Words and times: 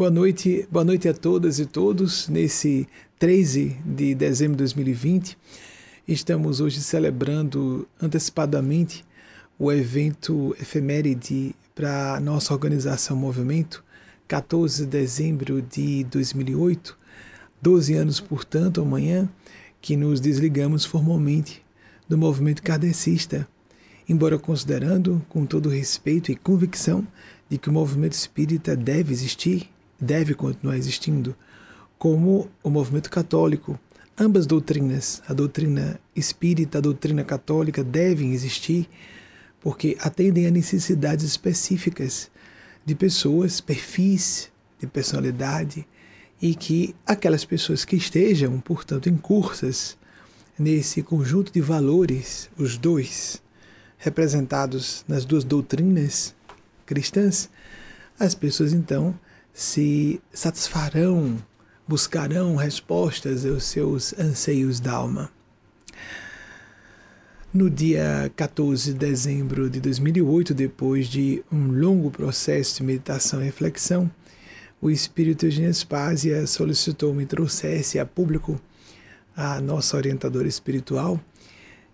Boa 0.00 0.10
noite, 0.10 0.66
boa 0.72 0.82
noite 0.82 1.10
a 1.10 1.12
todas 1.12 1.58
e 1.58 1.66
todos. 1.66 2.26
Nesse 2.26 2.88
13 3.18 3.76
de 3.84 4.14
dezembro 4.14 4.56
de 4.56 4.62
2020, 4.62 5.36
estamos 6.08 6.58
hoje 6.58 6.80
celebrando 6.80 7.86
antecipadamente 8.00 9.04
o 9.58 9.70
evento 9.70 10.56
efeméride 10.58 11.54
para 11.74 12.14
a 12.14 12.20
nossa 12.20 12.54
organização 12.54 13.14
Movimento, 13.14 13.84
14 14.26 14.86
de 14.86 14.90
dezembro 14.90 15.60
de 15.60 16.04
2008, 16.04 16.96
12 17.60 17.94
anos, 17.94 18.20
portanto, 18.20 18.80
amanhã, 18.80 19.28
que 19.82 19.96
nos 19.96 20.18
desligamos 20.18 20.82
formalmente 20.82 21.62
do 22.08 22.16
movimento 22.16 22.62
kardecista, 22.62 23.46
embora 24.08 24.38
considerando, 24.38 25.20
com 25.28 25.44
todo 25.44 25.68
respeito 25.68 26.32
e 26.32 26.36
convicção, 26.36 27.06
de 27.50 27.58
que 27.58 27.68
o 27.68 27.72
movimento 27.74 28.14
espírita 28.14 28.74
deve 28.74 29.12
existir, 29.12 29.68
deve 30.00 30.34
continuar 30.34 30.76
existindo, 30.76 31.36
como 31.98 32.48
o 32.62 32.70
movimento 32.70 33.10
católico. 33.10 33.78
Ambas 34.18 34.46
doutrinas, 34.46 35.22
a 35.28 35.32
doutrina 35.32 36.00
espírita, 36.14 36.78
a 36.78 36.80
doutrina 36.80 37.24
católica, 37.24 37.84
devem 37.84 38.32
existir 38.32 38.88
porque 39.60 39.96
atendem 40.00 40.46
a 40.46 40.50
necessidades 40.50 41.24
específicas 41.24 42.30
de 42.84 42.94
pessoas, 42.94 43.60
perfis 43.60 44.50
de 44.78 44.86
personalidade, 44.86 45.86
e 46.40 46.54
que 46.54 46.94
aquelas 47.06 47.44
pessoas 47.44 47.84
que 47.84 47.96
estejam, 47.96 48.58
portanto, 48.60 49.10
incursas 49.10 49.98
nesse 50.58 51.02
conjunto 51.02 51.52
de 51.52 51.60
valores, 51.60 52.48
os 52.56 52.78
dois, 52.78 53.42
representados 53.98 55.04
nas 55.06 55.26
duas 55.26 55.44
doutrinas 55.44 56.34
cristãs, 56.86 57.50
as 58.18 58.34
pessoas 58.34 58.72
então 58.72 59.14
se 59.60 60.22
satisfarão, 60.32 61.36
buscarão 61.86 62.56
respostas 62.56 63.44
aos 63.44 63.64
seus 63.64 64.18
anseios 64.18 64.80
da 64.80 64.92
alma. 64.92 65.30
No 67.52 67.68
dia 67.68 68.32
14 68.34 68.94
de 68.94 68.98
dezembro 68.98 69.68
de 69.68 69.78
2008, 69.78 70.54
depois 70.54 71.08
de 71.08 71.44
um 71.52 71.72
longo 71.72 72.10
processo 72.10 72.78
de 72.78 72.84
meditação 72.84 73.42
e 73.42 73.44
reflexão, 73.44 74.10
o 74.80 74.90
espírito 74.90 75.44
Eugênia 75.44 75.74
Spásia 75.74 76.46
solicitou-me 76.46 77.26
trouxesse 77.26 77.98
a 77.98 78.06
público 78.06 78.58
a 79.36 79.60
nossa 79.60 79.94
orientadora 79.94 80.48
espiritual 80.48 81.20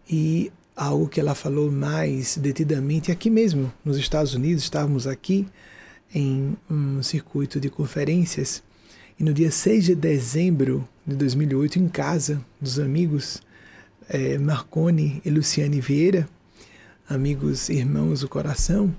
e 0.09 0.53
algo 0.77 1.09
que 1.09 1.19
ela 1.19 1.35
falou 1.35 1.69
mais 1.73 2.37
detidamente 2.37 3.11
aqui 3.11 3.29
mesmo, 3.29 3.73
nos 3.85 3.97
Estados 3.97 4.35
Unidos, 4.35 4.63
estávamos 4.63 5.09
aqui 5.09 5.45
em 6.15 6.57
um 6.71 7.03
circuito 7.03 7.61
de 7.61 7.69
conferências. 7.69 8.63
E 9.19 9.25
no 9.25 9.33
dia 9.33 9.51
6 9.51 9.85
de 9.85 9.95
dezembro 9.95 10.87
de 11.07 11.17
2008, 11.17 11.79
em 11.79 11.89
casa 11.89 12.45
dos 12.61 12.79
amigos, 12.79 13.43
é, 14.09 14.39
Marconi 14.39 15.21
e 15.25 15.31
Luciane 15.31 15.81
Vieira, 15.81 16.29
amigos 17.09 17.69
irmãos 17.69 18.21
do 18.21 18.29
coração, 18.29 18.95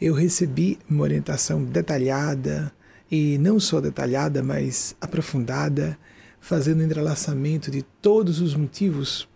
eu 0.00 0.14
recebi 0.14 0.78
uma 0.88 1.02
orientação 1.02 1.64
detalhada, 1.64 2.72
e 3.10 3.38
não 3.38 3.60
só 3.60 3.80
detalhada, 3.80 4.42
mas 4.42 4.96
aprofundada, 5.00 5.96
fazendo 6.40 6.82
entrelaçamento 6.82 7.70
de 7.70 7.82
todos 7.82 8.40
os 8.40 8.54
motivos 8.54 9.28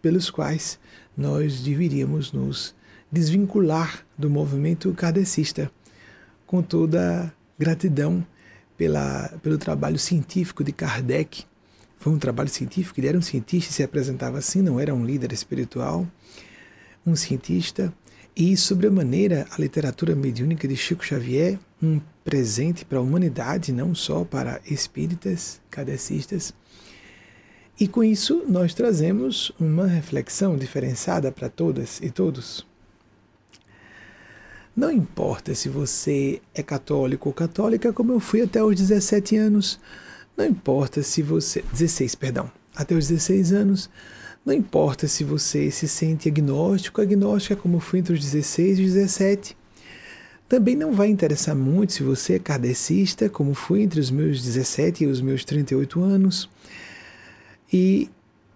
pelos 0.00 0.30
quais 0.30 0.78
nós 1.16 1.60
deveríamos 1.60 2.32
nos 2.32 2.74
desvincular 3.10 4.04
do 4.16 4.28
movimento 4.30 4.92
kardecista, 4.92 5.70
com 6.46 6.62
toda 6.62 7.32
gratidão 7.58 8.24
pela, 8.76 9.28
pelo 9.42 9.58
trabalho 9.58 9.98
científico 9.98 10.62
de 10.62 10.72
Kardec, 10.72 11.44
foi 11.98 12.12
um 12.12 12.18
trabalho 12.18 12.48
científico, 12.48 13.00
ele 13.00 13.08
era 13.08 13.18
um 13.18 13.22
cientista 13.22 13.72
se 13.72 13.82
apresentava 13.82 14.38
assim, 14.38 14.62
não 14.62 14.78
era 14.78 14.94
um 14.94 15.04
líder 15.04 15.32
espiritual, 15.32 16.06
um 17.06 17.16
cientista. 17.16 17.92
E, 18.36 18.54
sobre 18.56 18.86
a 18.86 18.90
maneira, 18.90 19.46
a 19.50 19.60
literatura 19.60 20.14
mediúnica 20.14 20.68
de 20.68 20.76
Chico 20.76 21.04
Xavier, 21.04 21.58
um 21.82 22.00
presente 22.22 22.84
para 22.84 22.98
a 22.98 23.00
humanidade, 23.00 23.72
não 23.72 23.94
só 23.94 24.24
para 24.24 24.60
espíritas, 24.66 25.60
cadecistas. 25.70 26.52
E 27.80 27.88
com 27.88 28.04
isso, 28.04 28.44
nós 28.46 28.74
trazemos 28.74 29.52
uma 29.58 29.86
reflexão 29.86 30.56
diferenciada 30.56 31.32
para 31.32 31.48
todas 31.48 31.98
e 32.02 32.10
todos. 32.10 32.66
Não 34.76 34.92
importa 34.92 35.54
se 35.54 35.70
você 35.70 36.42
é 36.54 36.62
católico 36.62 37.30
ou 37.30 37.32
católica, 37.32 37.94
como 37.94 38.12
eu 38.12 38.20
fui 38.20 38.42
até 38.42 38.62
os 38.62 38.76
17 38.76 39.34
anos, 39.34 39.80
não 40.36 40.44
importa 40.44 41.02
se 41.02 41.22
você. 41.22 41.64
16, 41.72 42.14
perdão. 42.14 42.50
Até 42.74 42.94
os 42.94 43.08
16 43.08 43.52
anos. 43.52 43.88
Não 44.44 44.52
importa 44.52 45.08
se 45.08 45.24
você 45.24 45.70
se 45.70 45.88
sente 45.88 46.28
agnóstico, 46.28 47.00
agnóstica 47.00 47.56
como 47.56 47.80
fui 47.80 48.00
entre 48.00 48.12
os 48.12 48.20
16 48.20 48.78
e 48.78 48.82
os 48.82 48.92
17. 48.92 49.56
Também 50.46 50.76
não 50.76 50.92
vai 50.92 51.08
interessar 51.08 51.56
muito 51.56 51.94
se 51.94 52.02
você 52.02 52.34
é 52.34 52.38
kardecista, 52.38 53.30
como 53.30 53.54
fui 53.54 53.80
entre 53.82 53.98
os 53.98 54.10
meus 54.10 54.42
17 54.42 55.04
e 55.04 55.06
os 55.06 55.22
meus 55.22 55.42
38 55.42 56.00
anos. 56.02 56.50
E 57.72 58.10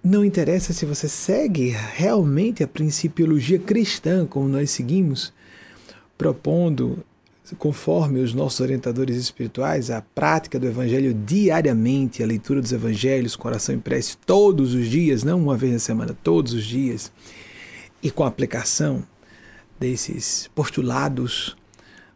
não 0.04 0.24
interessa 0.24 0.72
se 0.74 0.84
você 0.84 1.08
segue 1.08 1.74
realmente 1.94 2.62
a 2.62 2.68
principiologia 2.68 3.58
cristã, 3.58 4.26
como 4.26 4.46
nós 4.46 4.70
seguimos, 4.70 5.32
propondo 6.20 7.02
conforme 7.56 8.20
os 8.20 8.34
nossos 8.34 8.60
orientadores 8.60 9.16
espirituais, 9.16 9.90
a 9.90 10.02
prática 10.02 10.58
do 10.58 10.66
Evangelho 10.66 11.14
diariamente, 11.14 12.22
a 12.22 12.26
leitura 12.26 12.60
dos 12.60 12.72
Evangelhos, 12.72 13.34
coração 13.34 13.74
em 13.74 13.80
prece 13.80 14.18
todos 14.18 14.74
os 14.74 14.86
dias, 14.86 15.24
não 15.24 15.40
uma 15.40 15.56
vez 15.56 15.72
na 15.72 15.78
semana, 15.78 16.14
todos 16.22 16.52
os 16.52 16.62
dias, 16.62 17.10
e 18.02 18.10
com 18.10 18.22
a 18.22 18.28
aplicação 18.28 19.02
desses 19.78 20.50
postulados 20.54 21.56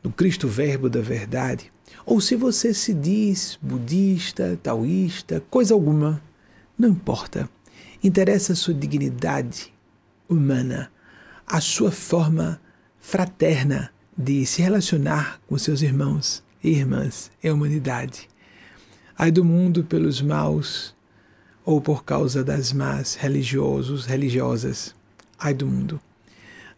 do 0.03 0.11
Cristo 0.11 0.49
Verbo 0.49 0.91
da 0.91 1.01
Verdade, 1.01 1.73
ou 2.05 2.21
se 2.21 2.37
você 2.37 2.75
se 2.75 2.93
diz 2.93 3.59
budista, 3.63 4.61
taoísta, 4.63 5.43
coisa 5.49 5.73
alguma, 5.73 6.23
não 6.79 6.91
importa. 6.91 7.49
Interessa 8.03 8.53
a 8.53 8.57
sua 8.57 8.75
dignidade 8.75 9.73
humana, 10.29 10.93
a 11.47 11.59
sua 11.59 11.91
forma 11.91 12.61
fraterna 13.01 13.94
de 14.17 14.47
se 14.47 14.63
relacionar 14.63 15.41
com 15.47 15.59
seus 15.59 15.83
irmãos 15.83 16.43
e 16.63 16.71
irmãs 16.71 17.31
e 17.43 17.51
humanidade. 17.51 18.29
Ai 19.17 19.31
do 19.31 19.45
mundo 19.45 19.85
pelos 19.85 20.21
maus 20.21 20.95
ou 21.65 21.81
por 21.81 22.05
causa 22.05 22.45
das 22.45 22.73
más 22.73 23.15
religiosos, 23.15 24.07
religiosas. 24.07 24.95
Ai 25.39 25.55
do 25.55 25.67
mundo. 25.67 26.01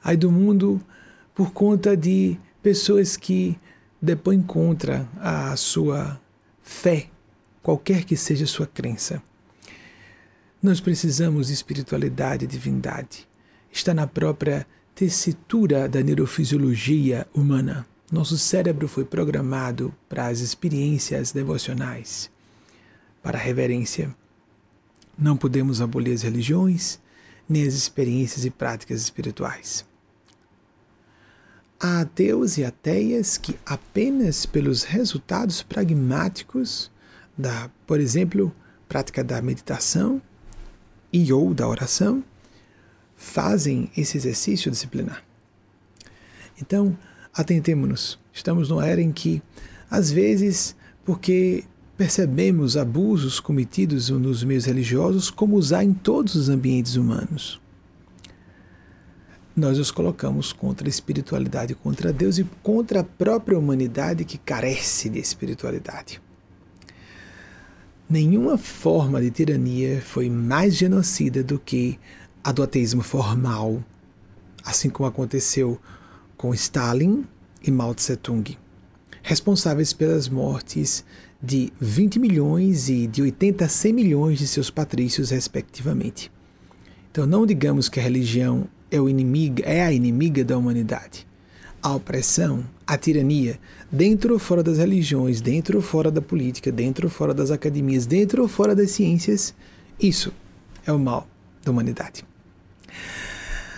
Ai 0.03 0.17
do 0.17 0.31
mundo 0.31 0.81
por 1.35 1.53
conta 1.53 1.97
de 1.97 2.39
pessoas 2.63 3.17
que 3.17 3.59
depõem 4.01 4.43
contra 4.43 5.09
a 5.21 5.57
sua 5.57 6.21
fé, 6.63 7.09
qualquer 7.63 8.05
que 8.05 8.17
seja 8.17 8.45
a 8.45 8.49
sua 8.49 8.67
crença. 8.67 9.23
Nós 10.63 10.81
precisamos 10.81 11.49
de 11.49 11.53
espiritualidade 11.53 12.45
e 12.45 12.49
divindade. 12.49 13.29
Está 13.71 13.93
na 13.93 14.07
própria 14.07 14.67
tessitura 14.97 15.87
da 15.87 16.03
neurofisiologia 16.03 17.27
humana. 17.35 17.87
Nosso 18.11 18.39
cérebro 18.39 18.89
foi 18.89 19.05
programado 19.05 19.95
para 20.09 20.29
as 20.29 20.41
experiências 20.41 21.33
devocionais, 21.33 22.31
para 23.23 23.37
a 23.37 23.41
reverência. 23.41 24.17
Não 25.19 25.37
podemos 25.37 25.83
abolir 25.83 26.15
as 26.15 26.23
religiões, 26.23 26.99
nem 27.47 27.67
as 27.67 27.75
experiências 27.75 28.47
e 28.47 28.51
práticas 28.51 29.03
espirituais. 29.03 29.85
Há 31.79 32.01
ateus 32.01 32.57
e 32.57 32.65
ateias 32.65 33.37
que 33.37 33.55
apenas 33.67 34.47
pelos 34.47 34.83
resultados 34.83 35.63
pragmáticos 35.63 36.91
da, 37.37 37.71
por 37.87 38.01
exemplo, 38.01 38.51
prática 38.89 39.23
da 39.23 39.43
meditação 39.43 40.23
e 41.13 41.31
ou 41.35 41.53
da 41.53 41.69
oração, 41.69 42.25
fazem 43.17 43.91
esse 43.97 44.17
exercício 44.17 44.71
disciplinar. 44.71 45.25
Então, 46.61 46.97
atentemos-nos. 47.33 48.19
Estamos 48.33 48.69
numa 48.69 48.87
era 48.87 49.01
em 49.01 49.11
que, 49.11 49.43
às 49.91 50.11
vezes, 50.11 50.77
porque 51.05 51.65
percebemos 51.97 52.77
abusos 52.77 53.41
cometidos 53.41 54.11
nos 54.11 54.45
meios 54.45 54.67
religiosos, 54.67 55.31
como 55.31 55.57
usar 55.57 55.83
em 55.83 55.95
todos 55.95 56.35
os 56.35 56.49
ambientes 56.49 56.97
humanos. 56.97 57.61
Nós 59.57 59.79
os 59.79 59.91
colocamos 59.91 60.53
contra 60.53 60.87
a 60.87 60.91
espiritualidade, 60.91 61.75
contra 61.75 62.13
Deus 62.13 62.37
e 62.37 62.45
contra 62.63 63.01
a 63.01 63.05
própria 63.05 63.59
humanidade 63.59 64.27
que 64.27 64.37
carece 64.37 65.09
de 65.09 65.19
espiritualidade. 65.19 66.21
Nenhuma 68.09 68.59
forma 68.59 69.21
de 69.21 69.31
tirania 69.31 70.03
foi 70.03 70.29
mais 70.29 70.77
genocida 70.77 71.43
do 71.43 71.59
que 71.59 71.99
a 72.47 72.53
do 72.53 72.63
ateísmo 72.63 73.03
formal, 73.03 73.83
assim 74.65 74.89
como 74.89 75.09
aconteceu 75.09 75.81
com 76.37 76.55
Stalin 76.55 77.25
e 77.61 77.73
Mao 77.73 77.93
Tse-tung. 77.93 78.57
responsáveis 79.21 79.93
pelas 79.93 80.29
mortes 80.29 81.05
de 81.43 81.73
20 81.81 82.21
milhões 82.21 82.89
e 82.89 83.09
de 83.09 83.21
80 83.21 83.65
a 83.65 83.69
100 83.69 83.93
milhões 83.93 84.39
de 84.39 84.47
seus 84.47 84.71
patrícios, 84.71 85.31
respectivamente. 85.31 86.31
Então, 87.11 87.27
não 87.27 87.45
digamos 87.45 87.89
que 87.89 87.99
a 87.99 88.03
religião 88.05 88.69
é, 88.93 89.01
o 89.01 89.09
é 89.65 89.83
a 89.83 89.93
inimiga 89.93 90.45
da 90.45 90.57
humanidade. 90.57 91.27
A 91.83 91.97
opressão, 91.97 92.65
a 92.87 92.97
tirania, 92.97 93.59
dentro 93.91 94.35
ou 94.35 94.39
fora 94.39 94.63
das 94.63 94.79
religiões, 94.79 95.41
dentro 95.41 95.79
ou 95.79 95.83
fora 95.83 96.13
da 96.13 96.23
política, 96.23 96.71
dentro 96.71 97.09
ou 97.09 97.11
fora 97.11 97.35
das 97.35 97.51
academias, 97.51 98.07
dentro 98.07 98.43
ou 98.43 98.47
fora 98.47 98.73
das 98.73 98.93
ciências, 98.93 99.53
isso 99.99 100.33
é 100.87 100.93
o 100.93 100.99
mal 101.01 101.27
da 101.65 101.73
humanidade. 101.73 102.25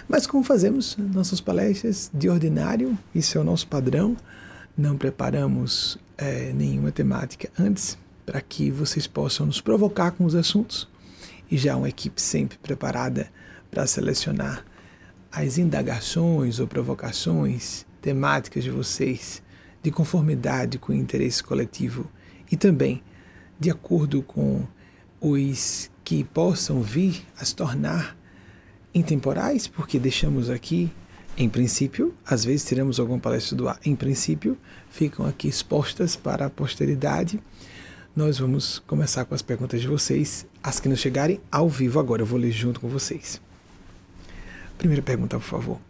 Mas 0.09 0.27
como 0.27 0.43
fazemos 0.43 0.97
nossas 0.97 1.39
palestras 1.39 2.11
de 2.15 2.31
ordinário, 2.31 2.99
isso 3.15 3.37
é 3.37 3.41
o 3.41 3.45
nosso 3.45 3.67
padrão, 3.69 4.17
não 4.77 4.97
preparamos 4.97 5.99
é, 6.17 6.51
nenhuma 6.55 6.91
temática 6.91 7.51
antes 7.59 7.99
para 8.25 8.41
que 8.41 8.71
vocês 8.71 9.07
possam 9.07 9.45
nos 9.45 9.61
provocar 9.61 10.13
com 10.13 10.25
os 10.25 10.35
assuntos. 10.35 10.89
E 11.51 11.59
já 11.59 11.77
uma 11.77 11.89
equipe 11.89 12.21
sempre 12.21 12.57
preparada 12.59 13.31
para 13.71 13.87
selecionar 13.87 14.65
as 15.31 15.59
indagações 15.59 16.59
ou 16.59 16.67
provocações 16.67 17.85
temáticas 18.01 18.65
de 18.65 18.71
vocês 18.71 19.43
de 19.83 19.91
conformidade 19.91 20.79
com 20.79 20.93
o 20.93 20.97
interesse 20.97 21.43
coletivo 21.43 22.11
e 22.51 22.57
também 22.57 23.03
de 23.61 23.71
acordo 23.71 24.23
com 24.23 24.67
os 25.21 25.91
que 26.03 26.25
possam 26.25 26.81
vir 26.81 27.27
a 27.39 27.45
se 27.45 27.55
tornar 27.55 28.18
intemporais, 28.99 29.67
porque 29.67 29.99
deixamos 29.99 30.51
aqui, 30.51 30.91
em 31.37 31.49
princípio, 31.49 32.15
às 32.27 32.45
vezes 32.45 32.65
teremos 32.65 32.99
alguma 32.99 33.19
palestra 33.19 33.57
do 33.57 33.69
ar, 33.69 33.79
em 33.85 33.95
princípio, 33.95 34.59
ficam 34.91 35.25
aqui 35.25 35.49
expostas 35.49 36.17
para 36.17 36.47
a 36.47 36.51
posteridade. 36.51 37.41
Nós 38.15 38.39
vamos 38.39 38.81
começar 38.81 39.25
com 39.25 39.35
as 39.35 39.43
perguntas 39.43 39.81
de 39.81 39.87
vocês, 39.87 40.47
as 40.63 40.81
que 40.81 40.89
nos 40.89 40.99
chegarem 40.99 41.41
ao 41.51 41.69
vivo 41.69 42.01
agora, 42.01 42.23
eu 42.23 42.27
vou 42.27 42.39
ler 42.39 42.51
junto 42.51 42.81
com 42.81 42.89
vocês. 42.89 43.41
Primeira 44.77 45.03
pergunta, 45.03 45.39
por 45.39 45.45
favor. 45.45 45.81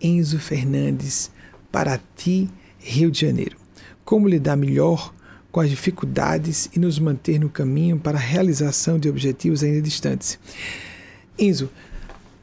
Enzo 0.00 0.38
Fernandes, 0.38 1.30
para 1.72 1.98
ti, 2.14 2.48
Rio 2.78 3.10
de 3.10 3.20
Janeiro. 3.20 3.56
Como 4.04 4.28
lidar 4.28 4.56
melhor 4.56 5.14
com 5.50 5.60
as 5.60 5.70
dificuldades 5.70 6.68
e 6.74 6.78
nos 6.78 6.98
manter 6.98 7.38
no 7.38 7.48
caminho 7.48 7.98
para 7.98 8.18
a 8.18 8.20
realização 8.20 8.98
de 8.98 9.08
objetivos 9.08 9.62
ainda 9.62 9.80
distantes? 9.80 10.38
Enzo, 11.38 11.70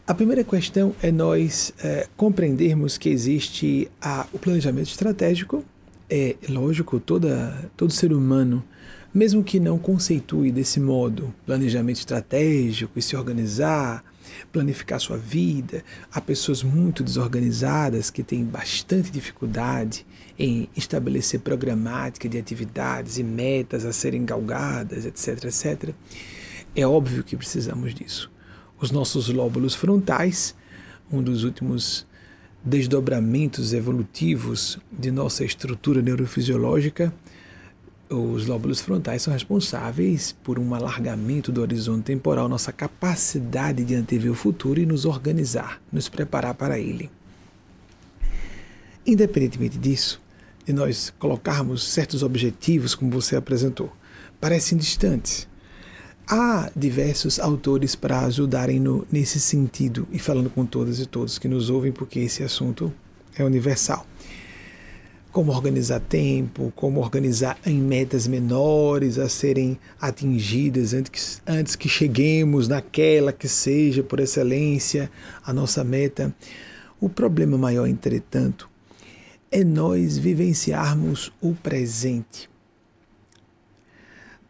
a 0.07 0.13
primeira 0.15 0.43
questão 0.43 0.95
é 1.01 1.11
nós 1.11 1.73
é, 1.81 2.07
compreendermos 2.17 2.97
que 2.97 3.07
existe 3.07 3.89
a, 4.01 4.25
o 4.33 4.39
planejamento 4.39 4.87
estratégico. 4.87 5.63
É 6.09 6.35
lógico, 6.49 6.99
toda, 6.99 7.71
todo 7.77 7.93
ser 7.93 8.11
humano, 8.11 8.63
mesmo 9.13 9.43
que 9.43 9.59
não 9.59 9.77
conceitue 9.77 10.51
desse 10.51 10.79
modo 10.79 11.33
planejamento 11.45 11.97
estratégico 11.97 12.97
e 12.97 13.01
se 13.01 13.15
organizar, 13.15 14.03
planificar 14.51 14.99
sua 14.99 15.17
vida, 15.17 15.83
há 16.11 16.19
pessoas 16.19 16.63
muito 16.63 17.03
desorganizadas 17.03 18.09
que 18.09 18.23
têm 18.23 18.43
bastante 18.43 19.11
dificuldade 19.11 20.05
em 20.37 20.67
estabelecer 20.75 21.41
programática 21.41 22.27
de 22.27 22.37
atividades 22.37 23.17
e 23.17 23.23
metas 23.23 23.85
a 23.85 23.93
serem 23.93 24.25
galgadas, 24.25 25.05
etc, 25.05 25.45
etc. 25.45 25.93
É 26.75 26.85
óbvio 26.85 27.23
que 27.23 27.37
precisamos 27.37 27.93
disso 27.93 28.31
os 28.81 28.89
nossos 28.89 29.29
lóbulos 29.29 29.75
frontais, 29.75 30.55
um 31.11 31.21
dos 31.21 31.43
últimos 31.43 32.05
desdobramentos 32.63 33.73
evolutivos 33.73 34.79
de 34.91 35.11
nossa 35.11 35.45
estrutura 35.45 36.01
neurofisiológica, 36.01 37.13
os 38.09 38.45
lóbulos 38.45 38.81
frontais 38.81 39.21
são 39.21 39.31
responsáveis 39.31 40.35
por 40.43 40.59
um 40.59 40.75
alargamento 40.75 41.51
do 41.51 41.61
horizonte 41.61 42.05
temporal, 42.05 42.49
nossa 42.49 42.71
capacidade 42.71 43.85
de 43.85 43.95
antever 43.95 44.31
o 44.31 44.35
futuro 44.35 44.81
e 44.81 44.85
nos 44.85 45.05
organizar, 45.05 45.79
nos 45.91 46.09
preparar 46.09 46.55
para 46.55 46.77
ele. 46.77 47.09
Independentemente 49.05 49.77
disso, 49.77 50.19
de 50.65 50.73
nós 50.73 51.13
colocarmos 51.17 51.87
certos 51.87 52.21
objetivos, 52.21 52.95
como 52.95 53.11
você 53.11 53.35
apresentou, 53.35 53.95
parecem 54.41 54.77
distantes, 54.77 55.47
há 56.31 56.71
diversos 56.73 57.39
autores 57.39 57.93
para 57.93 58.21
ajudarem 58.21 58.79
no, 58.79 59.05
nesse 59.11 59.37
sentido 59.37 60.07
e 60.13 60.17
falando 60.17 60.49
com 60.49 60.65
todas 60.65 60.97
e 60.99 61.05
todos 61.05 61.37
que 61.37 61.47
nos 61.47 61.69
ouvem, 61.69 61.91
porque 61.91 62.19
esse 62.19 62.41
assunto 62.41 62.91
é 63.35 63.43
universal. 63.43 64.07
Como 65.29 65.51
organizar 65.51 65.99
tempo, 65.99 66.71
como 66.73 67.01
organizar 67.01 67.57
em 67.65 67.79
metas 67.81 68.27
menores 68.27 69.17
a 69.17 69.27
serem 69.27 69.77
atingidas 69.99 70.93
antes, 70.93 71.41
antes 71.45 71.75
que 71.75 71.89
cheguemos 71.89 72.67
naquela 72.67 73.33
que 73.33 73.47
seja, 73.47 74.01
por 74.01 74.21
excelência, 74.21 75.11
a 75.45 75.51
nossa 75.51 75.83
meta. 75.83 76.33
O 76.99 77.09
problema 77.09 77.57
maior, 77.57 77.87
entretanto, 77.87 78.69
é 79.49 79.63
nós 79.63 80.17
vivenciarmos 80.17 81.31
o 81.41 81.53
presente 81.53 82.50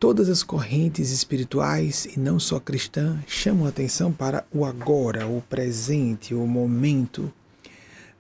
Todas 0.02 0.30
as 0.30 0.42
correntes 0.42 1.12
espirituais, 1.12 2.06
e 2.06 2.20
não 2.20 2.40
só 2.40 2.60
cristã, 2.60 3.24
chamam 3.28 3.68
atenção 3.68 4.12
para 4.12 4.44
o 4.52 4.66
agora, 4.66 5.28
o 5.28 5.44
presente, 5.48 6.34
o 6.34 6.48
momento, 6.48 7.32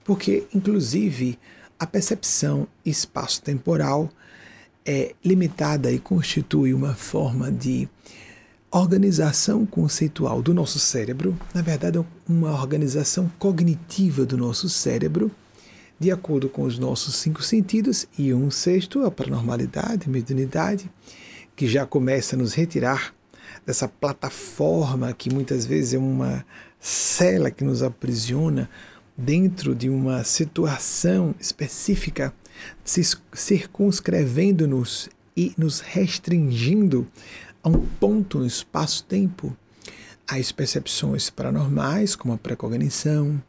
porque, 0.03 0.43
inclusive, 0.53 1.39
a 1.79 1.87
percepção 1.87 2.67
espaço-temporal 2.85 4.11
é 4.85 5.15
limitada 5.25 5.91
e 5.91 5.97
constitui 5.97 6.71
uma 6.71 6.93
forma 6.93 7.51
de 7.51 7.89
organização 8.69 9.65
conceitual 9.65 10.39
do 10.39 10.53
nosso 10.53 10.77
cérebro, 10.77 11.35
na 11.51 11.63
verdade, 11.63 11.99
uma 12.29 12.51
organização 12.51 13.27
cognitiva 13.39 14.23
do 14.23 14.37
nosso 14.37 14.69
cérebro, 14.69 15.31
de 15.99 16.11
acordo 16.11 16.47
com 16.47 16.61
os 16.61 16.77
nossos 16.77 17.15
cinco 17.15 17.41
sentidos, 17.41 18.05
e 18.19 18.31
um 18.35 18.51
sexto, 18.51 19.03
a 19.03 19.09
paranormalidade, 19.09 20.05
a 20.05 20.11
mediunidade 20.11 20.87
que 21.55 21.67
já 21.67 21.85
começa 21.85 22.35
a 22.35 22.39
nos 22.39 22.53
retirar 22.53 23.13
dessa 23.65 23.87
plataforma 23.87 25.13
que 25.13 25.33
muitas 25.33 25.65
vezes 25.65 25.93
é 25.93 25.97
uma 25.97 26.45
cela 26.79 27.51
que 27.51 27.63
nos 27.63 27.83
aprisiona 27.83 28.69
dentro 29.15 29.75
de 29.75 29.89
uma 29.89 30.23
situação 30.23 31.35
específica, 31.39 32.33
circunscrevendo-nos 33.33 35.09
e 35.35 35.53
nos 35.57 35.79
restringindo 35.79 37.07
a 37.63 37.69
um 37.69 37.85
ponto 37.99 38.39
no 38.39 38.47
espaço-tempo. 38.47 39.55
As 40.27 40.51
percepções 40.51 41.29
paranormais, 41.29 42.15
como 42.15 42.33
a 42.33 42.37
precognição, 42.37 43.41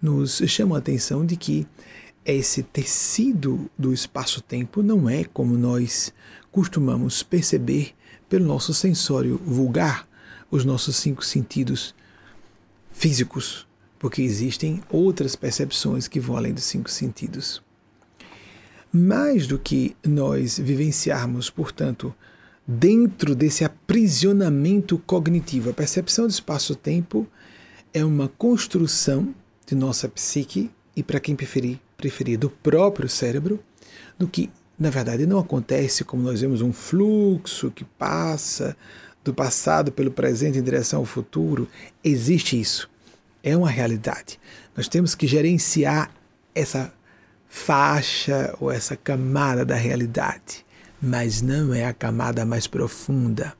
nos 0.00 0.42
chamam 0.46 0.74
a 0.74 0.78
atenção 0.78 1.24
de 1.24 1.36
que 1.36 1.66
esse 2.24 2.62
tecido 2.62 3.70
do 3.78 3.92
espaço-tempo 3.94 4.82
não 4.82 5.08
é 5.08 5.24
como 5.24 5.56
nós 5.56 6.12
costumamos 6.50 7.22
perceber 7.22 7.94
pelo 8.28 8.44
nosso 8.44 8.74
sensório 8.74 9.40
vulgar, 9.44 10.06
os 10.50 10.64
nossos 10.64 10.96
cinco 10.96 11.24
sentidos 11.24 11.94
físicos, 12.90 13.66
porque 13.98 14.22
existem 14.22 14.82
outras 14.90 15.36
percepções 15.36 16.08
que 16.08 16.20
vão 16.20 16.36
além 16.36 16.52
dos 16.52 16.64
cinco 16.64 16.90
sentidos. 16.90 17.62
Mais 18.92 19.46
do 19.46 19.58
que 19.58 19.94
nós 20.06 20.58
vivenciarmos, 20.58 21.50
portanto, 21.50 22.14
dentro 22.66 23.34
desse 23.34 23.64
aprisionamento 23.64 24.98
cognitivo, 24.98 25.70
a 25.70 25.74
percepção 25.74 26.26
do 26.26 26.30
espaço-tempo 26.30 27.26
é 27.92 28.04
uma 28.04 28.28
construção 28.28 29.34
de 29.66 29.74
nossa 29.74 30.08
psique 30.08 30.70
e, 30.96 31.02
para 31.02 31.20
quem 31.20 31.36
preferir, 31.36 31.78
preferir 31.96 32.38
do 32.38 32.50
próprio 32.50 33.08
cérebro, 33.08 33.60
do 34.18 34.26
que 34.26 34.50
na 34.78 34.90
verdade 34.90 35.26
não 35.26 35.38
acontece 35.38 36.04
como 36.04 36.22
nós 36.22 36.40
vemos 36.40 36.62
um 36.62 36.72
fluxo 36.72 37.70
que 37.70 37.84
passa 37.84 38.76
do 39.24 39.34
passado 39.34 39.90
pelo 39.90 40.10
presente 40.10 40.58
em 40.58 40.62
direção 40.62 41.00
ao 41.00 41.04
futuro. 41.04 41.68
Existe 42.02 42.58
isso. 42.58 42.88
É 43.42 43.56
uma 43.56 43.68
realidade. 43.68 44.38
Nós 44.76 44.86
temos 44.86 45.14
que 45.14 45.26
gerenciar 45.26 46.10
essa 46.54 46.92
faixa 47.48 48.54
ou 48.60 48.70
essa 48.70 48.96
camada 48.96 49.64
da 49.64 49.74
realidade, 49.74 50.64
mas 51.00 51.42
não 51.42 51.74
é 51.74 51.84
a 51.84 51.92
camada 51.92 52.44
mais 52.46 52.66
profunda. 52.66 53.54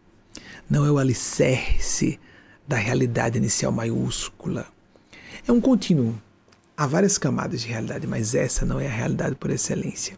Não 0.70 0.84
é 0.84 0.90
o 0.90 0.98
alicerce 0.98 2.20
da 2.66 2.76
realidade 2.76 3.38
inicial 3.38 3.72
maiúscula. 3.72 4.66
É 5.46 5.50
um 5.50 5.60
contínuo 5.60 6.14
Há 6.80 6.86
várias 6.86 7.18
camadas 7.18 7.62
de 7.62 7.66
realidade, 7.66 8.06
mas 8.06 8.36
essa 8.36 8.64
não 8.64 8.78
é 8.78 8.86
a 8.86 8.90
realidade 8.90 9.34
por 9.34 9.50
excelência. 9.50 10.16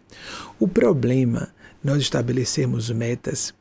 O 0.60 0.68
problema, 0.68 1.48
nós 1.82 2.02
estabelecermos 2.02 2.90
metas, 2.90 3.54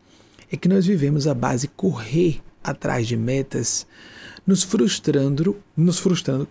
é 0.52 0.58
que 0.58 0.68
nós 0.68 0.86
vivemos 0.86 1.28
a 1.28 1.34
base 1.34 1.70
correr 1.70 2.42
atrás 2.62 3.08
de 3.08 3.16
metas 3.16 3.88
nos 4.46 4.64
frustrando, 4.64 5.56
nos 5.78 5.98
frustrando, 5.98 6.46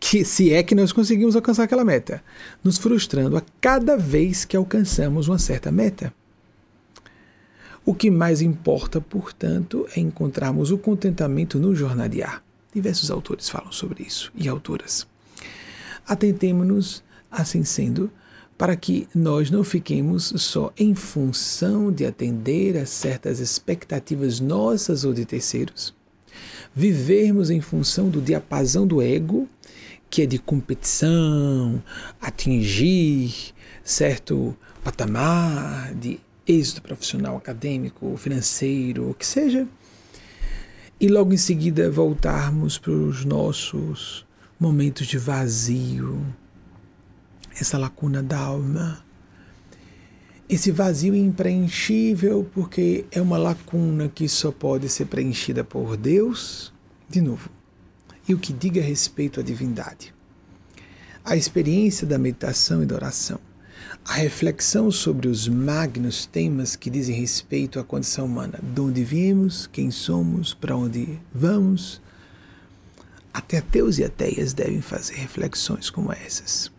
que, 0.00 0.24
se 0.24 0.52
é 0.52 0.62
que 0.62 0.74
nós 0.74 0.90
conseguimos 0.90 1.36
alcançar 1.36 1.62
aquela 1.62 1.84
meta, 1.84 2.20
nos 2.64 2.78
frustrando 2.78 3.36
a 3.36 3.42
cada 3.60 3.96
vez 3.96 4.44
que 4.44 4.56
alcançamos 4.56 5.28
uma 5.28 5.38
certa 5.38 5.70
meta. 5.70 6.12
O 7.84 7.94
que 7.94 8.10
mais 8.10 8.42
importa, 8.42 9.00
portanto, 9.00 9.86
é 9.94 10.00
encontrarmos 10.00 10.72
o 10.72 10.78
contentamento 10.78 11.60
no 11.60 11.76
jornadear. 11.76 12.42
Diversos 12.74 13.08
autores 13.08 13.48
falam 13.48 13.70
sobre 13.70 14.02
isso 14.02 14.32
e 14.34 14.48
autoras. 14.48 15.06
Atentemos-nos, 16.06 17.04
assim 17.30 17.62
sendo, 17.62 18.10
para 18.62 18.76
que 18.76 19.08
nós 19.12 19.50
não 19.50 19.64
fiquemos 19.64 20.32
só 20.36 20.72
em 20.78 20.94
função 20.94 21.90
de 21.90 22.06
atender 22.06 22.76
a 22.76 22.86
certas 22.86 23.40
expectativas 23.40 24.38
nossas 24.38 25.04
ou 25.04 25.12
de 25.12 25.24
terceiros, 25.24 25.92
vivermos 26.72 27.50
em 27.50 27.60
função 27.60 28.08
do 28.08 28.20
diapasão 28.20 28.86
do 28.86 29.02
ego, 29.02 29.48
que 30.08 30.22
é 30.22 30.26
de 30.26 30.38
competição, 30.38 31.82
atingir 32.20 33.52
certo 33.82 34.56
patamar 34.84 35.92
de 35.94 36.20
êxito 36.46 36.82
profissional, 36.82 37.36
acadêmico, 37.36 38.16
financeiro, 38.16 39.10
o 39.10 39.14
que 39.14 39.26
seja, 39.26 39.66
e 41.00 41.08
logo 41.08 41.34
em 41.34 41.36
seguida 41.36 41.90
voltarmos 41.90 42.78
para 42.78 42.92
os 42.92 43.24
nossos 43.24 44.24
momentos 44.56 45.08
de 45.08 45.18
vazio, 45.18 46.24
essa 47.58 47.78
lacuna 47.78 48.22
da 48.22 48.38
alma. 48.38 49.04
Esse 50.48 50.70
vazio 50.70 51.14
impreenchível, 51.14 52.48
porque 52.52 53.04
é 53.10 53.20
uma 53.20 53.38
lacuna 53.38 54.08
que 54.08 54.28
só 54.28 54.50
pode 54.50 54.88
ser 54.88 55.06
preenchida 55.06 55.64
por 55.64 55.96
Deus, 55.96 56.72
de 57.08 57.20
novo, 57.20 57.48
e 58.28 58.34
o 58.34 58.38
que 58.38 58.52
diga 58.52 58.82
respeito 58.82 59.40
à 59.40 59.42
divindade. 59.42 60.14
A 61.24 61.36
experiência 61.36 62.06
da 62.06 62.18
meditação 62.18 62.82
e 62.82 62.86
da 62.86 62.96
oração, 62.96 63.38
a 64.04 64.14
reflexão 64.14 64.90
sobre 64.90 65.28
os 65.28 65.46
magnos 65.46 66.26
temas 66.26 66.74
que 66.74 66.90
dizem 66.90 67.14
respeito 67.14 67.78
à 67.78 67.84
condição 67.84 68.26
humana, 68.26 68.58
de 68.60 68.80
onde 68.80 69.04
viemos, 69.04 69.68
quem 69.68 69.90
somos, 69.90 70.52
para 70.52 70.76
onde 70.76 71.20
vamos. 71.32 72.02
Até 73.32 73.58
ateus 73.58 73.98
e 73.98 74.04
ateias 74.04 74.52
devem 74.52 74.82
fazer 74.82 75.14
reflexões 75.14 75.88
como 75.88 76.12
essas. 76.12 76.71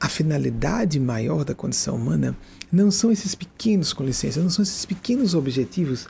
A 0.00 0.08
finalidade 0.08 1.00
maior 1.00 1.44
da 1.44 1.54
condição 1.54 1.96
humana 1.96 2.36
não 2.70 2.90
são 2.90 3.10
esses 3.10 3.34
pequenos, 3.34 3.92
com 3.92 4.04
licença, 4.04 4.40
não 4.40 4.50
são 4.50 4.62
esses 4.62 4.84
pequenos 4.84 5.34
objetivos 5.34 6.06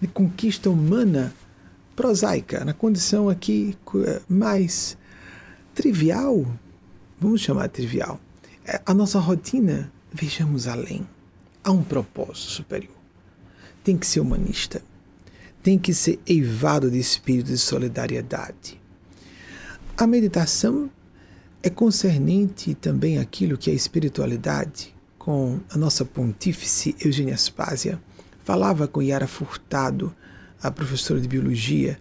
de 0.00 0.06
conquista 0.06 0.70
humana 0.70 1.34
prosaica, 1.94 2.64
na 2.64 2.72
condição 2.72 3.28
aqui 3.28 3.76
eh, 4.06 4.20
mais 4.28 4.96
trivial, 5.74 6.46
vamos 7.18 7.40
chamar 7.40 7.68
trivial. 7.68 8.20
É, 8.64 8.80
a 8.84 8.92
nossa 8.92 9.18
rotina, 9.18 9.92
vejamos 10.12 10.66
além. 10.66 11.06
Há 11.62 11.70
um 11.70 11.82
propósito 11.82 12.50
superior. 12.50 12.96
Tem 13.84 13.96
que 13.96 14.06
ser 14.06 14.20
humanista. 14.20 14.82
Tem 15.62 15.78
que 15.78 15.92
ser 15.92 16.20
eivado 16.26 16.90
de 16.90 16.98
espírito 16.98 17.46
de 17.46 17.58
solidariedade. 17.58 18.80
A 19.96 20.06
meditação 20.06 20.90
é 21.66 21.70
concernente 21.70 22.76
também 22.76 23.18
aquilo 23.18 23.58
que 23.58 23.68
é 23.68 23.74
espiritualidade, 23.74 24.94
com 25.18 25.58
a 25.68 25.76
nossa 25.76 26.04
pontífice 26.04 26.94
Eugênia 27.04 27.34
Aspásia. 27.34 28.00
Falava 28.44 28.86
com 28.86 29.02
Yara 29.02 29.26
Furtado, 29.26 30.14
a 30.62 30.70
professora 30.70 31.20
de 31.20 31.26
biologia, 31.26 31.98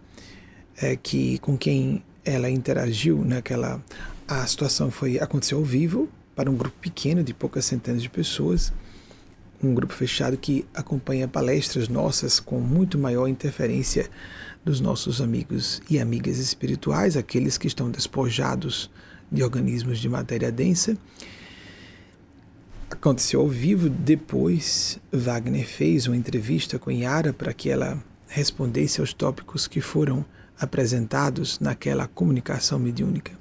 é, 0.78 0.96
que 0.96 1.40
com 1.40 1.58
quem 1.58 2.04
ela 2.24 2.48
interagiu 2.48 3.26
naquela 3.26 3.84
a 4.28 4.46
situação 4.46 4.92
foi 4.92 5.20
aconteceu 5.20 5.58
ao 5.58 5.64
vivo 5.64 6.08
para 6.36 6.50
um 6.50 6.56
grupo 6.56 6.78
pequeno 6.80 7.24
de 7.24 7.34
poucas 7.34 7.66
centenas 7.66 8.04
de 8.04 8.10
pessoas, 8.10 8.72
um 9.64 9.74
grupo 9.74 9.94
fechado 9.94 10.38
que 10.38 10.64
acompanha 10.76 11.28
palestras 11.28 11.90
nossas 11.90 12.40
com 12.40 12.60
muito 12.60 13.00
maior 13.00 13.28
interferência 13.28 14.12
dos 14.64 14.80
nossos 14.80 15.22
amigos 15.22 15.82
e 15.90 15.98
amigas 15.98 16.38
espirituais, 16.38 17.18
aqueles 17.18 17.58
que 17.58 17.66
estão 17.66 17.90
despojados 17.90 18.92
de 19.32 19.44
organismos 19.44 20.00
de 20.00 20.10
matéria 20.10 20.52
densa. 20.52 20.98
Aconteceu 22.90 23.42
ao 23.42 23.48
vivo, 23.48 23.90
depois 23.90 25.00
Wagner 25.12 25.68
fez 25.68 26.08
uma 26.08 26.16
entrevista 26.16 26.78
com 26.78 26.92
Yara 26.92 27.34
para 27.34 27.54
que 27.54 27.70
ela 27.70 28.02
respondesse 28.28 29.00
aos 29.00 29.14
tópicos 29.14 29.68
que 29.68 29.82
foram 29.82 30.26
apresentados 30.60 31.60
naquela 31.60 32.08
comunicação 32.08 32.80
mediúnica. 32.80 33.32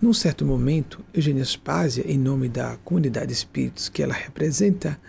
Num 0.00 0.12
certo 0.12 0.44
momento, 0.44 1.02
Eugênia 1.12 1.44
Spásia, 1.44 2.04
em 2.06 2.18
nome 2.18 2.48
da 2.48 2.76
comunidade 2.84 3.28
de 3.28 3.32
espíritos 3.32 3.88
que 3.88 4.02
ela 4.02 4.14
representa, 4.14 5.00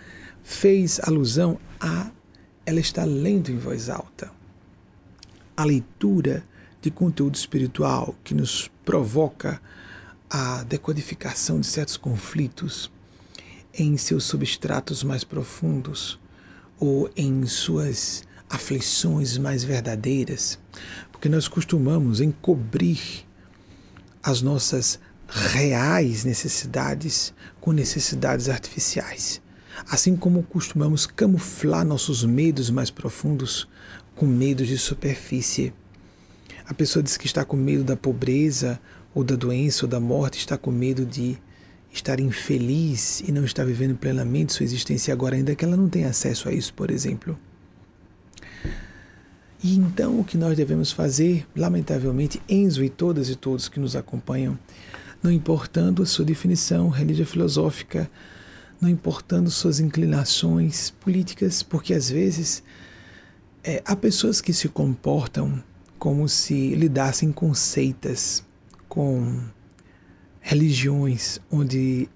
fez 0.42 0.98
alusão 1.04 1.58
a 1.78 2.10
ela 2.64 2.80
estar 2.80 3.04
lendo 3.04 3.50
em 3.50 3.58
voz 3.58 3.90
alta. 3.90 4.30
A 5.56 5.64
leitura 5.64 6.42
de 6.80 6.90
conteúdo 6.90 7.34
espiritual 7.34 8.14
que 8.22 8.34
nos 8.34 8.70
provoca 8.84 9.60
a 10.30 10.62
decodificação 10.64 11.60
de 11.60 11.66
certos 11.66 11.96
conflitos 11.96 12.90
em 13.74 13.96
seus 13.96 14.24
substratos 14.24 15.02
mais 15.02 15.24
profundos 15.24 16.18
ou 16.78 17.10
em 17.16 17.46
suas 17.46 18.22
aflições 18.48 19.36
mais 19.36 19.62
verdadeiras, 19.62 20.58
porque 21.12 21.28
nós 21.28 21.48
costumamos 21.48 22.20
encobrir 22.20 23.26
as 24.22 24.42
nossas 24.42 24.98
reais 25.28 26.24
necessidades 26.24 27.34
com 27.60 27.72
necessidades 27.72 28.48
artificiais, 28.48 29.42
assim 29.90 30.16
como 30.16 30.42
costumamos 30.42 31.06
camuflar 31.06 31.84
nossos 31.84 32.24
medos 32.24 32.70
mais 32.70 32.90
profundos 32.90 33.68
com 34.16 34.26
medos 34.26 34.66
de 34.66 34.78
superfície 34.78 35.72
a 36.68 36.74
pessoa 36.74 37.02
diz 37.02 37.16
que 37.16 37.26
está 37.26 37.46
com 37.46 37.56
medo 37.56 37.82
da 37.82 37.96
pobreza, 37.96 38.78
ou 39.14 39.24
da 39.24 39.34
doença, 39.34 39.86
ou 39.86 39.88
da 39.88 39.98
morte, 39.98 40.38
está 40.38 40.58
com 40.58 40.70
medo 40.70 41.06
de 41.06 41.38
estar 41.90 42.20
infeliz 42.20 43.20
e 43.26 43.32
não 43.32 43.42
estar 43.42 43.64
vivendo 43.64 43.96
plenamente 43.96 44.52
sua 44.52 44.64
existência 44.64 45.12
agora, 45.12 45.34
ainda 45.34 45.54
que 45.54 45.64
ela 45.64 45.76
não 45.76 45.88
tenha 45.88 46.10
acesso 46.10 46.46
a 46.46 46.52
isso, 46.52 46.74
por 46.74 46.90
exemplo. 46.90 47.38
E 49.64 49.76
então 49.76 50.20
o 50.20 50.24
que 50.24 50.36
nós 50.36 50.56
devemos 50.56 50.92
fazer, 50.92 51.46
lamentavelmente, 51.56 52.40
Enzo 52.46 52.84
e 52.84 52.90
todas 52.90 53.30
e 53.30 53.34
todos 53.34 53.66
que 53.66 53.80
nos 53.80 53.96
acompanham, 53.96 54.58
não 55.22 55.32
importando 55.32 56.02
a 56.02 56.06
sua 56.06 56.24
definição 56.26 56.90
religiosa 56.90 57.30
filosófica, 57.30 58.10
não 58.78 58.90
importando 58.90 59.50
suas 59.50 59.80
inclinações 59.80 60.90
políticas, 60.90 61.62
porque 61.62 61.94
às 61.94 62.10
vezes 62.10 62.62
é, 63.64 63.82
há 63.84 63.96
pessoas 63.96 64.42
que 64.42 64.52
se 64.52 64.68
comportam 64.68 65.62
como 65.98 66.28
se 66.28 66.74
lidassem 66.74 67.32
com 67.32 67.52
seitas, 67.54 68.44
com 68.88 69.40
religiões 70.40 71.40
onde 71.50 72.08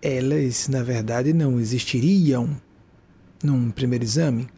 elas, 0.00 0.68
na 0.68 0.82
verdade, 0.82 1.32
não 1.32 1.58
existiriam 1.58 2.56
num 3.42 3.70
primeiro 3.70 4.04
exame. 4.04 4.48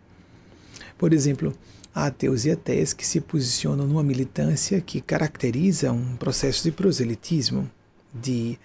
Por 0.98 1.12
exemplo, 1.12 1.52
há 1.94 2.06
ateus 2.06 2.44
e 2.44 2.50
ateias 2.50 2.92
que 2.92 3.06
se 3.06 3.20
posicionam 3.20 3.86
numa 3.86 4.02
militância 4.02 4.80
que 4.80 5.00
caracteriza 5.00 5.92
um 5.92 6.16
processo 6.16 6.62
de 6.62 6.70
proselitismo, 6.70 7.70
de 8.12 8.58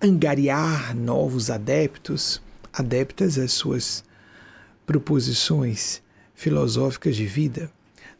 angariar 0.00 0.94
novos 0.96 1.50
adeptos, 1.50 2.42
adeptas 2.72 3.38
às 3.38 3.52
suas 3.52 4.04
proposições 4.86 6.02
filosóficas 6.34 7.16
de 7.16 7.26
vida. 7.26 7.70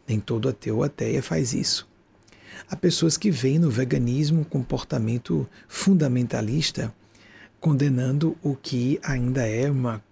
Nem 0.07 0.21
todo 0.21 0.49
ateu 0.49 0.77
ou 0.79 0.85
ateia 0.85 1.23
faz 1.23 1.53
isso. 1.53 1.89
Há 2.69 2.77
pessoas 2.77 3.17
que 3.17 3.31
veem 3.31 3.59
no 3.59 3.71
veganismo 3.71 4.41
um 4.41 4.45
comportamento 4.45 5.47
fundamentalista, 5.69 6.95
condenando 7.61 8.37
o 8.43 8.57
que 8.57 8.99
ainda 9.03 9.47
é 9.47 9.71
uma, 9.71 10.03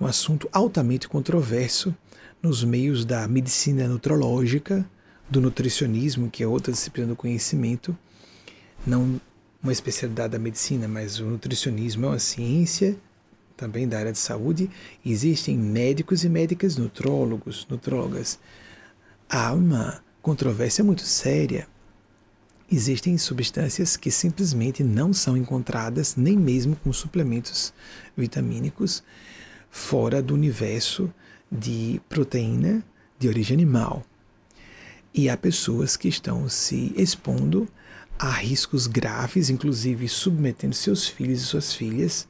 um 0.00 0.06
assunto 0.06 0.48
altamente 0.52 1.08
controverso 1.08 1.94
nos 2.42 2.62
meios 2.62 3.04
da 3.04 3.26
medicina 3.26 3.88
nutrológica, 3.88 4.88
do 5.28 5.40
nutricionismo, 5.40 6.30
que 6.30 6.42
é 6.42 6.46
outra 6.46 6.72
disciplina 6.72 7.08
do 7.08 7.16
conhecimento, 7.16 7.96
não 8.86 9.20
uma 9.62 9.72
especialidade 9.72 10.32
da 10.32 10.38
medicina, 10.38 10.86
mas 10.86 11.18
o 11.18 11.24
nutricionismo 11.24 12.04
é 12.04 12.08
uma 12.10 12.18
ciência 12.18 12.96
também 13.56 13.88
da 13.88 13.98
área 13.98 14.12
de 14.12 14.18
saúde. 14.18 14.70
Existem 15.04 15.56
médicos 15.56 16.22
e 16.22 16.28
médicas 16.28 16.76
nutrólogos, 16.76 17.66
nutrólogas 17.70 18.38
há 19.28 19.52
uma 19.52 20.02
controvérsia 20.22 20.82
muito 20.82 21.02
séria. 21.02 21.66
Existem 22.70 23.16
substâncias 23.18 23.96
que 23.96 24.10
simplesmente 24.10 24.82
não 24.82 25.12
são 25.12 25.36
encontradas, 25.36 26.16
nem 26.16 26.36
mesmo 26.36 26.76
com 26.76 26.92
suplementos 26.92 27.72
vitamínicos, 28.16 29.02
fora 29.70 30.22
do 30.22 30.34
universo 30.34 31.12
de 31.50 32.00
proteína 32.08 32.82
de 33.18 33.28
origem 33.28 33.54
animal. 33.54 34.02
E 35.12 35.28
há 35.28 35.36
pessoas 35.36 35.96
que 35.96 36.08
estão 36.08 36.48
se 36.48 36.92
expondo 36.96 37.68
a 38.18 38.30
riscos 38.30 38.86
graves, 38.86 39.50
inclusive 39.50 40.08
submetendo 40.08 40.74
seus 40.74 41.06
filhos 41.06 41.42
e 41.42 41.44
suas 41.44 41.72
filhas 41.72 42.26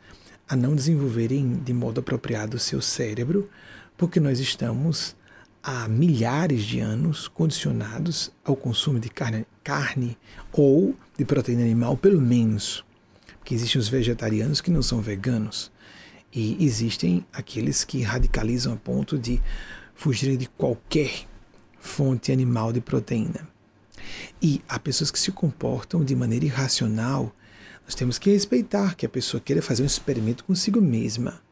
a 0.48 0.54
não 0.54 0.74
desenvolverem 0.74 1.54
de 1.64 1.72
modo 1.72 2.00
apropriado 2.00 2.56
o 2.56 2.60
seu 2.60 2.80
cérebro, 2.82 3.48
porque 3.96 4.20
nós 4.20 4.38
estamos 4.38 5.16
há 5.66 5.88
milhares 5.88 6.62
de 6.62 6.78
anos 6.78 7.26
condicionados 7.26 8.30
ao 8.44 8.54
consumo 8.54 9.00
de 9.00 9.08
carne, 9.08 9.46
carne 9.62 10.18
ou 10.52 10.94
de 11.16 11.24
proteína 11.24 11.62
animal, 11.62 11.96
pelo 11.96 12.20
menos. 12.20 12.84
Porque 13.38 13.54
existem 13.54 13.80
os 13.80 13.88
vegetarianos 13.88 14.60
que 14.60 14.70
não 14.70 14.82
são 14.82 15.00
veganos. 15.00 15.72
E 16.30 16.62
existem 16.62 17.24
aqueles 17.32 17.82
que 17.82 18.02
radicalizam 18.02 18.74
a 18.74 18.76
ponto 18.76 19.18
de 19.18 19.40
fugirem 19.94 20.36
de 20.36 20.46
qualquer 20.48 21.26
fonte 21.80 22.30
animal 22.30 22.70
de 22.70 22.82
proteína. 22.82 23.48
E 24.42 24.60
há 24.68 24.78
pessoas 24.78 25.10
que 25.10 25.18
se 25.18 25.32
comportam 25.32 26.04
de 26.04 26.14
maneira 26.14 26.44
irracional. 26.44 27.34
Nós 27.84 27.94
temos 27.94 28.18
que 28.18 28.30
respeitar 28.30 28.96
que 28.96 29.06
a 29.06 29.08
pessoa 29.08 29.40
queira 29.40 29.62
fazer 29.62 29.82
um 29.82 29.86
experimento 29.86 30.44
consigo 30.44 30.80
mesma. 30.82 31.43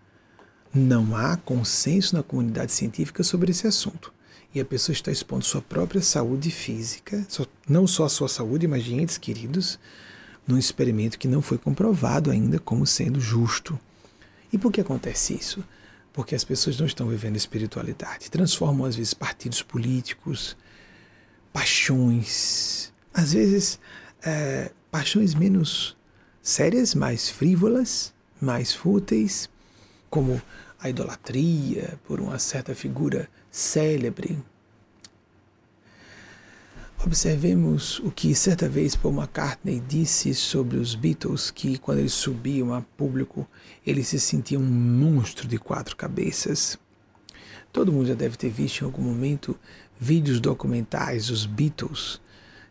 Não 0.75 1.15
há 1.17 1.37
consenso 1.37 2.17
na 2.17 2.23
comunidade 2.23 2.73
científica 2.73 3.23
sobre 3.23 3.51
esse 3.51 3.67
assunto. 3.67 4.13
E 4.55 4.61
a 4.61 4.65
pessoa 4.65 4.93
está 4.93 5.11
expondo 5.11 5.45
sua 5.45 5.63
própria 5.63 6.03
saúde 6.03 6.51
física, 6.51 7.27
não 7.69 7.87
só 7.87 8.05
a 8.05 8.09
sua 8.09 8.29
saúde, 8.29 8.67
mas 8.67 8.85
de 8.85 8.95
entes 8.95 9.17
queridos, 9.17 9.79
num 10.47 10.59
experimento 10.59 11.19
que 11.19 11.29
não 11.29 11.41
foi 11.41 11.57
comprovado 11.57 12.31
ainda 12.31 12.59
como 12.59 12.87
sendo 12.87 13.21
justo. 13.21 13.79
E 14.53 14.59
por 14.59 14.71
que 14.71 14.81
acontece 14.81 15.35
isso? 15.35 15.65
Porque 16.13 16.35
as 16.35 16.45
pessoas 16.45 16.79
não 16.79 16.87
estão 16.87 17.09
vivendo 17.09 17.37
espiritualidade. 17.37 18.31
Transformam, 18.31 18.87
às 18.87 18.97
vezes, 18.97 19.15
partidos 19.15 19.63
políticos, 19.63 20.57
paixões, 21.53 22.93
às 23.15 23.33
vezes, 23.33 23.79
é, 24.23 24.71
paixões 24.91 25.35
menos 25.35 25.97
sérias, 26.43 26.95
mais 26.95 27.31
frívolas, 27.31 28.13
mais 28.41 28.75
fúteis, 28.75 29.49
como 30.11 30.43
a 30.83 30.91
idolatria 30.91 31.99
por 32.05 32.21
uma 32.21 32.39
certa 32.39 32.75
figura 32.75 33.29
célebre. 33.51 34.39
Observemos 37.05 37.99
o 38.01 38.11
que 38.11 38.35
certa 38.35 38.69
vez 38.69 38.95
Paul 38.95 39.15
McCartney 39.15 39.81
disse 39.81 40.35
sobre 40.35 40.77
os 40.77 40.95
Beatles, 40.95 41.51
que 41.51 41.79
quando 41.79 41.99
eles 41.99 42.13
subiam 42.13 42.73
a 42.73 42.81
público, 42.81 43.49
eles 43.85 44.09
se 44.09 44.21
sentiam 44.21 44.63
um 44.63 44.67
monstro 44.67 45.49
de 45.49 45.59
quatro 45.59 45.97
cabeças. 45.97 46.79
Todo 47.73 47.93
mundo 47.93 48.07
já 48.07 48.15
deve 48.15 48.37
ter 48.37 48.51
visto 48.51 48.83
em 48.83 48.85
algum 48.85 49.03
momento 49.03 49.59
vídeos 49.99 50.41
documentais 50.41 51.27
dos 51.27 51.47
Beatles 51.47 52.21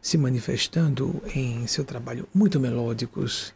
se 0.02 0.18
manifestando 0.18 1.22
em 1.36 1.68
seu 1.68 1.86
trabalho 1.86 2.28
muito 2.34 2.60
melódicos, 2.60 3.54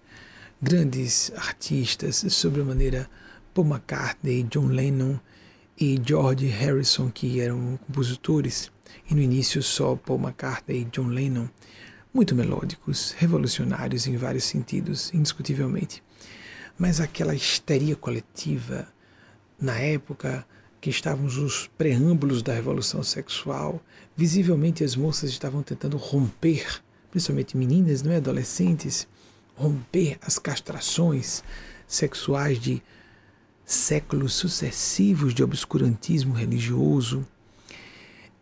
grandes 0.61 1.31
artistas 1.35 2.23
sobre 2.29 2.61
a 2.61 2.65
maneira 2.65 3.09
Paul 3.55 3.67
McCartney, 3.67 4.43
John 4.43 4.67
Lennon 4.67 5.17
e 5.79 5.97
George 6.05 6.45
Harrison, 6.45 7.09
que 7.09 7.39
eram 7.39 7.79
compositores, 7.87 8.69
e 9.09 9.15
no 9.15 9.21
início 9.21 9.63
só 9.63 9.95
Paul 9.95 10.19
McCartney 10.19 10.81
e 10.81 10.85
John 10.85 11.07
Lennon, 11.07 11.47
muito 12.13 12.35
melódicos, 12.35 13.15
revolucionários 13.17 14.07
em 14.07 14.17
vários 14.17 14.43
sentidos, 14.43 15.13
indiscutivelmente. 15.13 16.03
Mas 16.77 16.99
aquela 16.99 17.33
histeria 17.33 17.95
coletiva, 17.95 18.89
na 19.57 19.79
época 19.79 20.45
que 20.81 20.89
estávamos 20.89 21.37
os 21.37 21.67
preâmbulos 21.77 22.43
da 22.43 22.53
revolução 22.53 23.01
sexual, 23.03 23.81
visivelmente 24.17 24.83
as 24.83 24.97
moças 24.97 25.29
estavam 25.29 25.63
tentando 25.63 25.95
romper, 25.95 26.81
principalmente 27.09 27.55
meninas, 27.55 28.01
não 28.01 28.11
é, 28.11 28.17
adolescentes, 28.17 29.07
romper 29.55 30.17
as 30.21 30.37
castrações 30.37 31.41
sexuais 31.87 32.59
de 32.59 32.83
séculos 33.65 34.33
sucessivos 34.33 35.33
de 35.33 35.43
obscurantismo 35.43 36.33
religioso 36.33 37.25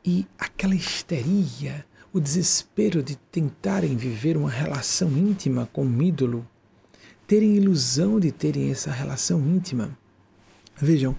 e 0.05 0.27
aquela 0.37 0.75
histeria, 0.75 1.85
o 2.11 2.19
desespero 2.19 3.01
de 3.01 3.15
tentarem 3.15 3.95
viver 3.95 4.35
uma 4.35 4.49
relação 4.49 5.09
íntima 5.17 5.67
com 5.71 5.85
o 5.85 6.03
ídolo, 6.03 6.45
terem 7.25 7.55
ilusão 7.55 8.19
de 8.19 8.31
terem 8.31 8.69
essa 8.69 8.91
relação 8.91 9.39
íntima. 9.39 9.97
Vejam, 10.75 11.15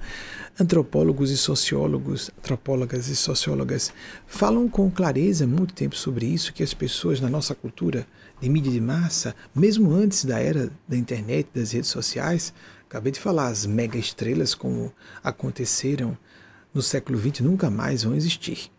antropólogos 0.60 1.30
e 1.30 1.36
sociólogos, 1.36 2.30
antropólogas 2.38 3.08
e 3.08 3.16
sociólogas 3.16 3.92
falam 4.26 4.68
com 4.68 4.90
clareza 4.90 5.46
muito 5.46 5.72
tempo 5.72 5.96
sobre 5.96 6.26
isso 6.26 6.52
que 6.52 6.62
as 6.62 6.74
pessoas 6.74 7.20
na 7.20 7.30
nossa 7.30 7.54
cultura 7.54 8.06
de 8.40 8.48
mídia 8.48 8.70
de 8.70 8.80
massa, 8.80 9.34
mesmo 9.54 9.92
antes 9.92 10.24
da 10.24 10.38
era 10.40 10.70
da 10.86 10.96
internet, 10.96 11.48
das 11.54 11.72
redes 11.72 11.88
sociais, 11.88 12.52
Acabei 12.88 13.12
de 13.12 13.20
falar, 13.20 13.48
as 13.48 13.66
mega 13.66 13.98
estrelas 13.98 14.54
como 14.54 14.92
aconteceram 15.22 16.16
no 16.72 16.82
século 16.82 17.18
XX 17.18 17.40
nunca 17.40 17.70
mais 17.70 18.02
vão 18.02 18.14
existir. 18.14 18.70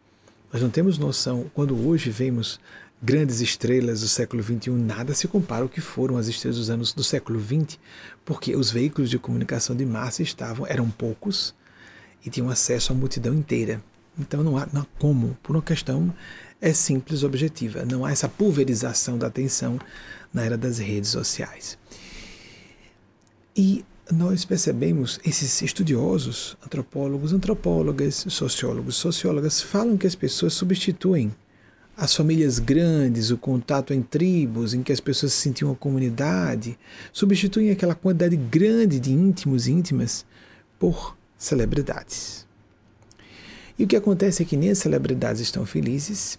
Nós 0.52 0.62
não 0.62 0.70
temos 0.70 0.98
noção, 0.98 1.50
quando 1.54 1.88
hoje 1.88 2.10
vemos 2.10 2.60
grandes 3.02 3.42
estrelas 3.42 4.02
do 4.02 4.08
século 4.08 4.42
XXI, 4.42 4.72
nada 4.72 5.14
se 5.14 5.28
compara 5.28 5.64
ao 5.64 5.70
que 5.70 5.82
foram 5.82 6.18
as 6.18 6.28
estrelas 6.28 6.58
dos 6.58 6.70
anos 6.70 6.94
do 6.94 7.04
século 7.04 7.40
XX, 7.40 7.78
porque 8.24 8.56
os 8.56 8.72
veículos 8.72 9.10
de 9.10 9.20
comunicação 9.20 9.76
de 9.76 9.86
massa 9.86 10.24
estavam, 10.24 10.66
eram 10.66 10.90
poucos 10.90 11.54
e 12.26 12.30
tinham 12.30 12.50
acesso 12.50 12.92
à 12.92 12.96
multidão 12.96 13.34
inteira. 13.34 13.82
Então 14.18 14.44
não 14.44 14.58
há, 14.58 14.68
não 14.72 14.82
há 14.82 14.86
como, 14.98 15.38
por 15.44 15.56
uma 15.56 15.62
questão 15.62 16.14
é 16.62 16.74
simples, 16.74 17.24
objetiva. 17.24 17.86
Não 17.86 18.06
há 18.06 18.12
essa 18.12 18.30
pulverização 18.30 19.18
da 19.18 19.28
atenção 19.28 19.80
na 20.34 20.44
era 20.44 20.58
das 20.58 20.80
redes 20.80 21.10
sociais. 21.12 21.78
E 23.56 23.86
nós 24.12 24.46
percebemos, 24.46 25.20
esses 25.26 25.62
estudiosos, 25.62 26.56
antropólogos, 26.64 27.34
antropólogas, 27.34 28.26
sociólogos, 28.30 28.96
sociólogas, 28.96 29.62
falam 29.62 29.98
que 29.98 30.06
as 30.06 30.16
pessoas 30.16 30.54
substituem 30.54 31.34
as 31.98 32.14
famílias 32.14 32.60
grandes, 32.60 33.32
o 33.32 33.38
contato 33.38 33.94
em 33.94 34.02
tribos, 34.02 34.74
em 34.74 34.84
que 34.84 34.92
as 34.92 35.00
pessoas 35.00 35.34
se 35.34 35.40
sentiam 35.40 35.70
uma 35.70 35.76
comunidade, 35.76 36.78
substituem 37.12 37.72
aquela 37.72 37.96
quantidade 37.96 38.36
grande 38.36 39.00
de 39.00 39.12
íntimos 39.12 39.66
e 39.66 39.72
íntimas 39.72 40.26
por 40.78 41.18
celebridades. 41.38 42.46
E 43.80 43.86
o 43.86 43.88
que 43.88 43.96
acontece 43.96 44.44
é 44.44 44.46
que 44.46 44.58
nem 44.58 44.70
as 44.70 44.78
celebridades 44.78 45.42
estão 45.42 45.66
felizes, 45.66 46.38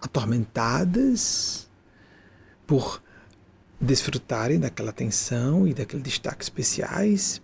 atormentadas 0.00 1.68
por 2.66 3.02
desfrutarem 3.80 4.58
daquela 4.58 4.90
atenção 4.90 5.66
e 5.66 5.74
daquele 5.74 6.02
destaque 6.02 6.42
especiais, 6.42 7.40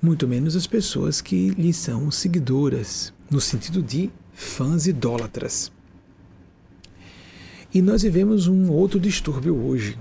muito 0.00 0.26
menos 0.26 0.56
as 0.56 0.66
pessoas 0.66 1.20
que 1.20 1.50
lhe 1.50 1.72
são 1.72 2.10
seguidoras, 2.10 3.12
no 3.30 3.40
sentido 3.40 3.82
de 3.82 4.10
fãs 4.32 4.86
idólatras. 4.86 5.70
E 7.72 7.80
nós 7.80 8.02
vivemos 8.02 8.48
um 8.48 8.70
outro 8.70 8.98
distúrbio 8.98 9.56
hoje. 9.56 9.98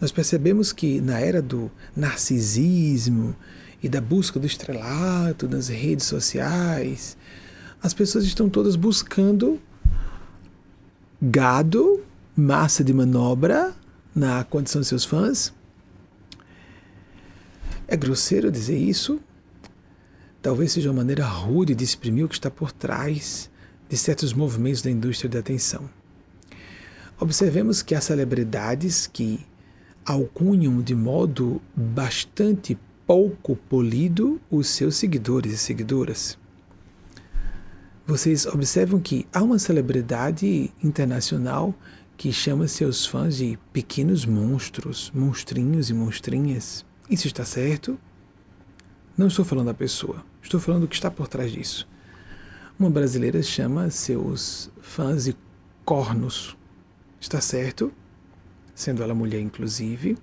Nós 0.00 0.12
percebemos 0.12 0.72
que 0.72 1.00
na 1.00 1.18
era 1.18 1.42
do 1.42 1.70
narcisismo 1.96 3.34
e 3.82 3.88
da 3.88 4.00
busca 4.00 4.38
do 4.38 4.46
estrelato 4.46 5.48
nas 5.48 5.68
redes 5.68 6.06
sociais, 6.06 7.16
as 7.82 7.94
pessoas 7.94 8.24
estão 8.24 8.48
todas 8.48 8.76
buscando 8.76 9.60
gado, 11.20 12.02
massa 12.36 12.84
de 12.84 12.92
manobra 12.92 13.74
na 14.14 14.44
condição 14.44 14.80
de 14.80 14.86
seus 14.86 15.04
fãs. 15.04 15.52
É 17.86 17.96
grosseiro 17.96 18.50
dizer 18.50 18.78
isso? 18.78 19.20
Talvez 20.42 20.72
seja 20.72 20.90
uma 20.90 20.98
maneira 20.98 21.26
rude 21.26 21.74
de 21.74 21.84
exprimir 21.84 22.24
o 22.24 22.28
que 22.28 22.34
está 22.34 22.50
por 22.50 22.72
trás 22.72 23.50
de 23.88 23.96
certos 23.96 24.32
movimentos 24.32 24.80
da 24.80 24.90
indústria 24.90 25.28
da 25.28 25.40
atenção. 25.40 25.90
Observemos 27.18 27.82
que 27.82 27.94
há 27.94 28.00
celebridades 28.00 29.06
que 29.06 29.44
alcunham 30.06 30.80
de 30.80 30.94
modo 30.94 31.60
bastante 31.74 32.78
pouco 33.06 33.56
polido 33.56 34.40
os 34.50 34.68
seus 34.68 34.96
seguidores 34.96 35.52
e 35.52 35.58
seguidoras. 35.58 36.38
Vocês 38.06 38.46
observam 38.46 38.98
que 38.98 39.26
há 39.32 39.42
uma 39.42 39.58
celebridade 39.58 40.72
internacional 40.82 41.74
que 42.20 42.34
chama 42.34 42.68
seus 42.68 43.06
fãs 43.06 43.38
de 43.38 43.58
pequenos 43.72 44.26
monstros, 44.26 45.10
monstrinhos 45.14 45.88
e 45.88 45.94
monstrinhas. 45.94 46.84
Isso 47.08 47.26
está 47.26 47.46
certo? 47.46 47.98
Não 49.16 49.28
estou 49.28 49.42
falando 49.42 49.68
da 49.68 49.74
pessoa, 49.74 50.22
estou 50.42 50.60
falando 50.60 50.82
do 50.82 50.88
que 50.88 50.96
está 50.96 51.10
por 51.10 51.26
trás 51.26 51.50
disso. 51.50 51.88
Uma 52.78 52.90
brasileira 52.90 53.42
chama 53.42 53.88
seus 53.88 54.70
fãs 54.82 55.24
de 55.24 55.36
cornos. 55.82 56.54
Está 57.18 57.40
certo? 57.40 57.90
Sendo 58.74 59.02
ela 59.02 59.14
mulher, 59.14 59.40
inclusive, 59.40 60.18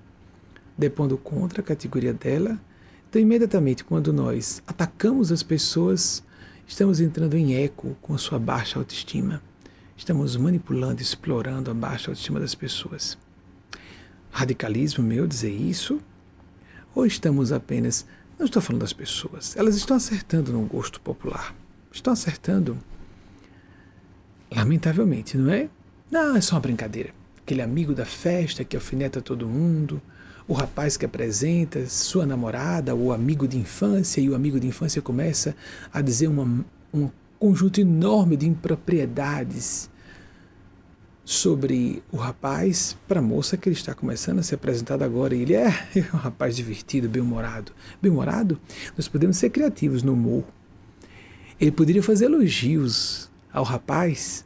depondo 0.77 1.17
contra 1.17 1.61
a 1.61 1.63
categoria 1.63 2.13
dela. 2.13 2.61
Então, 3.09 3.19
imediatamente, 3.19 3.83
quando 3.83 4.13
nós 4.13 4.61
atacamos 4.67 5.31
as 5.31 5.41
pessoas, 5.41 6.23
estamos 6.67 7.01
entrando 7.01 7.35
em 7.35 7.55
eco 7.55 7.97
com 8.03 8.15
sua 8.19 8.37
baixa 8.37 8.77
autoestima 8.77 9.41
estamos 9.97 10.37
manipulando, 10.37 11.01
explorando 11.01 11.71
a 11.71 11.73
baixa 11.73 12.11
autoestima 12.11 12.39
das 12.39 12.53
pessoas. 12.53 13.17
Radicalismo 14.31 15.03
meu 15.03 15.25
dizer 15.25 15.51
isso? 15.51 15.99
Ou 16.93 17.05
estamos 17.05 17.51
apenas. 17.51 18.05
Não 18.37 18.45
estou 18.45 18.61
falando 18.61 18.81
das 18.81 18.93
pessoas, 18.93 19.57
elas 19.57 19.75
estão 19.75 19.97
acertando 19.97 20.53
no 20.53 20.61
gosto 20.61 21.01
popular. 21.01 21.55
Estão 21.91 22.13
acertando. 22.13 22.77
Lamentavelmente, 24.51 25.37
não 25.37 25.51
é? 25.51 25.67
Não, 26.11 26.37
é 26.37 26.41
só 26.41 26.55
uma 26.55 26.61
brincadeira. 26.61 27.09
Aquele 27.39 27.61
amigo 27.61 27.93
da 27.93 28.05
festa 28.05 28.63
que 28.63 28.75
alfineta 28.75 29.21
todo 29.21 29.47
mundo, 29.47 30.01
o 30.47 30.53
rapaz 30.53 30.95
que 30.95 31.05
apresenta 31.05 31.85
sua 31.87 32.25
namorada, 32.25 32.95
o 32.95 33.11
amigo 33.11 33.47
de 33.47 33.57
infância, 33.57 34.21
e 34.21 34.29
o 34.29 34.35
amigo 34.35 34.59
de 34.59 34.67
infância 34.67 35.01
começa 35.01 35.55
a 35.91 36.01
dizer 36.01 36.27
uma, 36.27 36.65
um 36.93 37.09
conjunto 37.39 37.79
enorme 37.79 38.35
de 38.35 38.47
impropriedades 38.47 39.89
sobre 41.23 42.01
o 42.09 42.15
rapaz 42.15 42.97
para 43.05 43.19
a 43.19 43.23
moça 43.23 43.57
que 43.57 43.67
ele 43.67 43.75
está 43.75 43.93
começando 43.93 44.39
a 44.39 44.43
ser 44.43 44.55
apresentado 44.55 45.03
agora. 45.03 45.35
Ele 45.35 45.53
é, 45.53 45.67
é 45.95 45.99
um 46.15 46.17
rapaz 46.17 46.55
divertido, 46.55 47.09
bem-humorado. 47.09 47.73
Bem-humorado? 48.01 48.59
Nós 48.95 49.07
podemos 49.07 49.35
ser 49.35 49.49
criativos 49.49 50.03
no 50.03 50.13
humor. 50.13 50.45
Ele 51.59 51.71
poderia 51.71 52.01
fazer 52.01 52.25
elogios 52.25 53.29
ao 53.51 53.63
rapaz 53.63 54.45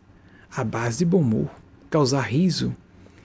à 0.56 0.64
base 0.64 1.00
de 1.00 1.06
bom 1.06 1.22
humor, 1.22 1.50
causar 1.90 2.22
riso 2.22 2.76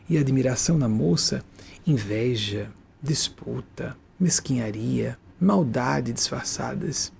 e 0.09 0.19
admiração 0.19 0.77
na 0.77 0.89
moça 0.89 1.43
inveja, 1.87 2.71
disputa, 3.03 3.97
mesquinharia, 4.19 5.17
maldade 5.41 6.13
disfarçadas. 6.13 7.13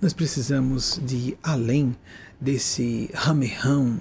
Nós 0.00 0.14
precisamos 0.14 0.98
de 1.04 1.16
ir 1.16 1.38
além 1.42 1.94
desse 2.40 3.10
ramerrão, 3.12 4.00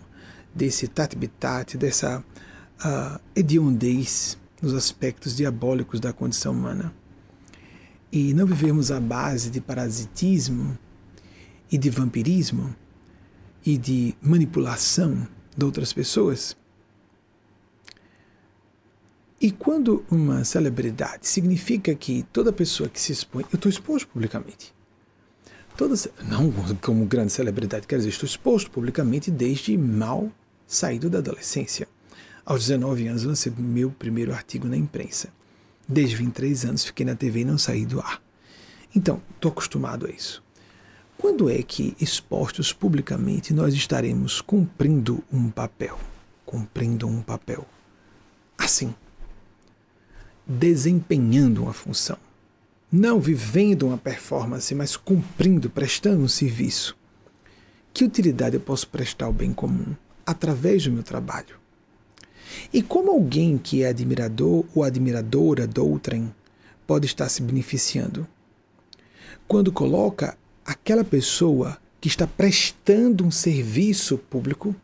desse 0.55 0.87
tatibitate, 0.87 1.77
dessa 1.77 2.19
uh, 2.19 3.19
hediondez 3.35 4.37
nos 4.61 4.73
aspectos 4.73 5.35
diabólicos 5.35 5.99
da 5.99 6.13
condição 6.13 6.53
humana. 6.53 6.93
E 8.11 8.33
não 8.33 8.45
vivemos 8.45 8.91
à 8.91 8.99
base 8.99 9.49
de 9.49 9.59
parasitismo 9.59 10.77
e 11.69 11.77
de 11.77 11.89
vampirismo 11.89 12.73
e 13.65 13.77
de 13.77 14.15
manipulação 14.21 15.27
de 15.55 15.65
outras 15.65 15.91
pessoas, 15.91 16.55
e 19.41 19.51
quando 19.51 20.05
uma 20.11 20.43
celebridade 20.43 21.27
significa 21.27 21.95
que 21.95 22.23
toda 22.33 22.51
pessoa 22.51 22.89
que 22.89 22.99
se 22.99 23.13
expõe, 23.13 23.43
eu 23.51 23.55
estou 23.55 23.69
exposto 23.69 24.07
publicamente. 24.09 24.78
Todas, 25.79 26.09
não 26.27 26.51
como 26.81 27.05
grande 27.05 27.31
celebridade, 27.31 27.87
quer 27.87 27.95
dizer, 27.95 28.09
estou 28.09 28.27
exposto 28.27 28.69
publicamente 28.69 29.31
desde 29.31 29.77
mal 29.77 30.29
saído 30.67 31.09
da 31.09 31.19
adolescência. 31.19 31.87
Aos 32.45 32.67
19 32.67 33.07
anos 33.07 33.23
lancei 33.23 33.49
meu 33.57 33.89
primeiro 33.89 34.33
artigo 34.33 34.67
na 34.67 34.75
imprensa. 34.75 35.29
Desde 35.87 36.17
23 36.17 36.65
anos 36.65 36.83
fiquei 36.83 37.05
na 37.05 37.15
TV 37.15 37.39
e 37.39 37.45
não 37.45 37.57
saí 37.57 37.85
do 37.85 38.01
ar. 38.01 38.21
Então, 38.93 39.21
estou 39.33 39.53
acostumado 39.53 40.05
a 40.05 40.09
isso. 40.09 40.43
Quando 41.17 41.49
é 41.49 41.63
que, 41.63 41.95
expostos 41.97 42.73
publicamente, 42.73 43.53
nós 43.53 43.73
estaremos 43.73 44.41
cumprindo 44.41 45.23
um 45.31 45.49
papel? 45.49 45.97
Cumprindo 46.45 47.07
um 47.07 47.21
papel. 47.21 47.65
Assim 48.57 48.93
desempenhando 50.45 51.61
uma 51.61 51.73
função. 51.73 52.17
Não 52.91 53.19
vivendo 53.19 53.85
uma 53.85 53.99
performance, 53.99 54.73
mas 54.73 54.97
cumprindo, 54.97 55.69
prestando 55.69 56.23
um 56.23 56.27
serviço. 56.27 56.97
Que 57.93 58.03
utilidade 58.03 58.55
eu 58.55 58.59
posso 58.59 58.87
prestar 58.87 59.25
ao 59.27 59.33
bem 59.33 59.53
comum 59.53 59.95
através 60.25 60.83
do 60.83 60.91
meu 60.91 61.03
trabalho? 61.03 61.59
E 62.73 62.81
como 62.81 63.11
alguém 63.11 63.59
que 63.59 63.83
é 63.83 63.89
admirador 63.89 64.65
ou 64.73 64.83
admiradora 64.83 65.67
do 65.67 65.85
outrem 65.85 66.33
pode 66.87 67.05
estar 67.05 67.29
se 67.29 67.43
beneficiando? 67.43 68.27
Quando 69.47 69.71
coloca 69.71 70.35
aquela 70.65 71.03
pessoa 71.03 71.77
que 72.01 72.07
está 72.07 72.25
prestando 72.25 73.23
um 73.23 73.29
serviço 73.29 74.17
público, 74.17 74.75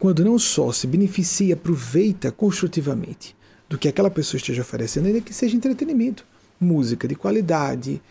quando 0.00 0.24
não 0.24 0.36
só 0.36 0.72
se 0.72 0.88
beneficia, 0.88 1.54
aproveita 1.54 2.32
construtivamente, 2.32 3.36
do 3.68 3.78
que 3.78 3.86
aquela 3.86 4.10
pessoa 4.10 4.36
esteja 4.36 4.62
oferecendo, 4.62 5.06
ainda 5.06 5.20
que 5.20 5.32
seja 5.32 5.56
entretenimento, 5.56 6.26
música 6.60 7.06
de 7.06 7.14
qualidade, 7.14 8.02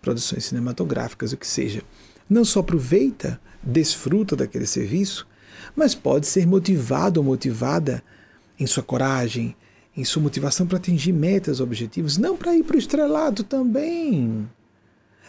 produções 0.00 0.44
cinematográficas, 0.44 1.32
o 1.32 1.36
que 1.36 1.46
seja. 1.46 1.82
Não 2.28 2.44
só 2.44 2.60
aproveita, 2.60 3.40
desfruta 3.62 4.34
daquele 4.34 4.66
serviço, 4.66 5.26
mas 5.76 5.94
pode 5.94 6.26
ser 6.26 6.46
motivado 6.46 7.20
ou 7.20 7.24
motivada 7.24 8.02
em 8.58 8.66
sua 8.66 8.82
coragem, 8.82 9.54
em 9.96 10.04
sua 10.04 10.22
motivação 10.22 10.66
para 10.66 10.78
atingir 10.78 11.12
metas, 11.12 11.60
objetivos, 11.60 12.16
não 12.16 12.36
para 12.36 12.56
ir 12.56 12.64
para 12.64 12.76
o 12.76 12.78
estrelado 12.78 13.44
também. 13.44 14.48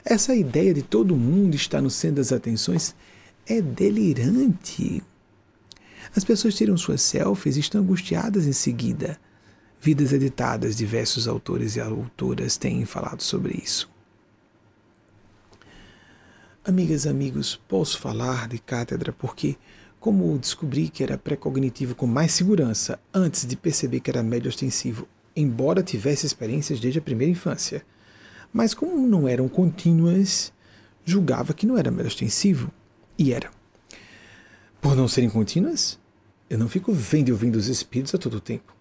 Essa 0.05 0.35
ideia 0.35 0.73
de 0.73 0.81
todo 0.81 1.15
mundo 1.15 1.55
estar 1.55 1.81
no 1.81 1.89
centro 1.89 2.17
das 2.17 2.31
atenções 2.31 2.95
é 3.45 3.61
delirante. 3.61 5.01
As 6.15 6.23
pessoas 6.23 6.55
tiram 6.55 6.77
suas 6.77 7.01
selfies 7.01 7.55
e 7.55 7.59
estão 7.59 7.81
angustiadas 7.81 8.45
em 8.45 8.53
seguida. 8.53 9.17
Vidas 9.85 10.13
Editadas, 10.13 10.77
diversos 10.77 11.27
autores 11.27 11.75
e 11.75 11.81
autoras 11.81 12.55
têm 12.55 12.85
falado 12.85 13.21
sobre 13.21 13.59
isso. 13.61 13.89
Amigas, 16.63 17.05
amigos, 17.05 17.59
posso 17.67 17.99
falar 17.99 18.47
de 18.47 18.59
cátedra 18.59 19.11
porque, 19.11 19.57
como 19.99 20.37
descobri 20.37 20.87
que 20.87 21.03
era 21.03 21.17
pré-cognitivo 21.17 21.95
com 21.95 22.07
mais 22.07 22.31
segurança 22.31 22.97
antes 23.13 23.45
de 23.45 23.57
perceber 23.57 23.99
que 23.99 24.09
era 24.09 24.23
médio 24.23 24.47
ostensivo, 24.47 25.05
embora 25.35 25.83
tivesse 25.83 26.25
experiências 26.25 26.79
desde 26.79 26.99
a 26.99 27.01
primeira 27.01 27.33
infância, 27.33 27.85
mas 28.53 28.73
como 28.73 29.05
não 29.05 29.27
eram 29.27 29.49
contínuas, 29.49 30.53
julgava 31.03 31.53
que 31.53 31.65
não 31.65 31.77
era 31.77 31.91
médio 31.91 32.07
ostensivo, 32.07 32.71
e 33.19 33.33
era. 33.33 33.51
Por 34.79 34.95
não 34.95 35.09
serem 35.09 35.29
contínuas, 35.29 35.99
eu 36.49 36.57
não 36.57 36.69
fico 36.69 36.93
vendo 36.93 37.27
e 37.27 37.31
ouvindo 37.33 37.57
os 37.57 37.67
espíritos 37.67 38.15
a 38.15 38.17
todo 38.17 38.39
tempo. 38.39 38.73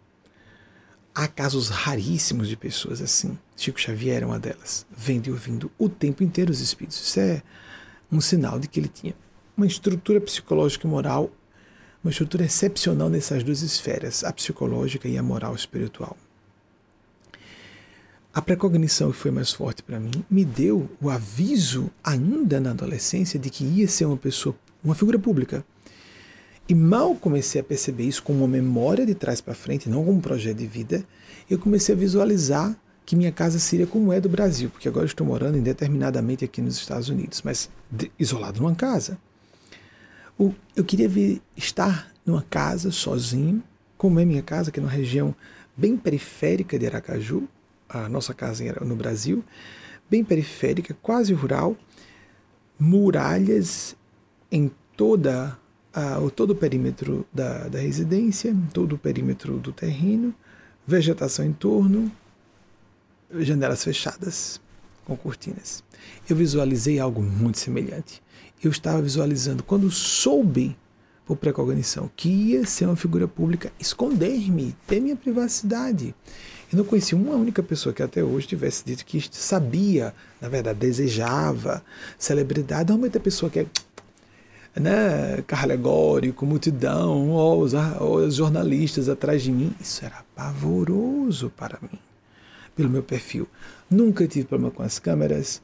Há 1.15 1.29
casos 1.29 1.69
raríssimos 1.69 2.49
de 2.49 2.57
pessoas 2.57 3.03
assim. 3.03 3.39
Chico 3.55 3.79
Xavier 3.79 4.23
é 4.23 4.27
uma 4.27 4.39
delas, 4.39 4.87
vendo 4.97 5.27
e 5.27 5.31
ouvindo 5.31 5.71
o 5.79 5.87
tempo 5.87 6.23
inteiro 6.23 6.51
os 6.51 6.61
espíritos. 6.61 7.01
Isso 7.01 7.21
é 7.21 7.43
um 8.11 8.21
sinal 8.21 8.59
de 8.59 8.67
que 8.67 8.81
ele 8.81 8.89
tinha 8.89 9.15
uma 9.55 9.67
estrutura 9.67 10.21
psicológica 10.23 10.87
e 10.87 10.91
moral, 10.91 11.31
uma 12.03 12.11
estrutura 12.11 12.45
excepcional 12.45 13.11
nessas 13.11 13.45
duas 13.45 13.61
esferas, 13.61 14.25
a 14.25 14.33
psicológica 14.33 15.07
e 15.07 15.19
a 15.19 15.23
moral 15.23 15.55
espiritual. 15.55 16.17
A 18.33 18.41
precognição 18.41 19.13
que 19.13 19.19
foi 19.19 19.31
mais 19.31 19.53
forte 19.53 19.83
para 19.83 20.01
mim 20.01 20.25
me 20.31 20.43
deu 20.43 20.89
o 20.99 21.11
aviso, 21.11 21.91
ainda 22.03 22.59
na 22.59 22.71
adolescência, 22.71 23.39
de 23.39 23.51
que 23.51 23.63
ia 23.63 23.87
ser 23.87 24.07
uma 24.07 24.17
pessoa, 24.17 24.57
uma 24.83 24.95
figura 24.95 25.19
pública. 25.19 25.63
E 26.69 26.75
mal 26.75 27.15
comecei 27.15 27.61
a 27.61 27.65
perceber 27.65 28.05
isso 28.05 28.23
como 28.23 28.39
uma 28.39 28.49
memória 28.49 29.05
de 29.05 29.15
trás 29.15 29.41
para 29.41 29.55
frente, 29.55 29.89
não 29.89 30.05
como 30.05 30.19
um 30.19 30.21
projeto 30.21 30.59
de 30.59 30.67
vida, 30.67 31.05
eu 31.51 31.59
comecei 31.59 31.95
a 31.95 31.99
visualizar 31.99 32.77
que 33.05 33.17
minha 33.17 33.33
casa 33.33 33.59
seria 33.59 33.87
como 33.87 34.13
é 34.13 34.21
do 34.21 34.29
Brasil, 34.29 34.71
porque 34.71 34.89
agora 34.89 35.07
estou 35.07 35.27
morando 35.27 35.59
indeterminadamente 35.59 36.45
aqui 36.45 36.63
nos 36.63 36.77
Estados 36.77 37.09
Unidos, 37.09 37.43
mas 37.43 37.69
isolado 38.19 38.61
numa 38.61 38.75
casa. 38.75 39.19
Eu 40.75 40.85
queria 40.85 41.09
ver, 41.09 41.41
estar 41.57 42.13
numa 42.25 42.43
casa 42.43 42.91
sozinho, 42.91 43.63
como 43.99 44.19
é 44.19 44.25
minha 44.25 44.43
casa, 44.43 44.71
que 44.71 44.81
é 44.81 44.83
numa 44.83 44.93
região 44.93 45.35
bem 45.77 45.97
periférica 45.97 46.79
de 46.79 46.87
Aracaju, 46.87 47.49
a 47.89 48.09
nossa 48.09 48.33
casa 48.33 48.65
no 48.85 48.97
Brasil, 48.97 49.45
bem 50.09 50.25
periférica, 50.25 50.97
quase 51.03 51.35
rural, 51.35 51.77
muralhas 52.79 53.97
em 54.51 54.71
toda 54.97 55.59
o 56.23 56.31
todo 56.31 56.51
o 56.51 56.55
perímetro 56.55 57.27
da, 57.33 57.69
da 57.69 57.79
residência, 57.79 58.57
todo 58.73 58.95
o 58.95 58.99
perímetro 58.99 59.59
do 59.59 59.73
terreno, 59.73 60.35
vegetação 60.87 61.45
em 61.45 61.53
torno, 61.53 62.11
janelas 63.41 63.85
fechadas 63.85 64.61
com 65.05 65.17
cortinas. 65.17 65.83
Eu 66.29 66.37
visualizei 66.37 66.99
algo 66.99 67.23
muito 67.23 67.59
semelhante. 67.59 68.23
Eu 68.63 68.71
estava 68.71 69.03
visualizando, 69.03 69.63
quando 69.63 69.91
soube 69.91 70.77
por 71.27 71.37
precognição 71.37 72.11
que 72.17 72.29
ia 72.29 72.67
ser 72.67 72.87
uma 72.87 72.97
figura 72.97 73.29
pública, 73.29 73.73
esconder-me, 73.79 74.77
ter 74.87 75.01
minha 75.01 75.17
privacidade. 75.17 76.15
Eu 76.73 76.79
não 76.79 76.85
conheci 76.85 77.15
uma 77.15 77.35
única 77.35 77.63
pessoa 77.63 77.93
que 77.93 78.03
até 78.03 78.25
hoje 78.25 78.47
tivesse 78.47 78.85
dito 78.85 79.05
que 79.05 79.23
sabia, 79.31 80.15
na 80.41 80.49
verdade, 80.49 80.79
desejava 80.79 81.85
celebridade. 82.19 82.89
Normalmente 82.89 83.19
a 83.19 83.21
pessoa 83.21 83.51
que 83.51 83.61
é 83.61 83.67
né, 84.75 85.45
alegórico, 85.51 86.47
multidão, 86.47 87.31
ou 87.31 87.63
os, 87.63 87.73
os 87.75 88.35
jornalistas 88.35 89.09
atrás 89.09 89.43
de 89.43 89.53
mim. 89.53 89.75
Isso 89.81 90.05
era 90.05 90.25
pavoroso 90.35 91.51
para 91.51 91.79
mim, 91.83 91.99
pelo 92.75 92.89
meu 92.89 93.03
perfil. 93.03 93.47
Nunca 93.91 94.27
tive 94.27 94.47
problema 94.47 94.73
com 94.73 94.83
as 94.83 94.99
câmeras, 94.99 95.61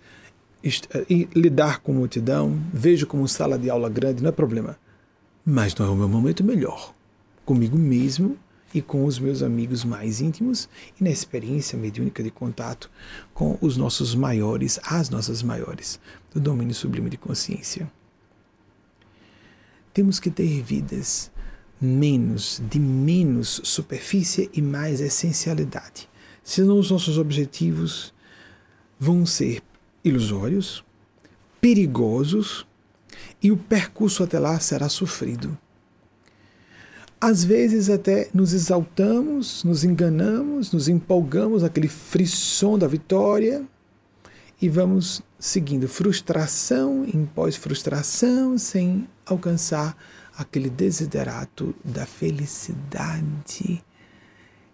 lidar 1.34 1.80
com 1.80 1.92
multidão, 1.92 2.58
vejo 2.72 3.06
como 3.06 3.26
sala 3.26 3.58
de 3.58 3.70
aula 3.70 3.88
grande, 3.88 4.22
não 4.22 4.28
é 4.28 4.32
problema. 4.32 4.76
mas 5.44 5.74
não 5.74 5.86
é 5.86 5.88
o 5.90 5.96
meu 5.96 6.08
momento 6.08 6.44
melhor. 6.44 6.92
Comigo 7.46 7.78
mesmo 7.78 8.36
e 8.74 8.82
com 8.82 9.06
os 9.06 9.18
meus 9.18 9.42
amigos 9.42 9.82
mais 9.82 10.20
íntimos 10.20 10.68
e 11.00 11.04
na 11.04 11.08
experiência 11.08 11.78
mediúnica 11.78 12.22
de 12.22 12.30
contato 12.30 12.90
com 13.32 13.56
os 13.62 13.76
nossos 13.78 14.14
maiores, 14.14 14.78
as 14.84 15.08
nossas 15.08 15.42
maiores, 15.42 15.98
do 16.34 16.38
domínio 16.38 16.74
sublime 16.74 17.08
de 17.08 17.16
consciência. 17.16 17.90
Temos 19.98 20.20
que 20.20 20.30
ter 20.30 20.62
vidas 20.62 21.28
menos, 21.80 22.62
de 22.70 22.78
menos 22.78 23.60
superfície 23.64 24.48
e 24.54 24.62
mais 24.62 25.00
essencialidade. 25.00 26.08
Senão 26.40 26.78
os 26.78 26.88
nossos 26.88 27.18
objetivos 27.18 28.14
vão 28.96 29.26
ser 29.26 29.60
ilusórios, 30.04 30.84
perigosos 31.60 32.64
e 33.42 33.50
o 33.50 33.56
percurso 33.56 34.22
até 34.22 34.38
lá 34.38 34.60
será 34.60 34.88
sofrido. 34.88 35.58
Às 37.20 37.42
vezes 37.42 37.90
até 37.90 38.30
nos 38.32 38.52
exaltamos, 38.52 39.64
nos 39.64 39.82
enganamos, 39.82 40.70
nos 40.70 40.86
empolgamos, 40.86 41.64
aquele 41.64 41.88
frisson 41.88 42.78
da 42.78 42.86
vitória, 42.86 43.66
e 44.60 44.68
vamos 44.68 45.22
seguindo 45.38 45.88
frustração 45.88 47.04
em 47.04 47.24
pós-frustração, 47.24 48.58
sem 48.58 49.08
alcançar 49.24 49.96
aquele 50.36 50.68
desiderato 50.68 51.74
da 51.84 52.04
felicidade. 52.04 53.84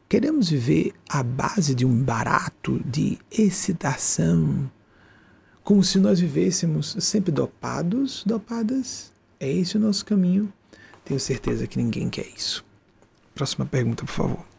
Queremos 0.08 0.48
viver 0.48 0.92
à 1.08 1.22
base 1.22 1.74
de 1.74 1.84
um 1.84 2.02
barato 2.02 2.80
de 2.84 3.18
excitação, 3.30 4.70
como 5.62 5.82
se 5.82 5.98
nós 5.98 6.20
vivêssemos 6.20 6.96
sempre 7.00 7.32
dopados, 7.32 8.22
dopadas. 8.24 9.12
É 9.40 9.50
esse 9.50 9.76
o 9.76 9.80
nosso 9.80 10.04
caminho. 10.04 10.52
Tenho 11.04 11.20
certeza 11.20 11.66
que 11.66 11.78
ninguém 11.78 12.08
quer 12.08 12.26
isso. 12.34 12.64
Próxima 13.34 13.66
pergunta, 13.66 14.04
por 14.04 14.12
favor. 14.12 14.53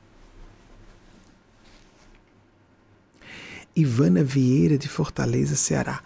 Ivana 3.76 4.24
Vieira 4.24 4.78
de 4.78 4.88
Fortaleza, 4.88 5.54
Ceará. 5.56 6.02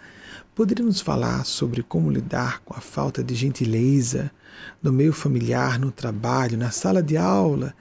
Poderia 0.56 0.84
nos 0.84 1.00
falar 1.00 1.44
sobre 1.44 1.84
como 1.84 2.10
lidar 2.10 2.60
com 2.64 2.74
a 2.74 2.80
falta 2.80 3.22
de 3.22 3.32
gentileza 3.36 4.28
no 4.82 4.92
meio 4.92 5.12
familiar, 5.12 5.78
no 5.78 5.92
trabalho, 5.92 6.58
na 6.58 6.72
sala 6.72 7.00
de 7.00 7.16
aula, 7.16 7.72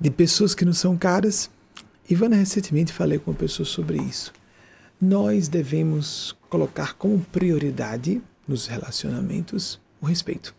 de 0.00 0.10
pessoas 0.10 0.54
que 0.54 0.64
não 0.64 0.72
são 0.72 0.96
caras? 0.96 1.50
Ivana, 2.08 2.36
recentemente 2.36 2.90
falei 2.90 3.18
com 3.18 3.30
uma 3.30 3.36
pessoa 3.36 3.66
sobre 3.66 3.98
isso. 3.98 4.32
Nós 4.98 5.48
devemos 5.48 6.34
colocar 6.48 6.94
como 6.94 7.20
prioridade 7.30 8.22
nos 8.46 8.66
relacionamentos 8.66 9.78
o 10.00 10.06
respeito 10.06 10.54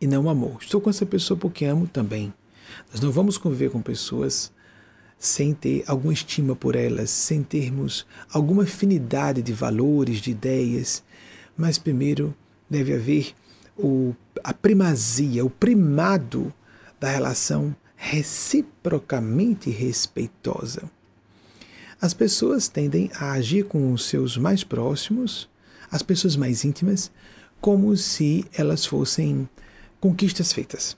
e 0.00 0.06
não 0.08 0.24
o 0.24 0.30
amor. 0.30 0.58
Estou 0.60 0.80
com 0.80 0.90
essa 0.90 1.06
pessoa 1.06 1.38
porque 1.38 1.64
amo 1.64 1.86
também. 1.86 2.34
Nós 2.90 3.00
não 3.00 3.12
vamos 3.12 3.38
conviver 3.38 3.70
com 3.70 3.80
pessoas 3.80 4.50
sem 5.20 5.52
ter 5.52 5.84
alguma 5.86 6.14
estima 6.14 6.56
por 6.56 6.74
elas, 6.74 7.10
sem 7.10 7.42
termos 7.42 8.06
alguma 8.32 8.62
afinidade 8.62 9.42
de 9.42 9.52
valores, 9.52 10.18
de 10.18 10.30
ideias, 10.30 11.04
mas 11.54 11.76
primeiro 11.76 12.34
deve 12.70 12.94
haver 12.94 13.34
o, 13.76 14.14
a 14.42 14.54
primazia, 14.54 15.44
o 15.44 15.50
primado 15.50 16.52
da 16.98 17.10
relação 17.10 17.76
reciprocamente 17.94 19.68
respeitosa. 19.68 20.90
As 22.00 22.14
pessoas 22.14 22.66
tendem 22.66 23.10
a 23.14 23.32
agir 23.32 23.66
com 23.66 23.92
os 23.92 24.06
seus 24.06 24.38
mais 24.38 24.64
próximos, 24.64 25.50
as 25.90 26.02
pessoas 26.02 26.34
mais 26.34 26.64
íntimas, 26.64 27.12
como 27.60 27.94
se 27.94 28.46
elas 28.54 28.86
fossem 28.86 29.46
conquistas 30.00 30.50
feitas. 30.50 30.96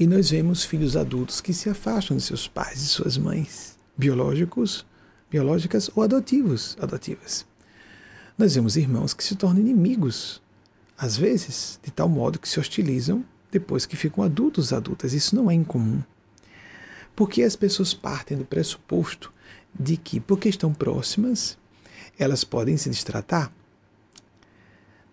E 0.00 0.06
nós 0.06 0.30
vemos 0.30 0.64
filhos 0.64 0.96
adultos 0.96 1.42
que 1.42 1.52
se 1.52 1.68
afastam 1.68 2.16
de 2.16 2.22
seus 2.22 2.48
pais 2.48 2.80
e 2.80 2.86
suas 2.86 3.18
mães, 3.18 3.78
biológicos, 3.94 4.86
biológicas 5.30 5.90
ou 5.94 6.02
adotivos, 6.02 6.74
adotivas. 6.80 7.44
Nós 8.38 8.54
vemos 8.54 8.78
irmãos 8.78 9.12
que 9.12 9.22
se 9.22 9.36
tornam 9.36 9.60
inimigos, 9.60 10.40
às 10.96 11.18
vezes, 11.18 11.78
de 11.82 11.90
tal 11.90 12.08
modo 12.08 12.38
que 12.38 12.48
se 12.48 12.58
hostilizam 12.58 13.22
depois 13.52 13.84
que 13.84 13.94
ficam 13.94 14.24
adultos, 14.24 14.72
adultas. 14.72 15.12
Isso 15.12 15.36
não 15.36 15.50
é 15.50 15.54
incomum. 15.54 16.02
Porque 17.14 17.42
as 17.42 17.54
pessoas 17.54 17.92
partem 17.92 18.38
do 18.38 18.46
pressuposto 18.46 19.30
de 19.78 19.98
que, 19.98 20.18
porque 20.18 20.48
estão 20.48 20.72
próximas, 20.72 21.58
elas 22.18 22.42
podem 22.42 22.78
se 22.78 22.88
distratar 22.88 23.52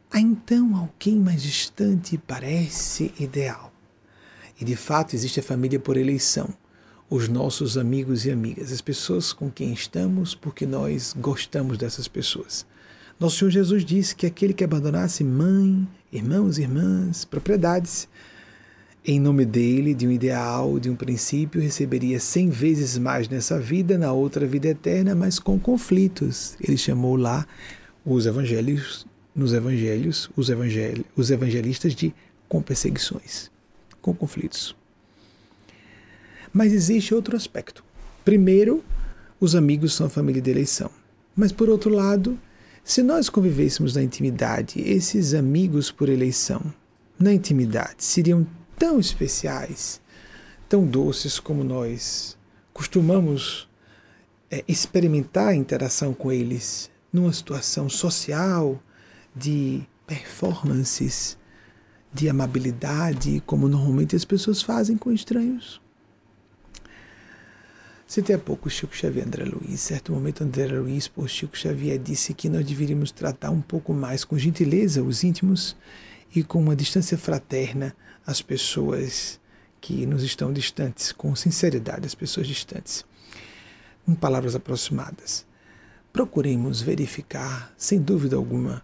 Há 0.10 0.22
então 0.22 0.74
alguém 0.74 1.20
mais 1.20 1.44
distante 1.44 2.18
parece 2.18 3.14
ideal. 3.20 3.74
E 4.60 4.66
de 4.66 4.76
fato 4.76 5.16
existe 5.16 5.40
a 5.40 5.44
família 5.44 5.80
por 5.80 5.98
eleição, 5.98 6.50
os 7.10 7.30
nossos 7.30 7.78
amigos 7.78 8.26
e 8.26 8.32
amigas, 8.32 8.72
as 8.72 8.82
pessoas 8.82 9.32
com 9.32 9.50
quem 9.50 9.72
estamos 9.72 10.36
porque 10.36 10.66
nós 10.66 11.14
gostamos 11.18 11.78
dessas 11.78 12.08
pessoas. 12.08 12.66
Nosso 13.20 13.38
Senhor 13.38 13.52
Jesus 13.52 13.86
disse 13.86 14.16
que 14.16 14.26
aquele 14.26 14.54
que 14.54 14.64
abandonasse 14.64 15.24
mãe, 15.24 15.88
irmãos 16.12 16.58
irmãs, 16.58 17.26
propriedades, 17.26 18.08
em 19.06 19.20
nome 19.20 19.46
dele, 19.46 19.94
de 19.94 20.06
um 20.06 20.12
ideal, 20.12 20.78
de 20.80 20.90
um 20.90 20.96
princípio, 20.96 21.62
receberia 21.62 22.20
cem 22.20 22.50
vezes 22.50 22.98
mais 22.98 23.30
nessa 23.30 23.58
vida, 23.58 23.98
na 23.98 24.12
outra 24.12 24.46
vida 24.46 24.68
eterna, 24.68 25.16
mas 25.16 25.40
com 25.40 25.58
conflitos. 25.58 26.58
Ele 26.62 26.78
chamou 26.78 27.16
lá 27.16 27.48
os 28.06 28.26
evangelhos 28.26 29.08
nos 29.34 29.54
evangelhos, 29.54 30.30
os, 30.36 30.50
evangel 30.50 31.06
os 31.16 31.32
evangelistas 31.32 31.94
de 31.94 32.14
com 32.50 32.62
perseguições, 32.62 33.50
com 34.08 34.14
conflitos. 34.14 34.74
Mas 36.54 36.72
existe 36.72 37.14
outro 37.14 37.36
aspecto. 37.36 37.84
Primeiro, 38.24 38.84
os 39.38 39.54
amigos 39.54 39.94
são 39.94 40.08
a 40.08 40.10
família 40.10 40.42
de 40.42 40.50
eleição. 40.50 40.90
Mas 41.36 41.52
por 41.52 41.70
outro 41.70 41.94
lado, 41.94 42.40
se 42.86 43.04
nós 43.04 43.30
convivêssemos 43.30 43.96
na 43.96 44.02
intimidade, 44.02 44.80
esses 44.80 45.34
amigos 45.34 45.92
por 45.92 46.08
eleição, 46.08 46.74
na 47.20 47.34
intimidade, 47.34 48.04
seriam 48.04 48.48
tão 48.80 48.98
especiais, 48.98 50.00
tão 50.70 50.86
doces 50.86 51.38
como 51.38 51.64
nós 51.64 52.38
costumamos 52.74 53.68
é, 54.50 54.64
experimentar 54.68 55.50
a 55.50 55.56
interação 55.56 56.14
com 56.14 56.32
eles 56.32 56.90
numa 57.12 57.34
situação 57.34 57.90
social, 57.90 58.82
de 59.36 59.84
performances 60.06 61.37
de 62.18 62.28
amabilidade, 62.28 63.44
como 63.46 63.68
normalmente 63.68 64.16
as 64.16 64.26
pessoas 64.26 64.64
fazem 64.64 64.98
com 64.98 65.12
estranhos. 65.12 65.80
Citei 68.08 68.36
há 68.36 68.40
pouco 68.40 68.72
Chico 68.72 68.96
Xavier 68.96 69.28
André 69.28 69.46
Luiz. 69.46 69.82
Certo 69.82 70.12
momento, 70.12 70.44
André 70.44 70.66
Luiz, 70.66 71.08
por 71.08 71.30
Chico 71.30 71.56
Xavier, 71.56 72.00
disse 72.00 72.34
que 72.34 72.50
nós 72.50 72.66
deveríamos 72.66 73.12
tratar 73.12 73.52
um 73.52 73.62
pouco 73.62 73.94
mais 73.94 74.24
com 74.24 74.36
gentileza 74.36 75.04
os 75.04 75.24
íntimos 75.24 75.76
e 76.34 76.44
com 76.44 76.60
uma 76.60 76.76
distância 76.76 77.18
fraterna 77.18 77.96
as 78.26 78.42
pessoas 78.42 79.40
que 79.80 80.08
nos 80.08 80.24
estão 80.24 80.52
distantes, 80.52 81.12
com 81.12 81.36
sinceridade 81.36 82.08
as 82.08 82.16
pessoas 82.16 82.48
distantes. 82.48 83.06
Com 84.06 84.16
palavras 84.16 84.56
aproximadas. 84.56 85.46
Procuremos 86.12 86.82
verificar, 86.82 87.72
sem 87.78 88.02
dúvida 88.02 88.36
alguma, 88.36 88.84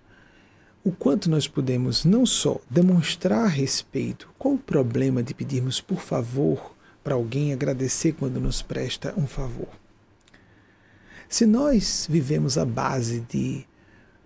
o 0.84 0.91
quanto 0.91 1.30
nós 1.30 1.48
podemos 1.48 2.04
não 2.04 2.26
só 2.26 2.60
demonstrar 2.69 3.48
respeito, 3.48 4.30
qual 4.38 4.56
o 4.56 4.60
problema 4.60 5.24
de 5.24 5.34
pedirmos 5.34 5.80
por 5.80 6.02
favor 6.02 6.76
para 7.02 7.15
alguém 7.15 7.54
agradecer 7.54 8.13
quando 8.13 8.39
nos 8.39 8.62
presta 8.62 9.13
um 9.17 9.26
favor? 9.26 9.69
Se 11.30 11.46
nós 11.46 12.06
vivemos 12.10 12.58
à 12.58 12.65
base 12.65 13.22
de 13.22 13.65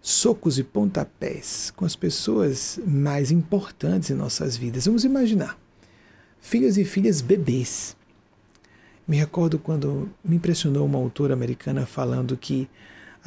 socos 0.01 0.57
e 0.57 0.63
pontapés 0.63 1.71
com 1.75 1.85
as 1.85 1.95
pessoas 1.95 2.79
mais 2.85 3.29
importantes 3.29 4.09
em 4.09 4.15
nossas 4.15 4.57
vidas, 4.57 4.85
vamos 4.85 5.03
imaginar 5.03 5.57
filhos 6.41 6.77
e 6.77 6.83
filhas 6.83 7.21
bebês. 7.21 7.95
Me 9.07 9.17
recordo 9.17 9.59
quando 9.59 10.09
me 10.23 10.37
impressionou 10.37 10.85
uma 10.85 10.97
autora 10.97 11.33
americana 11.33 11.85
falando 11.85 12.35
que 12.35 12.67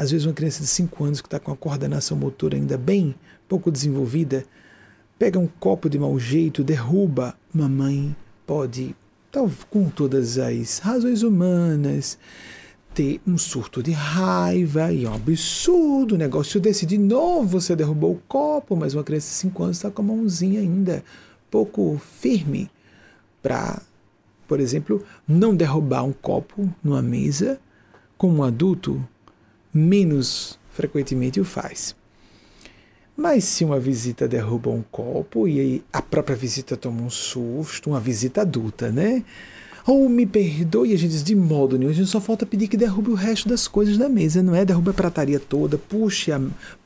às 0.01 0.11
vezes 0.11 0.27
uma 0.27 0.33
criança 0.33 0.63
de 0.63 0.67
5 0.67 1.05
anos 1.05 1.21
que 1.21 1.27
está 1.27 1.39
com 1.39 1.53
a 1.53 1.57
coordenação 1.57 2.17
motora 2.17 2.57
ainda 2.57 2.79
bem 2.79 3.15
pouco 3.47 3.71
desenvolvida, 3.71 4.47
pega 5.19 5.39
um 5.39 5.47
copo 5.47 5.91
de 5.91 5.99
mau 5.99 6.19
jeito, 6.19 6.65
derruba 6.65 7.37
uma 7.55 7.69
mãe, 7.69 8.17
pode, 8.47 8.97
tal, 9.31 9.51
com 9.69 9.91
todas 9.91 10.39
as 10.39 10.79
razões 10.79 11.23
humanas, 11.23 12.17
ter 12.95 13.21
um 13.27 13.37
surto 13.37 13.83
de 13.83 13.91
raiva 13.91 14.91
e 14.91 15.05
é 15.05 15.11
um 15.11 15.13
absurdo 15.13 16.15
o 16.15 16.19
negócio 16.19 16.59
desse. 16.59 16.87
De 16.87 16.97
novo 16.97 17.61
você 17.61 17.77
derrubou 17.77 18.13
o 18.13 18.23
copo, 18.27 18.75
mas 18.75 18.95
uma 18.95 19.05
criança 19.05 19.29
de 19.29 19.35
5 19.35 19.63
anos 19.63 19.77
está 19.77 19.91
com 19.91 20.01
a 20.01 20.05
mãozinha 20.07 20.61
ainda 20.61 21.05
pouco 21.51 22.01
firme 22.19 22.71
para, 23.43 23.83
por 24.49 24.61
exemplo, 24.61 25.05
não 25.29 25.55
derrubar 25.55 26.05
um 26.05 26.13
copo 26.15 26.73
numa 26.83 27.03
mesa, 27.03 27.61
como 28.17 28.39
um 28.39 28.43
adulto 28.43 29.07
menos 29.73 30.59
frequentemente 30.71 31.41
o 31.41 31.45
faz. 31.45 31.95
Mas 33.17 33.45
se 33.45 33.65
uma 33.65 33.79
visita 33.79 34.27
derruba 34.27 34.71
um 34.71 34.83
copo 34.91 35.47
e 35.47 35.85
a 35.93 36.01
própria 36.01 36.35
visita 36.35 36.77
toma 36.77 37.03
um 37.03 37.11
susto, 37.11 37.91
uma 37.91 38.01
visita 38.01 38.41
adulta, 38.41 38.91
né? 38.91 39.23
Ou 39.87 40.09
me 40.09 40.27
perdoe, 40.27 40.93
a 40.93 40.97
gente 40.97 41.11
diz 41.11 41.25
de 41.25 41.35
modo 41.35 41.79
nenhum, 41.79 41.91
a 41.91 41.95
gente 41.95 42.09
só 42.09 42.21
falta 42.21 42.47
pedir 42.47 42.69
que 42.69 42.77
derrube 42.77 43.11
o 43.11 43.15
resto 43.15 43.49
das 43.49 43.67
coisas 43.67 43.99
da 43.99 44.09
mesa, 44.09 44.43
não 44.43 44.55
é? 44.55 44.65
Derrube 44.65 44.91
a 44.91 44.95
prataria 44.95 45.41
toda, 45.41 45.77
puxe 45.77 46.33
a, 46.33 46.41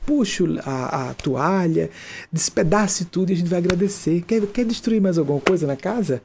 puxe 0.07 0.43
a, 0.65 1.11
a 1.11 1.15
toalha, 1.15 1.91
despedace 2.33 3.05
tudo 3.05 3.31
e 3.31 3.35
a 3.35 3.37
gente 3.37 3.49
vai 3.49 3.59
agradecer. 3.59 4.23
Quer, 4.23 4.47
quer 4.47 4.65
destruir 4.65 5.01
mais 5.01 5.19
alguma 5.19 5.41
coisa 5.41 5.67
na 5.67 5.77
casa? 5.77 6.23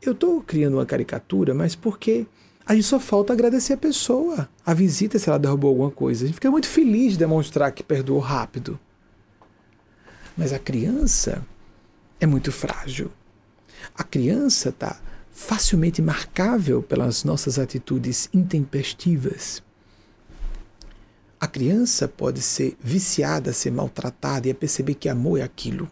Eu 0.00 0.12
estou 0.12 0.40
criando 0.40 0.74
uma 0.74 0.86
caricatura, 0.86 1.54
mas 1.54 1.74
porque 1.74 2.26
a 2.68 2.74
gente 2.74 2.84
só 2.84 3.00
falta 3.00 3.32
agradecer 3.32 3.72
a 3.72 3.78
pessoa, 3.78 4.46
a 4.64 4.74
visita, 4.74 5.18
se 5.18 5.26
ela 5.26 5.38
derrubou 5.38 5.70
alguma 5.70 5.90
coisa. 5.90 6.22
A 6.22 6.26
gente 6.26 6.34
fica 6.34 6.50
muito 6.50 6.68
feliz 6.68 7.12
de 7.12 7.18
demonstrar 7.20 7.72
que 7.72 7.82
perdoou 7.82 8.20
rápido. 8.20 8.78
Mas 10.36 10.52
a 10.52 10.58
criança 10.58 11.42
é 12.20 12.26
muito 12.26 12.52
frágil. 12.52 13.10
A 13.94 14.04
criança 14.04 14.68
está 14.68 15.00
facilmente 15.32 16.02
marcável 16.02 16.82
pelas 16.82 17.24
nossas 17.24 17.58
atitudes 17.58 18.28
intempestivas. 18.34 19.62
A 21.40 21.46
criança 21.46 22.06
pode 22.06 22.42
ser 22.42 22.76
viciada, 22.78 23.50
ser 23.54 23.70
maltratada 23.70 24.46
e 24.46 24.52
perceber 24.52 24.92
que 24.92 25.08
amor 25.08 25.40
é 25.40 25.42
aquilo. 25.42 25.90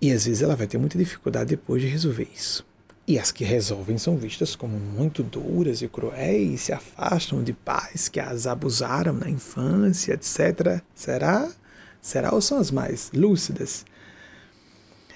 E 0.00 0.12
às 0.12 0.26
vezes 0.26 0.42
ela 0.42 0.54
vai 0.54 0.68
ter 0.68 0.78
muita 0.78 0.96
dificuldade 0.96 1.50
depois 1.50 1.82
de 1.82 1.88
resolver 1.88 2.28
isso. 2.32 2.67
E 3.08 3.18
as 3.18 3.32
que 3.32 3.42
resolvem 3.42 3.96
são 3.96 4.18
vistas 4.18 4.54
como 4.54 4.78
muito 4.78 5.22
duras 5.22 5.80
e 5.80 5.88
cruéis, 5.88 6.60
se 6.60 6.72
afastam 6.74 7.42
de 7.42 7.54
pais 7.54 8.06
que 8.06 8.20
as 8.20 8.46
abusaram 8.46 9.14
na 9.14 9.30
infância, 9.30 10.12
etc. 10.12 10.82
Será? 10.94 11.50
Será 12.02 12.34
ou 12.34 12.42
são 12.42 12.58
as 12.58 12.70
mais 12.70 13.10
lúcidas? 13.14 13.86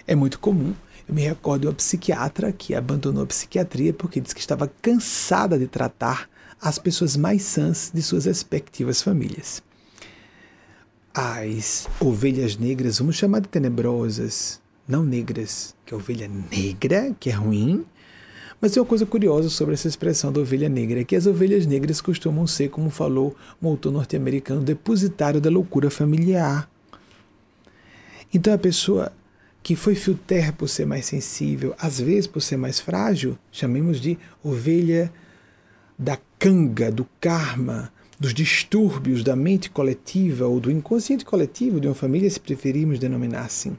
É 0.06 0.14
muito 0.14 0.38
comum 0.38 0.74
eu 1.08 1.14
me 1.14 1.22
recordo 1.22 1.62
de 1.62 1.66
uma 1.66 1.74
psiquiatra 1.74 2.52
que 2.52 2.74
abandonou 2.74 3.24
a 3.24 3.26
psiquiatria 3.26 3.92
porque 3.92 4.20
disse 4.20 4.34
que 4.34 4.40
estava 4.40 4.70
cansada 4.80 5.58
de 5.58 5.66
tratar 5.66 6.30
as 6.60 6.78
pessoas 6.78 7.16
mais 7.16 7.42
sãs 7.42 7.90
de 7.92 8.02
suas 8.02 8.24
respectivas 8.24 9.02
famílias. 9.02 9.62
As 11.12 11.86
ovelhas 12.00 12.56
negras, 12.56 12.98
vamos 12.98 13.16
chamar 13.16 13.40
de 13.40 13.48
tenebrosas, 13.48 14.60
não 14.88 15.04
negras, 15.04 15.74
que 15.92 15.94
é 15.94 15.96
ovelha 15.96 16.30
negra, 16.50 17.14
que 17.20 17.28
é 17.28 17.32
ruim, 17.32 17.84
mas 18.60 18.72
tem 18.72 18.80
uma 18.80 18.88
coisa 18.88 19.04
curiosa 19.04 19.50
sobre 19.50 19.74
essa 19.74 19.88
expressão 19.88 20.32
da 20.32 20.40
ovelha 20.40 20.68
negra, 20.68 21.00
é 21.00 21.04
que 21.04 21.16
as 21.16 21.26
ovelhas 21.26 21.66
negras 21.66 22.00
costumam 22.00 22.46
ser, 22.46 22.70
como 22.70 22.88
falou 22.88 23.36
um 23.60 23.68
autor 23.68 23.92
norte-americano, 23.92 24.62
depositário 24.62 25.40
da 25.40 25.50
loucura 25.50 25.90
familiar. 25.90 26.70
Então 28.32 28.54
a 28.54 28.58
pessoa 28.58 29.12
que 29.62 29.76
foi 29.76 29.94
fio 29.94 30.14
terra 30.14 30.52
por 30.52 30.68
ser 30.68 30.86
mais 30.86 31.06
sensível, 31.06 31.74
às 31.78 32.00
vezes 32.00 32.26
por 32.26 32.40
ser 32.40 32.56
mais 32.56 32.80
frágil, 32.80 33.38
chamemos 33.50 34.00
de 34.00 34.18
ovelha 34.42 35.12
da 35.98 36.18
canga, 36.38 36.90
do 36.90 37.06
karma, 37.20 37.92
dos 38.18 38.32
distúrbios 38.32 39.22
da 39.22 39.36
mente 39.36 39.68
coletiva 39.68 40.46
ou 40.46 40.58
do 40.58 40.70
inconsciente 40.70 41.24
coletivo 41.24 41.80
de 41.80 41.86
uma 41.86 41.94
família, 41.94 42.30
se 42.30 42.40
preferirmos 42.40 42.98
denominar 42.98 43.44
assim. 43.44 43.76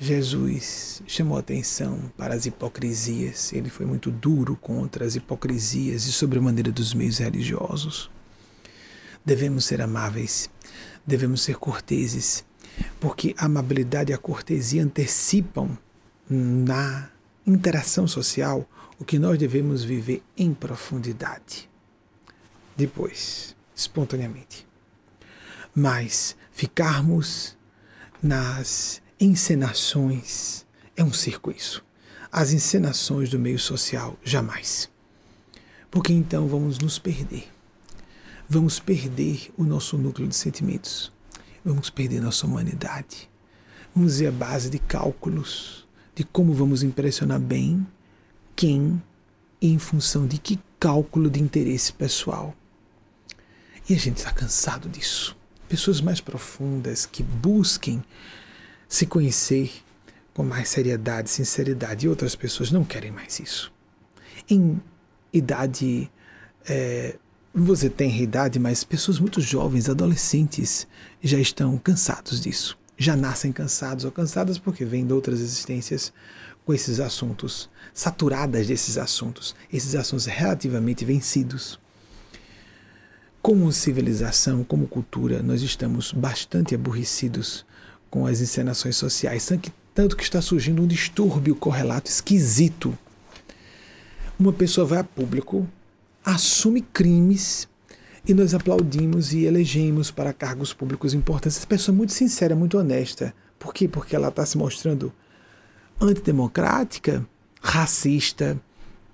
Jesus 0.00 1.02
chamou 1.08 1.36
atenção 1.36 2.12
para 2.16 2.32
as 2.32 2.46
hipocrisias, 2.46 3.52
ele 3.52 3.68
foi 3.68 3.84
muito 3.84 4.12
duro 4.12 4.54
contra 4.54 5.04
as 5.04 5.16
hipocrisias 5.16 6.06
e 6.06 6.12
sobre 6.12 6.38
a 6.38 6.42
maneira 6.42 6.70
dos 6.70 6.94
meios 6.94 7.18
religiosos. 7.18 8.08
Devemos 9.24 9.64
ser 9.64 9.80
amáveis, 9.80 10.48
devemos 11.04 11.42
ser 11.42 11.56
corteses, 11.56 12.44
porque 13.00 13.34
a 13.36 13.46
amabilidade 13.46 14.12
e 14.12 14.14
a 14.14 14.18
cortesia 14.18 14.84
antecipam 14.84 15.76
na 16.30 17.10
interação 17.44 18.06
social 18.06 18.68
o 19.00 19.04
que 19.04 19.18
nós 19.18 19.36
devemos 19.36 19.82
viver 19.82 20.22
em 20.36 20.54
profundidade. 20.54 21.68
Depois, 22.76 23.56
espontaneamente. 23.74 24.64
Mas 25.74 26.36
ficarmos 26.52 27.56
nas 28.22 29.02
encenações 29.20 30.66
é 30.96 31.02
um 31.02 31.12
circo 31.12 31.50
isso. 31.50 31.84
As 32.30 32.52
encenações 32.52 33.30
do 33.30 33.38
meio 33.38 33.58
social, 33.58 34.16
jamais. 34.22 34.90
Porque 35.90 36.12
então 36.12 36.46
vamos 36.46 36.78
nos 36.78 36.98
perder. 36.98 37.48
Vamos 38.48 38.78
perder 38.78 39.50
o 39.56 39.64
nosso 39.64 39.96
núcleo 39.96 40.28
de 40.28 40.36
sentimentos 40.36 41.12
vamos 41.68 41.90
perder 41.90 42.20
nossa 42.20 42.46
humanidade. 42.46 43.28
Vamos 43.94 44.18
ver 44.18 44.28
a 44.28 44.32
base 44.32 44.70
de 44.70 44.78
cálculos 44.78 45.86
de 46.14 46.24
como 46.24 46.52
vamos 46.52 46.82
impressionar 46.82 47.38
bem 47.38 47.86
quem 48.56 49.00
e 49.60 49.72
em 49.72 49.78
função 49.78 50.26
de 50.26 50.38
que 50.38 50.58
cálculo 50.80 51.30
de 51.30 51.40
interesse 51.40 51.92
pessoal. 51.92 52.54
E 53.88 53.94
a 53.94 53.98
gente 53.98 54.18
está 54.18 54.32
cansado 54.32 54.88
disso. 54.88 55.36
Pessoas 55.68 56.00
mais 56.00 56.20
profundas 56.20 57.06
que 57.06 57.22
busquem 57.22 58.02
se 58.88 59.06
conhecer 59.06 59.70
com 60.32 60.42
mais 60.42 60.68
seriedade, 60.68 61.30
sinceridade, 61.30 62.06
e 62.06 62.08
outras 62.08 62.34
pessoas 62.34 62.70
não 62.70 62.84
querem 62.84 63.10
mais 63.10 63.38
isso. 63.40 63.72
Em 64.48 64.80
idade 65.32 66.10
é, 66.66 67.16
você 67.52 67.90
tem 67.90 68.22
idade, 68.22 68.58
mas 68.58 68.84
pessoas 68.84 69.18
muito 69.18 69.40
jovens, 69.40 69.88
adolescentes, 69.88 70.86
já 71.22 71.38
estão 71.38 71.76
cansados 71.78 72.40
disso. 72.40 72.78
Já 72.96 73.16
nascem 73.16 73.52
cansados 73.52 74.04
ou 74.04 74.12
cansadas 74.12 74.58
porque 74.58 74.84
vêm 74.84 75.06
de 75.06 75.12
outras 75.12 75.40
existências 75.40 76.12
com 76.64 76.74
esses 76.74 77.00
assuntos, 77.00 77.70
saturadas 77.94 78.66
desses 78.66 78.98
assuntos, 78.98 79.56
esses 79.72 79.94
assuntos 79.94 80.26
relativamente 80.26 81.04
vencidos. 81.04 81.80
Como 83.40 83.72
civilização, 83.72 84.62
como 84.62 84.86
cultura, 84.86 85.42
nós 85.42 85.62
estamos 85.62 86.12
bastante 86.12 86.74
aborrecidos 86.74 87.64
com 88.10 88.26
as 88.26 88.40
encenações 88.40 88.96
sociais, 88.96 89.48
tanto 89.94 90.16
que 90.16 90.22
está 90.22 90.40
surgindo 90.40 90.82
um 90.82 90.86
distúrbio 90.86 91.54
correlato 91.54 92.10
esquisito. 92.10 92.96
Uma 94.38 94.52
pessoa 94.52 94.86
vai 94.86 94.98
a 94.98 95.04
público 95.04 95.66
assume 96.24 96.82
crimes 96.82 97.66
e 98.26 98.34
nós 98.34 98.52
aplaudimos 98.52 99.32
e 99.32 99.44
elegemos 99.44 100.10
para 100.10 100.32
cargos 100.32 100.74
públicos 100.74 101.14
importantes. 101.14 101.56
Essa 101.56 101.66
pessoa 101.66 101.94
é 101.94 101.96
muito 101.96 102.12
sincera, 102.12 102.54
muito 102.54 102.76
honesta. 102.76 103.34
Por 103.58 103.72
quê? 103.72 103.88
Porque 103.88 104.14
ela 104.14 104.28
está 104.28 104.44
se 104.44 104.58
mostrando 104.58 105.12
antidemocrática, 105.98 107.26
racista, 107.62 108.60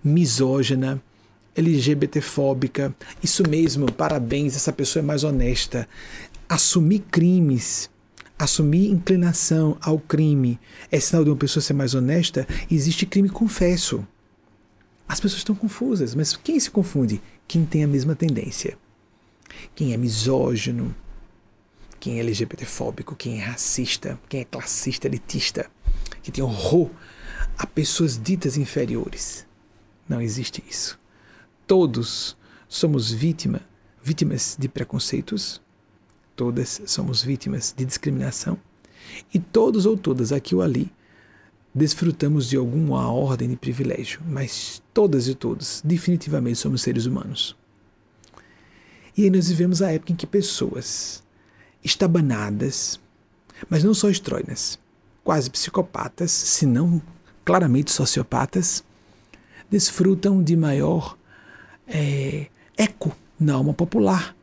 misógina, 0.03 1.01
LGBTfóbica. 1.55 2.93
Isso 3.23 3.49
mesmo, 3.49 3.91
parabéns, 3.93 4.57
essa 4.57 4.73
pessoa 4.73 5.03
é 5.03 5.07
mais 5.07 5.23
honesta. 5.23 5.89
Assumir 6.49 7.05
crimes, 7.11 7.89
assumir 8.45 8.91
inclinação 8.91 9.77
ao 9.81 9.99
crime 9.99 10.59
é 10.91 11.01
sinal 11.01 11.25
de 11.25 11.31
uma 11.31 11.37
pessoa 11.37 11.63
ser 11.63 11.73
mais 11.73 11.95
honesta? 11.95 12.47
Existe 12.71 13.07
crime 13.07 13.29
confesso. 13.29 14.07
As 15.09 15.21
pessoas 15.21 15.41
estão 15.41 15.55
confusas, 15.55 16.15
mas 16.15 16.37
quem 16.37 16.59
se 16.59 16.71
confunde? 16.71 17.21
Quem 17.47 17.65
tem 17.65 17.85
a 17.85 17.89
mesma 17.89 18.15
tendência. 18.15 18.79
Quem 19.75 19.93
é 19.93 19.97
misógino, 19.97 20.95
quem 22.01 22.19
é 22.19 22.21
LGBTfóbico, 22.21 23.17
quem 23.17 23.40
é 23.40 23.45
racista, 23.45 24.19
quem 24.29 24.40
é 24.40 24.45
classista, 24.45 25.07
elitista, 25.07 25.71
que 26.23 26.31
tem 26.31 26.42
horror 26.45 26.90
a 27.57 27.67
pessoas 27.67 28.21
ditas 28.21 28.57
inferiores. 28.57 29.47
Não 30.09 30.21
existe 30.21 30.63
isso. 30.69 30.99
Todos 31.67 32.37
somos 32.69 33.11
vítima, 33.11 33.61
vítimas 34.03 34.57
de 34.59 34.69
preconceitos, 34.69 35.63
todas 36.37 36.83
somos 36.87 37.23
vítimas 37.23 37.75
de 37.77 37.85
discriminação, 37.85 38.59
e 39.33 39.39
todos 39.39 39.87
ou 39.87 39.97
todas, 39.97 40.33
aqui 40.33 40.55
ou 40.55 40.63
ali, 40.63 40.91
desfrutamos 41.75 42.49
de 42.49 42.57
alguma 42.57 43.11
ordem 43.11 43.49
de 43.49 43.57
privilégio, 43.57 44.21
mas 44.27 44.83
todas 44.93 45.27
e 45.29 45.35
todos 45.35 45.83
definitivamente 45.85 46.59
somos 46.59 46.83
seres 46.83 47.07
humanos. 47.07 47.57
E 49.17 49.25
aí 49.25 49.31
nós 49.31 49.49
vivemos 49.49 49.83
a 49.83 49.93
época 49.93 50.13
em 50.13 50.17
que 50.17 50.27
pessoas 50.27 51.23
estabanadas, 51.83 52.99
mas 53.69 53.85
não 53.85 53.95
só 53.95 54.09
estróinas, 54.09 54.79
quase 55.23 55.51
psicopatas, 55.51 56.31
se 56.31 56.67
não 56.67 57.01
claramente 57.45 57.93
sociopatas, 57.93 58.83
desfrutam 59.71 60.43
de 60.43 60.57
maior 60.57 61.17
é, 61.87 62.47
eco 62.77 63.17
na 63.39 63.55
alma 63.55 63.75
popular, 63.75 64.34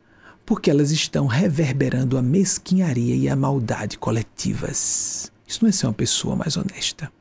porque 0.44 0.70
elas 0.70 0.90
estão 0.90 1.26
reverberando 1.26 2.18
a 2.18 2.22
mesquinharia 2.22 3.14
e 3.14 3.28
a 3.28 3.36
maldade 3.36 3.98
coletivas. 3.98 5.30
Isso 5.46 5.60
não 5.62 5.68
é 5.68 5.72
ser 5.72 5.86
uma 5.86 5.92
pessoa 5.92 6.36
mais 6.36 6.56
honesta. 6.56 7.12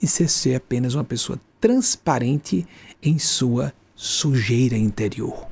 Isso 0.00 0.22
é 0.22 0.26
ser 0.26 0.54
apenas 0.54 0.94
uma 0.94 1.04
pessoa 1.04 1.40
transparente 1.60 2.66
em 3.02 3.18
sua 3.18 3.72
sujeira 3.94 4.76
interior. 4.76 5.48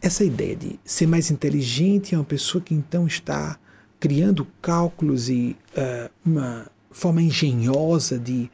essa 0.00 0.24
ideia 0.24 0.54
de 0.54 0.78
ser 0.84 1.06
mais 1.06 1.30
inteligente 1.30 2.14
é 2.14 2.18
uma 2.18 2.24
pessoa 2.24 2.62
que 2.62 2.74
então 2.74 3.06
está 3.06 3.58
criando 3.98 4.46
cálculos 4.62 5.28
e 5.28 5.56
uh, 5.76 6.10
uma 6.24 6.70
forma 6.90 7.20
engenhosa 7.20 8.18
de 8.18 8.50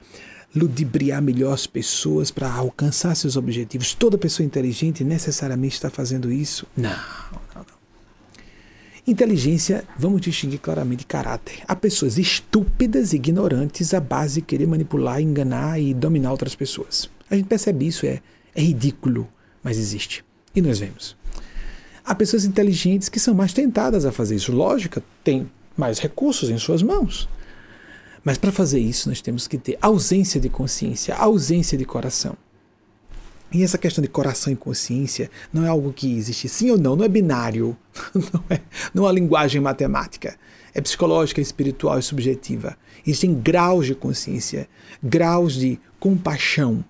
ludibriar 0.55 1.20
melhor 1.20 1.52
as 1.52 1.66
pessoas 1.66 2.30
para 2.30 2.52
alcançar 2.52 3.14
seus 3.14 3.36
objetivos. 3.36 3.94
Toda 3.94 4.16
pessoa 4.16 4.46
inteligente 4.46 5.02
necessariamente 5.02 5.74
está 5.74 5.90
fazendo 5.90 6.30
isso? 6.30 6.66
Não, 6.76 6.90
não, 6.90 7.40
não. 7.57 7.64
Inteligência, 9.07 9.84
vamos 9.98 10.20
distinguir 10.22 10.61
claramente 10.61 11.05
caráter. 11.05 11.62
Há 11.68 11.76
pessoas 11.76 12.16
estúpidas, 12.16 13.12
ignorantes, 13.12 13.92
à 13.92 14.00
base 14.00 14.36
de 14.36 14.46
querer 14.46 14.66
manipular, 14.66 15.20
enganar 15.20 15.78
e 15.78 15.92
dominar 15.92 16.30
outras 16.30 16.55
pessoas. 16.55 17.11
A 17.28 17.36
gente 17.36 17.46
percebe 17.46 17.86
isso, 17.86 18.07
é, 18.07 18.22
é 18.55 18.62
ridículo, 18.62 19.28
mas 19.62 19.76
existe. 19.76 20.24
E 20.55 20.62
nós 20.62 20.78
vemos. 20.78 21.16
Há 22.05 22.14
pessoas 22.14 22.44
inteligentes 22.44 23.09
que 23.09 23.18
são 23.18 23.34
mais 23.34 23.52
tentadas 23.52 24.05
a 24.05 24.12
fazer 24.12 24.36
isso. 24.36 24.52
Lógica, 24.52 25.02
tem 25.22 25.50
mais 25.76 25.98
recursos 25.98 26.48
em 26.48 26.59
suas 26.59 26.82
mãos. 26.82 27.28
Mas 28.25 28.39
para 28.39 28.51
fazer 28.51 28.81
isso, 28.81 29.11
nós 29.11 29.20
temos 29.20 29.47
que 29.47 29.59
ter 29.59 29.77
ausência 29.83 30.41
de 30.41 30.49
consciência, 30.49 31.14
ausência 31.14 31.77
de 31.77 31.85
coração. 31.85 32.35
E 33.53 33.62
essa 33.62 33.77
questão 33.77 34.01
de 34.03 34.09
coração 34.09 34.53
e 34.53 34.57
consciência 34.57 35.31
não 35.53 35.64
é 35.64 35.68
algo 35.68 35.93
que 35.93 36.16
existe 36.16 36.49
sim 36.49 36.70
ou 36.70 36.79
não, 36.79 36.97
não 36.97 37.05
é 37.05 37.09
binário, 37.09 37.77
não 38.14 38.45
é, 38.49 38.61
não 38.95 39.09
é 39.09 39.12
linguagem 39.12 39.61
matemática. 39.61 40.37
É 40.72 40.81
psicológica, 40.81 41.41
espiritual 41.41 41.99
e 41.99 42.03
subjetiva. 42.03 42.77
Existem 43.07 43.35
graus 43.35 43.87
de 43.87 43.95
consciência, 43.95 44.68
graus 45.01 45.53
de 45.53 45.79
compaixão. 46.01 46.85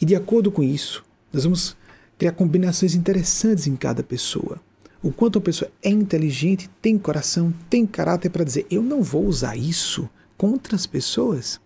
E 0.00 0.04
de 0.04 0.14
acordo 0.14 0.52
com 0.52 0.62
isso, 0.62 1.04
nós 1.32 1.44
vamos 1.44 1.76
criar 2.16 2.32
combinações 2.32 2.94
interessantes 2.94 3.66
em 3.66 3.74
cada 3.74 4.02
pessoa 4.04 4.60
o 5.02 5.12
quanto 5.12 5.38
a 5.38 5.42
pessoa 5.42 5.70
é 5.82 5.90
inteligente, 5.90 6.68
tem 6.82 6.98
coração, 6.98 7.54
tem 7.70 7.86
caráter 7.86 8.30
para 8.30 8.44
dizer: 8.44 8.66
eu 8.70 8.82
não 8.82 9.02
vou 9.02 9.24
usar 9.26 9.56
isso 9.56 10.08
contra 10.36 10.74
as 10.74 10.86
pessoas. 10.86 11.60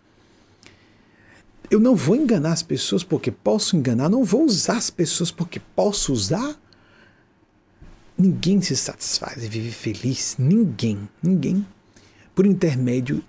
Eu 1.70 1.80
não 1.80 1.96
vou 1.96 2.14
enganar 2.14 2.52
as 2.52 2.62
pessoas 2.62 3.02
porque 3.02 3.30
posso 3.30 3.76
enganar, 3.76 4.10
não 4.10 4.24
vou 4.24 4.44
usar 4.44 4.76
as 4.76 4.90
pessoas 4.90 5.30
porque 5.30 5.60
posso 5.74 6.12
usar. 6.12 6.60
Ninguém 8.18 8.60
se 8.60 8.76
satisfaz 8.76 9.42
e 9.42 9.48
vive 9.48 9.70
feliz, 9.70 10.36
ninguém, 10.38 11.08
ninguém, 11.22 11.66
por 12.34 12.44
intermédio 12.44 13.24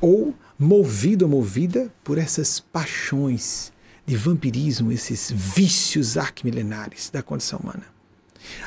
ou 0.00 0.34
movido 0.58 1.26
ou 1.26 1.30
movida 1.30 1.92
por 2.02 2.16
essas 2.16 2.58
paixões 2.58 3.70
de 4.06 4.16
vampirismo, 4.16 4.90
esses 4.90 5.30
vícios 5.30 6.16
arquimilenares 6.16 7.10
da 7.10 7.22
condição 7.22 7.58
humana. 7.58 7.91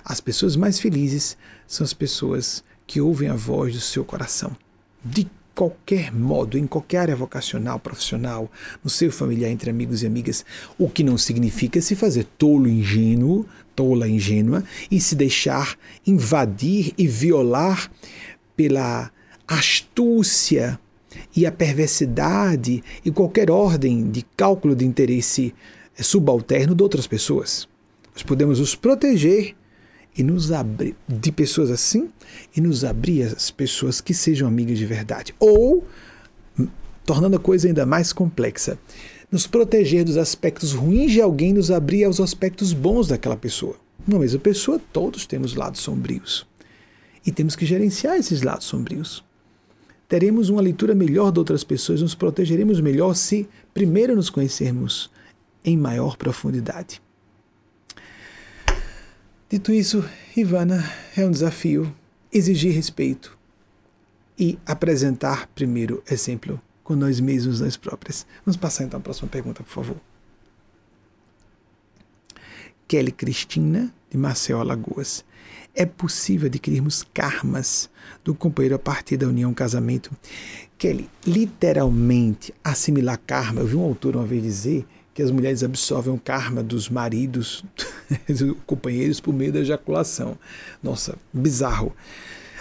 As 0.03 0.19
pessoas 0.19 0.55
mais 0.55 0.79
felizes 0.79 1.37
são 1.67 1.83
as 1.83 1.93
pessoas 1.93 2.63
que 2.87 3.01
ouvem 3.01 3.29
a 3.29 3.35
voz 3.35 3.73
do 3.73 3.81
seu 3.81 4.03
coração. 4.03 4.55
De 5.03 5.27
qualquer 5.55 6.13
modo, 6.13 6.57
em 6.57 6.67
qualquer 6.67 6.97
área 6.97 7.15
vocacional, 7.15 7.79
profissional, 7.79 8.51
no 8.83 8.89
seu 8.89 9.11
familiar, 9.11 9.49
entre 9.49 9.69
amigos 9.69 10.03
e 10.03 10.07
amigas, 10.07 10.45
o 10.77 10.89
que 10.89 11.03
não 11.03 11.17
significa 11.17 11.81
se 11.81 11.95
fazer 11.95 12.25
tolo 12.37 12.67
ingênuo, 12.67 13.45
tola 13.73 14.07
ingênua, 14.07 14.63
e 14.91 14.99
se 14.99 15.15
deixar 15.15 15.77
invadir 16.05 16.93
e 16.97 17.07
violar 17.07 17.89
pela 18.55 19.09
astúcia 19.47 20.79
e 21.35 21.45
a 21.45 21.51
perversidade 21.51 22.83
e 23.03 23.11
qualquer 23.11 23.49
ordem 23.49 24.09
de 24.11 24.23
cálculo 24.35 24.75
de 24.75 24.85
interesse 24.85 25.55
subalterno 25.95 26.75
de 26.75 26.83
outras 26.83 27.07
pessoas. 27.07 27.67
Nós 28.13 28.23
podemos 28.23 28.59
nos 28.59 28.75
proteger 28.75 29.55
e 30.17 30.23
nos 30.23 30.51
abrir 30.51 30.95
de 31.07 31.31
pessoas 31.31 31.69
assim 31.69 32.09
e 32.55 32.61
nos 32.61 32.83
abrir 32.83 33.23
às 33.23 33.51
pessoas 33.51 33.99
que 33.99 34.13
sejam 34.13 34.47
amigas 34.47 34.77
de 34.77 34.85
verdade. 34.85 35.35
Ou, 35.39 35.85
tornando 37.05 37.35
a 37.35 37.39
coisa 37.39 37.67
ainda 37.67 37.85
mais 37.85 38.13
complexa, 38.13 38.79
nos 39.31 39.45
proteger 39.47 40.05
dos 40.05 40.17
aspectos 40.17 40.71
ruins 40.71 41.11
de 41.11 41.21
alguém, 41.21 41.53
nos 41.53 41.69
abrir 41.69 42.05
aos 42.05 42.19
aspectos 42.19 42.71
bons 42.71 43.07
daquela 43.07 43.35
pessoa. 43.35 43.75
Uma 44.07 44.19
mesma 44.19 44.39
pessoa, 44.39 44.79
todos 44.93 45.25
temos 45.25 45.55
lados 45.55 45.81
sombrios. 45.81 46.47
E 47.25 47.31
temos 47.31 47.55
que 47.55 47.65
gerenciar 47.65 48.17
esses 48.17 48.43
lados 48.43 48.65
sombrios. 48.65 49.23
Teremos 50.07 50.49
uma 50.49 50.61
leitura 50.61 50.93
melhor 50.93 51.31
de 51.31 51.39
outras 51.39 51.63
pessoas, 51.63 52.01
nos 52.01 52.13
protegeremos 52.13 52.79
melhor 52.79 53.15
se 53.15 53.47
primeiro 53.73 54.15
nos 54.15 54.29
conhecermos 54.29 55.09
em 55.63 55.75
maior 55.75 56.15
profundidade. 56.15 57.01
Dito 59.55 59.71
isso, 59.71 60.03
Ivana, 60.35 60.83
é 61.15 61.25
um 61.25 61.31
desafio 61.31 61.89
exigir 62.29 62.75
respeito 62.75 63.37
e 64.37 64.59
apresentar 64.65 65.47
primeiro 65.55 66.03
exemplo 66.11 66.61
com 66.83 66.93
nós 66.93 67.21
mesmos, 67.21 67.61
nós 67.61 67.77
próprias. 67.77 68.27
Vamos 68.45 68.57
passar 68.57 68.83
então 68.83 68.99
a 68.99 69.01
próxima 69.01 69.29
pergunta, 69.29 69.63
por 69.63 69.71
favor. 69.71 69.95
Kelly 72.85 73.13
Cristina, 73.13 73.93
de 74.09 74.17
Maceió, 74.17 74.59
Alagoas. 74.59 75.23
É 75.73 75.85
possível 75.85 76.47
adquirirmos 76.47 77.07
karmas 77.13 77.89
do 78.25 78.35
companheiro 78.35 78.75
a 78.75 78.79
partir 78.79 79.15
da 79.15 79.25
união 79.25 79.53
casamento? 79.53 80.11
Kelly, 80.77 81.09
literalmente, 81.25 82.53
assimilar 82.61 83.21
karma, 83.25 83.61
eu 83.61 83.67
vi 83.67 83.77
um 83.77 83.83
autor 83.83 84.17
uma 84.17 84.25
vez 84.25 84.43
dizer 84.43 84.85
que 85.15 85.23
as 85.23 85.31
mulheres 85.31 85.63
absorvem 85.63 86.13
o 86.13 86.19
karma 86.19 86.61
dos 86.61 86.89
maridos, 86.89 87.63
dos 88.27 88.57
companheiros, 88.65 89.21
por 89.21 89.33
meio 89.33 89.53
da 89.53 89.61
ejaculação. 89.61 90.37
Nossa, 90.83 91.17
bizarro. 91.31 91.95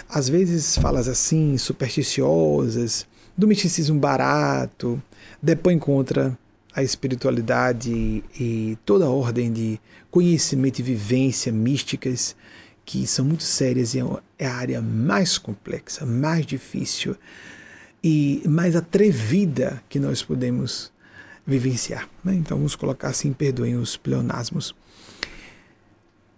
Às 0.07 0.29
vezes 0.29 0.77
falas 0.77 1.09
assim, 1.09 1.57
supersticiosas, 1.57 3.05
do 3.37 3.45
misticismo 3.45 3.99
barato, 3.99 5.03
depois 5.43 5.77
contra 5.81 6.37
a 6.73 6.81
espiritualidade 6.81 8.23
e 8.39 8.77
toda 8.85 9.03
a 9.03 9.09
ordem 9.09 9.51
de 9.51 9.77
conhecimento 10.09 10.79
e 10.79 10.83
vivência 10.83 11.51
místicas 11.51 12.37
que 12.85 13.05
são 13.05 13.25
muito 13.25 13.43
sérias 13.43 13.95
e 13.95 13.99
é 14.39 14.45
a 14.45 14.53
área 14.53 14.81
mais 14.81 15.37
complexa, 15.37 16.05
mais 16.05 16.45
difícil 16.45 17.17
e 18.01 18.41
mais 18.47 18.77
atrevida 18.77 19.83
que 19.89 19.99
nós 19.99 20.23
podemos 20.23 20.94
vivenciar. 21.45 22.09
Né? 22.23 22.35
Então 22.35 22.57
vamos 22.57 22.75
colocar 22.75 23.09
assim, 23.09 23.33
perdoem 23.33 23.75
os 23.75 23.97
pleonasmos. 23.97 24.75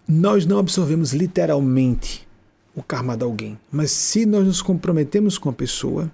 Nós 0.08 0.46
não 0.46 0.60
absorvemos 0.60 1.14
literalmente 1.14 2.28
o 2.76 2.84
karma 2.84 3.18
de 3.18 3.24
alguém, 3.24 3.60
mas 3.72 3.92
se 3.92 4.26
nós 4.26 4.46
nos 4.46 4.62
comprometemos 4.62 5.38
com 5.38 5.50
a 5.50 5.54
pessoa, 5.54 6.12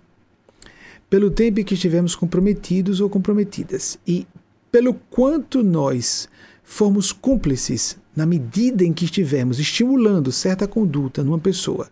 pelo 1.09 1.29
tempo 1.29 1.59
em 1.59 1.63
que 1.63 1.73
estivermos 1.73 2.15
comprometidos 2.15 3.01
ou 3.01 3.09
comprometidas, 3.09 3.99
e 4.07 4.25
pelo 4.71 4.93
quanto 4.93 5.61
nós 5.61 6.27
formos 6.63 7.11
cúmplices 7.11 7.97
na 8.15 8.25
medida 8.25 8.83
em 8.83 8.93
que 8.93 9.05
estivermos 9.05 9.59
estimulando 9.59 10.31
certa 10.31 10.67
conduta 10.67 11.23
numa 11.23 11.37
pessoa 11.37 11.89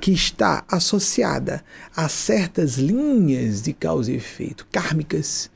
que 0.00 0.12
está 0.12 0.64
associada 0.68 1.64
a 1.94 2.08
certas 2.08 2.78
linhas 2.78 3.62
de 3.62 3.72
causa 3.72 4.12
e 4.12 4.16
efeito 4.16 4.66
kármicas, 4.70 5.50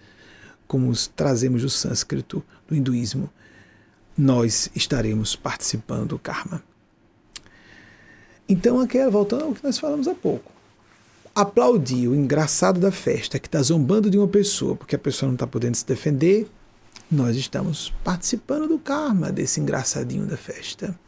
como 0.69 0.91
os 0.91 1.09
trazemos 1.09 1.63
do 1.63 1.71
sânscrito, 1.71 2.45
do 2.69 2.77
hinduísmo, 2.77 3.29
nós 4.17 4.71
estaremos 4.75 5.35
participando 5.35 6.11
do 6.11 6.19
karma. 6.19 6.63
Então, 8.49 8.81
aqui, 8.81 9.05
voltando 9.09 9.45
ao 9.45 9.55
que 9.55 9.65
nós 9.65 9.79
falamos 9.79 10.07
há 10.07 10.15
pouco. 10.15 10.53
Aplaudir 11.35 12.09
o 12.09 12.15
engraçado 12.15 12.81
da 12.81 12.91
festa 12.91 13.39
que 13.39 13.47
está 13.47 13.63
zombando 13.63 14.11
de 14.11 14.19
uma 14.19 14.29
pessoa 14.29 14.77
porque 14.77 14.97
a 14.97 14.99
pessoa 14.99 15.29
não 15.29 15.35
está 15.35 15.47
podendo 15.47 15.77
se 15.77 15.87
defender, 15.87 16.49
nós 17.11 17.37
estamos 17.37 17.93
participando 18.05 18.69
do 18.69 18.79
karma 18.79 19.33
desse 19.33 19.61
engraçadinho 19.61 20.27
da 20.27 20.37
festa. 20.37 20.99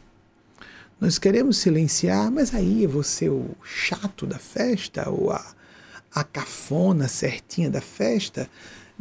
Nós 1.01 1.19
queremos 1.19 1.57
silenciar, 1.57 2.31
mas 2.31 2.55
aí 2.55 2.87
você 2.87 3.29
o 3.29 3.57
chato 3.65 4.27
da 4.27 4.39
festa 4.39 5.09
ou 5.09 5.31
a, 5.31 5.55
a 6.15 6.23
cafona 6.23 7.09
certinha 7.09 7.71
da 7.71 7.81
festa. 7.81 8.49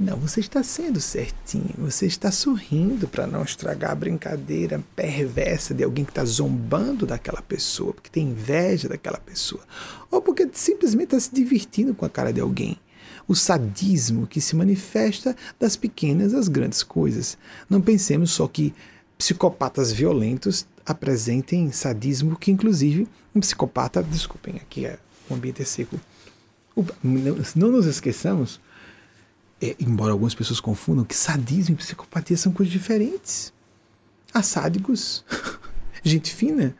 Não, 0.02 0.16
você 0.16 0.40
está 0.40 0.64
sendo 0.64 1.02
certinho, 1.02 1.74
você 1.78 2.06
está 2.06 2.32
sorrindo 2.32 3.06
para 3.06 3.28
não 3.28 3.44
estragar 3.44 3.92
a 3.92 3.96
brincadeira 3.96 4.82
perversa 4.96 5.74
de 5.74 5.84
alguém 5.84 6.06
que 6.06 6.12
está 6.12 6.24
zombando 6.24 7.06
daquela 7.06 7.42
pessoa, 7.42 7.94
porque 7.94 8.10
tem 8.10 8.30
inveja 8.30 8.88
daquela 8.88 9.18
pessoa, 9.18 9.62
ou 10.10 10.22
porque 10.22 10.50
simplesmente 10.54 11.16
está 11.16 11.20
se 11.20 11.36
divertindo 11.36 11.94
com 11.94 12.06
a 12.06 12.10
cara 12.10 12.32
de 12.32 12.40
alguém. 12.40 12.80
O 13.28 13.36
sadismo 13.36 14.26
que 14.26 14.40
se 14.40 14.56
manifesta 14.56 15.36
das 15.60 15.76
pequenas 15.76 16.34
às 16.34 16.48
grandes 16.48 16.82
coisas. 16.82 17.38
Não 17.70 17.82
pensemos 17.82 18.32
só 18.32 18.48
que 18.48 18.74
psicopatas 19.18 19.92
violentos 19.92 20.66
apresentem 20.86 21.74
sadismo, 21.74 22.38
que 22.38 22.52
inclusive 22.52 23.06
um 23.36 23.42
psicopata, 23.42 24.02
desculpem, 24.02 24.56
aqui 24.56 24.86
é, 24.86 24.98
o 25.30 25.34
ambiente 25.34 25.62
é 25.62 25.66
seco. 25.66 26.00
Não 27.54 27.70
nos 27.70 27.86
esqueçamos 27.86 28.62
é, 29.62 29.76
embora 29.80 30.12
algumas 30.12 30.34
pessoas 30.34 30.60
confundam 30.60 31.04
que 31.04 31.16
sadismo 31.16 31.76
e 31.76 31.78
psicopatia 31.78 32.38
são 32.38 32.52
coisas 32.52 32.72
diferentes. 32.72 33.54
Há 34.34 34.42
sádicos 34.42 35.26
gente 36.04 36.34
fina, 36.34 36.76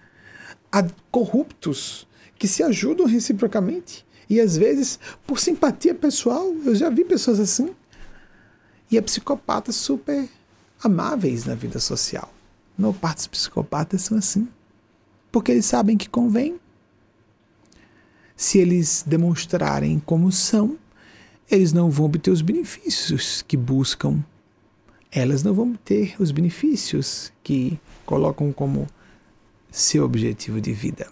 há 0.72 0.86
corruptos 1.12 2.08
que 2.38 2.48
se 2.48 2.64
ajudam 2.64 3.06
reciprocamente. 3.06 4.06
E 4.30 4.40
às 4.40 4.56
vezes, 4.56 5.00
por 5.26 5.40
simpatia 5.40 5.94
pessoal, 5.94 6.54
eu 6.64 6.76
já 6.76 6.90
vi 6.90 7.04
pessoas 7.04 7.40
assim. 7.40 7.76
E 8.90 8.98
há 8.98 9.02
psicopatas 9.02 9.76
super 9.76 10.30
amáveis 10.82 11.46
na 11.46 11.56
vida 11.56 11.80
social. 11.80 12.32
Não, 12.78 12.94
partes 12.94 13.28
psicopatas 13.28 14.04
são 14.04 14.18
assim. 14.18 14.48
Porque 15.32 15.52
eles 15.52 15.66
sabem 15.66 15.98
que 15.98 16.08
convém. 16.08 16.60
Se 18.38 18.58
eles 18.58 19.04
demonstrarem 19.06 20.00
como 20.00 20.32
são, 20.32 20.78
eles 21.50 21.74
não 21.74 21.90
vão 21.90 22.06
obter 22.06 22.32
os 22.32 22.42
benefícios 22.42 23.42
que 23.42 23.58
buscam. 23.58 24.24
Elas 25.12 25.42
não 25.42 25.54
vão 25.54 25.74
ter 25.74 26.16
os 26.20 26.32
benefícios 26.32 27.34
que 27.44 27.80
colocam 28.06 28.52
como 28.54 28.88
seu 29.72 30.04
objetivo 30.06 30.62
de 30.62 30.72
vida. 30.72 31.08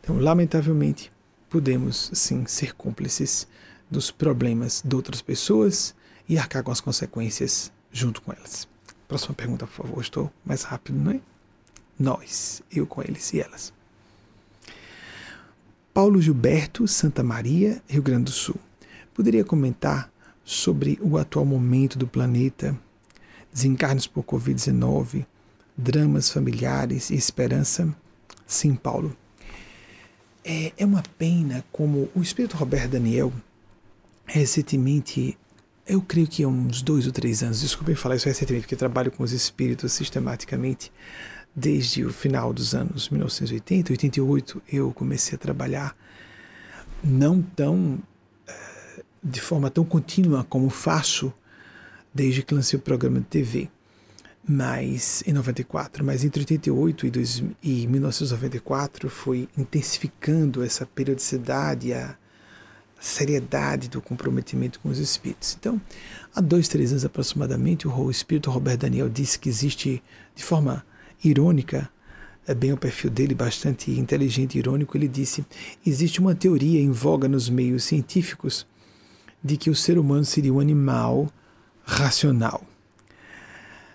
Então, 0.00 0.18
lamentavelmente, 0.18 1.10
podemos 1.48 2.10
sim 2.12 2.46
ser 2.46 2.74
cúmplices 2.74 3.48
dos 3.90 4.10
problemas 4.10 4.82
de 4.84 4.94
outras 4.94 5.22
pessoas 5.22 5.94
e 6.28 6.38
arcar 6.38 6.62
com 6.62 6.70
as 6.70 6.80
consequências 6.80 7.72
junto 7.90 8.20
com 8.20 8.32
elas. 8.32 8.68
Próxima 9.08 9.34
pergunta, 9.34 9.66
por 9.66 9.86
favor. 9.86 10.00
Estou 10.02 10.32
mais 10.44 10.62
rápido, 10.62 10.98
não 10.98 11.12
é? 11.12 11.20
Nós, 11.98 12.62
eu 12.70 12.86
com 12.86 13.00
eles 13.00 13.32
e 13.32 13.40
elas. 13.40 13.72
Paulo 15.94 16.20
Gilberto, 16.20 16.86
Santa 16.86 17.22
Maria, 17.22 17.82
Rio 17.88 18.02
Grande 18.02 18.24
do 18.24 18.32
Sul. 18.32 18.56
Poderia 19.16 19.42
comentar 19.42 20.12
sobre 20.44 20.98
o 21.00 21.16
atual 21.16 21.46
momento 21.46 21.98
do 21.98 22.06
planeta, 22.06 22.78
desencarnes 23.50 24.06
por 24.06 24.22
Covid-19, 24.22 25.24
dramas 25.74 26.28
familiares 26.28 27.08
e 27.08 27.14
esperança? 27.14 27.96
Sim, 28.46 28.74
Paulo. 28.74 29.16
É, 30.44 30.70
é 30.76 30.84
uma 30.84 31.02
pena 31.16 31.64
como 31.72 32.10
o 32.14 32.20
Espírito 32.20 32.58
Roberto 32.58 32.90
Daniel 32.90 33.32
recentemente 34.26 35.38
eu 35.86 36.02
creio 36.02 36.28
que 36.28 36.42
há 36.42 36.48
uns 36.48 36.82
dois 36.82 37.06
ou 37.06 37.12
três 37.12 37.42
anos, 37.42 37.62
desculpem 37.62 37.94
falar 37.94 38.16
isso 38.16 38.26
recentemente, 38.26 38.64
porque 38.64 38.76
trabalho 38.76 39.10
com 39.10 39.22
os 39.22 39.32
espíritos 39.32 39.94
sistematicamente 39.94 40.92
desde 41.54 42.04
o 42.04 42.12
final 42.12 42.52
dos 42.52 42.74
anos 42.74 43.08
1980, 43.08 43.94
88, 43.94 44.62
eu 44.70 44.92
comecei 44.92 45.36
a 45.36 45.38
trabalhar 45.38 45.96
não 47.02 47.40
tão 47.40 47.98
de 49.28 49.40
forma 49.40 49.68
tão 49.70 49.84
contínua 49.84 50.44
como 50.44 50.70
faço 50.70 51.32
desde 52.14 52.42
que 52.42 52.54
lancei 52.54 52.78
o 52.78 52.82
programa 52.82 53.18
de 53.18 53.26
TV, 53.26 53.68
mas 54.48 55.22
em 55.26 55.32
94, 55.32 56.04
mas 56.04 56.24
entre 56.24 56.40
88 56.40 57.06
e, 57.06 57.10
2000, 57.10 57.56
e 57.60 57.86
1994 57.88 59.10
foi 59.10 59.48
intensificando 59.58 60.62
essa 60.62 60.86
periodicidade, 60.86 61.92
a 61.92 62.16
seriedade 63.00 63.88
do 63.88 64.00
comprometimento 64.00 64.78
com 64.78 64.88
os 64.88 64.98
espíritos. 64.98 65.56
Então, 65.58 65.80
há 66.34 66.40
dois, 66.40 66.68
três 66.68 66.92
anos 66.92 67.04
aproximadamente, 67.04 67.88
o 67.88 68.10
espírito 68.10 68.50
Robert 68.50 68.78
Daniel 68.78 69.08
disse 69.08 69.38
que 69.38 69.48
existe, 69.48 70.02
de 70.36 70.44
forma 70.44 70.86
irônica, 71.22 71.90
é 72.46 72.54
bem 72.54 72.72
o 72.72 72.76
perfil 72.76 73.10
dele, 73.10 73.34
bastante 73.34 73.90
inteligente 73.90 74.54
e 74.54 74.58
irônico, 74.60 74.96
ele 74.96 75.08
disse: 75.08 75.44
existe 75.84 76.20
uma 76.20 76.34
teoria 76.34 76.80
em 76.80 76.92
voga 76.92 77.26
nos 77.26 77.50
meios 77.50 77.82
científicos 77.82 78.64
de 79.42 79.56
que 79.56 79.70
o 79.70 79.74
ser 79.74 79.98
humano 79.98 80.24
seria 80.24 80.52
um 80.52 80.60
animal 80.60 81.30
racional. 81.84 82.64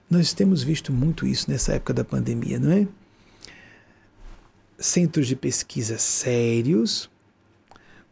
Nós 0.09 0.33
temos 0.33 0.61
visto 0.63 0.91
muito 0.91 1.25
isso 1.25 1.49
nessa 1.49 1.73
época 1.73 1.93
da 1.93 2.03
pandemia, 2.03 2.59
não 2.59 2.71
é? 2.71 2.87
Centros 4.77 5.27
de 5.27 5.35
pesquisa 5.35 5.97
sérios, 5.97 7.09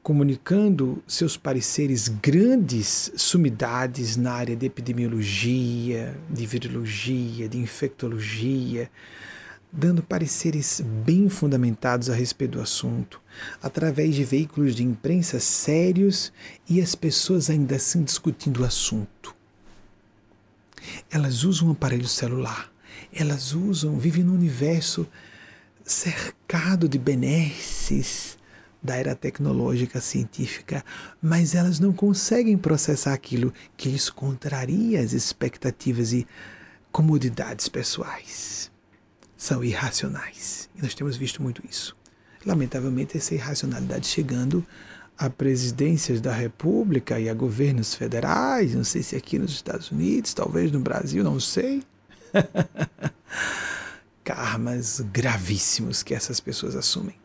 comunicando 0.02 1.04
seus 1.08 1.36
pareceres 1.36 2.08
grandes 2.08 3.12
sumidades 3.16 4.16
na 4.16 4.32
área 4.32 4.56
de 4.56 4.66
epidemiologia, 4.66 6.16
de 6.30 6.46
virologia, 6.46 7.50
de 7.50 7.58
infectologia, 7.58 8.90
dando 9.72 10.02
pareceres 10.02 10.82
bem 11.06 11.30
fundamentados 11.30 12.10
a 12.10 12.16
respeito 12.16 12.54
do 12.54 12.62
assunto, 12.62 13.22
através 13.62 14.16
de 14.16 14.24
veículos 14.24 14.76
de 14.76 14.84
imprensa 14.84 15.40
sérios 15.40 16.34
e 16.68 16.82
as 16.82 16.96
pessoas 16.96 17.50
ainda 17.50 17.76
assim 17.76 18.04
discutindo 18.04 18.62
o 18.62 18.66
assunto. 18.66 19.36
Elas 21.12 21.44
usam 21.44 21.68
um 21.68 21.72
aparelho 21.72 22.08
celular, 22.08 22.72
elas 23.14 23.54
usam, 23.54 24.00
vivem 24.00 24.24
num 24.24 24.34
universo 24.34 25.08
cercado 25.84 26.90
de 26.90 26.98
benesses, 26.98 28.38
da 28.82 28.96
era 28.96 29.14
tecnológica 29.14 30.00
científica, 30.00 30.84
mas 31.22 31.54
elas 31.54 31.80
não 31.80 31.92
conseguem 31.92 32.58
processar 32.58 33.14
aquilo 33.14 33.54
que 33.76 33.90
lhes 33.90 34.10
contraria 34.10 35.02
as 35.02 35.12
expectativas 35.12 36.14
e 36.14 36.26
comodidades 36.92 37.68
pessoais. 37.68 38.69
São 39.40 39.64
irracionais. 39.64 40.70
E 40.76 40.82
nós 40.82 40.94
temos 40.94 41.16
visto 41.16 41.42
muito 41.42 41.64
isso. 41.66 41.96
Lamentavelmente, 42.46 43.16
essa 43.16 43.34
irracionalidade 43.34 44.06
chegando 44.06 44.66
a 45.18 45.30
presidências 45.30 46.20
da 46.20 46.34
República 46.34 47.18
e 47.18 47.30
a 47.30 47.34
governos 47.34 47.94
federais, 47.96 48.76
não 48.76 48.84
sei 48.84 49.02
se 49.02 49.16
aqui 49.16 49.40
nos 49.40 49.52
Estados 49.52 49.92
Unidos, 49.92 50.34
talvez 50.34 50.74
no 50.74 50.82
Brasil, 50.82 51.24
não 51.24 51.40
sei. 51.40 51.82
Karmas 54.26 55.00
gravíssimos 55.00 56.04
que 56.04 56.14
essas 56.14 56.42
pessoas 56.42 56.76
assumem 56.76 57.16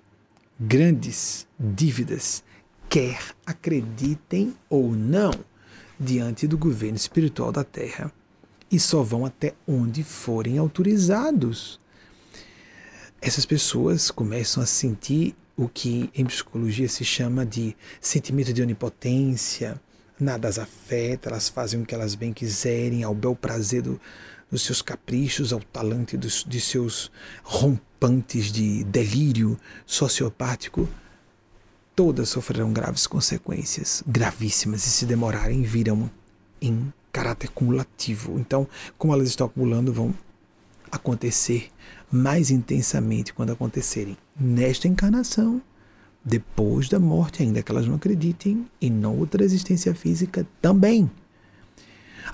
grandes 0.59 1.49
dívidas, 1.59 2.45
quer 2.89 3.19
acreditem 3.45 4.55
ou 4.71 4.93
não, 4.93 5.33
diante 5.99 6.47
do 6.47 6.57
governo 6.57 6.97
espiritual 6.97 7.51
da 7.51 7.65
Terra, 7.65 8.13
e 8.71 8.79
só 8.79 9.03
vão 9.03 9.27
até 9.27 9.55
onde 9.67 10.05
forem 10.05 10.59
autorizados. 10.59 11.81
Essas 13.27 13.47
pessoas 13.47 14.11
começam 14.11 14.63
a 14.63 14.67
sentir 14.67 15.35
o 15.57 15.67
que 15.67 16.11
em 16.15 16.27
psicologia 16.27 16.87
se 16.87 17.07
chama 17.07 17.47
de 17.47 17.75
sentimento 17.99 18.53
de 18.53 18.61
onipotência, 18.61 19.81
nada 20.21 20.47
as 20.47 20.59
afeta, 20.59 21.31
elas 21.31 21.49
fazem 21.49 21.81
o 21.81 21.87
que 21.87 21.95
elas 21.95 22.15
bem 22.15 22.35
quiserem, 22.35 23.03
ao 23.03 23.15
bel 23.15 23.35
prazer 23.35 23.81
do, 23.81 23.99
dos 24.51 24.61
seus 24.61 24.83
caprichos, 24.83 25.55
ao 25.55 25.61
talante 25.61 26.19
dos, 26.19 26.45
de 26.47 26.61
seus 26.61 27.11
rompantes 27.43 28.53
de 28.53 28.85
delírio 28.85 29.59
sociopático, 29.87 30.87
todas 31.97 32.29
sofrerão 32.29 32.75
graves 32.75 33.07
consequências, 33.07 34.05
gravíssimas, 34.07 34.85
e 34.85 34.91
se 34.91 35.07
demorarem, 35.07 35.63
virão 35.63 36.11
em 36.61 36.93
caráter 37.11 37.49
cumulativo. 37.49 38.39
Então, 38.39 38.69
como 38.99 39.15
elas 39.15 39.29
estão 39.29 39.47
acumulando, 39.47 39.95
vão 39.95 40.15
acontecer 40.93 41.71
mais 42.11 42.51
intensamente 42.51 43.33
quando 43.33 43.53
acontecerem 43.53 44.17
nesta 44.39 44.89
encarnação, 44.89 45.61
depois 46.25 46.89
da 46.89 46.99
morte, 46.99 47.43
ainda 47.43 47.63
que 47.63 47.71
elas 47.71 47.87
não 47.87 47.97
acreditem, 47.97 48.67
e 48.81 48.89
noutra 48.89 49.45
existência 49.45 49.95
física 49.95 50.47
também. 50.61 51.11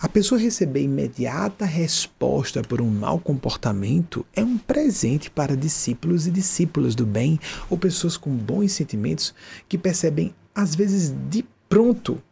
A 0.01 0.09
pessoa 0.09 0.41
receber 0.41 0.83
imediata 0.83 1.65
resposta 1.65 2.63
por 2.63 2.81
um 2.81 2.89
mau 2.89 3.19
comportamento 3.19 4.25
é 4.35 4.43
um 4.45 4.57
presente 4.57 5.31
para 5.31 5.57
discípulos 5.57 6.27
e 6.27 6.31
discípulas 6.31 6.95
do 6.95 7.05
bem 7.05 7.41
ou 7.69 7.77
pessoas 7.77 8.17
com 8.17 8.31
bons 8.31 8.73
sentimentos 8.73 9.35
que 9.69 9.77
percebem, 9.77 10.33
às 10.55 10.75
vezes 10.75 11.13
de 11.29 11.45
pronto, 11.69 12.23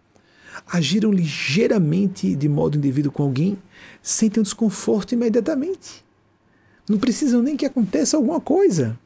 agiram 0.66 1.10
ligeiramente 1.10 2.34
de 2.34 2.48
modo 2.48 2.78
indevido 2.78 3.10
com 3.10 3.24
alguém, 3.24 3.58
sentem 4.00 4.40
um 4.40 4.44
desconforto 4.44 5.12
imediatamente. 5.12 6.04
Não 6.88 6.98
precisam 6.98 7.42
nem 7.42 7.56
que 7.56 7.66
aconteça 7.66 8.16
alguma 8.16 8.40
coisa. 8.40 8.98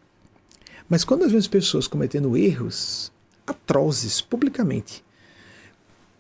Mas 0.89 1.05
quando 1.05 1.23
nós 1.23 1.31
vemos 1.31 1.49
pessoas 1.49 1.87
cometendo 1.87 2.37
erros 2.37 3.11
atrozes 3.47 4.21
publicamente, 4.21 5.05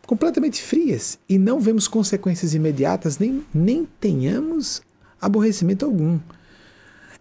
completamente 0.06 0.60
frias 0.60 1.18
e 1.28 1.38
não 1.38 1.60
vemos 1.60 1.86
consequências 1.86 2.54
imediatas, 2.54 3.18
nem, 3.18 3.44
nem 3.54 3.86
tenhamos 4.00 4.82
aborrecimento 5.20 5.84
algum. 5.84 6.18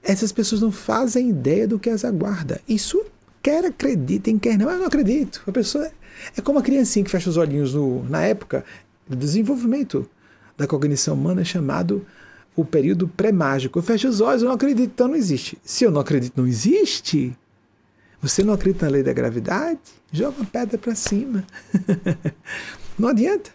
Essas 0.02 0.32
pessoas 0.32 0.62
não 0.62 0.72
fazem 0.72 1.30
ideia 1.30 1.68
do 1.68 1.78
que 1.78 1.90
as 1.90 2.04
aguarda. 2.04 2.60
Isso 2.68 3.04
quer 3.42 3.66
acreditem, 3.66 4.40
quer 4.40 4.58
não. 4.58 4.70
Eu 4.70 4.80
não 4.80 4.86
acredito. 4.88 5.44
A 5.46 5.52
pessoa 5.52 5.92
é 6.36 6.42
como 6.42 6.58
a 6.58 6.64
criancinha 6.64 7.06
que 7.06 7.12
fecha 7.12 7.30
os 7.30 7.38
olhinhos 7.38 7.74
no, 7.74 8.04
na 8.10 8.24
época 8.24 8.66
do 9.08 9.16
desenvolvimento 9.16 10.10
da 10.58 10.66
cognição 10.66 11.14
humana 11.14 11.44
chamado 11.44 12.06
o 12.56 12.66
período 12.66 13.08
pré-mágico. 13.08 13.80
Eu 13.80 13.84
fecho 13.84 14.08
os 14.08 14.22
olhos, 14.22 14.42
eu 14.42 14.48
não 14.48 14.56
acredito, 14.56 14.92
então 14.94 15.08
não 15.08 15.16
existe. 15.16 15.58
Se 15.64 15.84
eu 15.84 15.92
não 15.92 16.02
acredito, 16.02 16.34
não 16.38 16.48
existe. 16.48 17.38
Você 18.22 18.44
não 18.44 18.54
acredita 18.54 18.86
na 18.86 18.92
lei 18.92 19.04
da 19.04 19.14
gravidade? 19.14 19.80
Joga 20.12 20.38
uma 20.38 20.46
pedra 20.46 20.78
para 20.78 20.94
cima. 20.94 21.46
não 22.98 23.10
adianta. 23.10 23.52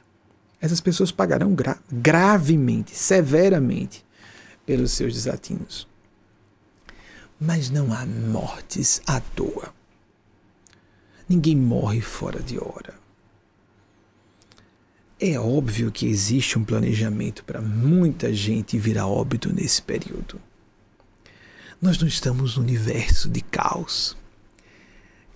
Essas 0.60 0.80
pessoas 0.80 1.12
pagarão 1.12 1.54
gra 1.54 1.78
gravemente, 1.90 2.96
severamente 2.96 4.04
pelos 4.64 4.92
seus 4.92 5.12
desatinos. 5.12 5.86
Mas 7.38 7.70
não 7.70 7.92
há 7.92 8.04
mortes 8.06 9.00
à 9.06 9.20
toa. 9.20 9.72
Ninguém 11.28 11.54
morre 11.54 12.00
fora 12.00 12.40
de 12.40 12.58
hora. 12.58 12.94
É 15.18 15.38
óbvio 15.40 15.90
que 15.90 16.06
existe 16.06 16.58
um 16.58 16.64
planejamento 16.64 17.42
para 17.42 17.62
muita 17.62 18.34
gente 18.34 18.78
vir 18.78 18.98
a 18.98 19.06
óbito 19.06 19.50
nesse 19.50 19.80
período. 19.80 20.38
Nós 21.80 21.98
não 21.98 22.06
estamos 22.06 22.56
no 22.56 22.62
universo 22.62 23.28
de 23.28 23.40
caos. 23.40 24.14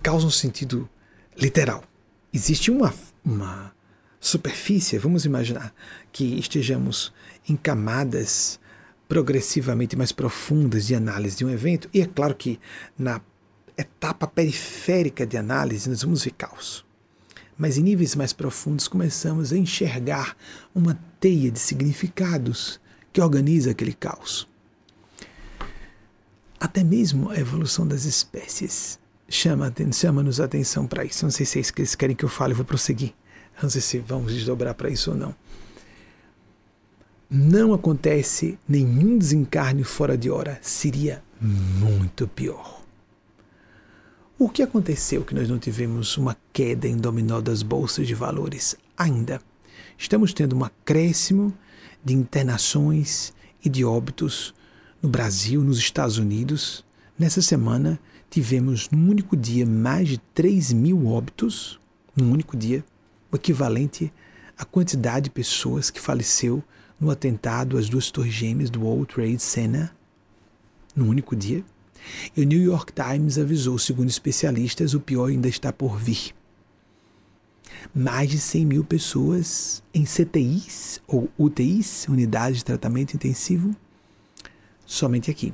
Caos 0.03 0.23
no 0.23 0.29
sentido 0.29 0.87
literal. 1.35 1.83
Existe 2.31 2.69
uma, 2.69 2.93
uma 3.25 3.73
superfície, 4.19 4.99
vamos 4.99 5.25
imaginar 5.25 5.73
que 6.11 6.25
estejamos 6.39 7.11
em 7.49 7.55
camadas 7.55 8.59
progressivamente 9.09 9.95
mais 9.95 10.11
profundas 10.11 10.85
de 10.85 10.93
análise 10.93 11.37
de 11.37 11.43
um 11.43 11.49
evento, 11.49 11.89
e 11.91 12.01
é 12.01 12.05
claro 12.05 12.35
que 12.35 12.59
na 12.97 13.19
etapa 13.75 14.27
periférica 14.27 15.25
de 15.25 15.37
análise 15.37 15.89
nós 15.89 16.03
vamos 16.03 16.23
ver 16.23 16.31
caos. 16.31 16.85
Mas 17.61 17.77
em 17.77 17.83
níveis 17.83 18.15
mais 18.15 18.33
profundos 18.33 18.87
começamos 18.87 19.53
a 19.53 19.55
enxergar 19.55 20.35
uma 20.73 20.99
teia 21.19 21.51
de 21.51 21.59
significados 21.59 22.81
que 23.13 23.21
organiza 23.21 23.69
aquele 23.69 23.93
caos. 23.93 24.49
Até 26.59 26.83
mesmo 26.83 27.29
a 27.29 27.37
evolução 27.37 27.87
das 27.87 28.03
espécies 28.03 28.97
chama-nos 29.29 29.95
chama 29.95 30.25
a 30.25 30.43
atenção 30.43 30.87
para 30.87 31.05
isso. 31.05 31.23
Não 31.23 31.29
sei 31.29 31.45
se 31.45 31.59
é 31.59 31.61
isso 31.61 31.71
que 31.71 31.81
eles 31.81 31.93
querem 31.93 32.15
que 32.15 32.25
eu 32.25 32.29
fale, 32.29 32.53
eu 32.53 32.57
vou 32.57 32.65
prosseguir. 32.65 33.13
Não 33.61 33.69
sei 33.69 33.79
se 33.79 33.99
vamos 33.99 34.33
desdobrar 34.33 34.73
para 34.73 34.89
isso 34.89 35.11
ou 35.11 35.15
não. 35.15 35.35
Não 37.29 37.75
acontece 37.75 38.57
nenhum 38.67 39.19
desencarne 39.19 39.83
fora 39.83 40.17
de 40.17 40.31
hora. 40.31 40.57
Seria 40.63 41.23
muito 41.39 42.27
pior. 42.27 42.80
O 44.43 44.49
que 44.49 44.63
aconteceu 44.63 45.23
que 45.23 45.35
nós 45.35 45.47
não 45.47 45.59
tivemos 45.59 46.17
uma 46.17 46.35
queda 46.51 46.87
em 46.87 46.97
dominó 46.97 47.39
das 47.39 47.61
bolsas 47.61 48.07
de 48.07 48.15
valores 48.15 48.75
ainda? 48.97 49.39
Estamos 49.95 50.33
tendo 50.33 50.57
um 50.57 50.63
acréscimo 50.63 51.55
de 52.03 52.15
internações 52.15 53.35
e 53.63 53.69
de 53.69 53.85
óbitos 53.85 54.51
no 54.99 55.07
Brasil, 55.07 55.61
nos 55.61 55.77
Estados 55.77 56.17
Unidos. 56.17 56.83
Nessa 57.19 57.39
semana, 57.39 57.99
tivemos 58.31 58.89
num 58.89 59.11
único 59.11 59.37
dia 59.37 59.63
mais 59.63 60.07
de 60.07 60.17
3 60.33 60.73
mil 60.73 61.05
óbitos, 61.05 61.79
num 62.15 62.31
único 62.31 62.57
dia, 62.57 62.83
o 63.31 63.35
equivalente 63.35 64.11
à 64.57 64.65
quantidade 64.65 65.25
de 65.25 65.29
pessoas 65.29 65.91
que 65.91 66.01
faleceu 66.01 66.63
no 66.99 67.11
atentado 67.11 67.77
às 67.77 67.87
duas 67.87 68.09
torres 68.09 68.33
gêmeas 68.33 68.71
do 68.71 68.81
World 68.81 69.05
Trade 69.13 69.37
Center, 69.37 69.91
num 70.95 71.09
único 71.09 71.35
dia. 71.35 71.63
E 72.35 72.41
o 72.41 72.45
New 72.45 72.61
York 72.61 72.93
Times 72.93 73.37
avisou, 73.37 73.77
segundo 73.77 74.09
especialistas, 74.09 74.93
o 74.93 74.99
pior 74.99 75.29
ainda 75.29 75.47
está 75.47 75.71
por 75.71 75.97
vir. 75.97 76.33
Mais 77.93 78.29
de 78.29 78.39
100 78.39 78.65
mil 78.65 78.83
pessoas 78.83 79.83
em 79.93 80.03
CTIs 80.03 81.01
ou 81.07 81.29
UTIs, 81.37 82.07
unidades 82.07 82.59
de 82.59 82.65
tratamento 82.65 83.15
intensivo, 83.15 83.75
somente 84.85 85.31
aqui. 85.31 85.53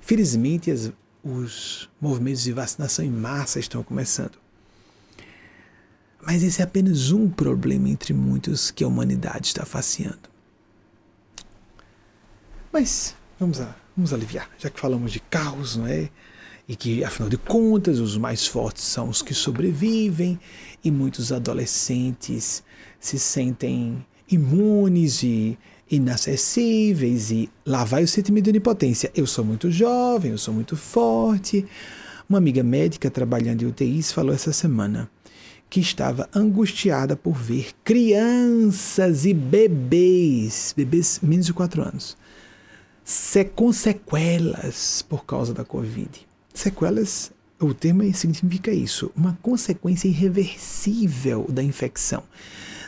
Felizmente, 0.00 0.70
as, 0.70 0.92
os 1.22 1.88
movimentos 2.00 2.42
de 2.42 2.52
vacinação 2.52 3.04
em 3.04 3.10
massa 3.10 3.58
estão 3.58 3.82
começando. 3.82 4.38
Mas 6.22 6.42
esse 6.42 6.60
é 6.60 6.64
apenas 6.64 7.10
um 7.10 7.28
problema 7.30 7.88
entre 7.88 8.12
muitos 8.12 8.70
que 8.70 8.84
a 8.84 8.88
humanidade 8.88 9.48
está 9.48 9.64
faceando. 9.64 10.28
Mas 12.72 13.16
vamos, 13.38 13.60
a, 13.60 13.74
vamos 14.00 14.14
aliviar, 14.14 14.48
já 14.58 14.70
que 14.70 14.80
falamos 14.80 15.12
de 15.12 15.20
carros, 15.20 15.76
não 15.76 15.86
é? 15.86 16.08
E 16.66 16.74
que, 16.74 17.04
afinal 17.04 17.28
de 17.28 17.36
contas, 17.36 17.98
os 17.98 18.16
mais 18.16 18.46
fortes 18.46 18.82
são 18.84 19.10
os 19.10 19.20
que 19.20 19.34
sobrevivem, 19.34 20.40
e 20.82 20.90
muitos 20.90 21.32
adolescentes 21.32 22.62
se 22.98 23.18
sentem 23.18 24.04
imunes 24.30 25.22
e 25.22 25.58
inacessíveis, 25.90 27.30
e 27.30 27.50
lá 27.66 27.84
vai 27.84 28.04
o 28.04 28.08
sentimento 28.08 28.44
de 28.44 28.50
onipotência. 28.50 29.10
Eu 29.14 29.26
sou 29.26 29.44
muito 29.44 29.70
jovem, 29.70 30.30
eu 30.30 30.38
sou 30.38 30.54
muito 30.54 30.76
forte. 30.76 31.66
Uma 32.26 32.38
amiga 32.38 32.62
médica 32.62 33.10
trabalhando 33.10 33.62
em 33.62 33.66
UTIs 33.66 34.12
falou 34.12 34.34
essa 34.34 34.52
semana 34.52 35.10
que 35.68 35.80
estava 35.80 36.28
angustiada 36.34 37.16
por 37.16 37.34
ver 37.34 37.70
crianças 37.84 39.26
e 39.26 39.34
bebês, 39.34 40.72
bebês 40.76 41.20
menos 41.22 41.46
de 41.46 41.52
4 41.52 41.82
anos, 41.82 42.16
com 43.54 43.72
sequelas 43.72 45.02
por 45.02 45.24
causa 45.24 45.52
da 45.52 45.64
Covid. 45.64 46.26
Sequelas, 46.54 47.32
o 47.60 47.74
termo 47.74 48.02
significa 48.14 48.70
isso, 48.70 49.10
uma 49.16 49.38
consequência 49.42 50.08
irreversível 50.08 51.46
da 51.48 51.62
infecção. 51.62 52.22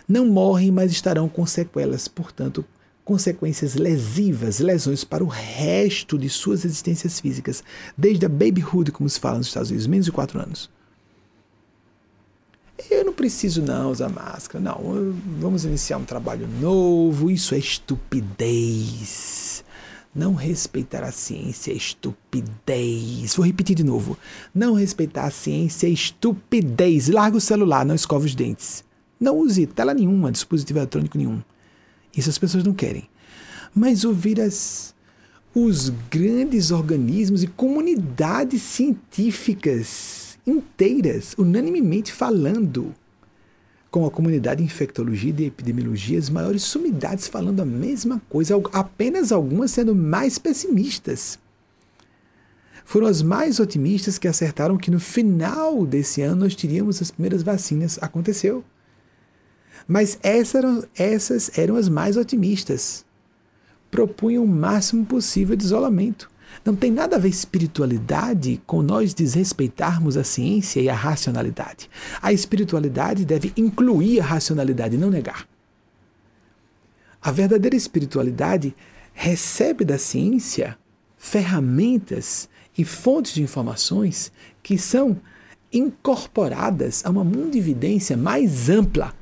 Não 0.08 0.26
morrem, 0.26 0.70
mas 0.70 0.92
estarão 0.92 1.28
com 1.28 1.46
sequelas, 1.46 2.08
portanto, 2.08 2.64
consequências 3.04 3.74
lesivas, 3.74 4.58
lesões 4.58 5.04
para 5.04 5.24
o 5.24 5.28
resto 5.28 6.18
de 6.18 6.28
suas 6.28 6.64
existências 6.64 7.18
físicas, 7.18 7.64
desde 7.96 8.26
a 8.26 8.28
babyhood, 8.28 8.92
como 8.92 9.08
se 9.08 9.18
fala 9.18 9.38
nos 9.38 9.48
Estados 9.48 9.70
Unidos, 9.70 9.86
menos 9.86 10.06
de 10.06 10.12
4 10.12 10.40
anos. 10.40 10.70
Eu 12.90 13.04
não 13.04 13.12
preciso 13.12 13.62
não 13.62 13.90
usar 13.90 14.08
máscara, 14.08 14.62
não. 14.62 15.14
Vamos 15.38 15.64
iniciar 15.64 15.98
um 15.98 16.04
trabalho 16.04 16.48
novo, 16.60 17.30
isso 17.30 17.54
é 17.54 17.58
estupidez. 17.58 19.61
Não 20.14 20.34
respeitar 20.34 21.02
a 21.02 21.10
ciência 21.10 21.72
é 21.72 21.74
estupidez. 21.74 23.34
Vou 23.34 23.46
repetir 23.46 23.74
de 23.74 23.82
novo. 23.82 24.18
Não 24.54 24.74
respeitar 24.74 25.24
a 25.24 25.30
ciência 25.30 25.86
é 25.86 25.90
estupidez. 25.90 27.08
Larga 27.08 27.38
o 27.38 27.40
celular, 27.40 27.86
não 27.86 27.94
escova 27.94 28.26
os 28.26 28.34
dentes. 28.34 28.84
Não 29.18 29.38
use 29.38 29.66
tela 29.66 29.94
nenhuma, 29.94 30.30
dispositivo 30.30 30.80
eletrônico 30.80 31.16
nenhum. 31.16 31.40
Isso 32.14 32.28
as 32.28 32.36
pessoas 32.36 32.62
não 32.62 32.74
querem. 32.74 33.08
Mas 33.74 34.04
ouvir 34.04 34.38
as, 34.38 34.94
os 35.54 35.88
grandes 36.10 36.70
organismos 36.70 37.42
e 37.42 37.46
comunidades 37.46 38.60
científicas 38.60 40.38
inteiras, 40.46 41.34
unanimemente 41.38 42.12
falando 42.12 42.94
com 43.92 44.06
a 44.06 44.10
comunidade 44.10 44.60
de 44.60 44.64
infectologia 44.64 45.28
e 45.28 45.34
de 45.34 45.44
epidemiologia, 45.44 46.18
as 46.18 46.30
maiores 46.30 46.62
sumidades 46.62 47.28
falando 47.28 47.60
a 47.60 47.64
mesma 47.64 48.22
coisa, 48.26 48.54
apenas 48.72 49.30
algumas 49.30 49.70
sendo 49.70 49.94
mais 49.94 50.38
pessimistas. 50.38 51.38
Foram 52.86 53.06
as 53.06 53.20
mais 53.20 53.60
otimistas 53.60 54.16
que 54.16 54.26
acertaram 54.26 54.78
que 54.78 54.90
no 54.90 54.98
final 54.98 55.84
desse 55.84 56.22
ano 56.22 56.44
nós 56.44 56.54
teríamos 56.54 57.02
as 57.02 57.10
primeiras 57.10 57.42
vacinas. 57.42 57.98
Aconteceu. 58.00 58.64
Mas 59.86 60.18
essas 60.22 60.54
eram, 60.54 60.84
essas 60.96 61.58
eram 61.58 61.76
as 61.76 61.88
mais 61.88 62.16
otimistas. 62.16 63.04
Propunham 63.90 64.44
o 64.44 64.48
máximo 64.48 65.04
possível 65.04 65.54
de 65.54 65.64
isolamento. 65.64 66.30
Não 66.64 66.76
tem 66.76 66.90
nada 66.90 67.16
a 67.16 67.18
ver 67.18 67.28
espiritualidade 67.28 68.60
com 68.66 68.82
nós 68.82 69.14
desrespeitarmos 69.14 70.16
a 70.16 70.24
ciência 70.24 70.80
e 70.80 70.88
a 70.88 70.94
racionalidade. 70.94 71.90
A 72.20 72.32
espiritualidade 72.32 73.24
deve 73.24 73.52
incluir 73.56 74.20
a 74.20 74.24
racionalidade, 74.24 74.96
não 74.96 75.10
negar. 75.10 75.48
A 77.20 77.30
verdadeira 77.30 77.76
espiritualidade 77.76 78.74
recebe 79.12 79.84
da 79.84 79.98
ciência 79.98 80.78
ferramentas 81.16 82.48
e 82.76 82.84
fontes 82.84 83.34
de 83.34 83.42
informações 83.42 84.32
que 84.62 84.76
são 84.76 85.20
incorporadas 85.72 87.04
a 87.04 87.10
uma 87.10 87.24
mundividência 87.24 88.16
mais 88.16 88.68
ampla. 88.68 89.14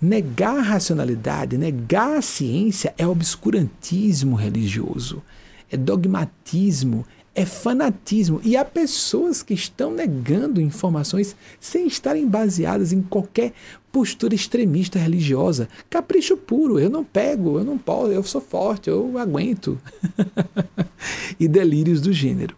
Negar 0.00 0.56
a 0.56 0.62
racionalidade, 0.62 1.58
negar 1.58 2.16
a 2.16 2.22
ciência 2.22 2.94
é 2.96 3.06
obscurantismo 3.06 4.34
religioso 4.34 5.22
é 5.70 5.76
dogmatismo, 5.76 7.06
é 7.34 7.46
fanatismo. 7.46 8.40
E 8.42 8.56
há 8.56 8.64
pessoas 8.64 9.42
que 9.42 9.54
estão 9.54 9.92
negando 9.92 10.60
informações 10.60 11.36
sem 11.60 11.86
estarem 11.86 12.26
baseadas 12.26 12.92
em 12.92 13.02
qualquer 13.02 13.52
postura 13.92 14.34
extremista 14.34 14.98
religiosa. 14.98 15.68
Capricho 15.88 16.36
puro, 16.36 16.78
eu 16.78 16.90
não 16.90 17.04
pego, 17.04 17.58
eu 17.58 17.64
não 17.64 17.78
posso, 17.78 18.12
eu 18.12 18.22
sou 18.22 18.40
forte, 18.40 18.90
eu 18.90 19.16
aguento. 19.18 19.80
e 21.38 21.46
delírios 21.48 22.00
do 22.00 22.12
gênero. 22.12 22.56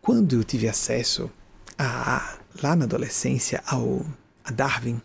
Quando 0.00 0.36
eu 0.36 0.44
tive 0.44 0.68
acesso 0.68 1.30
a, 1.76 2.38
lá 2.62 2.76
na 2.76 2.84
adolescência 2.84 3.62
ao 3.66 4.04
a 4.44 4.52
Darwin, 4.52 5.00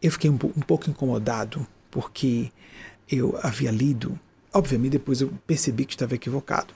eu 0.00 0.10
fiquei 0.10 0.30
um, 0.30 0.34
um 0.34 0.62
pouco 0.62 0.88
incomodado 0.88 1.66
porque 1.90 2.50
eu 3.12 3.38
havia 3.42 3.70
lido, 3.70 4.18
obviamente 4.52 4.92
depois 4.92 5.20
eu 5.20 5.32
percebi 5.46 5.84
que 5.84 5.94
estava 5.94 6.14
equivocado, 6.14 6.74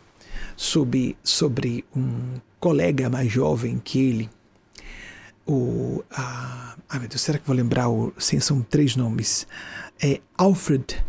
sobre, 0.57 1.17
sobre 1.25 1.85
um 1.95 2.41
colega 2.61 3.09
mais 3.09 3.31
jovem 3.33 3.81
que 3.83 3.99
ele, 3.99 4.31
o. 5.47 6.03
Meu 6.93 7.09
Deus, 7.09 7.21
será 7.21 7.39
que 7.39 7.47
vou 7.47 7.57
lembrar? 7.57 7.89
O, 7.89 8.13
sim, 8.19 8.41
são 8.41 8.63
três 8.63 8.97
nomes. 8.97 9.47
É 10.03 10.21
Alfred 10.37 11.03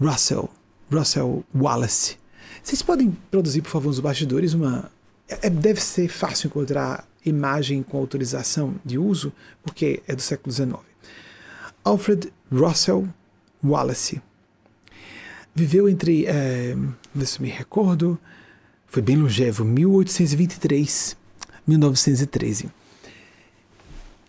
Russell, 0.00 0.50
Russell 0.90 1.44
Wallace, 1.54 2.16
Vocês 2.62 2.82
podem 2.82 3.10
produzir, 3.30 3.62
por 3.62 3.70
favor, 3.70 3.88
nos 3.88 4.00
bastidores 4.00 4.54
uma. 4.54 4.90
É, 5.28 5.48
deve 5.48 5.80
ser 5.80 6.08
fácil 6.08 6.48
encontrar 6.48 7.08
imagem 7.24 7.82
com 7.82 7.98
autorização 7.98 8.74
de 8.84 8.98
uso, 8.98 9.32
porque 9.62 10.02
é 10.06 10.14
do 10.14 10.22
século 10.22 10.52
XIX. 10.52 10.74
Alfred 11.82 12.32
Russell 12.50 13.08
Wallace 13.62 14.20
viveu 15.54 15.88
entre, 15.88 16.26
é, 16.26 16.76
se 17.24 17.40
me 17.40 17.48
recordo, 17.48 18.18
foi 18.86 19.02
bem 19.02 19.16
longevo, 19.16 19.64
1823, 19.64 21.16
1913. 21.66 22.68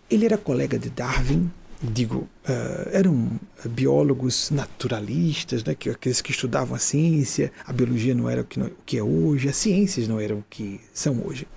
Ele 0.09 0.25
era 0.25 0.37
colega 0.37 0.77
de 0.77 0.89
Darwin, 0.89 1.51
digo, 1.81 2.27
uh, 2.47 2.89
eram 2.91 3.39
biólogos 3.65 4.49
naturalistas, 4.51 5.63
né, 5.63 5.75
que, 5.75 5.89
aqueles 5.89 6.21
que 6.21 6.31
estudavam 6.31 6.75
a 6.75 6.79
ciência, 6.79 7.51
a 7.65 7.73
biologia 7.73 8.13
não 8.13 8.29
era 8.29 8.41
o 8.41 8.45
que, 8.45 8.59
não, 8.59 8.67
o 8.67 8.71
que 8.85 8.97
é 8.97 9.03
hoje, 9.03 9.49
as 9.49 9.55
ciências 9.55 10.07
não 10.07 10.19
eram 10.19 10.37
o 10.37 10.45
que 10.49 10.79
são 10.93 11.21
hoje. 11.25 11.47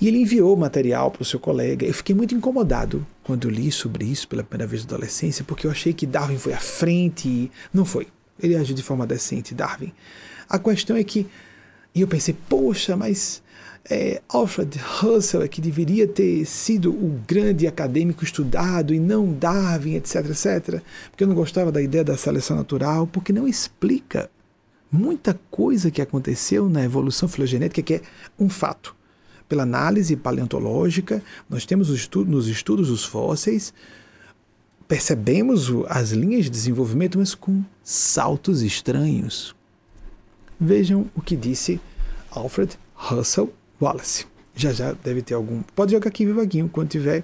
E 0.00 0.06
ele 0.06 0.18
enviou 0.18 0.56
material 0.56 1.10
para 1.10 1.22
o 1.22 1.24
seu 1.24 1.40
colega. 1.40 1.84
Eu 1.84 1.92
fiquei 1.92 2.14
muito 2.14 2.32
incomodado 2.32 3.04
quando 3.24 3.50
li 3.50 3.72
sobre 3.72 4.04
isso 4.04 4.28
pela 4.28 4.44
primeira 4.44 4.68
vez 4.68 4.84
na 4.84 4.94
adolescência, 4.94 5.44
porque 5.44 5.66
eu 5.66 5.70
achei 5.72 5.92
que 5.92 6.06
Darwin 6.06 6.38
foi 6.38 6.52
à 6.52 6.60
frente 6.60 7.28
e 7.28 7.50
não 7.74 7.84
foi. 7.84 8.06
Ele 8.40 8.56
agiu 8.56 8.74
de 8.74 8.82
forma 8.82 9.06
decente, 9.06 9.54
Darwin. 9.54 9.92
A 10.48 10.58
questão 10.58 10.96
é 10.96 11.04
que, 11.04 11.26
e 11.94 12.00
eu 12.00 12.08
pensei, 12.08 12.34
poxa, 12.48 12.96
mas 12.96 13.42
é, 13.90 14.20
Alfred 14.28 14.78
Russell 14.78 15.42
é 15.42 15.48
que 15.48 15.60
deveria 15.60 16.06
ter 16.06 16.44
sido 16.44 16.90
o 16.90 17.20
grande 17.26 17.66
acadêmico 17.66 18.22
estudado 18.22 18.92
e 18.92 19.00
não 19.00 19.32
Darwin, 19.32 19.94
etc, 19.94 20.26
etc. 20.26 20.82
Porque 21.10 21.24
eu 21.24 21.28
não 21.28 21.34
gostava 21.34 21.72
da 21.72 21.80
ideia 21.80 22.04
da 22.04 22.16
seleção 22.16 22.56
natural, 22.56 23.06
porque 23.06 23.32
não 23.32 23.48
explica 23.48 24.30
muita 24.90 25.38
coisa 25.50 25.90
que 25.90 26.02
aconteceu 26.02 26.68
na 26.68 26.84
evolução 26.84 27.28
filogenética, 27.28 27.82
que 27.82 27.94
é 27.94 28.02
um 28.38 28.48
fato. 28.48 28.94
Pela 29.48 29.62
análise 29.62 30.14
paleontológica, 30.16 31.22
nós 31.48 31.64
temos 31.64 31.88
estudo, 31.88 32.30
nos 32.30 32.46
estudos 32.48 32.88
dos 32.88 33.04
fósseis, 33.04 33.72
percebemos 34.88 35.70
as 35.88 36.10
linhas 36.10 36.44
de 36.44 36.50
desenvolvimento, 36.50 37.18
mas 37.18 37.34
com 37.34 37.62
saltos 37.84 38.62
estranhos. 38.62 39.54
Vejam 40.58 41.08
o 41.14 41.20
que 41.20 41.36
disse 41.36 41.78
Alfred 42.30 42.76
Russell 42.94 43.52
Wallace. 43.80 44.26
Já 44.56 44.72
já 44.72 44.92
deve 44.92 45.22
ter 45.22 45.34
algum. 45.34 45.62
Pode 45.76 45.92
jogar 45.92 46.08
aqui 46.08 46.26
vivaguinho 46.26 46.68
quando 46.68 46.88
tiver 46.88 47.22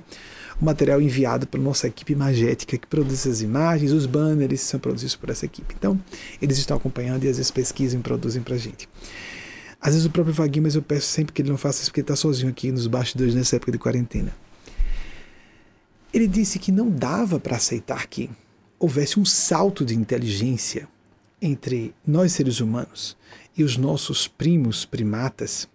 o 0.61 0.65
material 0.65 1.01
enviado 1.01 1.47
pela 1.47 1.65
nossa 1.65 1.89
equipe 1.89 2.15
magética 2.15 2.79
que 2.79 2.87
produz 2.87 3.27
as 3.27 3.41
imagens, 3.41 3.91
os 3.91 4.07
banners 4.07 4.61
são 4.61 4.79
produzidos 4.79 5.17
por 5.17 5.31
essa 5.31 5.45
equipe. 5.45 5.75
Então, 5.77 5.99
eles 6.41 6.59
estão 6.59 6.77
acompanhando 6.77 7.25
e 7.25 7.29
às 7.29 7.39
vezes 7.39 7.51
pesquisam 7.51 7.99
e 7.99 8.03
produzem 8.03 8.41
para 8.41 8.55
a 8.55 8.59
gente. 8.59 8.89
Às 9.81 9.95
vezes 9.95 10.07
o 10.07 10.11
próprio 10.11 10.33
Vaguinho, 10.33 10.62
mas 10.62 10.77
eu 10.77 10.83
peço 10.83 11.07
sempre 11.09 11.33
que 11.33 11.43
ele 11.43 11.51
não 11.51 11.59
faça 11.59 11.81
isso 11.81 11.91
porque 11.91 12.01
ele 12.01 12.05
está 12.05 12.17
sozinho 12.17 12.51
aqui 12.51 12.71
nos 12.71 12.87
bastidores 12.87 13.35
nessa 13.35 13.57
época 13.57 13.73
de 13.73 13.79
quarentena. 13.79 14.33
Ele 16.15 16.29
disse 16.29 16.61
que 16.61 16.71
não 16.71 16.89
dava 16.89 17.41
para 17.41 17.57
aceitar 17.57 18.07
que 18.07 18.31
houvesse 18.79 19.19
um 19.19 19.25
salto 19.25 19.85
de 19.85 19.97
inteligência 19.97 20.89
entre 21.43 21.93
nós 22.07 22.31
seres 22.31 22.61
humanos 22.61 23.17
e 23.57 23.65
os 23.65 23.77
nossos 23.77 24.29
primos 24.29 24.85
primatas 24.85 25.69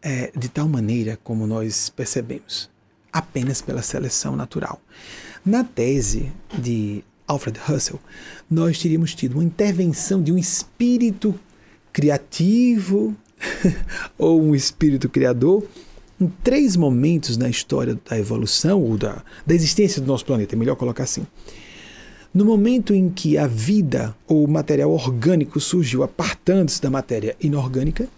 é, 0.00 0.30
de 0.36 0.48
tal 0.48 0.68
maneira 0.68 1.18
como 1.24 1.44
nós 1.44 1.88
percebemos, 1.88 2.70
apenas 3.12 3.60
pela 3.60 3.82
seleção 3.82 4.36
natural. 4.36 4.80
Na 5.44 5.64
tese 5.64 6.32
de 6.56 7.02
Alfred 7.26 7.58
Russell, 7.66 7.98
nós 8.48 8.78
teríamos 8.78 9.12
tido 9.12 9.34
uma 9.34 9.44
intervenção 9.44 10.22
de 10.22 10.30
um 10.30 10.38
espírito 10.38 11.34
criativo 11.92 13.16
ou 14.16 14.40
um 14.40 14.54
espírito 14.54 15.08
criador 15.08 15.66
em 16.20 16.28
três 16.42 16.76
momentos 16.76 17.36
na 17.36 17.48
história 17.48 17.98
da 18.08 18.18
evolução 18.18 18.82
ou 18.82 18.96
da, 18.96 19.22
da 19.44 19.54
existência 19.54 20.00
do 20.00 20.06
nosso 20.06 20.24
planeta, 20.24 20.54
é 20.54 20.58
melhor 20.58 20.76
colocar 20.76 21.04
assim. 21.04 21.26
No 22.32 22.44
momento 22.44 22.92
em 22.92 23.08
que 23.08 23.38
a 23.38 23.46
vida 23.46 24.14
ou 24.26 24.44
o 24.44 24.48
material 24.48 24.90
orgânico 24.90 25.60
surgiu 25.60 26.02
apartando-se 26.02 26.82
da 26.82 26.90
matéria 26.90 27.36
inorgânica, 27.40 28.08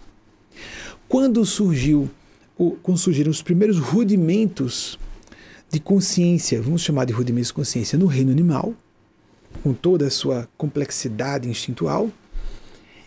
quando 1.07 1.45
surgiu, 1.45 2.09
quando 2.81 2.97
surgiram 2.97 3.29
os 3.29 3.41
primeiros 3.41 3.77
rudimentos 3.77 4.97
de 5.69 5.79
consciência, 5.79 6.61
vamos 6.61 6.81
chamar 6.81 7.05
de 7.05 7.13
rudimentos 7.13 7.49
de 7.49 7.53
consciência 7.53 7.97
no 7.97 8.07
reino 8.07 8.31
animal, 8.31 8.73
com 9.61 9.73
toda 9.73 10.07
a 10.07 10.11
sua 10.11 10.49
complexidade 10.57 11.47
instintual, 11.47 12.09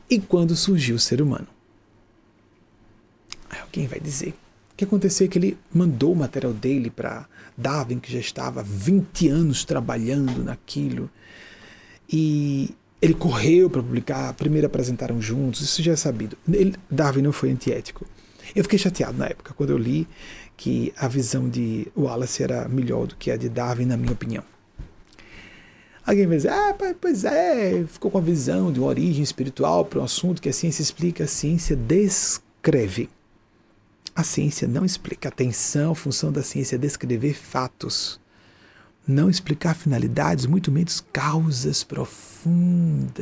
e 0.09 0.18
quando 0.18 0.57
surgiu 0.57 0.97
o 0.97 0.99
ser 0.99 1.20
humano. 1.20 1.47
Alguém 3.51 3.86
vai 3.86 4.01
dizer: 4.01 4.30
o 4.30 4.49
que 4.81 4.85
aconteceu 4.87 5.26
é 5.26 5.28
que 5.28 5.39
ele 5.39 5.59
mandou 5.72 6.12
o 6.12 6.16
material 6.16 6.55
dele 6.55 6.89
para 6.89 7.26
Darwin, 7.57 7.99
que 7.99 8.11
já 8.11 8.18
estava 8.18 8.62
20 8.62 9.28
anos 9.28 9.62
trabalhando 9.62 10.43
naquilo, 10.43 11.11
e 12.11 12.70
ele 13.01 13.12
correu 13.12 13.68
para 13.68 13.83
publicar, 13.83 14.33
primeiro 14.33 14.66
apresentaram 14.66 15.20
juntos, 15.20 15.61
isso 15.61 15.83
já 15.83 15.93
é 15.93 15.97
sabido. 15.97 16.37
Ele, 16.51 16.74
Darwin 16.91 17.20
não 17.20 17.31
foi 17.31 17.51
antiético. 17.51 18.07
Eu 18.57 18.64
fiquei 18.64 18.78
chateado 18.78 19.18
na 19.18 19.26
época, 19.26 19.53
quando 19.53 19.68
eu 19.68 19.76
li 19.76 20.09
que 20.57 20.95
a 20.97 21.07
visão 21.09 21.47
de 21.47 21.87
Wallace 21.95 22.43
era 22.43 22.66
melhor 22.66 23.07
do 23.07 23.16
que 23.16 23.31
a 23.31 23.37
de 23.37 23.51
Darwin, 23.51 23.85
na 23.85 23.99
minha 23.99 24.12
opinião. 24.12 24.45
Alguém 26.07 26.26
vai 26.26 26.39
dizer, 26.39 26.53
ah, 26.53 26.74
pois 26.99 27.24
é, 27.24 27.85
ficou 27.87 28.11
com 28.11 28.16
a 28.16 28.22
visão 28.22 28.72
de 28.72 28.81
uma 28.81 28.89
origem 28.89 29.22
espiritual 29.22 29.85
para 29.85 30.01
um 30.01 30.05
assunto 30.05 30.41
que 30.41 30.49
a 30.49 30.53
ciência 30.55 30.83
explica, 30.83 31.24
a 31.24 31.26
ciência 31.26 31.76
descreve. 31.76 33.11
A 34.21 34.23
ciência 34.23 34.68
não 34.68 34.85
explica. 34.85 35.31
Atenção, 35.31 35.93
a 35.93 35.95
função 35.95 36.31
da 36.31 36.43
ciência 36.43 36.75
é 36.75 36.79
descrever 36.79 37.33
fatos 37.33 38.21
não 39.09 39.31
explicar 39.31 39.75
finalidades, 39.75 40.45
muito 40.45 40.71
menos 40.71 41.03
causas 41.11 41.83
profundas. 41.83 43.18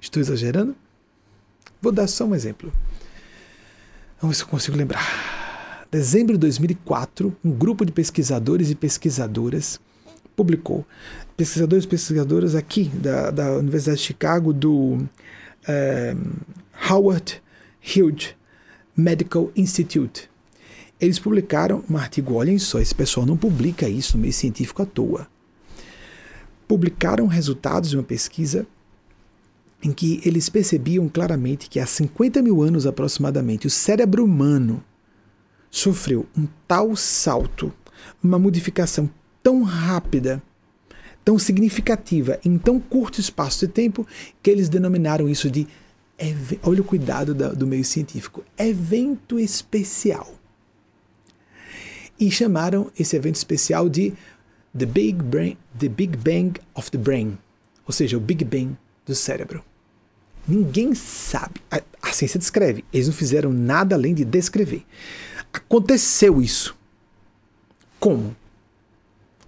Estou 0.00 0.20
exagerando? 0.22 0.76
Vou 1.82 1.90
dar 1.90 2.06
só 2.06 2.24
um 2.26 2.32
exemplo. 2.34 2.72
Vamos 4.20 4.36
ver 4.36 4.38
se 4.38 4.44
eu 4.44 4.48
consigo 4.48 4.76
lembrar. 4.76 5.84
Dezembro 5.90 6.34
de 6.34 6.40
2004, 6.42 7.36
um 7.44 7.50
grupo 7.50 7.84
de 7.84 7.90
pesquisadores 7.90 8.70
e 8.70 8.76
pesquisadoras 8.76 9.80
publicou, 10.36 10.86
pesquisadores 11.36 11.86
e 11.86 11.88
pesquisadoras 11.88 12.54
aqui 12.54 12.84
da, 12.84 13.32
da 13.32 13.50
Universidade 13.56 13.98
de 13.98 14.04
Chicago, 14.04 14.52
do 14.52 15.04
eh, 15.66 16.14
Howard 16.88 17.42
Hughes 17.82 18.34
Medical 18.96 19.50
Institute, 19.56 20.28
eles 21.00 21.18
publicaram 21.18 21.82
um 21.88 21.96
artigo, 21.96 22.34
olhem 22.34 22.58
só, 22.58 22.78
esse 22.78 22.94
pessoal 22.94 23.24
não 23.24 23.36
publica 23.36 23.88
isso 23.88 24.16
no 24.16 24.22
meio 24.22 24.32
científico 24.32 24.82
à 24.82 24.86
toa. 24.86 25.26
Publicaram 26.68 27.26
resultados 27.26 27.90
de 27.90 27.96
uma 27.96 28.02
pesquisa 28.02 28.66
em 29.82 29.92
que 29.92 30.20
eles 30.24 30.48
percebiam 30.48 31.08
claramente 31.08 31.70
que 31.70 31.80
há 31.80 31.86
50 31.86 32.42
mil 32.42 32.62
anos 32.62 32.86
aproximadamente 32.86 33.66
o 33.66 33.70
cérebro 33.70 34.24
humano 34.24 34.84
sofreu 35.70 36.26
um 36.36 36.46
tal 36.68 36.94
salto, 36.94 37.72
uma 38.22 38.38
modificação 38.38 39.08
tão 39.42 39.62
rápida, 39.62 40.42
tão 41.24 41.38
significativa 41.38 42.38
em 42.44 42.58
tão 42.58 42.78
curto 42.78 43.20
espaço 43.20 43.66
de 43.66 43.72
tempo 43.72 44.06
que 44.42 44.50
eles 44.50 44.68
denominaram 44.68 45.28
isso 45.28 45.50
de 45.50 45.66
olha 46.62 46.80
o 46.80 46.84
cuidado 46.84 47.34
do 47.34 47.66
meio 47.66 47.84
científico 47.84 48.44
evento 48.58 49.38
especial 49.38 50.34
e 52.18 52.30
chamaram 52.30 52.90
esse 52.98 53.16
evento 53.16 53.36
especial 53.36 53.88
de 53.88 54.12
The 54.76 54.86
Big, 54.86 55.22
Brain, 55.22 55.56
the 55.78 55.88
Big 55.88 56.16
Bang 56.18 56.60
of 56.74 56.90
the 56.90 56.98
Brain, 56.98 57.38
ou 57.86 57.92
seja, 57.92 58.16
o 58.16 58.20
Big 58.20 58.44
Bang 58.44 58.76
do 59.06 59.14
cérebro. 59.14 59.64
Ninguém 60.46 60.94
sabe. 60.94 61.60
A, 61.70 61.82
a 62.02 62.12
ciência 62.12 62.38
descreve. 62.38 62.84
Eles 62.92 63.06
não 63.06 63.14
fizeram 63.14 63.52
nada 63.52 63.94
além 63.94 64.14
de 64.14 64.24
descrever. 64.24 64.84
Aconteceu 65.52 66.40
isso. 66.40 66.76
Como? 67.98 68.36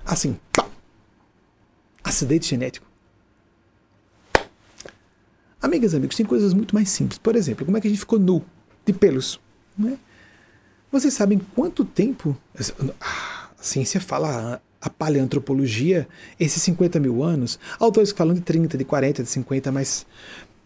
Assim, 0.05 0.39
pá. 0.53 0.69
Acidente 2.03 2.49
genético. 2.49 2.92
Amigas 5.63 5.93
e 5.93 5.97
amigos, 5.97 6.17
tem 6.17 6.27
coisas 6.27 6.53
muito 6.53 6.75
mais 6.75 6.89
simples. 6.91 7.19
Por 7.19 7.37
exemplo, 7.37 7.65
como 7.65 7.77
é 7.77 7.81
que 7.81 7.87
a 7.87 7.91
gente 7.91 8.01
ficou 8.01 8.19
nu, 8.19 8.45
de 8.85 8.93
pelos? 8.93 9.41
Não 9.79 9.91
é? 9.91 9.97
Vocês 10.91 11.15
sabem 11.15 11.41
quanto 11.55 11.85
tempo 11.85 12.37
a 13.01 13.63
ciência 13.63 14.01
fala, 14.01 14.61
a 14.81 14.91
paleantropologia, 14.91 16.09
esses 16.39 16.61
50 16.65 16.99
mil 16.99 17.23
anos? 17.23 17.59
Autores 17.79 18.11
falam 18.11 18.35
de 18.35 18.41
30, 18.41 18.77
de 18.77 18.85
40, 18.85 19.23
de 19.23 19.29
50, 19.29 19.71
mas 19.71 20.05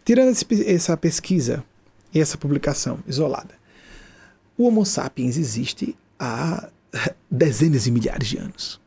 tirando 0.04 0.34
essa 0.66 0.96
pesquisa 0.96 1.62
e 2.12 2.18
essa 2.18 2.38
publicação 2.38 2.98
isolada, 3.06 3.54
o 4.56 4.66
Homo 4.66 4.86
sapiens 4.86 5.36
existe 5.36 5.94
há 6.18 6.70
dezenas 7.30 7.84
de 7.84 7.90
milhares 7.90 8.28
de 8.28 8.38
anos. 8.38 8.80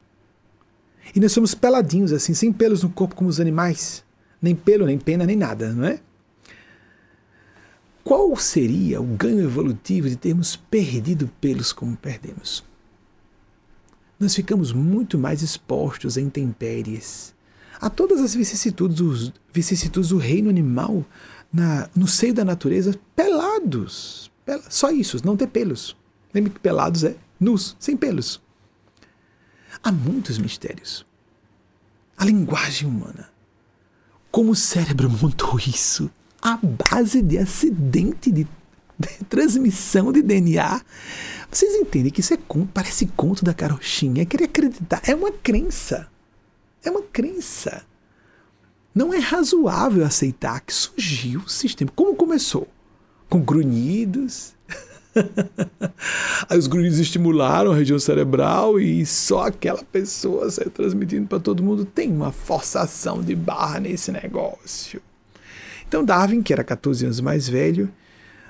E 1.16 1.20
nós 1.20 1.32
somos 1.32 1.53
peladinhos 1.53 2.12
assim, 2.12 2.34
sem 2.34 2.51
pelos 2.51 2.84
no 2.84 2.89
corpo 2.89 3.16
como 3.16 3.30
os 3.30 3.39
animais. 3.39 4.03
Nem 4.42 4.56
pelo, 4.56 4.86
nem 4.86 4.98
pena, 4.98 5.26
nem 5.26 5.36
nada, 5.36 5.74
não 5.74 5.86
é? 5.86 6.00
Qual 8.04 8.36
seria 8.38 9.02
o 9.02 9.06
ganho 9.06 9.42
evolutivo 9.42 10.10
de 10.10 10.16
termos 10.16 10.56
perdido 10.56 11.30
pelos 11.40 11.72
como 11.72 11.96
perdemos? 11.96 12.64
Nós 14.20 14.36
ficamos 14.36 14.74
muito 14.74 15.18
mais 15.18 15.42
expostos 15.42 16.18
a 16.18 16.22
intempéries, 16.22 17.36
a 17.80 17.90
todas 17.90 18.20
as 18.20 18.34
vicissitudes, 18.34 19.32
vicissitudes 19.54 20.10
do 20.10 20.18
reino 20.18 20.50
animal 20.50 21.06
na, 21.52 21.90
no 21.96 22.08
seio 22.08 22.34
da 22.34 22.44
natureza, 22.44 23.00
pelados. 23.16 24.32
Pel, 24.46 24.62
só 24.70 24.90
isso, 24.92 25.18
não 25.26 25.38
ter 25.38 25.48
pelos. 25.48 25.96
Lembre 26.34 26.52
que 26.52 26.60
pelados 26.60 27.04
é 27.04 27.16
nus, 27.40 27.76
sem 27.80 27.96
pelos. 27.96 28.42
Há 29.84 29.92
muitos 29.92 30.38
mistérios. 30.38 31.06
A 32.18 32.26
linguagem 32.26 32.88
humana. 32.88 33.30
Como 34.32 34.51
o 34.51 34.55
cérebro 34.55 35.09
montou 35.09 35.57
isso? 35.59 36.09
A 36.41 36.57
base 36.57 37.21
de 37.21 37.38
acidente 37.38 38.32
de, 38.32 38.47
de 38.97 39.25
transmissão 39.27 40.11
de 40.11 40.21
DNA. 40.21 40.82
Vocês 41.51 41.73
entendem 41.75 42.11
que 42.11 42.21
isso 42.21 42.34
é 42.34 42.38
conto, 42.38 42.69
parece 42.73 43.07
conto 43.07 43.43
da 43.43 43.53
carochinha. 43.53 44.25
Querer 44.25 44.45
acreditar. 44.45 45.01
É 45.05 45.15
uma 45.15 45.32
crença. 45.32 46.07
É 46.84 46.91
uma 46.91 47.01
crença. 47.01 47.84
Não 48.93 49.13
é 49.13 49.17
razoável 49.19 50.05
aceitar 50.05 50.61
que 50.61 50.73
surgiu 50.73 51.41
o 51.41 51.49
sistema. 51.49 51.91
Como 51.95 52.15
começou? 52.15 52.67
Com 53.27 53.41
grunhidos. 53.41 54.53
Aí 56.47 56.57
os 56.57 56.68
grunhidos 56.68 56.99
estimularam 56.99 57.72
a 57.72 57.76
região 57.76 57.99
cerebral 57.99 58.80
e 58.80 59.05
só 59.05 59.47
aquela 59.47 59.84
pessoa 59.84 60.49
saiu 60.49 60.70
transmitindo 60.70 61.28
para 61.28 61.39
todo 61.39 61.64
mundo. 61.64 61.84
Tem 61.86 62.12
uma 62.12 62.32
forçação 62.32 63.22
de 63.22 63.36
barra 63.36 63.80
nesse 63.80 64.12
negócio. 64.12 65.01
Então 65.88 66.05
Darwin, 66.05 66.41
que 66.41 66.53
era 66.53 66.64
14 66.64 67.05
anos 67.05 67.22
mais 67.22 67.49
velho, 67.49 67.89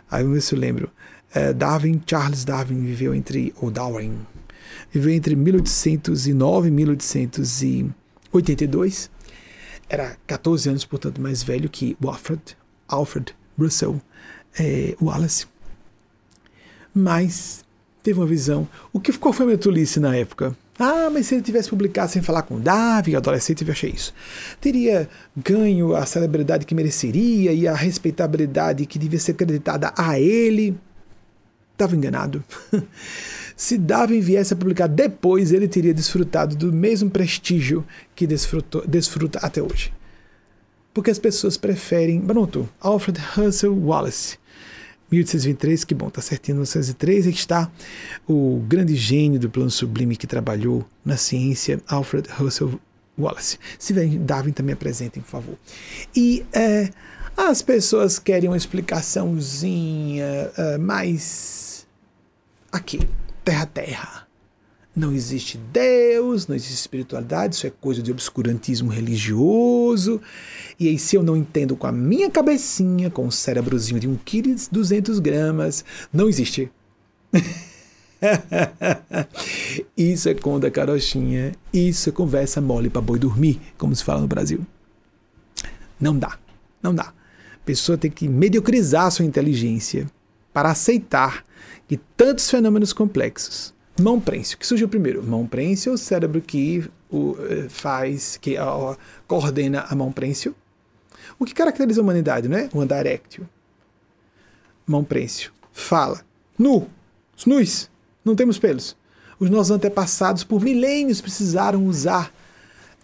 aí 0.09 0.23
vamos 0.23 0.37
ver 0.37 0.41
se 0.41 0.55
eu 0.55 0.59
lembro. 0.59 0.89
É, 1.33 1.53
Darwin, 1.53 2.01
Charles 2.05 2.43
Darwin 2.43 2.83
viveu 2.83 3.13
entre, 3.13 3.53
ou 3.61 3.69
Darwin, 3.69 4.17
viveu 4.91 5.13
entre 5.13 5.35
1809 5.35 6.67
e 6.67 6.71
1882 6.71 9.11
era 9.89 10.15
14 10.27 10.69
anos, 10.69 10.85
portanto, 10.85 11.19
mais 11.19 11.41
velho 11.41 11.67
que 11.67 11.97
Alfred, 12.05 12.41
Alfred 12.87 13.35
Russell 13.57 13.99
é, 14.57 14.95
Wallace. 15.01 15.47
Mas 16.93 17.63
teve 18.01 18.19
uma 18.19 18.25
visão. 18.25 18.67
O 18.91 18.99
que, 18.99 19.17
qual 19.17 19.33
foi 19.33 19.43
a 19.43 19.47
minha 19.47 19.57
tolice 19.57 19.99
na 19.99 20.15
época? 20.15 20.55
Ah, 20.77 21.09
mas 21.11 21.27
se 21.27 21.35
ele 21.35 21.41
tivesse 21.41 21.69
publicado 21.69 22.09
sem 22.09 22.21
falar 22.21 22.43
com 22.43 22.59
Davi, 22.59 23.13
adolescente, 23.13 23.65
eu 23.65 23.71
achei 23.71 23.89
isso. 23.89 24.13
Teria 24.61 25.09
ganho 25.35 25.93
a 25.93 26.05
celebridade 26.05 26.65
que 26.65 26.73
mereceria 26.73 27.51
e 27.51 27.67
a 27.67 27.73
respeitabilidade 27.73 28.85
que 28.85 28.97
devia 28.97 29.19
ser 29.19 29.33
acreditada 29.33 29.93
a 29.97 30.17
ele. 30.17 30.77
Estava 31.73 31.95
enganado. 31.95 32.43
Se 33.57 33.77
Darwin 33.77 34.21
viesse 34.21 34.53
a 34.53 34.57
publicar 34.57 34.87
depois, 34.87 35.51
ele 35.51 35.67
teria 35.67 35.93
desfrutado 35.93 36.55
do 36.55 36.71
mesmo 36.71 37.09
prestígio 37.09 37.85
que 38.15 38.25
desfruta 38.25 39.39
até 39.39 39.61
hoje. 39.61 39.91
Porque 40.93 41.11
as 41.11 41.19
pessoas 41.19 41.57
preferem. 41.57 42.21
Pronto, 42.21 42.69
Alfred 42.79 43.19
Russel 43.35 43.77
Wallace. 43.77 44.37
1823, 45.11 45.83
que 45.83 45.95
bom, 45.95 46.09
tá 46.09 46.21
certinho, 46.21 46.55
1903, 46.57 47.27
é 47.27 47.31
que 47.31 47.37
está 47.37 47.71
o 48.27 48.63
grande 48.67 48.95
gênio 48.95 49.39
do 49.39 49.49
plano 49.49 49.71
sublime 49.71 50.15
que 50.15 50.27
trabalhou 50.27 50.85
na 51.03 51.17
ciência, 51.17 51.81
Alfred 51.87 52.29
Russel 52.29 52.79
Wallace. 53.17 53.57
Se 53.77 53.91
vem 53.91 54.23
Darwin 54.23 54.51
também 54.51 54.73
apresentem, 54.73 55.21
por 55.21 55.29
favor. 55.29 55.57
E 56.15 56.45
é, 56.53 56.89
as 57.35 57.61
pessoas 57.61 58.19
querem 58.19 58.49
uma 58.49 58.57
explicaçãozinha 58.57 60.51
uh, 60.57 60.79
mais 60.79 61.87
aqui 62.71 62.99
terra-terra. 63.43 64.28
Não 64.99 65.13
existe 65.13 65.57
Deus, 65.57 66.45
não 66.45 66.57
existe 66.57 66.73
espiritualidade, 66.73 67.55
isso 67.55 67.65
é 67.65 67.69
coisa 67.69 68.03
de 68.03 68.11
obscurantismo 68.11 68.91
religioso. 68.91 70.19
E 70.77 70.89
aí, 70.89 70.99
se 70.99 71.15
eu 71.15 71.23
não 71.23 71.37
entendo 71.37 71.73
com 71.77 71.87
a 71.87 71.91
minha 71.91 72.29
cabecinha, 72.29 73.09
com 73.09 73.25
o 73.25 73.31
cérebrozinho 73.31 73.97
de 73.97 74.09
1,2 74.09 74.19
kg 74.25 74.69
200 74.69 75.19
gramas, 75.19 75.85
não 76.11 76.27
existe. 76.27 76.69
isso 79.95 80.27
é 80.27 80.33
com 80.33 80.59
da 80.59 80.69
carochinha, 80.69 81.53
isso 81.71 82.09
é 82.09 82.11
conversa 82.11 82.59
mole 82.59 82.89
para 82.89 83.01
boi 83.01 83.17
dormir, 83.17 83.61
como 83.77 83.95
se 83.95 84.03
fala 84.03 84.19
no 84.19 84.27
Brasil. 84.27 84.67
Não 85.97 86.19
dá, 86.19 86.37
não 86.83 86.93
dá. 86.93 87.13
A 87.53 87.65
pessoa 87.65 87.97
tem 87.97 88.11
que 88.11 88.27
mediocrizar 88.27 89.09
sua 89.11 89.23
inteligência 89.23 90.11
para 90.51 90.71
aceitar 90.71 91.45
de 91.87 91.95
tantos 92.17 92.49
fenômenos 92.49 92.91
complexos. 92.91 93.78
Mão 93.99 94.19
prêncio, 94.19 94.57
que 94.57 94.65
surgiu 94.65 94.87
primeiro? 94.87 95.21
Mão 95.21 95.45
prêncio, 95.45 95.93
o 95.93 95.97
cérebro 95.97 96.41
que 96.41 96.89
o, 97.11 97.35
eh, 97.39 97.67
faz, 97.69 98.37
que 98.37 98.57
ó, 98.57 98.95
coordena 99.27 99.85
a 99.89 99.95
mão 99.95 100.11
prêncio. 100.11 100.55
O 101.37 101.45
que 101.45 101.53
caracteriza 101.53 101.99
a 101.99 102.03
humanidade, 102.03 102.47
né? 102.47 102.69
O 102.73 102.79
andar 102.79 103.05
éctil. 103.05 103.47
Mão 104.87 105.03
prêncio. 105.03 105.51
Fala. 105.71 106.21
Nu. 106.57 106.87
Nus. 107.45 107.89
Não 108.23 108.35
temos 108.35 108.57
pelos. 108.57 108.95
Os 109.39 109.49
nossos 109.49 109.71
antepassados, 109.71 110.43
por 110.43 110.61
milênios, 110.61 111.21
precisaram 111.21 111.85
usar 111.85 112.33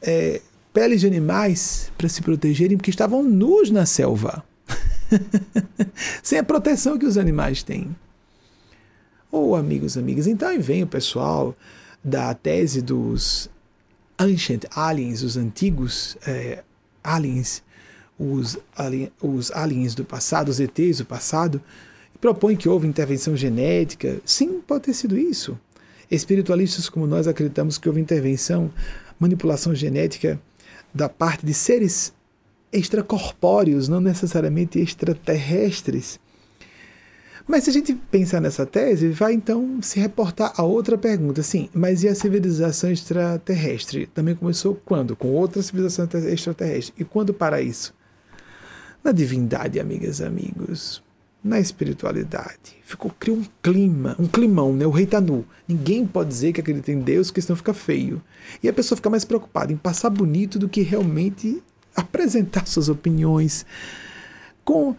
é, 0.02 0.42
peles 0.74 1.02
de 1.02 1.08
animais 1.08 1.92
para 1.98 2.10
se 2.10 2.22
protegerem, 2.22 2.78
porque 2.78 2.90
estavam 2.90 3.24
nus 3.24 3.72
na 3.72 3.86
selva. 3.86 4.44
Sem 6.22 6.40
a 6.40 6.44
proteção 6.44 6.98
que 6.98 7.06
os 7.06 7.18
animais 7.18 7.64
têm. 7.64 7.96
Ou 9.36 9.54
amigos, 9.54 9.98
amigas, 9.98 10.28
então 10.28 10.48
aí 10.48 10.58
vem 10.58 10.82
o 10.82 10.88
pessoal 10.88 11.54
da 12.02 12.34
tese 12.34 12.82
dos 12.82 13.50
Ancient 14.18 14.64
Aliens, 14.74 15.24
os 15.24 15.36
antigos 15.36 16.16
é, 16.26 16.64
aliens, 17.04 17.62
os, 18.18 18.58
ali, 18.78 19.12
os 19.22 19.52
aliens 19.52 19.94
do 19.94 20.06
passado, 20.06 20.48
os 20.48 20.62
ETs 20.62 21.00
do 21.00 21.06
passado, 21.06 21.62
propõe 22.22 22.56
que 22.56 22.70
houve 22.70 22.88
intervenção 22.88 23.36
genética. 23.36 24.22
Sim, 24.24 24.62
pode 24.62 24.86
ter 24.86 24.94
sido 24.94 25.18
isso. 25.18 25.60
Espiritualistas 26.10 26.88
como 26.88 27.06
nós 27.06 27.28
acreditamos 27.28 27.78
que 27.78 27.90
houve 27.90 28.00
intervenção, 28.00 28.72
manipulação 29.20 29.76
genética 29.76 30.40
da 30.94 31.10
parte 31.10 31.46
de 31.46 31.54
seres 31.54 32.14
extracorpóreos, 32.72 33.90
não 33.90 34.00
necessariamente 34.00 34.80
extraterrestres, 34.80 36.22
mas 37.48 37.64
se 37.64 37.70
a 37.70 37.74
gente 37.74 37.94
pensar 37.94 38.42
nessa 38.42 38.66
tese, 38.66 39.10
vai 39.10 39.34
então 39.34 39.80
se 39.82 40.00
reportar 40.00 40.54
a 40.58 40.64
outra 40.64 40.98
pergunta, 40.98 41.44
sim, 41.44 41.70
mas 41.74 42.04
e 42.04 42.08
a 42.08 42.16
civilização 42.16 42.92
extraterrestre? 42.92 44.08
Também 44.08 44.34
começou 44.34 44.76
quando? 44.84 45.16
Com 45.16 45.28
outra 45.30 45.62
civilização 45.62 46.08
extraterrestre. 46.28 46.94
E 46.98 47.04
quando 47.04 47.34
para 47.34 47.62
isso? 47.62 47.94
Na 49.04 49.12
divindade, 49.12 49.80
amigas 49.80 50.20
e 50.20 50.24
amigos. 50.24 51.04
Na 51.44 51.60
espiritualidade. 51.60 52.76
Ficou, 52.84 53.12
criou 53.12 53.38
um 53.38 53.46
clima, 53.62 54.16
um 54.18 54.26
climão, 54.26 54.74
né? 54.74 54.88
O 54.88 54.90
rei 54.90 55.06
tá 55.06 55.22
nu. 55.22 55.46
Ninguém 55.68 56.08
pode 56.08 56.30
dizer 56.30 56.52
que 56.52 56.62
acredita 56.62 56.92
em 56.92 57.00
Deus, 57.00 57.28
porque 57.28 57.42
senão 57.42 57.56
fica 57.56 57.76
feio. 57.76 58.20
E 58.64 58.68
a 58.68 58.74
pessoa 58.74 58.96
fica 58.96 59.12
mais 59.12 59.24
preocupada 59.24 59.72
em 59.72 59.78
passar 59.78 60.10
bonito 60.10 60.58
do 60.58 60.68
que 60.68 60.82
realmente 60.82 61.62
apresentar 61.96 62.66
suas 62.66 62.90
opiniões 62.90 63.64
com 64.66 64.96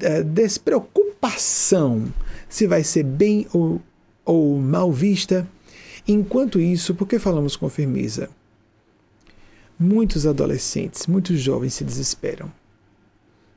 é, 0.00 0.22
despreocupação 0.22 2.10
se 2.48 2.66
vai 2.66 2.84
ser 2.84 3.02
bem 3.02 3.46
ou, 3.52 3.82
ou 4.24 4.58
mal 4.58 4.90
vista. 4.92 5.46
Enquanto 6.06 6.60
isso, 6.60 6.94
por 6.94 7.06
que 7.06 7.18
falamos 7.18 7.56
com 7.56 7.68
firmeza? 7.68 8.30
Muitos 9.78 10.26
adolescentes, 10.26 11.06
muitos 11.06 11.40
jovens 11.40 11.74
se 11.74 11.84
desesperam. 11.84 12.50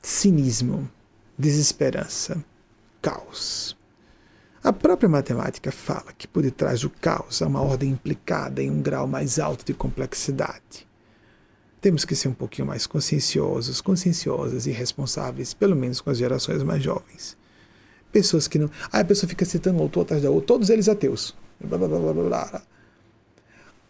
Cinismo, 0.01 0.89
desesperança, 1.38 2.43
caos. 3.01 3.78
A 4.64 4.72
própria 4.74 5.09
matemática 5.09 5.72
fala 5.72 6.14
que 6.16 6.28
por 6.28 6.43
detrás 6.43 6.82
do 6.82 6.89
caos 6.89 7.41
há 7.41 7.47
uma 7.47 7.62
ordem 7.62 7.89
implicada 7.91 8.62
em 8.62 8.70
um 8.70 8.82
grau 8.82 9.07
mais 9.07 9.39
alto 9.39 9.66
de 9.66 9.74
complexidade. 9.74 10.91
Temos 11.82 12.06
que 12.06 12.16
ser 12.16 12.28
um 12.28 12.34
pouquinho 12.34 12.68
mais 12.68 12.86
conscienciosos, 12.86 13.82
conscienciosas 13.82 14.68
e 14.68 14.72
responsáveis, 14.72 15.52
pelo 15.52 15.76
menos 15.76 16.00
com 16.00 16.12
as 16.12 16.18
gerações 16.20 16.62
mais 16.62 16.84
jovens. 16.84 17.36
Pessoas 18.12 18.48
que 18.48 18.60
não. 18.60 18.70
Aí 18.92 19.02
a 19.02 19.06
pessoa 19.06 19.28
fica 19.28 19.44
citando 19.44 19.80
um 19.80 19.82
autor 19.82 20.02
atrás 20.02 20.22
da 20.22 20.30
outra, 20.30 20.46
todos 20.48 20.70
eles 20.70 20.88
ateus. 20.88 21.36
Blá, 21.60 21.80
blá, 21.80 21.88
blá, 21.88 22.14
blá, 22.14 22.24
blá. 22.24 22.62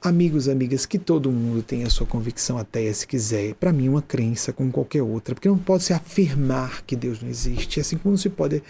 Amigos, 0.01 0.47
amigas, 0.47 0.85
que 0.85 0.97
todo 0.97 1.29
mundo 1.31 1.61
tenha 1.61 1.85
a 1.85 1.89
sua 1.89 2.07
convicção 2.07 2.57
ateia 2.57 2.93
se 2.93 3.05
quiser. 3.05 3.55
Para 3.55 3.73
mim, 3.73 3.89
uma 3.89 4.01
crença 4.01 4.53
como 4.53 4.71
qualquer 4.71 5.03
outra, 5.03 5.35
porque 5.35 5.49
não 5.49 5.57
pode 5.57 5.83
se 5.83 5.93
afirmar 5.93 6.83
que 6.83 6.95
Deus 6.95 7.21
não 7.21 7.29
existe, 7.29 7.79
assim 7.81 7.97
como 7.97 8.13
não 8.13 8.17
se 8.17 8.29
pode. 8.29 8.63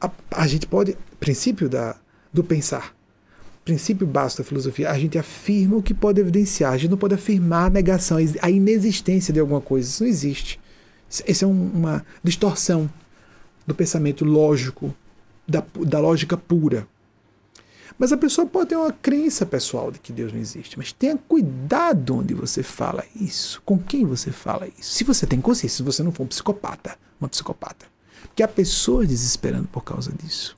A, 0.00 0.10
a 0.32 0.46
gente 0.48 0.66
pode. 0.66 0.98
Princípio 1.20 1.68
da, 1.68 1.96
do 2.32 2.42
pensar 2.42 2.94
princípio 3.64 4.06
básico 4.06 4.42
da 4.42 4.48
filosofia, 4.48 4.90
a 4.90 4.98
gente 4.98 5.18
afirma 5.18 5.76
o 5.76 5.82
que 5.82 5.94
pode 5.94 6.20
evidenciar, 6.20 6.72
a 6.72 6.76
gente 6.76 6.90
não 6.90 6.98
pode 6.98 7.14
afirmar 7.14 7.66
a 7.66 7.70
negação, 7.70 8.18
a 8.40 8.50
inexistência 8.50 9.32
de 9.32 9.40
alguma 9.40 9.60
coisa, 9.60 9.88
isso 9.88 10.02
não 10.02 10.10
existe. 10.10 10.60
Essa 11.26 11.44
é 11.44 11.48
um, 11.48 11.70
uma 11.74 12.04
distorção 12.22 12.90
do 13.66 13.74
pensamento 13.74 14.24
lógico, 14.24 14.94
da, 15.48 15.64
da 15.86 15.98
lógica 15.98 16.36
pura. 16.36 16.86
Mas 17.98 18.12
a 18.12 18.16
pessoa 18.16 18.46
pode 18.46 18.70
ter 18.70 18.76
uma 18.76 18.92
crença 18.92 19.46
pessoal 19.46 19.90
de 19.90 20.00
que 20.00 20.12
Deus 20.12 20.32
não 20.32 20.40
existe. 20.40 20.76
Mas 20.76 20.92
tenha 20.92 21.16
cuidado 21.16 22.16
onde 22.16 22.34
você 22.34 22.62
fala 22.62 23.04
isso, 23.14 23.62
com 23.64 23.78
quem 23.78 24.04
você 24.04 24.32
fala 24.32 24.66
isso. 24.78 24.92
Se 24.92 25.04
você 25.04 25.26
tem 25.26 25.40
consciência, 25.40 25.76
se 25.76 25.82
você 25.82 26.02
não 26.02 26.10
for 26.10 26.24
um 26.24 26.26
psicopata, 26.26 26.98
uma 27.20 27.28
psicopata. 27.28 27.86
Porque 28.22 28.42
há 28.42 28.48
pessoas 28.48 29.08
desesperando 29.08 29.68
por 29.68 29.84
causa 29.84 30.12
disso. 30.12 30.56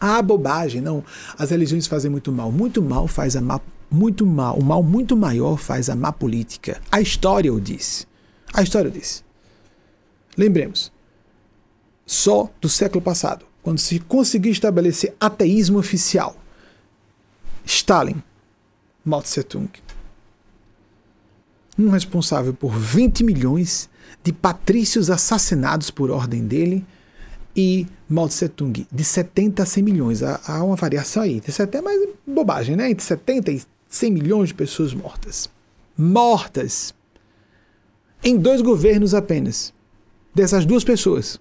Ah, 0.00 0.22
bobagem, 0.22 0.80
não. 0.80 1.04
As 1.36 1.50
religiões 1.50 1.86
fazem 1.86 2.10
muito 2.10 2.30
mal. 2.30 2.52
Muito 2.52 2.80
mal 2.82 3.08
faz 3.08 3.34
a 3.36 3.40
má, 3.40 3.60
muito 3.90 4.24
mal. 4.24 4.56
O 4.56 4.64
mal 4.64 4.82
muito 4.82 5.16
maior 5.16 5.56
faz 5.56 5.90
a 5.90 5.96
má 5.96 6.12
política. 6.12 6.80
A 6.90 7.00
história 7.00 7.52
o 7.52 7.60
diz. 7.60 8.06
A 8.52 8.62
história 8.62 8.88
o 8.88 8.92
diz. 8.92 9.24
Lembremos. 10.36 10.92
Só 12.06 12.50
do 12.60 12.68
século 12.68 13.02
passado, 13.02 13.44
quando 13.62 13.78
se 13.78 13.98
conseguiu 14.00 14.52
estabelecer 14.52 15.14
ateísmo 15.20 15.78
oficial. 15.78 16.36
Stalin, 17.66 18.22
Mao 19.04 19.20
Tse 19.20 19.42
Tung, 19.42 19.68
um 21.78 21.90
responsável 21.90 22.54
por 22.54 22.72
20 22.74 23.22
milhões 23.22 23.90
de 24.24 24.32
patrícios 24.32 25.10
assassinados 25.10 25.90
por 25.90 26.10
ordem 26.10 26.46
dele 26.46 26.84
e 27.54 27.86
Mao 28.08 28.28
Tse 28.28 28.48
Tung 28.48 28.86
de 28.90 29.04
70 29.04 29.62
a 29.62 29.66
100 29.66 29.82
milhões. 29.82 30.22
Há, 30.22 30.62
uma 30.62 30.76
variação 30.76 31.22
aí, 31.22 31.42
é 31.46 31.62
até 31.62 31.80
mais 31.80 32.08
bobagem, 32.26 32.76
né? 32.76 32.90
Entre 32.90 33.04
70 33.04 33.50
e 33.50 33.62
100 33.88 34.10
milhões 34.12 34.48
de 34.48 34.54
pessoas 34.54 34.94
mortas. 34.94 35.50
Mortas! 35.96 36.94
Em 38.22 38.36
dois 38.36 38.60
governos 38.60 39.14
apenas. 39.14 39.72
Dessas 40.34 40.64
duas 40.64 40.84
pessoas. 40.84 41.40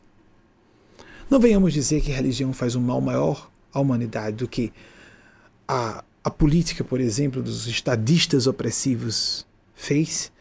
Não 1.29 1.39
venhamos 1.39 1.73
dizer 1.73 2.01
que 2.01 2.11
a 2.11 2.15
religião 2.15 2.53
faz 2.53 2.75
um 2.75 2.81
mal 2.81 3.01
maior 3.01 3.51
à 3.73 3.79
humanidade 3.79 4.37
do 4.37 4.47
que 4.47 4.71
a, 5.67 6.03
a 6.23 6.29
política, 6.29 6.83
por 6.83 6.99
exemplo, 7.01 7.43
dos 7.43 7.67
estadistas 7.67 8.47
opressivos 8.47 9.45
fez, 9.75 10.31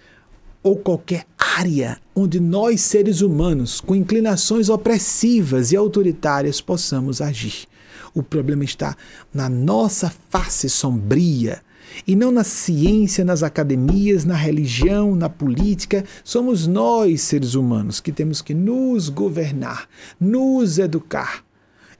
ou 0.66 0.74
qualquer 0.74 1.24
área 1.38 1.96
onde 2.12 2.40
nós, 2.40 2.80
seres 2.80 3.20
humanos, 3.20 3.80
com 3.80 3.94
inclinações 3.94 4.68
opressivas 4.68 5.70
e 5.70 5.76
autoritárias, 5.76 6.60
possamos 6.60 7.20
agir. 7.20 7.68
O 8.12 8.20
problema 8.20 8.64
está 8.64 8.96
na 9.32 9.48
nossa 9.48 10.12
face 10.28 10.68
sombria 10.68 11.62
e 12.04 12.16
não 12.16 12.32
na 12.32 12.42
ciência, 12.42 13.24
nas 13.24 13.44
academias, 13.44 14.24
na 14.24 14.34
religião, 14.34 15.14
na 15.14 15.28
política. 15.28 16.04
Somos 16.24 16.66
nós, 16.66 17.20
seres 17.22 17.54
humanos, 17.54 18.00
que 18.00 18.10
temos 18.10 18.42
que 18.42 18.52
nos 18.52 19.08
governar, 19.08 19.88
nos 20.18 20.80
educar, 20.80 21.45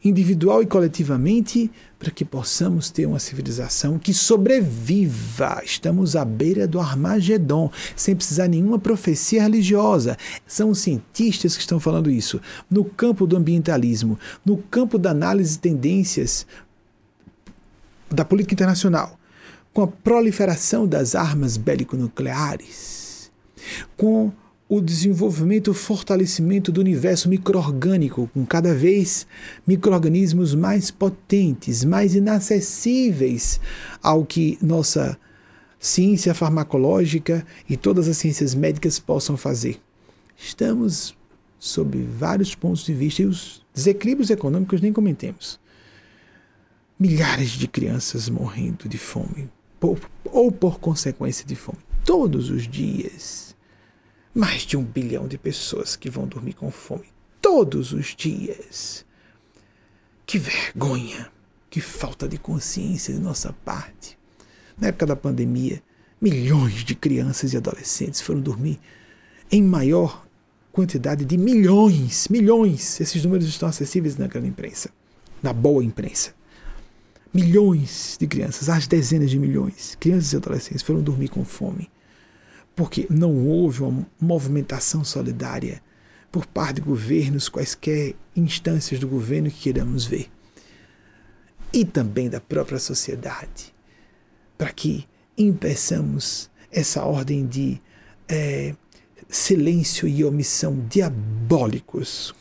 individual 0.05 0.63
e 0.63 0.67
coletivamente, 0.67 1.71
para 1.99 2.11
que 2.11 2.25
possamos 2.25 2.91
ter 2.91 3.07
uma 3.07 3.19
civilização 3.19 3.99
que 3.99 4.13
sobreviva. 4.13 5.61
Estamos 5.65 6.15
à 6.15 6.25
beira 6.25 6.67
do 6.67 6.79
Armagedon, 6.79 7.71
sem 7.95 8.15
precisar 8.15 8.49
nenhuma 8.49 8.79
profecia 8.79 9.43
religiosa. 9.43 10.17
São 10.47 10.75
cientistas 10.75 11.55
que 11.57 11.63
estão 11.63 11.81
falando 11.81 12.11
isso. 12.11 12.41
No 12.71 12.85
campo 12.85 13.27
do 13.27 13.37
ambientalismo, 13.37 14.19
no 14.45 14.59
campo 14.59 14.99
da 14.99 15.11
análise 15.11 15.53
de 15.53 15.61
tendências 15.61 16.47
da 18.11 18.25
política 18.25 18.55
internacional, 18.55 19.19
com 19.73 19.83
a 19.83 19.89
proliferação 19.89 20.87
das 20.87 21.15
armas 21.15 21.57
bélico-nucleares, 21.57 23.31
com 23.97 24.33
o 24.69 24.81
desenvolvimento 24.81 25.71
o 25.71 25.75
fortalecimento 25.75 26.73
do 26.73 26.81
universo 26.81 27.29
microorgânico, 27.29 28.29
com 28.35 28.45
cada 28.45 28.75
vez 28.75 29.27
microorganismos 29.67 30.55
mais 30.55 30.91
potentes, 30.91 31.85
mais 31.85 32.15
inacessíveis 32.15 33.61
ao 34.03 34.25
que 34.25 34.59
nossa 34.61 35.17
ciência 35.79 36.35
farmacológica 36.35 37.47
e 37.69 37.77
todas 37.77 38.09
as 38.09 38.17
ciências 38.17 38.55
médicas 38.55 38.99
possam 38.99 39.37
fazer. 39.37 39.81
Estamos 40.37 41.17
sob 41.61 42.03
vários 42.03 42.55
pontos 42.55 42.85
de 42.85 42.93
vista 42.93 43.23
e 43.23 43.27
os 43.27 43.65
desequilíbrios 43.73 44.31
econômicos 44.31 44.81
nem 44.81 44.93
comentemos. 44.93 45.61
Milhares 46.99 47.51
de 47.51 47.69
crianças 47.69 48.29
morrendo 48.29 48.89
de 48.89 48.99
fome, 48.99 49.49
ou 50.25 50.51
por 50.51 50.81
consequência 50.81 51.47
de 51.47 51.55
fome, 51.55 51.79
todos 52.05 52.51
os 52.51 52.67
dias 52.67 53.46
mais 54.37 54.67
de 54.67 54.77
um 54.77 54.85
bilhão 54.85 55.27
de 55.27 55.39
pessoas 55.39 55.97
que 55.97 56.11
vão 56.11 56.27
dormir 56.29 56.53
com 56.53 56.71
fome 56.71 57.07
todos 57.41 57.95
os 57.95 58.15
dias. 58.15 59.03
Que 60.27 60.39
vergonha, 60.39 61.31
que 61.71 61.81
falta 61.81 62.29
de 62.29 62.37
consciência 62.37 63.15
de 63.15 63.21
nossa 63.21 63.55
parte. 63.65 64.19
Na 64.77 64.89
época 64.89 65.07
da 65.07 65.17
pandemia, 65.17 65.83
milhões 66.21 66.85
de 66.85 66.95
crianças 66.95 67.55
e 67.55 67.57
adolescentes 67.57 68.21
foram 68.21 68.43
dormir 68.43 68.79
em 69.51 69.63
maior 69.63 70.27
quantidade 70.71 71.25
de 71.25 71.39
milhões, 71.39 72.29
milhões. 72.29 73.01
Esses 73.01 73.25
números 73.25 73.47
estão 73.47 73.71
acessíveis 73.71 74.19
naquela 74.19 74.47
imprensa, 74.47 74.91
na 75.43 75.55
boa 75.55 75.83
imprensa. 75.83 76.35
Milhões 77.33 78.19
de 78.21 78.27
crianças, 78.27 78.69
as 78.69 78.87
dezenas 78.87 79.31
de 79.31 79.39
milhões, 79.39 79.97
crianças 79.99 80.35
e 80.35 80.37
adolescentes 80.37 80.83
foram 80.83 81.01
dormir 81.01 81.29
com 81.29 81.43
fome 81.43 81.89
porque 82.77 83.07
não 83.09 83.47
houve 83.47 83.83
uma 83.83 84.07
movimentação 84.21 85.03
solidária 85.03 85.83
por 86.31 86.45
parte 86.45 86.77
de 86.77 86.83
governos, 86.83 87.49
quaisquer 87.49 88.15
instâncias 88.37 89.01
do 89.01 89.09
governo 89.09 89.51
que 89.51 89.63
queiramos 89.63 90.05
ver, 90.05 90.31
e 91.73 91.87
também 91.87 92.29
da 92.29 92.39
própria 92.39 92.79
sociedade, 92.79 93.73
para 94.59 94.71
que 94.71 95.09
impeçamos 95.39 96.51
essa 96.71 97.03
ordem 97.03 97.47
de 97.47 97.81
é, 98.29 98.75
silêncio 99.27 100.07
e 100.07 100.23
omissão 100.23 100.79
diabólicos. 100.87 102.35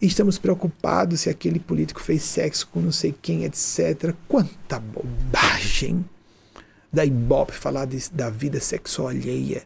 Estamos 0.00 0.38
preocupados 0.38 1.22
se 1.22 1.28
aquele 1.28 1.58
político 1.58 2.00
fez 2.00 2.22
sexo 2.22 2.68
com 2.68 2.80
não 2.80 2.92
sei 2.92 3.12
quem, 3.20 3.44
etc. 3.44 4.14
Quanta 4.28 4.78
bobagem! 4.78 6.04
Da 6.92 7.04
Ibope 7.04 7.52
falar 7.52 7.84
de, 7.84 8.10
da 8.10 8.30
vida 8.30 8.60
sexual 8.60 9.08
alheia. 9.08 9.62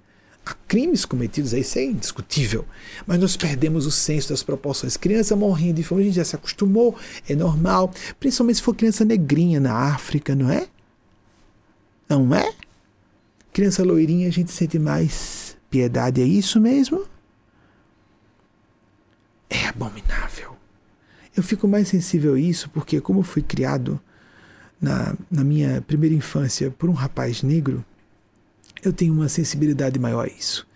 Há 0.47 0.55
crimes 0.68 1.07
cometidos 1.07 1.55
isso 1.55 1.79
é 1.79 1.85
indiscutível. 1.85 2.66
Mas 3.07 3.18
nós 3.18 3.37
perdemos 3.37 3.87
o 3.87 3.91
senso 3.91 4.29
das 4.29 4.43
proporções. 4.43 4.97
Criança 4.97 5.35
morrendo 5.35 5.77
de 5.77 5.83
fome, 5.83 6.03
a 6.03 6.05
gente 6.05 6.16
já 6.16 6.25
se 6.25 6.37
acostumou, 6.37 6.97
é 7.27 7.35
normal. 7.35 7.93
Principalmente 8.20 8.57
se 8.57 8.62
for 8.62 8.75
criança 8.75 9.05
negrinha 9.05 9.59
na 9.59 9.75
África, 9.75 10.35
não 10.35 10.51
é? 10.51 10.68
Não 12.09 12.35
é? 12.35 12.53
Criança 13.53 13.83
loirinha, 13.83 14.29
a 14.29 14.33
gente 14.33 14.53
sente 14.53 14.79
mais 14.79 15.57
piedade, 15.70 16.20
é 16.20 16.25
isso 16.27 16.61
mesmo? 16.61 17.07
É 19.49 19.66
abominável. 19.68 20.57
Eu 21.35 21.43
fico 21.43 21.66
mais 21.66 21.89
sensível 21.89 22.35
a 22.35 22.39
isso 22.39 22.68
porque, 22.70 23.01
como 23.01 23.22
fui 23.22 23.43
criado 23.43 24.01
na, 24.81 25.16
na 25.31 25.45
minha 25.45 25.83
primeira 25.83 26.14
infância 26.14 26.70
por 26.70 26.89
um 26.89 26.93
rapaz 26.93 27.43
negro, 27.43 27.85
eu 28.83 28.93
tenho 28.93 29.14
uma 29.14 29.29
sensibilidade 29.29 29.99
maior 29.99 30.27
a 30.27 30.29
isso. 30.29 30.66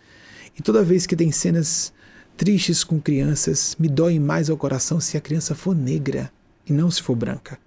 E 0.58 0.62
toda 0.62 0.82
vez 0.82 1.06
que 1.06 1.16
tem 1.16 1.30
cenas 1.30 1.92
tristes 2.36 2.82
com 2.82 3.00
crianças, 3.00 3.76
me 3.78 3.88
doem 3.88 4.18
mais 4.18 4.48
ao 4.48 4.56
coração 4.56 5.00
se 5.00 5.16
a 5.16 5.20
criança 5.20 5.54
for 5.54 5.74
negra 5.74 6.32
e 6.66 6.72
não 6.72 6.90
se 6.90 7.02
for 7.02 7.14
branca. 7.14 7.58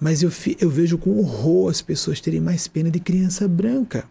Mas 0.00 0.22
eu, 0.22 0.30
eu 0.60 0.68
vejo 0.68 0.98
com 0.98 1.18
horror 1.18 1.70
as 1.70 1.80
pessoas 1.80 2.20
terem 2.20 2.40
mais 2.40 2.66
pena 2.66 2.90
de 2.90 2.98
criança 2.98 3.46
branca. 3.46 4.04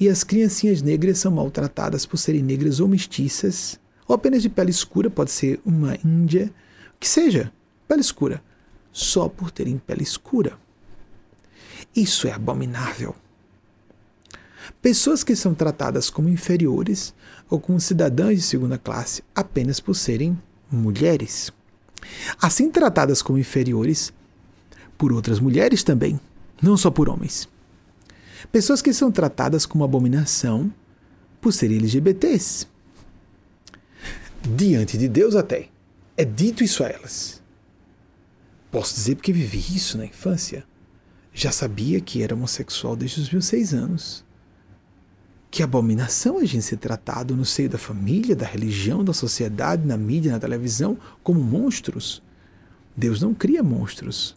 E 0.00 0.08
as 0.08 0.24
criancinhas 0.24 0.80
negras 0.80 1.18
são 1.18 1.30
maltratadas 1.30 2.06
por 2.06 2.16
serem 2.16 2.42
negras 2.42 2.80
ou 2.80 2.88
mestiças, 2.88 3.78
ou 4.08 4.14
apenas 4.14 4.42
de 4.42 4.48
pele 4.48 4.70
escura, 4.70 5.10
pode 5.10 5.30
ser 5.30 5.60
uma 5.64 5.96
índia, 6.04 6.50
que 6.98 7.08
seja, 7.08 7.52
pele 7.86 8.00
escura 8.00 8.42
só 8.92 9.28
por 9.28 9.50
terem 9.50 9.78
pele 9.78 10.02
escura. 10.02 10.58
Isso 11.94 12.28
é 12.28 12.32
abominável. 12.32 13.14
Pessoas 14.80 15.24
que 15.24 15.34
são 15.34 15.54
tratadas 15.54 16.08
como 16.10 16.28
inferiores 16.28 17.14
ou 17.50 17.58
como 17.58 17.80
cidadãs 17.80 18.36
de 18.36 18.42
segunda 18.42 18.78
classe 18.78 19.22
apenas 19.34 19.80
por 19.80 19.94
serem 19.94 20.40
mulheres. 20.70 21.52
Assim 22.40 22.70
tratadas 22.70 23.22
como 23.22 23.38
inferiores 23.38 24.12
por 24.96 25.12
outras 25.12 25.40
mulheres 25.40 25.82
também, 25.82 26.20
não 26.60 26.76
só 26.76 26.90
por 26.90 27.08
homens. 27.08 27.48
Pessoas 28.50 28.80
que 28.80 28.92
são 28.92 29.10
tratadas 29.10 29.66
como 29.66 29.84
abominação 29.84 30.72
por 31.40 31.52
serem 31.52 31.78
LGBTs. 31.78 32.66
Diante 34.56 34.98
de 34.98 35.08
Deus, 35.08 35.36
até, 35.36 35.68
é 36.16 36.24
dito 36.24 36.64
isso 36.64 36.82
a 36.82 36.88
elas. 36.88 37.41
Posso 38.72 38.94
dizer 38.94 39.16
porque 39.16 39.34
vivi 39.34 39.58
isso 39.58 39.98
na 39.98 40.06
infância. 40.06 40.64
Já 41.30 41.52
sabia 41.52 42.00
que 42.00 42.22
era 42.22 42.34
homossexual 42.34 42.96
desde 42.96 43.20
os 43.20 43.30
meus 43.30 43.44
seis 43.44 43.74
anos. 43.74 44.24
Que 45.50 45.62
abominação 45.62 46.38
a 46.38 46.44
gente 46.46 46.64
ser 46.64 46.78
tratado 46.78 47.36
no 47.36 47.44
seio 47.44 47.68
da 47.68 47.76
família, 47.76 48.34
da 48.34 48.46
religião, 48.46 49.04
da 49.04 49.12
sociedade, 49.12 49.86
na 49.86 49.98
mídia, 49.98 50.32
na 50.32 50.40
televisão, 50.40 50.96
como 51.22 51.38
monstros. 51.38 52.22
Deus 52.96 53.20
não 53.20 53.34
cria 53.34 53.62
monstros, 53.62 54.34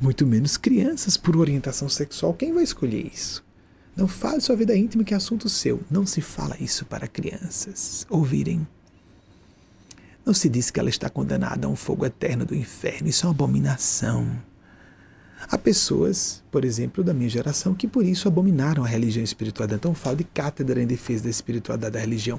muito 0.00 0.26
menos 0.26 0.56
crianças 0.56 1.16
por 1.16 1.36
orientação 1.36 1.88
sexual. 1.88 2.34
Quem 2.34 2.52
vai 2.52 2.64
escolher 2.64 3.06
isso? 3.06 3.44
Não 3.96 4.08
fale 4.08 4.40
sua 4.40 4.56
vida 4.56 4.76
íntima, 4.76 5.04
que 5.04 5.14
é 5.14 5.16
assunto 5.16 5.48
seu. 5.48 5.80
Não 5.88 6.04
se 6.04 6.20
fala 6.20 6.56
isso 6.60 6.84
para 6.84 7.06
crianças 7.06 8.04
ouvirem. 8.10 8.66
Não 10.24 10.32
se 10.32 10.48
diz 10.48 10.70
que 10.70 10.78
ela 10.78 10.88
está 10.88 11.10
condenada 11.10 11.66
a 11.66 11.70
um 11.70 11.76
fogo 11.76 12.06
eterno 12.06 12.44
do 12.44 12.54
inferno. 12.54 13.08
Isso 13.08 13.26
é 13.26 13.28
uma 13.28 13.34
abominação. 13.34 14.40
Há 15.50 15.58
pessoas, 15.58 16.42
por 16.50 16.64
exemplo, 16.64 17.02
da 17.02 17.12
minha 17.12 17.28
geração, 17.28 17.74
que 17.74 17.88
por 17.88 18.04
isso 18.04 18.28
abominaram 18.28 18.84
a 18.84 18.86
religião 18.86 19.24
espiritual. 19.24 19.68
Então, 19.72 19.90
eu 19.90 19.94
falo 19.96 20.16
de 20.16 20.24
cátedra 20.24 20.80
em 20.80 20.86
defesa 20.86 21.24
da 21.24 21.30
espiritualidade 21.30 21.94
da 21.94 21.98
religião. 21.98 22.38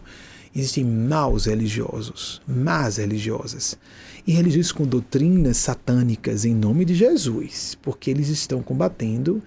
Existem 0.55 0.86
maus 0.86 1.45
religiosos, 1.45 2.41
más 2.47 2.97
religiosas, 2.97 3.77
e 4.25 4.31
religiões 4.31 4.71
com 4.71 4.86
doutrinas 4.86 5.57
satânicas 5.57 6.45
em 6.45 6.55
nome 6.55 6.86
de 6.86 6.95
Jesus, 6.95 7.77
porque 7.81 8.09
eles 8.09 8.29
estão 8.29 8.61
combatendo, 8.61 9.43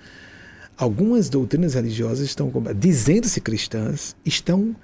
algumas 0.77 1.31
doutrinas 1.31 1.75
religiosas 1.75 2.27
estão 2.27 2.53
dizendo-se 2.77 3.41
cristãs, 3.41 4.15
estão 4.25 4.77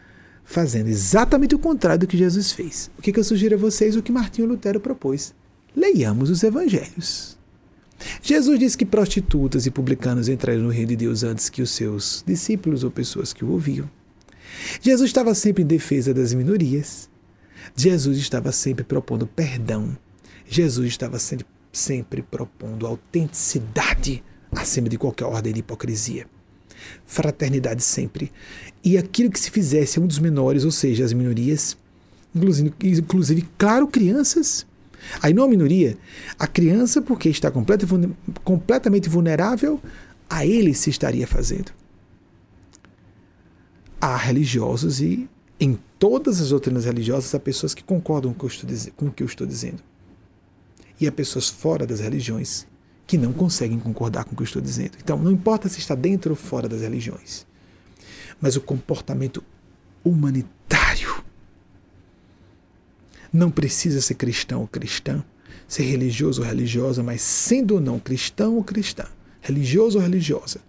fazendo 0.44 0.88
exatamente 0.88 1.54
o 1.54 1.58
contrário 1.58 2.00
do 2.00 2.06
que 2.06 2.16
Jesus 2.16 2.52
fez. 2.52 2.90
O 2.98 3.02
que, 3.02 3.12
que 3.12 3.18
eu 3.18 3.24
sugiro 3.24 3.54
a 3.54 3.58
vocês? 3.58 3.96
O 3.96 4.02
que 4.02 4.12
Martinho 4.12 4.48
Lutero 4.48 4.80
propôs. 4.80 5.34
Leiamos 5.74 6.30
os 6.30 6.42
evangelhos. 6.42 7.38
Jesus 8.20 8.58
disse 8.58 8.76
que 8.76 8.84
prostitutas 8.84 9.66
e 9.66 9.70
publicanos 9.70 10.28
entraram 10.28 10.62
no 10.62 10.70
reino 10.70 10.88
de 10.88 10.96
Deus 10.96 11.22
antes 11.22 11.48
que 11.48 11.62
os 11.62 11.70
seus 11.70 12.22
discípulos 12.26 12.84
ou 12.84 12.90
pessoas 12.90 13.32
que 13.32 13.44
o 13.44 13.50
ouviam. 13.50 13.88
Jesus 14.80 15.08
estava 15.08 15.34
sempre 15.34 15.62
em 15.62 15.66
defesa 15.66 16.12
das 16.12 16.34
minorias. 16.34 17.08
Jesus 17.76 18.18
estava 18.18 18.52
sempre 18.52 18.84
propondo 18.84 19.26
perdão. 19.26 19.96
Jesus 20.46 20.88
estava 20.88 21.18
sempre, 21.18 21.46
sempre 21.72 22.22
propondo 22.22 22.86
autenticidade 22.86 24.22
acima 24.50 24.88
de 24.88 24.98
qualquer 24.98 25.24
ordem 25.24 25.52
de 25.52 25.60
hipocrisia. 25.60 26.26
Fraternidade 27.06 27.82
sempre. 27.82 28.32
E 28.84 28.98
aquilo 28.98 29.30
que 29.30 29.38
se 29.38 29.50
fizesse 29.50 29.98
a 29.98 30.02
um 30.02 30.06
dos 30.06 30.18
menores, 30.18 30.64
ou 30.64 30.70
seja, 30.70 31.04
as 31.04 31.12
minorias, 31.12 31.76
inclusive, 32.34 32.72
inclusive 32.82 33.48
claro, 33.58 33.86
crianças. 33.86 34.66
Aí 35.20 35.34
não 35.34 35.44
a 35.44 35.48
minoria, 35.48 35.96
a 36.38 36.46
criança, 36.46 37.02
porque 37.02 37.28
está 37.28 37.50
completamente 38.44 39.08
vulnerável, 39.08 39.80
a 40.30 40.46
ele 40.46 40.72
se 40.74 40.90
estaria 40.90 41.26
fazendo 41.26 41.72
há 44.02 44.16
religiosos 44.16 45.00
e 45.00 45.28
em 45.60 45.78
todas 45.96 46.40
as 46.40 46.48
doutrinas 46.48 46.84
religiosas 46.84 47.32
há 47.36 47.38
pessoas 47.38 47.72
que 47.72 47.84
concordam 47.84 48.34
com 48.34 49.06
o 49.06 49.12
que 49.12 49.22
eu 49.22 49.26
estou 49.26 49.46
dizendo. 49.46 49.80
E 51.00 51.06
há 51.06 51.12
pessoas 51.12 51.48
fora 51.48 51.86
das 51.86 52.00
religiões 52.00 52.66
que 53.12 53.18
não 53.18 53.34
conseguem 53.34 53.78
concordar 53.78 54.24
com 54.24 54.32
o 54.32 54.34
que 54.34 54.40
eu 54.40 54.46
estou 54.46 54.62
dizendo. 54.62 54.92
Então, 54.98 55.18
não 55.18 55.30
importa 55.30 55.68
se 55.68 55.78
está 55.78 55.94
dentro 55.94 56.30
ou 56.30 56.36
fora 56.36 56.66
das 56.66 56.80
religiões, 56.80 57.46
mas 58.40 58.56
o 58.56 58.60
comportamento 58.62 59.44
humanitário. 60.02 61.22
Não 63.30 63.50
precisa 63.50 64.00
ser 64.00 64.14
cristão 64.14 64.62
ou 64.62 64.66
cristã, 64.66 65.22
ser 65.68 65.82
religioso 65.82 66.40
ou 66.40 66.48
religiosa, 66.48 67.02
mas 67.02 67.20
sendo 67.20 67.74
ou 67.74 67.80
não 67.82 68.00
cristão 68.00 68.56
ou 68.56 68.64
cristã, 68.64 69.04
religioso 69.42 69.98
ou 69.98 70.02
religiosa, 70.02 70.62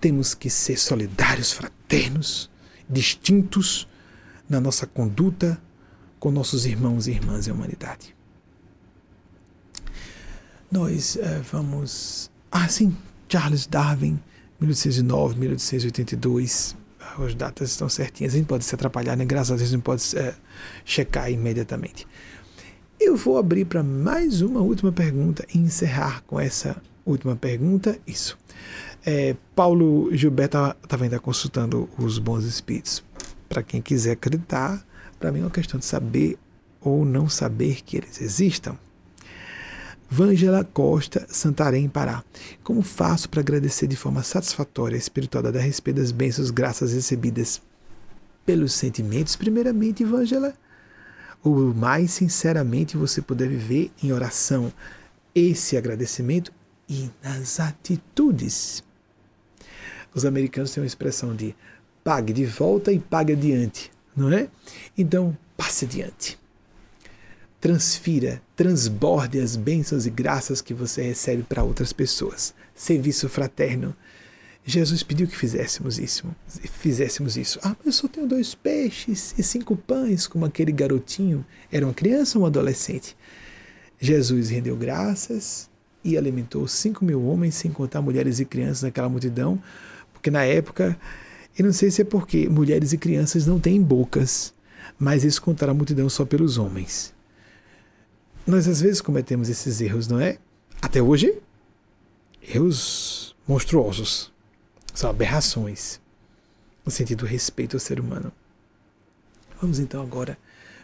temos 0.00 0.34
que 0.34 0.50
ser 0.50 0.76
solidários, 0.76 1.52
fraternos, 1.52 2.50
distintos 2.90 3.86
na 4.48 4.60
nossa 4.60 4.84
conduta 4.84 5.62
com 6.18 6.32
nossos 6.32 6.66
irmãos 6.66 7.06
e 7.06 7.12
irmãs 7.12 7.46
em 7.46 7.52
humanidade. 7.52 8.17
Nós 10.70 11.16
é, 11.16 11.40
vamos. 11.50 12.30
Ah, 12.52 12.68
sim, 12.68 12.94
Charles 13.28 13.66
Darwin, 13.66 14.20
1809, 14.60 15.38
1882. 15.38 16.76
As 17.18 17.34
datas 17.34 17.70
estão 17.70 17.88
certinhas. 17.88 18.34
A 18.34 18.36
gente 18.36 18.46
pode 18.46 18.64
se 18.64 18.74
atrapalhar, 18.74 19.16
né? 19.16 19.24
Graças 19.24 19.50
a 19.50 19.56
Deus 19.56 19.68
a 19.68 19.72
gente 19.72 19.82
pode 19.82 20.02
é, 20.16 20.34
checar 20.84 21.30
imediatamente. 21.30 22.06
Eu 23.00 23.16
vou 23.16 23.38
abrir 23.38 23.64
para 23.64 23.82
mais 23.82 24.42
uma 24.42 24.60
última 24.60 24.92
pergunta 24.92 25.44
e 25.54 25.58
encerrar 25.58 26.22
com 26.26 26.38
essa 26.38 26.76
última 27.06 27.34
pergunta. 27.34 27.98
Isso. 28.06 28.36
É, 29.06 29.34
Paulo 29.56 30.14
Gilberto 30.14 30.58
estava 30.82 31.04
ainda 31.04 31.18
consultando 31.18 31.88
os 31.98 32.18
bons 32.18 32.44
espíritos. 32.44 33.02
Para 33.48 33.62
quem 33.62 33.80
quiser 33.80 34.12
acreditar, 34.12 34.84
para 35.18 35.32
mim 35.32 35.40
é 35.40 35.42
uma 35.42 35.50
questão 35.50 35.80
de 35.80 35.86
saber 35.86 36.38
ou 36.80 37.04
não 37.04 37.28
saber 37.28 37.82
que 37.82 37.96
eles 37.96 38.20
existam. 38.20 38.76
Vângela 40.10 40.64
Costa, 40.64 41.26
Santarém, 41.28 41.88
Pará. 41.88 42.24
Como 42.62 42.82
faço 42.82 43.28
para 43.28 43.40
agradecer 43.40 43.86
de 43.86 43.96
forma 43.96 44.22
satisfatória 44.22 44.96
a 44.96 44.98
espiritualidade 44.98 45.58
a 45.58 45.60
respeito 45.60 45.98
das 45.98 46.10
bênçãos, 46.10 46.50
graças 46.50 46.92
recebidas 46.92 47.60
pelos 48.46 48.72
sentimentos, 48.72 49.36
primeiramente, 49.36 50.04
Vângela? 50.04 50.54
O 51.44 51.74
mais 51.74 52.10
sinceramente 52.12 52.96
você 52.96 53.20
puder 53.20 53.48
viver 53.48 53.90
em 54.02 54.12
oração 54.12 54.72
esse 55.34 55.76
agradecimento 55.76 56.52
e 56.88 57.10
nas 57.22 57.60
atitudes 57.60 58.82
os 60.14 60.24
americanos 60.24 60.72
têm 60.72 60.82
uma 60.82 60.86
expressão 60.86 61.34
de 61.34 61.54
pague 62.02 62.32
de 62.32 62.44
volta 62.44 62.90
e 62.90 62.98
pague 62.98 63.34
adiante, 63.34 63.90
não 64.16 64.32
é? 64.32 64.48
Então, 64.96 65.36
passe 65.56 65.84
adiante. 65.84 66.38
Transfira, 67.60 68.40
transborde 68.54 69.40
as 69.40 69.56
bênçãos 69.56 70.06
e 70.06 70.10
graças 70.10 70.62
que 70.62 70.72
você 70.72 71.02
recebe 71.02 71.42
para 71.42 71.64
outras 71.64 71.92
pessoas. 71.92 72.54
Serviço 72.74 73.28
fraterno. 73.28 73.96
Jesus 74.64 75.02
pediu 75.02 75.26
que 75.26 75.36
fizéssemos 75.36 75.98
isso. 75.98 76.24
Fizéssemos 76.46 77.36
isso. 77.36 77.58
Ah, 77.62 77.74
mas 77.78 77.86
eu 77.86 77.92
só 77.92 78.08
tenho 78.08 78.28
dois 78.28 78.54
peixes 78.54 79.34
e 79.36 79.42
cinco 79.42 79.74
pães, 79.74 80.26
como 80.26 80.44
aquele 80.44 80.70
garotinho. 80.70 81.44
Era 81.72 81.84
uma 81.84 81.94
criança 81.94 82.38
ou 82.38 82.44
um 82.44 82.46
adolescente? 82.46 83.16
Jesus 83.98 84.50
rendeu 84.50 84.76
graças 84.76 85.68
e 86.04 86.16
alimentou 86.16 86.68
cinco 86.68 87.04
mil 87.04 87.24
homens, 87.24 87.56
sem 87.56 87.72
contar 87.72 88.00
mulheres 88.00 88.38
e 88.38 88.44
crianças 88.44 88.82
naquela 88.82 89.08
multidão, 89.08 89.60
porque 90.12 90.30
na 90.30 90.44
época, 90.44 90.96
eu 91.58 91.64
não 91.64 91.72
sei 91.72 91.90
se 91.90 92.02
é 92.02 92.04
porque 92.04 92.48
mulheres 92.48 92.92
e 92.92 92.98
crianças 92.98 93.46
não 93.46 93.58
têm 93.58 93.82
bocas, 93.82 94.54
mas 94.96 95.24
eles 95.24 95.38
contaram 95.38 95.72
a 95.72 95.76
multidão 95.76 96.08
só 96.08 96.24
pelos 96.24 96.56
homens. 96.56 97.12
Nós 98.48 98.66
às 98.66 98.80
vezes 98.80 99.02
cometemos 99.02 99.50
esses 99.50 99.78
erros, 99.82 100.08
não 100.08 100.18
é? 100.18 100.38
Até 100.80 101.02
hoje, 101.02 101.38
erros 102.40 103.36
monstruosos. 103.46 104.32
São 104.94 105.10
aberrações 105.10 106.00
no 106.82 106.90
sentido 106.90 107.18
do 107.18 107.26
respeito 107.26 107.76
ao 107.76 107.80
ser 107.80 108.00
humano. 108.00 108.32
Vamos 109.60 109.78
então 109.78 110.02
agora 110.02 110.38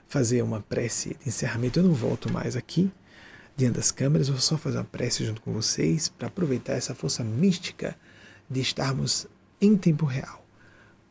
fazer 0.07 0.43
uma 0.43 0.61
prece 0.61 1.17
de 1.23 1.31
encerramento. 1.31 1.79
Eu 1.79 1.85
não 1.85 1.95
volto 1.95 2.31
mais 2.31 2.55
aqui 2.55 2.93
diante 3.57 3.77
das 3.77 3.91
câmeras, 3.91 4.29
vou 4.29 4.39
só 4.41 4.59
fazer 4.59 4.77
uma 4.77 4.85
prece 4.85 5.25
junto 5.25 5.41
com 5.41 5.51
vocês 5.51 6.07
para 6.07 6.29
aproveitar 6.29 6.75
essa 6.75 6.95
força 6.95 7.25
mística 7.25 7.97
de 8.51 8.61
estarmos 8.61 9.27
em 9.59 9.75
tempo 9.75 10.05
real, 10.05 10.45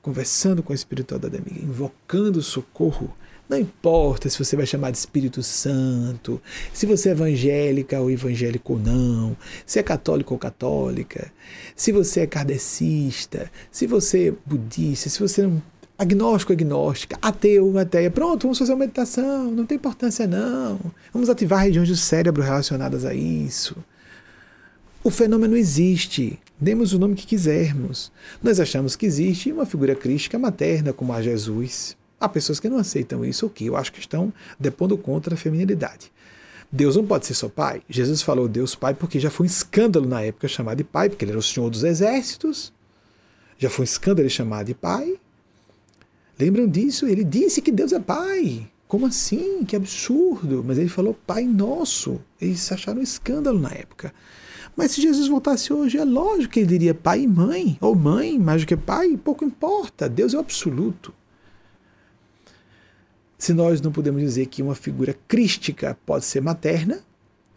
conversando 0.03 0.61
com 0.61 0.71
a 0.71 0.75
espiritualidade 0.75 1.35
amiga, 1.35 1.65
invocando 1.65 2.43
socorro. 2.43 3.11
Não 3.47 3.59
importa 3.59 4.29
se 4.29 4.39
você 4.39 4.55
vai 4.55 4.65
chamar 4.65 4.91
de 4.91 4.97
Espírito 4.97 5.43
Santo, 5.43 6.41
se 6.73 6.85
você 6.85 7.09
é 7.09 7.11
evangélica 7.11 7.99
ou 7.99 8.09
evangélico 8.09 8.73
ou 8.73 8.79
não, 8.79 9.35
se 9.65 9.79
é 9.79 9.83
católico 9.83 10.33
ou 10.33 10.39
católica, 10.39 11.31
se 11.75 11.91
você 11.91 12.21
é 12.21 12.27
kardecista, 12.27 13.51
se 13.69 13.85
você 13.85 14.29
é 14.29 14.33
budista, 14.45 15.09
se 15.09 15.19
você 15.19 15.41
é 15.41 15.47
um 15.47 15.61
agnóstico, 15.97 16.53
agnóstica, 16.53 17.17
ateu, 17.21 17.77
ateia. 17.77 18.09
Pronto, 18.09 18.43
vamos 18.43 18.57
fazer 18.57 18.71
uma 18.71 18.79
meditação, 18.79 19.51
não 19.51 19.65
tem 19.65 19.75
importância 19.75 20.25
não. 20.25 20.79
Vamos 21.13 21.29
ativar 21.29 21.63
regiões 21.63 21.89
do 21.89 21.95
cérebro 21.97 22.41
relacionadas 22.41 23.05
a 23.05 23.13
isso. 23.13 23.75
O 25.03 25.09
fenômeno 25.09 25.57
existe. 25.57 26.39
Demos 26.59 26.93
o 26.93 26.99
nome 26.99 27.15
que 27.15 27.27
quisermos. 27.27 28.09
Nós 28.41 28.57
achamos 28.59 28.95
que 28.95 29.05
existe 29.05 29.51
uma 29.51 29.65
figura 29.65 29.95
crística 29.95 30.39
materna 30.39 30.93
como 30.93 31.11
a 31.11 31.21
Jesus. 31.21 31.97
Há 32.23 32.29
pessoas 32.29 32.57
que 32.57 32.69
não 32.69 32.77
aceitam 32.77 33.25
isso, 33.25 33.47
o 33.47 33.49
que 33.49 33.65
eu 33.65 33.75
acho 33.75 33.91
que 33.91 33.99
estão 33.99 34.31
depondo 34.57 34.97
contra 34.97 35.33
a 35.33 35.37
feminilidade. 35.37 36.09
Deus 36.71 36.95
não 36.95 37.05
pode 37.05 37.25
ser 37.25 37.33
só 37.33 37.49
pai. 37.49 37.81
Jesus 37.89 38.21
falou 38.21 38.47
Deus 38.47 38.75
pai 38.75 38.93
porque 38.93 39.19
já 39.19 39.29
foi 39.29 39.45
um 39.45 39.47
escândalo 39.47 40.07
na 40.07 40.21
época 40.21 40.47
chamar 40.47 40.75
de 40.75 40.85
pai, 40.85 41.09
porque 41.09 41.25
ele 41.25 41.33
era 41.33 41.39
o 41.39 41.43
senhor 41.43 41.69
dos 41.69 41.83
exércitos. 41.83 42.71
Já 43.57 43.69
foi 43.69 43.83
um 43.83 43.91
escândalo 43.91 44.21
ele 44.21 44.29
chamar 44.29 44.63
de 44.63 44.73
pai. 44.73 45.19
Lembram 46.39 46.65
disso? 46.65 47.05
Ele 47.07 47.25
disse 47.25 47.61
que 47.61 47.73
Deus 47.73 47.91
é 47.91 47.99
pai. 47.99 48.71
como 48.87 49.05
assim? 49.05 49.65
Que 49.65 49.75
absurdo! 49.75 50.63
Mas 50.65 50.77
ele 50.77 50.87
falou 50.87 51.13
Pai 51.27 51.43
Nosso. 51.43 52.21
Eles 52.39 52.71
acharam 52.71 53.01
um 53.01 53.03
escândalo 53.03 53.59
na 53.59 53.71
época. 53.71 54.13
Mas 54.77 54.91
se 54.91 55.01
Jesus 55.01 55.27
voltasse 55.27 55.73
hoje, 55.73 55.97
é 55.97 56.05
lógico 56.05 56.53
que 56.53 56.61
ele 56.61 56.69
diria 56.69 56.95
pai 56.95 57.23
e 57.23 57.27
mãe, 57.27 57.77
ou 57.81 57.93
mãe, 57.93 58.39
mais 58.39 58.61
do 58.61 58.67
que 58.67 58.77
pai, 58.77 59.17
pouco 59.17 59.43
importa. 59.43 60.07
Deus 60.07 60.33
é 60.33 60.37
o 60.37 60.39
absoluto. 60.39 61.13
Se 63.43 63.53
nós 63.53 63.81
não 63.81 63.91
podemos 63.91 64.21
dizer 64.21 64.45
que 64.45 64.63
uma 64.63 64.73
figura 64.73 65.13
crística 65.27 65.97
pode 66.05 66.23
ser 66.23 66.41
materna, 66.41 67.01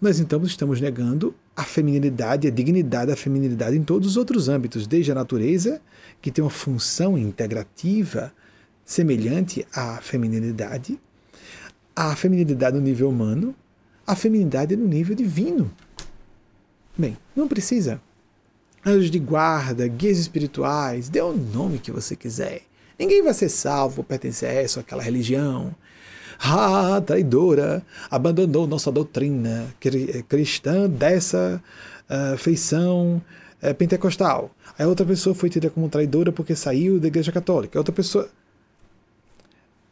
nós 0.00 0.18
então 0.18 0.42
estamos 0.42 0.80
negando 0.80 1.32
a 1.54 1.62
feminilidade, 1.62 2.48
a 2.48 2.50
dignidade 2.50 3.12
da 3.12 3.16
feminilidade 3.16 3.76
em 3.76 3.84
todos 3.84 4.08
os 4.08 4.16
outros 4.16 4.48
âmbitos, 4.48 4.84
desde 4.84 5.12
a 5.12 5.14
natureza, 5.14 5.80
que 6.20 6.32
tem 6.32 6.42
uma 6.42 6.50
função 6.50 7.16
integrativa 7.16 8.32
semelhante 8.84 9.64
à 9.72 10.00
feminilidade, 10.02 10.98
a 11.94 12.16
feminilidade 12.16 12.76
no 12.76 12.82
nível 12.82 13.08
humano, 13.08 13.54
a 14.04 14.16
feminilidade 14.16 14.74
no 14.74 14.88
nível 14.88 15.14
divino. 15.14 15.70
Bem, 16.98 17.16
não 17.36 17.46
precisa. 17.46 18.02
Anjos 18.84 19.08
de 19.08 19.20
guarda, 19.20 19.86
guias 19.86 20.18
espirituais, 20.18 21.08
dê 21.08 21.20
o 21.20 21.32
nome 21.32 21.78
que 21.78 21.92
você 21.92 22.16
quiser. 22.16 22.65
Ninguém 22.98 23.23
vai 23.23 23.35
ser 23.35 23.48
salvo 23.48 23.97
por 23.97 24.05
pertencer 24.05 24.48
a 24.48 24.52
essa 24.52 24.78
ou 24.78 24.82
aquela 24.82 25.02
religião. 25.02 25.74
Ah, 26.39 27.01
traidora, 27.05 27.85
abandonou 28.10 28.66
nossa 28.66 28.93
doutrina 28.93 29.74
cristã 30.28 30.89
dessa 30.89 31.62
uh, 32.10 32.36
feição 32.36 33.23
uh, 33.62 33.74
pentecostal. 33.74 34.51
A 34.78 34.86
outra 34.86 35.06
pessoa 35.06 35.35
foi 35.35 35.48
tida 35.48 35.70
como 35.70 35.89
traidora 35.89 36.31
porque 36.31 36.55
saiu 36.55 37.01
da 37.01 37.09
igreja 37.09 37.32
católica. 37.32 37.78
Outra 37.78 37.94
pessoa. 37.94 38.28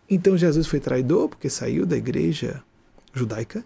Então 0.09 0.37
Jesus 0.37 0.67
foi 0.67 0.81
traidor 0.81 1.29
porque 1.29 1.49
saiu 1.49 1.87
da 1.87 1.97
igreja 1.97 2.63
judaica? 3.15 3.65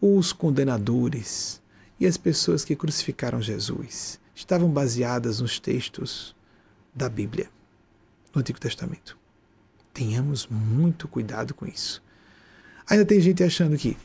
Os 0.00 0.32
condenadores 0.32 1.62
e 2.00 2.06
as 2.06 2.16
pessoas 2.16 2.64
que 2.64 2.76
crucificaram 2.76 3.40
Jesus 3.40 4.20
estavam 4.34 4.68
baseadas 4.68 5.40
nos 5.40 5.58
textos 5.58 6.34
da 6.94 7.08
Bíblia, 7.08 7.48
no 8.36 8.40
Antigo 8.40 8.60
Testamento. 8.60 9.18
Tenhamos 9.92 10.46
muito 10.46 11.08
cuidado 11.08 11.54
com 11.54 11.66
isso. 11.66 12.02
Ainda 12.88 13.04
tem 13.04 13.20
gente 13.20 13.42
achando 13.42 13.76
que. 13.76 13.96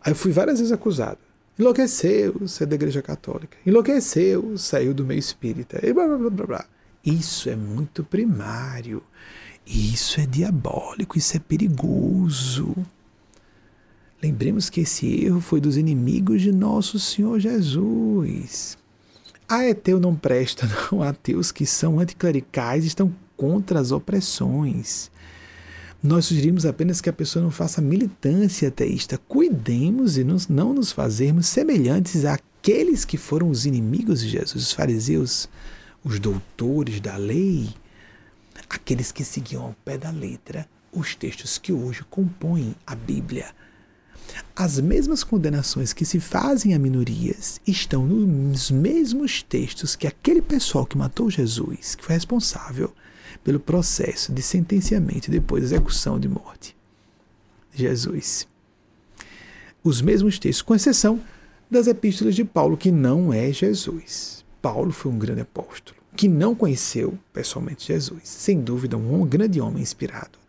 Aí 0.00 0.12
eu 0.12 0.16
fui 0.16 0.32
várias 0.32 0.58
vezes 0.58 0.72
acusado. 0.72 1.18
Enlouqueceu, 1.58 2.46
saiu 2.48 2.68
da 2.68 2.74
igreja 2.76 3.02
católica. 3.02 3.58
Enlouqueceu, 3.66 4.56
saiu 4.56 4.94
do 4.94 5.04
meio 5.04 5.18
espírita. 5.18 5.84
E 5.84 5.92
blá, 5.92 6.06
blá, 6.06 6.16
blá, 6.16 6.30
blá, 6.30 6.46
blá. 6.46 6.66
Isso 7.04 7.50
é 7.50 7.56
muito 7.56 8.04
primário. 8.04 9.02
Isso 9.66 10.20
é 10.20 10.26
diabólico, 10.26 11.18
isso 11.18 11.36
é 11.36 11.40
perigoso. 11.40 12.74
Lembremos 14.22 14.70
que 14.70 14.82
esse 14.82 15.24
erro 15.24 15.40
foi 15.40 15.60
dos 15.60 15.76
inimigos 15.76 16.40
de 16.40 16.52
nosso 16.52 16.98
Senhor 16.98 17.38
Jesus. 17.40 18.78
A 19.48 19.68
ateu 19.68 19.98
não 19.98 20.14
presta, 20.14 20.68
não. 20.92 21.02
Ateus 21.02 21.50
que 21.50 21.66
são 21.66 21.98
anticlericais 21.98 22.84
estão 22.84 23.12
contra 23.40 23.80
as 23.80 23.90
opressões. 23.90 25.10
Nós 26.02 26.26
sugerimos 26.26 26.66
apenas 26.66 27.00
que 27.00 27.08
a 27.08 27.12
pessoa 27.12 27.42
não 27.42 27.50
faça 27.50 27.80
militância 27.80 28.68
ateísta. 28.68 29.16
Cuidemos 29.16 30.18
e 30.18 30.24
não 30.50 30.74
nos 30.74 30.92
fazermos 30.92 31.46
semelhantes 31.46 32.26
àqueles 32.26 33.06
que 33.06 33.16
foram 33.16 33.48
os 33.48 33.64
inimigos 33.64 34.20
de 34.20 34.28
Jesus, 34.28 34.64
os 34.64 34.72
fariseus, 34.72 35.48
os 36.04 36.20
doutores 36.20 37.00
da 37.00 37.16
lei, 37.16 37.70
aqueles 38.68 39.10
que 39.10 39.24
seguiam 39.24 39.62
ao 39.62 39.76
pé 39.86 39.96
da 39.96 40.10
letra 40.10 40.68
os 40.92 41.14
textos 41.14 41.56
que 41.56 41.72
hoje 41.72 42.04
compõem 42.10 42.76
a 42.86 42.94
Bíblia. 42.94 43.54
As 44.54 44.78
mesmas 44.78 45.24
condenações 45.24 45.94
que 45.94 46.04
se 46.04 46.20
fazem 46.20 46.74
a 46.74 46.78
minorias 46.78 47.58
estão 47.66 48.04
nos 48.04 48.70
mesmos 48.70 49.42
textos 49.42 49.96
que 49.96 50.06
aquele 50.06 50.42
pessoal 50.42 50.84
que 50.84 50.98
matou 50.98 51.30
Jesus, 51.30 51.94
que 51.94 52.04
foi 52.04 52.14
responsável 52.14 52.92
pelo 53.42 53.60
processo 53.60 54.32
de 54.32 54.42
sentenciamento 54.42 55.28
e 55.28 55.30
depois 55.30 55.64
execução 55.64 56.18
de 56.18 56.28
morte. 56.28 56.76
Jesus. 57.72 58.46
Os 59.82 60.02
mesmos 60.02 60.38
textos, 60.38 60.62
com 60.62 60.74
exceção 60.74 61.20
das 61.70 61.86
epístolas 61.86 62.34
de 62.34 62.44
Paulo, 62.44 62.76
que 62.76 62.90
não 62.90 63.32
é 63.32 63.52
Jesus. 63.52 64.44
Paulo 64.60 64.92
foi 64.92 65.10
um 65.10 65.18
grande 65.18 65.40
apóstolo, 65.40 65.98
que 66.16 66.28
não 66.28 66.54
conheceu 66.54 67.18
pessoalmente 67.32 67.86
Jesus. 67.86 68.22
Sem 68.24 68.60
dúvida, 68.60 68.96
um 68.96 69.26
grande 69.26 69.60
homem 69.60 69.82
inspirado 69.82 70.40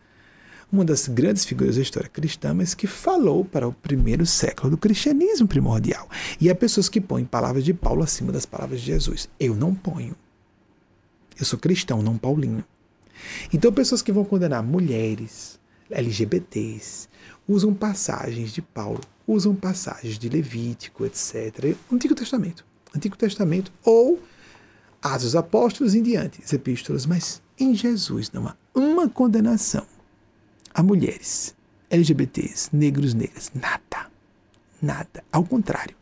uma 0.72 0.86
das 0.86 1.08
grandes 1.08 1.44
figuras 1.44 1.76
da 1.76 1.82
história 1.82 2.10
cristã, 2.10 2.54
mas 2.54 2.74
que 2.74 2.88
falou 2.88 3.44
para 3.44 3.68
o 3.68 3.74
primeiro 3.74 4.26
século 4.26 4.72
do 4.72 4.78
cristianismo 4.78 5.48
primordial. 5.48 6.10
E 6.40 6.50
há 6.50 6.56
pessoas 6.56 6.88
que 6.88 7.02
põem 7.02 7.26
palavras 7.26 7.66
de 7.66 7.74
Paulo 7.74 8.02
acima 8.02 8.32
das 8.32 8.46
palavras 8.46 8.80
de 8.80 8.88
Jesus. 8.88 9.28
Eu 9.40 9.54
não 9.54 9.76
ponho. 9.76 10.16
Eu 11.38 11.46
sou 11.46 11.60
cristão, 11.60 12.02
não 12.02 12.18
paulino. 12.18 12.64
Então, 13.54 13.72
pessoas 13.72 14.02
que 14.02 14.12
vão 14.12 14.24
condenar 14.24 14.64
mulheres, 14.64 15.60
LGBTs, 15.90 17.08
usam 17.48 17.74
passagens 17.74 18.52
de 18.52 18.62
Paulo, 18.62 19.02
usam 19.28 19.56
passagens 19.56 20.18
de 20.18 20.30
Levítico, 20.30 21.06
etc. 21.06 21.76
Antigo 21.92 22.16
Testamento. 22.16 22.66
Antigo 22.96 23.18
Testamento 23.18 23.72
ou 23.84 24.22
Atos 25.02 25.24
dos 25.24 25.36
Apóstolos 25.36 25.96
em 25.96 26.04
diante, 26.04 26.42
as 26.44 26.54
epístolas, 26.54 27.06
mas 27.06 27.42
em 27.60 27.74
Jesus 27.74 28.32
não 28.32 28.48
há 28.48 28.56
uma 28.76 29.10
condenação 29.10 29.86
a 30.74 30.82
mulheres, 30.82 31.56
LGBTs, 31.90 32.70
negros, 32.74 33.14
negras. 33.14 33.52
Nada. 33.54 34.10
Nada. 34.82 35.24
Ao 35.32 35.44
contrário. 35.44 35.96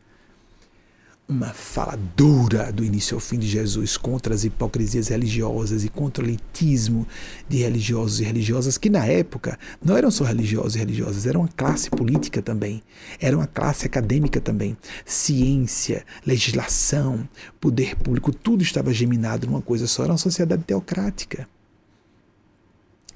Uma 1.32 1.54
fala 1.54 1.96
dura 2.18 2.72
do 2.72 2.84
início 2.84 3.14
ao 3.14 3.22
fim 3.22 3.38
de 3.38 3.48
Jesus 3.48 3.98
contra 3.98 4.34
as 4.34 4.44
hipocrisias 4.44 5.10
religiosas 5.10 5.86
e 5.86 5.88
contra 5.88 6.24
o 6.24 6.28
elitismo 6.28 7.08
de 7.48 7.58
religiosos 7.58 8.20
e 8.20 8.24
religiosas, 8.24 8.80
que 8.80 8.90
na 8.90 9.06
época 9.06 9.60
não 9.80 9.96
eram 9.96 10.10
só 10.10 10.24
religiosos 10.24 10.76
e 10.76 10.80
religiosas, 10.80 11.28
eram 11.28 11.42
uma 11.42 11.48
classe 11.48 11.88
política 11.92 12.42
também, 12.42 12.82
era 13.20 13.38
uma 13.38 13.46
classe 13.46 13.86
acadêmica 13.86 14.42
também. 14.42 14.76
Ciência, 15.06 16.04
legislação, 16.26 17.30
poder 17.62 17.96
público, 17.96 18.34
tudo 18.34 18.64
estava 18.64 18.92
geminado 18.92 19.46
numa 19.46 19.62
coisa 19.62 19.86
só, 19.86 20.06
era 20.06 20.14
uma 20.14 20.18
sociedade 20.18 20.64
teocrática. 20.64 21.48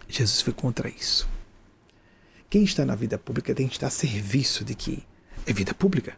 Jesus 0.07 0.39
foi 0.39 0.53
contra 0.53 0.87
isso. 0.87 1.27
Quem 2.47 2.63
está 2.63 2.85
na 2.85 2.93
vida 2.93 3.17
pública 3.17 3.55
tem 3.55 3.67
que 3.67 3.73
estar 3.73 3.87
a 3.87 3.89
serviço 3.89 4.63
de 4.63 4.75
que 4.75 5.03
é 5.47 5.51
vida 5.51 5.73
pública, 5.73 6.15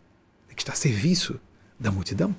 tem 0.49 0.57
que 0.57 0.61
estar 0.61 0.73
a 0.73 0.75
serviço 0.75 1.39
da 1.79 1.91
multidão. 1.91 2.35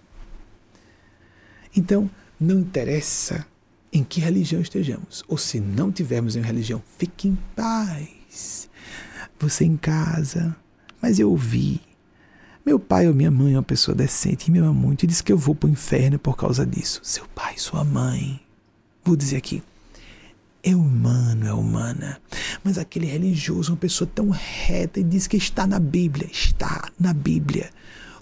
Então, 1.77 2.11
não 2.39 2.59
interessa 2.61 3.47
em 3.93 4.03
que 4.03 4.21
religião 4.21 4.61
estejamos, 4.61 5.25
ou 5.29 5.39
se 5.39 5.61
não 5.61 5.91
tivermos 5.91 6.37
em 6.37 6.43
religião, 6.43 6.83
fique 6.99 7.29
em 7.29 7.39
paz. 7.55 8.69
Você 9.39 9.65
em 9.65 9.77
casa, 9.77 10.57
mas 11.01 11.19
eu 11.19 11.31
ouvi. 11.31 11.81
Meu 12.65 12.79
pai 12.79 13.07
ou 13.07 13.15
minha 13.15 13.31
mãe 13.31 13.55
é 13.55 13.57
uma 13.57 13.63
pessoa 13.63 13.95
decente 13.95 14.49
e 14.49 14.51
me 14.51 14.59
ama 14.59 14.73
muito 14.73 15.05
e 15.05 15.07
diz 15.07 15.21
que 15.21 15.33
eu 15.33 15.39
vou 15.39 15.55
para 15.55 15.69
o 15.69 15.71
inferno 15.71 16.19
por 16.19 16.37
causa 16.37 16.67
disso. 16.67 17.01
Seu 17.03 17.25
pai, 17.29 17.55
sua 17.59 17.85
mãe. 17.85 18.41
Vou 19.05 19.15
dizer 19.15 19.37
aqui, 19.37 19.63
é 20.63 20.75
humano, 20.75 21.47
é 21.47 21.53
humana. 21.53 22.21
Mas 22.65 22.77
aquele 22.77 23.07
religioso, 23.07 23.73
uma 23.73 23.79
pessoa 23.79 24.11
tão 24.13 24.31
reta 24.31 24.99
e 24.99 25.05
diz 25.05 25.29
que 25.29 25.37
está 25.37 25.65
na 25.65 25.79
Bíblia, 25.79 26.29
está 26.33 26.91
na 26.99 27.15
Bíblia. 27.15 27.71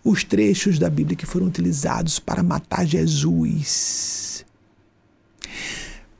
Os 0.04 0.22
trechos 0.22 0.78
da 0.78 0.90
Bíblia 0.90 1.16
que 1.16 1.24
foram 1.24 1.46
utilizados 1.46 2.18
para 2.18 2.42
matar 2.42 2.86
Jesus. 2.86 4.44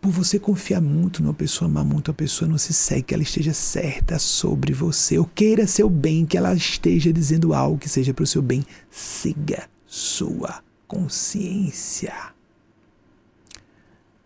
Por 0.01 0.11
você 0.11 0.39
confiar 0.39 0.81
muito 0.81 1.23
numa 1.23 1.35
pessoa, 1.35 1.71
amar 1.71 1.85
muito 1.85 2.11
a 2.11 2.15
pessoa, 2.15 2.49
não 2.49 2.59
se 2.59 2.73
segue 2.73 3.03
que 3.03 3.15
ela 3.15 3.23
esteja 3.23 3.53
certa 3.53 4.19
sobre 4.19 4.73
você, 4.73 5.19
ou 5.19 5.25
queira 5.25 5.67
seu 5.67 5.89
bem, 5.89 6.27
que 6.27 6.37
ela 6.37 6.55
esteja 6.55 7.13
dizendo 7.13 7.55
algo 7.55 7.79
que 7.79 7.89
seja 7.89 8.13
para 8.13 8.23
o 8.23 8.27
seu 8.27 8.43
bem. 8.43 8.65
Siga 8.91 9.69
sua 9.87 10.63
consciência. 10.89 12.15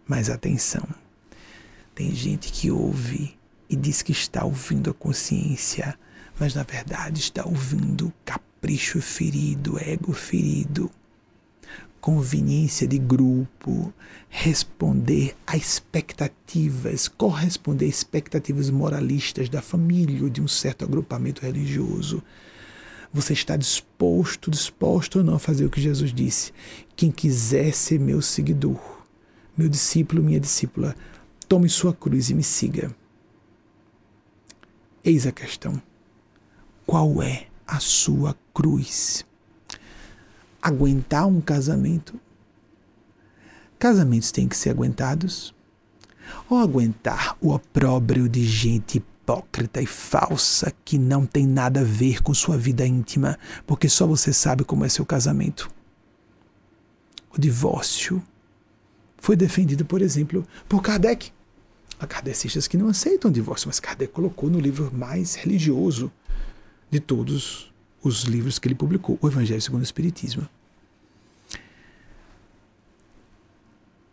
Mas 0.06 0.30
atenção 0.30 0.86
tem 1.98 2.14
gente 2.14 2.52
que 2.52 2.70
ouve 2.70 3.36
e 3.68 3.74
diz 3.74 4.02
que 4.02 4.12
está 4.12 4.44
ouvindo 4.44 4.88
a 4.90 4.94
consciência, 4.94 5.98
mas 6.38 6.54
na 6.54 6.62
verdade 6.62 7.18
está 7.18 7.44
ouvindo 7.44 8.12
capricho 8.58 9.00
ferido, 9.00 9.78
ego 9.78 10.12
ferido, 10.12 10.90
conveniência 12.00 12.88
de 12.88 12.98
grupo, 12.98 13.92
responder 14.28 15.36
a 15.46 15.56
expectativas, 15.56 17.06
corresponder 17.06 17.86
a 17.86 17.88
expectativas 17.88 18.68
moralistas 18.68 19.48
da 19.48 19.62
família 19.62 20.24
ou 20.24 20.28
de 20.28 20.42
um 20.42 20.48
certo 20.48 20.84
agrupamento 20.84 21.42
religioso. 21.42 22.20
Você 23.12 23.32
está 23.32 23.56
disposto, 23.56 24.50
disposto 24.50 25.20
ou 25.20 25.24
não 25.24 25.36
a 25.36 25.38
fazer 25.38 25.64
o 25.64 25.70
que 25.70 25.80
Jesus 25.80 26.12
disse? 26.12 26.52
Quem 26.96 27.12
quiser 27.12 27.72
ser 27.72 28.00
meu 28.00 28.20
seguidor, 28.20 28.80
meu 29.56 29.68
discípulo, 29.68 30.22
minha 30.22 30.40
discípula, 30.40 30.96
Tome 31.48 31.66
sua 31.70 31.94
cruz 31.94 32.28
e 32.28 32.34
me 32.34 32.42
siga. 32.42 32.94
Eis 35.02 35.26
a 35.26 35.32
questão. 35.32 35.80
Qual 36.84 37.22
é 37.22 37.48
a 37.68 37.78
sua 37.80 38.34
cruz? 38.58 39.24
Aguentar 40.60 41.28
um 41.28 41.40
casamento? 41.40 42.18
Casamentos 43.78 44.32
têm 44.32 44.48
que 44.48 44.56
ser 44.56 44.70
aguentados? 44.70 45.54
Ou 46.50 46.58
aguentar 46.58 47.36
o 47.40 47.52
opróbrio 47.52 48.28
de 48.28 48.44
gente 48.44 48.98
hipócrita 48.98 49.80
e 49.80 49.86
falsa 49.86 50.72
que 50.84 50.98
não 50.98 51.24
tem 51.24 51.46
nada 51.46 51.82
a 51.82 51.84
ver 51.84 52.20
com 52.20 52.34
sua 52.34 52.58
vida 52.58 52.84
íntima, 52.84 53.38
porque 53.64 53.88
só 53.88 54.08
você 54.08 54.32
sabe 54.32 54.64
como 54.64 54.84
é 54.84 54.88
seu 54.88 55.06
casamento? 55.06 55.70
O 57.30 57.40
divórcio 57.40 58.20
foi 59.18 59.36
defendido, 59.36 59.84
por 59.84 60.02
exemplo, 60.02 60.44
por 60.68 60.82
Kardec. 60.82 61.30
Há 62.00 62.08
kardecistas 62.08 62.66
que 62.66 62.76
não 62.76 62.88
aceitam 62.88 63.30
o 63.30 63.34
divórcio, 63.34 63.68
mas 63.68 63.78
Kardec 63.78 64.12
colocou 64.12 64.50
no 64.50 64.58
livro 64.58 64.90
mais 64.92 65.36
religioso 65.36 66.10
de 66.90 66.98
todos 66.98 67.68
os 68.08 68.22
livros 68.22 68.58
que 68.58 68.66
ele 68.66 68.74
publicou, 68.74 69.18
o 69.20 69.28
Evangelho 69.28 69.60
segundo 69.60 69.80
o 69.80 69.84
Espiritismo. 69.84 70.48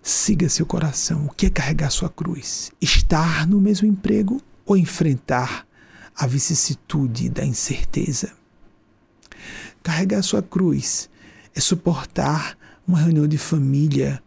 Siga 0.01 0.47
seu 0.49 0.65
coração. 0.65 1.25
O 1.25 1.29
que 1.33 1.47
é 1.47 1.49
carregar 1.49 1.89
sua 1.89 2.09
cruz? 2.09 2.71
Estar 2.79 3.47
no 3.47 3.59
mesmo 3.59 3.87
emprego 3.87 4.39
ou 4.65 4.77
enfrentar 4.77 5.65
a 6.15 6.27
vicissitude 6.27 7.29
da 7.29 7.43
incerteza? 7.43 8.31
Carregar 9.81 10.21
sua 10.21 10.43
cruz 10.43 11.09
é 11.55 11.59
suportar 11.59 12.57
uma 12.87 12.99
reunião 12.99 13.27
de 13.27 13.37
família 13.37 14.21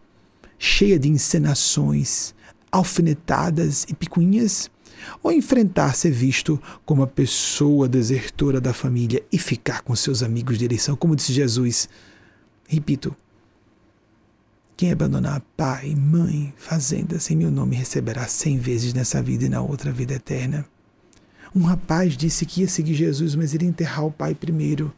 cheia 0.58 0.98
de 0.98 1.08
encenações, 1.08 2.34
alfinetadas 2.72 3.86
e 3.88 3.94
picuinhas, 3.94 4.68
ou 5.22 5.32
enfrentar 5.32 5.94
ser 5.94 6.10
visto 6.10 6.60
como 6.84 7.02
a 7.02 7.06
pessoa 7.06 7.88
desertora 7.88 8.60
da 8.60 8.72
família 8.72 9.22
e 9.30 9.38
ficar 9.38 9.82
com 9.82 9.94
seus 9.94 10.22
amigos 10.22 10.58
de 10.58 10.64
eleição, 10.64 10.96
como 10.96 11.16
disse 11.16 11.32
Jesus. 11.32 11.88
Repito, 12.66 13.14
quem 14.76 14.92
abandonar 14.92 15.42
pai, 15.56 15.94
mãe, 15.94 16.52
fazenda 16.56 17.18
sem 17.18 17.36
meu 17.36 17.50
nome 17.50 17.76
receberá 17.76 18.26
cem 18.26 18.58
vezes 18.58 18.94
nessa 18.94 19.22
vida 19.22 19.44
e 19.44 19.48
na 19.48 19.60
outra 19.60 19.90
vida 19.90 20.14
eterna. 20.14 20.64
Um 21.54 21.62
rapaz 21.62 22.16
disse 22.16 22.44
que 22.44 22.60
ia 22.60 22.68
seguir 22.68 22.94
Jesus, 22.94 23.34
mas 23.34 23.54
iria 23.54 23.68
enterrar 23.68 24.04
o 24.04 24.12
pai 24.12 24.34
primeiro. 24.34 24.92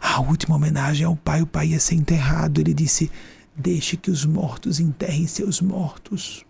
A 0.00 0.20
última 0.20 0.56
homenagem 0.56 1.06
ao 1.06 1.14
pai, 1.14 1.42
o 1.42 1.46
pai 1.46 1.68
ia 1.68 1.80
ser 1.80 1.94
enterrado. 1.94 2.60
Ele 2.60 2.72
disse: 2.72 3.10
Deixe 3.54 3.96
que 3.96 4.10
os 4.10 4.24
mortos 4.24 4.80
enterrem 4.80 5.26
seus 5.26 5.60
mortos. 5.60 6.45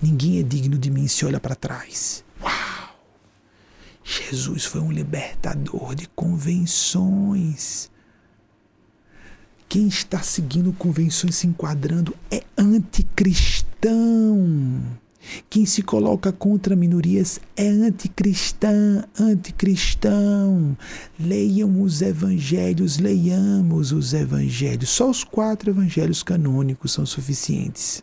Ninguém 0.00 0.38
é 0.38 0.42
digno 0.42 0.78
de 0.78 0.90
mim 0.90 1.06
se 1.08 1.24
olha 1.24 1.40
para 1.40 1.54
trás. 1.54 2.24
Uau! 2.42 2.96
Jesus 4.02 4.64
foi 4.64 4.80
um 4.80 4.92
libertador 4.92 5.94
de 5.94 6.08
convenções. 6.08 7.90
Quem 9.68 9.88
está 9.88 10.20
seguindo 10.20 10.72
convenções 10.72 11.36
se 11.36 11.46
enquadrando 11.46 12.14
é 12.30 12.42
anticristão. 12.56 13.74
Quem 15.48 15.64
se 15.64 15.82
coloca 15.82 16.30
contra 16.32 16.76
minorias 16.76 17.40
é 17.56 17.66
anticristã, 17.66 19.04
anticristão. 19.18 20.76
Leiam 21.18 21.80
os 21.80 22.02
evangelhos, 22.02 22.98
leiamos 22.98 23.90
os 23.90 24.12
evangelhos. 24.12 24.90
Só 24.90 25.08
os 25.08 25.24
quatro 25.24 25.70
evangelhos 25.70 26.22
canônicos 26.22 26.92
são 26.92 27.06
suficientes. 27.06 28.02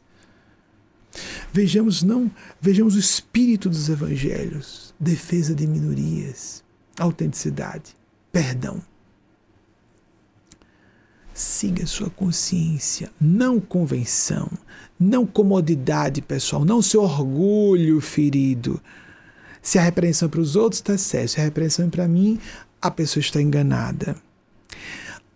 Vejamos 1.51 2.03
não, 2.03 2.31
vejamos 2.59 2.95
o 2.95 2.99
espírito 2.99 3.69
dos 3.69 3.89
evangelhos, 3.89 4.93
defesa 4.99 5.53
de 5.53 5.67
minorias, 5.67 6.63
autenticidade, 6.97 7.95
perdão. 8.31 8.81
Siga 11.33 11.85
sua 11.85 12.09
consciência, 12.09 13.09
não 13.19 13.59
convenção, 13.59 14.49
não 14.99 15.25
comodidade 15.25 16.21
pessoal, 16.21 16.63
não 16.63 16.81
seu 16.81 17.01
orgulho 17.01 17.99
ferido. 17.99 18.81
Se 19.61 19.79
a 19.79 19.81
repreensão 19.81 20.29
para 20.29 20.41
os 20.41 20.55
outros 20.55 20.79
está 20.79 20.97
certo, 20.97 21.31
se 21.31 21.41
a 21.41 21.43
repreensão 21.43 21.85
é 21.85 21.89
para 21.89 22.07
mim, 22.07 22.39
a 22.81 22.91
pessoa 22.91 23.21
está 23.21 23.41
enganada. 23.41 24.15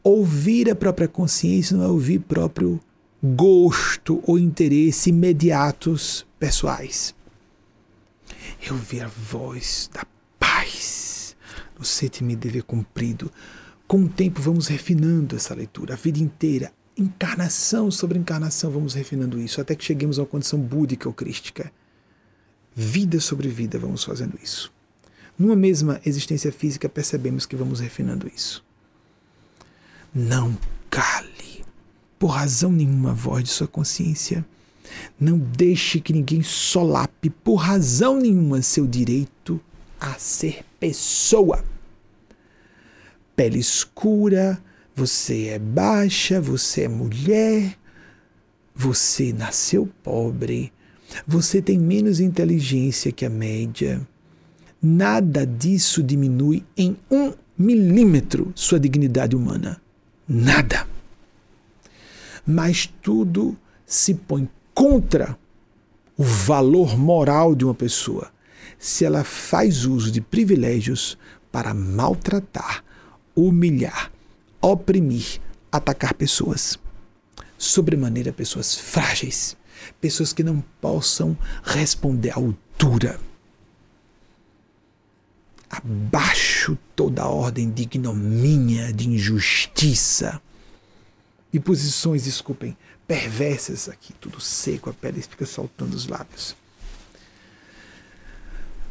Ouvir 0.04 0.70
a 0.70 0.76
própria 0.76 1.08
consciência 1.08 1.76
não 1.76 1.84
é 1.84 1.88
ouvir 1.88 2.20
próprio 2.20 2.80
gosto 3.36 4.22
ou 4.26 4.38
interesse 4.38 5.10
imediatos 5.10 6.26
pessoais. 6.40 7.16
É 8.66 8.72
ouvir 8.72 9.02
a 9.02 9.08
voz 9.08 9.90
da 9.94 10.06
paz 10.40 11.36
no 11.78 11.86
sente-me 11.86 12.36
dever 12.36 12.64
cumprido. 12.64 13.32
Com 13.88 14.04
o 14.04 14.10
tempo 14.10 14.42
vamos 14.42 14.68
refinando 14.68 15.36
essa 15.36 15.54
leitura, 15.54 15.94
a 15.94 15.98
vida 15.98 16.20
inteira, 16.20 16.72
encarnação 16.98 17.92
sobre 17.92 18.18
encarnação, 18.18 18.72
vamos 18.72 18.94
refinando 18.94 19.40
isso, 19.40 19.62
até 19.62 19.76
que 19.76 19.84
cheguemos 19.84 20.18
a 20.18 20.24
uma 20.24 20.28
condição 20.28 20.60
búdica 20.60 21.08
ou 21.08 21.14
crística. 21.14 21.72
Vida 22.74 23.20
sobre 23.20 23.48
vida, 23.48 23.78
vamos 23.78 24.04
fazendo 24.04 24.38
isso. 24.42 24.74
Numa 25.38 25.56
mesma 25.56 26.00
existência 26.06 26.52
física, 26.52 26.88
percebemos 26.88 27.46
que 27.46 27.56
vamos 27.56 27.80
refinando 27.80 28.30
isso. 28.34 28.64
Não 30.14 30.58
cale, 30.90 31.35
por 32.26 32.32
razão 32.32 32.72
nenhuma, 32.72 33.12
a 33.12 33.14
voz 33.14 33.44
de 33.44 33.52
sua 33.52 33.68
consciência. 33.68 34.44
Não 35.20 35.38
deixe 35.38 36.00
que 36.00 36.12
ninguém 36.12 36.42
solape, 36.42 37.30
por 37.30 37.58
razão 37.58 38.20
nenhuma, 38.20 38.64
seu 38.64 38.88
direito 38.88 39.62
a 40.00 40.16
ser 40.16 40.66
pessoa. 40.80 41.64
Pele 43.36 43.60
escura, 43.60 44.60
você 44.96 45.50
é 45.50 45.60
baixa, 45.60 46.42
você 46.42 46.86
é 46.86 46.88
mulher, 46.88 47.78
você 48.74 49.32
nasceu 49.32 49.88
pobre, 50.02 50.74
você 51.28 51.62
tem 51.62 51.78
menos 51.78 52.20
inteligência 52.20 53.12
que 53.12 53.24
a 53.24 53.30
média. 53.30 54.02
Nada 54.82 55.46
disso 55.46 56.02
diminui 56.02 56.66
em 56.76 56.98
um 57.12 57.34
milímetro 57.56 58.52
sua 58.56 58.80
dignidade 58.80 59.36
humana. 59.36 59.80
Nada. 60.28 60.95
Mas 62.46 62.92
tudo 63.02 63.58
se 63.86 64.14
põe 64.14 64.50
contra 64.74 65.38
o 66.18 66.24
valor 66.24 66.98
moral 66.98 67.56
de 67.56 67.66
uma 67.66 67.74
pessoa 67.74 68.32
se 68.78 69.06
ela 69.06 69.24
faz 69.24 69.86
uso 69.86 70.12
de 70.12 70.22
privilégios 70.22 71.18
para 71.52 71.74
maltratar, 71.74 72.84
humilhar, 73.36 74.12
oprimir, 74.62 75.40
atacar 75.72 76.14
pessoas. 76.14 76.78
Sobremaneira, 77.58 78.34
pessoas 78.34 78.76
frágeis, 78.76 79.56
pessoas 80.02 80.34
que 80.34 80.44
não 80.44 80.64
possam 80.82 81.38
responder 81.64 82.32
à 82.32 82.36
altura. 82.36 83.20
Abaixo 85.70 86.78
toda 86.96 87.24
a 87.24 87.28
ordem 87.28 87.70
de 87.72 87.84
ignomínia, 87.84 88.94
de 88.94 89.10
injustiça, 89.10 90.42
de 91.52 91.60
posições, 91.60 92.24
desculpem, 92.24 92.78
perversas 93.08 93.88
aqui, 93.88 94.14
tudo 94.14 94.42
seco, 94.42 94.90
a 94.90 94.94
pele 94.94 95.22
fica 95.22 95.46
soltando 95.46 95.94
os 95.94 96.08
lábios. 96.08 96.56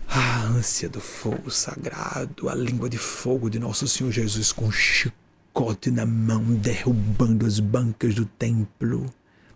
A 0.08 0.42
ânsia 0.42 0.88
do 0.88 1.00
fogo 1.00 1.50
sagrado, 1.50 2.48
a 2.48 2.54
língua 2.54 2.88
de 2.88 2.98
fogo 2.98 3.50
de 3.50 3.58
nosso 3.58 3.88
Senhor 3.88 4.12
Jesus 4.12 4.52
com 4.52 4.70
chico 4.70 5.24
chicote 5.54 5.88
na 5.88 6.04
mão, 6.04 6.42
derrubando 6.42 7.46
as 7.46 7.60
bancas 7.60 8.12
do 8.12 8.26
templo. 8.26 9.06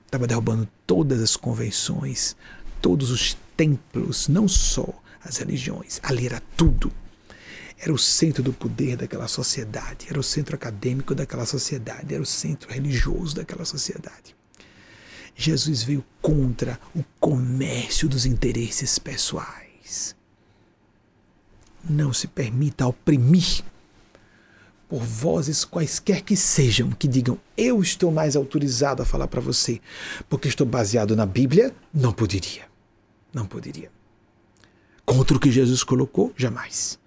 Estava 0.06 0.28
derrubando 0.28 0.68
todas 0.86 1.20
as 1.20 1.36
convenções, 1.36 2.36
todos 2.80 3.10
os 3.10 3.36
templos, 3.56 4.28
não 4.28 4.46
só 4.46 4.86
as 5.24 5.38
religiões. 5.38 5.98
Ali 6.04 6.26
era 6.26 6.40
tudo. 6.56 6.92
Era 7.80 7.92
o 7.92 7.98
centro 7.98 8.42
do 8.42 8.52
poder 8.52 8.96
daquela 8.96 9.28
sociedade, 9.28 10.06
era 10.10 10.18
o 10.18 10.22
centro 10.22 10.56
acadêmico 10.56 11.14
daquela 11.14 11.46
sociedade, 11.46 12.12
era 12.12 12.22
o 12.22 12.26
centro 12.26 12.70
religioso 12.72 13.36
daquela 13.36 13.64
sociedade. 13.64 14.36
Jesus 15.36 15.84
veio 15.84 16.04
contra 16.20 16.80
o 16.94 17.04
comércio 17.20 18.08
dos 18.08 18.26
interesses 18.26 18.98
pessoais. 18.98 20.16
Não 21.88 22.12
se 22.12 22.26
permita 22.26 22.88
oprimir 22.88 23.62
por 24.88 25.00
vozes 25.00 25.64
quaisquer 25.64 26.22
que 26.22 26.34
sejam, 26.34 26.90
que 26.90 27.06
digam: 27.06 27.38
Eu 27.56 27.80
estou 27.80 28.10
mais 28.10 28.34
autorizado 28.34 29.02
a 29.02 29.06
falar 29.06 29.28
para 29.28 29.40
você, 29.40 29.80
porque 30.28 30.48
estou 30.48 30.66
baseado 30.66 31.14
na 31.14 31.24
Bíblia, 31.26 31.72
não 31.94 32.12
poderia. 32.12 32.66
Não 33.32 33.46
poderia. 33.46 33.92
Contra 35.04 35.36
o 35.36 35.40
que 35.40 35.52
Jesus 35.52 35.84
colocou, 35.84 36.32
jamais. 36.36 36.98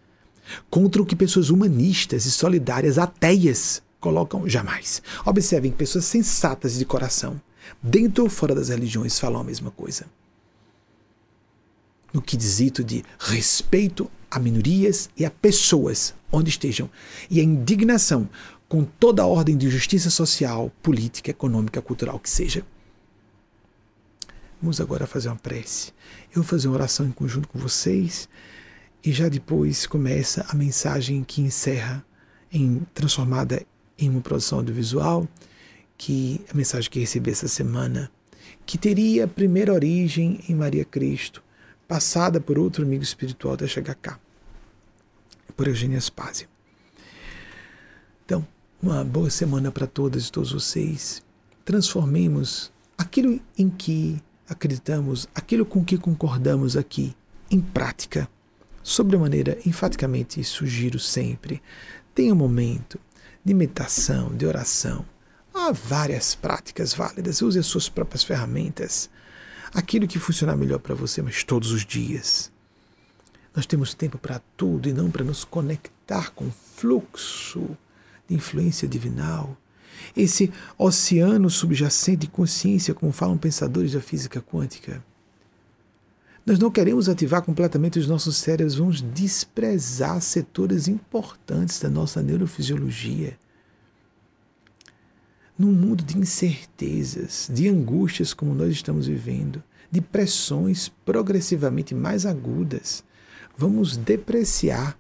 Contra 0.70 1.02
o 1.02 1.06
que 1.06 1.16
pessoas 1.16 1.50
humanistas 1.50 2.26
e 2.26 2.32
solidárias, 2.32 2.98
ateias, 2.98 3.82
colocam, 4.00 4.48
jamais. 4.48 5.02
Observem, 5.26 5.72
pessoas 5.72 6.06
sensatas 6.06 6.78
de 6.78 6.86
coração, 6.86 7.40
dentro 7.82 8.24
ou 8.24 8.30
fora 8.30 8.56
das 8.56 8.70
religiões, 8.70 9.20
falam 9.20 9.42
a 9.42 9.44
mesma 9.44 9.72
coisa. 9.72 10.06
No 12.14 12.22
que 12.22 12.36
dizito 12.36 12.84
de 12.84 13.04
respeito 13.20 14.10
a 14.30 14.40
minorias 14.40 15.10
e 15.18 15.26
a 15.26 15.30
pessoas 15.30 16.14
onde 16.32 16.50
estejam. 16.50 16.90
E 17.30 17.40
a 17.40 17.44
indignação 17.44 18.30
com 18.68 18.86
toda 18.86 19.22
a 19.22 19.28
ordem 19.28 19.58
de 19.58 19.70
justiça 19.70 20.10
social, 20.10 20.72
política, 20.82 21.30
econômica, 21.30 21.82
cultural 21.82 22.18
que 22.18 22.30
seja. 22.30 22.66
Vamos 24.62 24.80
agora 24.80 25.06
fazer 25.06 25.28
uma 25.28 25.36
prece. 25.36 25.92
Eu 26.30 26.42
vou 26.42 26.44
fazer 26.44 26.68
uma 26.70 26.76
oração 26.76 27.06
em 27.06 27.12
conjunto 27.12 27.50
com 27.50 27.60
vocês 27.60 28.30
e 29.04 29.12
já 29.12 29.28
depois 29.28 29.86
começa 29.88 30.46
a 30.50 30.56
mensagem 30.56 31.24
que 31.24 31.42
encerra 31.42 32.06
em 32.52 32.82
transformada 32.94 33.66
em 33.98 34.10
uma 34.10 34.22
produção 34.22 34.60
audiovisual, 34.60 35.28
que 35.98 36.42
a 36.52 36.56
mensagem 36.56 36.90
que 36.90 37.00
recebi 37.00 37.32
essa 37.32 37.48
semana, 37.48 38.12
que 38.66 38.78
teria 38.78 39.28
primeira 39.28 39.74
origem 39.74 40.40
em 40.48 40.56
Maria 40.56 40.86
Cristo, 40.86 41.44
passada 41.88 42.40
por 42.40 42.58
outro 42.58 42.84
amigo 42.84 43.04
espiritual 43.04 43.54
até 43.54 43.68
chegar 43.68 43.96
cá, 43.96 44.20
por 45.56 45.68
Eugênia 45.68 46.00
Spásia. 46.00 46.48
Então, 48.26 48.46
uma 48.82 49.04
boa 49.04 49.30
semana 49.30 49.72
para 49.72 49.86
todas 49.86 50.28
e 50.28 50.32
todos 50.32 50.52
vocês. 50.52 51.24
Transformemos 51.64 52.72
aquilo 52.98 53.40
em 53.58 53.70
que 53.70 54.22
acreditamos, 54.48 55.28
aquilo 55.36 55.66
com 55.66 55.84
que 55.84 55.98
concordamos 55.98 56.76
aqui, 56.76 57.16
em 57.50 57.60
prática. 57.60 58.28
Sobre 58.84 59.16
a 59.16 59.20
maneira, 59.20 59.58
enfaticamente 59.66 60.44
sugiro 60.44 61.00
sempre: 61.00 61.62
tenha 62.16 62.34
um 62.34 62.38
momento 62.38 63.00
de 63.44 63.54
meditação, 63.54 64.36
de 64.36 64.46
oração. 64.46 65.06
Há 65.54 65.72
várias 65.72 66.34
práticas 66.34 66.94
válidas. 66.94 67.42
Use 67.42 67.60
as 67.60 67.66
suas 67.66 67.90
próprias 67.90 68.24
ferramentas. 68.24 69.10
Aquilo 69.74 70.08
que 70.08 70.20
funcionar 70.20 70.56
melhor 70.56 70.80
para 70.80 70.96
você, 70.96 71.22
mas 71.22 71.44
todos 71.44 71.72
os 71.72 71.86
dias. 71.86 72.52
Nós 73.56 73.66
temos 73.66 73.94
tempo 73.94 74.18
para 74.18 74.42
tudo 74.56 74.88
e 74.88 74.94
não 74.94 75.12
para 75.12 75.26
nos 75.26 75.44
conectar 75.44 76.32
com 76.32 76.46
o 76.46 76.54
fluxo 76.76 77.78
de 78.28 78.36
influência 78.36 78.88
divinal, 78.88 79.58
esse 80.16 80.52
oceano 80.78 81.50
subjacente 81.50 82.22
de 82.22 82.28
consciência, 82.28 82.94
como 82.94 83.12
falam 83.12 83.38
pensadores 83.38 83.94
da 83.94 84.02
física 84.02 84.42
quântica. 84.42 85.04
Nós 86.46 86.58
não 86.58 86.72
queremos 86.72 87.08
ativar 87.08 87.44
completamente 87.44 88.00
os 88.00 88.08
nossos 88.08 88.38
cérebros, 88.38 88.76
vamos 88.76 89.02
desprezar 89.02 90.20
setores 90.22 90.88
importantes 90.88 91.80
da 91.80 91.90
nossa 91.90 92.22
neurofisiologia. 92.22 93.38
Num 95.58 95.72
mundo 95.72 96.04
de 96.04 96.18
incertezas, 96.18 97.50
de 97.54 97.70
angústias 97.70 98.34
como 98.34 98.56
nós 98.56 98.72
estamos 98.72 99.06
vivendo, 99.06 99.64
de 99.92 100.02
pressões 100.02 100.90
progressivamente 101.06 101.94
mais 101.94 102.26
agudas, 102.26 103.04
vamos 103.56 103.96
depreciar 103.96 104.98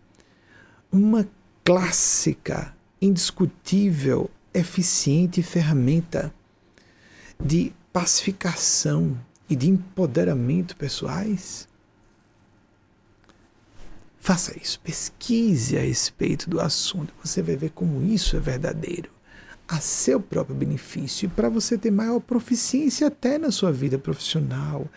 uma 0.91 1.27
clássica 1.63 2.75
indiscutível, 3.01 4.29
eficiente 4.53 5.41
ferramenta 5.41 6.31
de 7.43 7.73
pacificação 7.91 9.17
e 9.51 9.55
de 9.55 9.69
empoderamento 9.69 10.77
pessoais? 10.77 11.67
Faça 14.17 14.57
isso, 14.57 14.79
pesquise 14.79 15.77
a 15.77 15.81
respeito 15.81 16.49
do 16.49 16.61
assunto, 16.61 17.13
você 17.21 17.41
vai 17.41 17.57
ver 17.57 17.71
como 17.71 18.01
isso 18.01 18.37
é 18.37 18.39
verdadeiro, 18.39 19.09
a 19.67 19.79
seu 19.81 20.21
próprio 20.21 20.55
benefício 20.55 21.29
para 21.29 21.49
você 21.49 21.77
ter 21.77 21.91
maior 21.91 22.19
proficiência 22.21 23.07
até 23.07 23.37
na 23.37 23.51
sua 23.51 23.73
vida 23.73 23.97
profissional, 23.97 24.87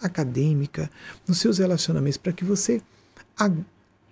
acadêmica, 0.00 0.88
nos 1.26 1.38
seus 1.38 1.58
relacionamentos, 1.58 2.18
para 2.18 2.32
que 2.32 2.44
você 2.44 2.80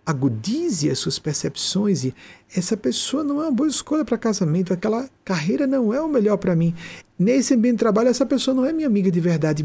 agudize 0.04 0.90
as 0.90 0.98
suas 0.98 1.18
percepções 1.18 2.02
e 2.04 2.14
essa 2.54 2.76
pessoa 2.76 3.22
não 3.22 3.40
é 3.40 3.44
uma 3.44 3.52
boa 3.52 3.68
escolha 3.68 4.04
para 4.04 4.18
casamento, 4.18 4.72
aquela 4.72 5.08
carreira 5.24 5.64
não 5.66 5.94
é 5.94 6.00
o 6.00 6.08
melhor 6.08 6.38
para 6.38 6.56
mim. 6.56 6.74
Nesse 7.22 7.54
ambiente 7.54 7.74
de 7.74 7.78
trabalho, 7.78 8.08
essa 8.08 8.26
pessoa 8.26 8.52
não 8.52 8.64
é 8.64 8.72
minha 8.72 8.88
amiga 8.88 9.08
de 9.08 9.20
verdade. 9.20 9.64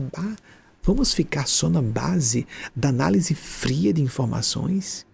Vamos 0.84 1.12
ficar 1.12 1.48
só 1.48 1.68
na 1.68 1.82
base 1.82 2.46
da 2.76 2.90
análise 2.90 3.34
fria 3.34 3.92
de 3.92 4.00
informações? 4.00 5.08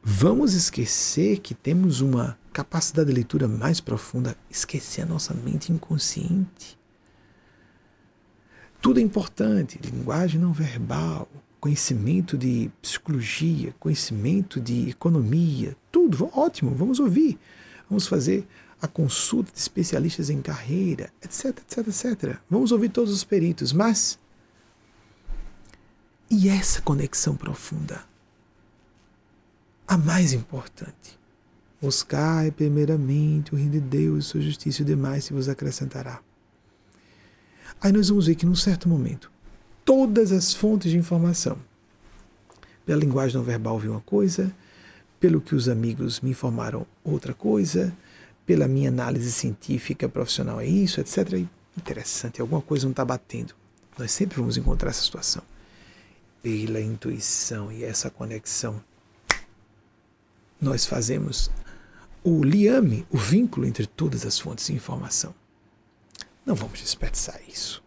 Vamos 0.00 0.54
esquecer 0.54 1.40
que 1.40 1.54
temos 1.54 2.00
uma 2.00 2.38
capacidade 2.52 3.08
de 3.08 3.14
leitura 3.14 3.48
mais 3.48 3.80
profunda, 3.80 4.36
esquecer 4.48 5.02
a 5.02 5.06
nossa 5.06 5.34
mente 5.34 5.72
inconsciente. 5.72 6.78
Tudo 8.80 9.00
é 9.00 9.02
importante, 9.02 9.80
linguagem 9.82 10.40
não 10.40 10.52
verbal, 10.52 11.28
conhecimento 11.58 12.38
de 12.38 12.70
psicologia, 12.80 13.74
conhecimento 13.80 14.60
de 14.60 14.90
economia, 14.90 15.76
tudo 15.90 16.30
ótimo, 16.32 16.70
vamos 16.76 17.00
ouvir. 17.00 17.40
Vamos 17.90 18.06
fazer 18.06 18.46
a 18.82 18.88
consulta 18.88 19.52
de 19.52 19.60
especialistas 19.60 20.28
em 20.28 20.42
carreira, 20.42 21.12
etc, 21.22 21.56
etc, 21.58 21.86
etc. 21.86 22.36
Vamos 22.50 22.72
ouvir 22.72 22.88
todos 22.88 23.12
os 23.12 23.22
peritos, 23.22 23.72
mas 23.72 24.18
e 26.28 26.48
essa 26.48 26.82
conexão 26.82 27.36
profunda? 27.36 28.04
A 29.86 29.96
mais 29.96 30.32
importante. 30.32 31.18
Buscai 31.80 32.50
primeiramente 32.50 33.54
o 33.54 33.56
reino 33.56 33.72
de 33.72 33.80
Deus, 33.80 34.26
sua 34.26 34.40
justiça 34.40 34.82
e 34.82 34.84
demais 34.84 35.24
se 35.24 35.32
vos 35.32 35.48
acrescentará. 35.48 36.20
Aí 37.80 37.92
nós 37.92 38.08
vamos 38.08 38.26
ver 38.26 38.34
que 38.34 38.46
num 38.46 38.54
certo 38.54 38.88
momento 38.88 39.30
todas 39.84 40.32
as 40.32 40.52
fontes 40.52 40.90
de 40.90 40.98
informação. 40.98 41.56
Pela 42.84 42.98
linguagem 43.00 43.36
não 43.36 43.44
verbal 43.44 43.78
vi 43.78 43.88
uma 43.88 44.00
coisa, 44.00 44.52
pelo 45.20 45.40
que 45.40 45.54
os 45.54 45.68
amigos 45.68 46.20
me 46.20 46.30
informaram 46.30 46.84
outra 47.04 47.32
coisa, 47.32 47.92
pela 48.44 48.66
minha 48.66 48.88
análise 48.88 49.30
científica 49.32 50.08
profissional 50.08 50.60
é 50.60 50.66
isso, 50.66 51.00
etc. 51.00 51.44
Interessante, 51.76 52.40
alguma 52.40 52.60
coisa 52.60 52.84
não 52.84 52.90
está 52.90 53.04
batendo. 53.04 53.54
Nós 53.98 54.10
sempre 54.10 54.36
vamos 54.36 54.56
encontrar 54.56 54.90
essa 54.90 55.02
situação. 55.02 55.42
Pela 56.42 56.80
intuição 56.80 57.70
e 57.70 57.84
essa 57.84 58.10
conexão, 58.10 58.82
nós 60.60 60.84
fazemos 60.84 61.50
o 62.24 62.42
liame, 62.42 63.06
o 63.10 63.16
vínculo 63.16 63.66
entre 63.66 63.86
todas 63.86 64.24
as 64.26 64.38
fontes 64.38 64.66
de 64.66 64.74
informação. 64.74 65.34
Não 66.44 66.54
vamos 66.54 66.80
desperdiçar 66.80 67.40
isso. 67.48 67.82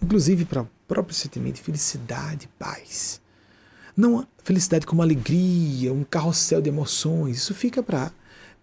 Inclusive 0.00 0.44
para 0.44 0.66
próprio 0.86 1.14
sentimento 1.14 1.54
de 1.56 1.62
felicidade, 1.62 2.48
paz. 2.58 3.20
Não 3.96 4.26
felicidade 4.44 4.86
como 4.86 5.00
alegria, 5.00 5.92
um 5.92 6.04
carrossel 6.04 6.60
de 6.60 6.68
emoções. 6.68 7.38
Isso 7.38 7.54
fica 7.54 7.82
para 7.82 8.12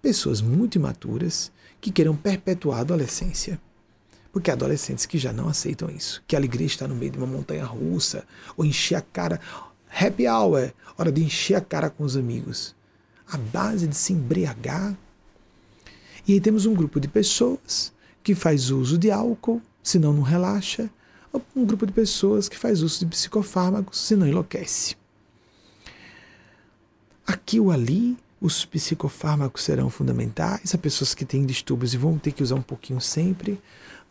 pessoas 0.01 0.41
muito 0.41 0.75
imaturas 0.75 1.51
que 1.81 1.91
queiram 1.91 2.15
perpetuar 2.15 2.79
a 2.79 2.81
adolescência. 2.81 3.59
Porque 4.31 4.51
há 4.51 4.53
adolescentes 4.53 5.05
que 5.05 5.17
já 5.17 5.33
não 5.33 5.47
aceitam 5.47 5.89
isso, 5.89 6.23
que 6.27 6.35
a 6.35 6.39
alegria 6.39 6.67
está 6.67 6.87
no 6.87 6.95
meio 6.95 7.11
de 7.11 7.17
uma 7.17 7.27
montanha 7.27 7.65
russa, 7.65 8.25
ou 8.55 8.63
encher 8.63 8.95
a 8.95 9.01
cara. 9.01 9.39
Happy 9.91 10.27
hour, 10.27 10.71
hora 10.97 11.11
de 11.11 11.23
encher 11.23 11.55
a 11.55 11.61
cara 11.61 11.89
com 11.89 12.03
os 12.03 12.15
amigos. 12.15 12.75
A 13.27 13.37
base 13.37 13.87
de 13.87 13.95
se 13.95 14.13
embriagar. 14.13 14.95
E 16.27 16.33
aí 16.33 16.41
temos 16.41 16.65
um 16.65 16.73
grupo 16.75 16.99
de 16.99 17.07
pessoas 17.07 17.91
que 18.21 18.35
faz 18.35 18.69
uso 18.69 18.97
de 18.97 19.09
álcool, 19.09 19.61
senão 19.81 20.13
não 20.13 20.21
relaxa, 20.21 20.89
um 21.55 21.65
grupo 21.65 21.85
de 21.85 21.93
pessoas 21.93 22.47
que 22.49 22.57
faz 22.57 22.81
uso 22.81 22.99
de 22.99 23.05
psicofármacos, 23.07 23.99
se 23.99 24.15
não 24.15 24.27
enlouquece. 24.27 24.95
Aqui 27.25 27.59
ou 27.59 27.71
ali, 27.71 28.17
os 28.41 28.65
psicofármacos 28.65 29.63
serão 29.63 29.89
fundamentais, 29.89 30.73
há 30.73 30.77
pessoas 30.77 31.13
que 31.13 31.25
têm 31.25 31.45
distúrbios 31.45 31.93
e 31.93 31.97
vão 31.97 32.17
ter 32.17 32.31
que 32.31 32.43
usar 32.43 32.55
um 32.55 32.61
pouquinho 32.61 33.01
sempre, 33.01 33.61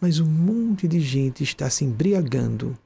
mas 0.01 0.21
um 0.21 0.27
monte 0.27 0.87
de 0.87 1.01
gente 1.01 1.43
está 1.43 1.69
se 1.71 1.85
embriagando 1.85 2.77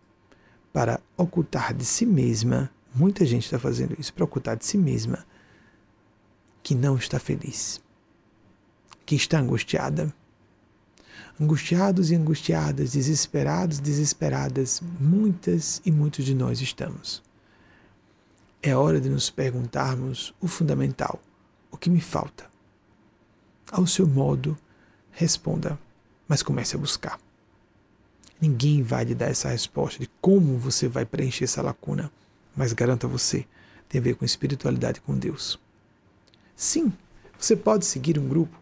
para 0.72 1.00
ocultar 1.16 1.74
de 1.74 1.84
si 1.84 2.06
mesma, 2.06 2.70
muita 2.94 3.26
gente 3.26 3.44
está 3.44 3.58
fazendo 3.58 3.94
isso, 3.98 4.12
para 4.14 4.24
ocultar 4.24 4.56
de 4.56 4.64
si 4.64 4.78
mesma, 4.78 5.26
que 6.62 6.74
não 6.74 6.96
está 6.96 7.18
feliz, 7.18 7.80
que 9.04 9.14
está 9.14 9.38
angustiada 9.38 10.14
Angustiados 11.40 12.10
e 12.10 12.14
angustiadas, 12.14 12.92
desesperados, 12.92 13.80
desesperadas, 13.80 14.82
muitas 15.00 15.80
e 15.84 15.90
muitos 15.90 16.24
de 16.24 16.34
nós 16.34 16.60
estamos. 16.60 17.22
É 18.62 18.76
hora 18.76 19.00
de 19.00 19.08
nos 19.08 19.30
perguntarmos 19.30 20.34
o 20.40 20.46
fundamental: 20.46 21.20
o 21.72 21.76
que 21.76 21.90
me 21.90 22.00
falta? 22.00 22.48
Ao 23.72 23.86
seu 23.86 24.06
modo, 24.06 24.56
responda, 25.10 25.78
mas 26.28 26.42
comece 26.42 26.76
a 26.76 26.78
buscar. 26.78 27.18
Ninguém 28.40 28.82
vai 28.82 29.04
lhe 29.04 29.14
dar 29.14 29.30
essa 29.30 29.48
resposta 29.48 29.98
de 29.98 30.10
como 30.20 30.58
você 30.58 30.86
vai 30.86 31.04
preencher 31.04 31.44
essa 31.44 31.62
lacuna, 31.62 32.12
mas 32.54 32.72
garanto 32.72 33.06
a 33.06 33.10
você, 33.10 33.46
tem 33.88 34.00
a 34.00 34.04
ver 34.04 34.14
com 34.14 34.24
espiritualidade 34.24 35.00
com 35.00 35.18
Deus. 35.18 35.58
Sim, 36.54 36.92
você 37.38 37.56
pode 37.56 37.86
seguir 37.86 38.18
um 38.18 38.28
grupo, 38.28 38.56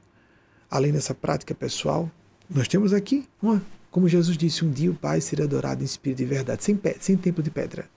além 0.71 0.93
dessa 0.93 1.15
prática 1.15 1.55
pessoal, 1.55 2.11
nós 2.49 2.69
temos 2.69 2.93
aqui, 2.93 3.29
uma, 3.43 3.63
como 3.91 4.09
Jesus 4.09 4.37
disse, 4.37 4.65
um 4.65 4.71
dia 4.71 4.91
o 4.91 4.95
Pai 4.95 5.21
será 5.21 5.45
adorado 5.45 5.83
em 5.83 5.85
espírito 5.85 6.23
e 6.23 6.27
verdade, 6.27 6.63
sem, 6.63 6.81
sem 7.01 7.17
templo 7.17 7.43
de 7.43 7.51
pedra. 7.51 7.89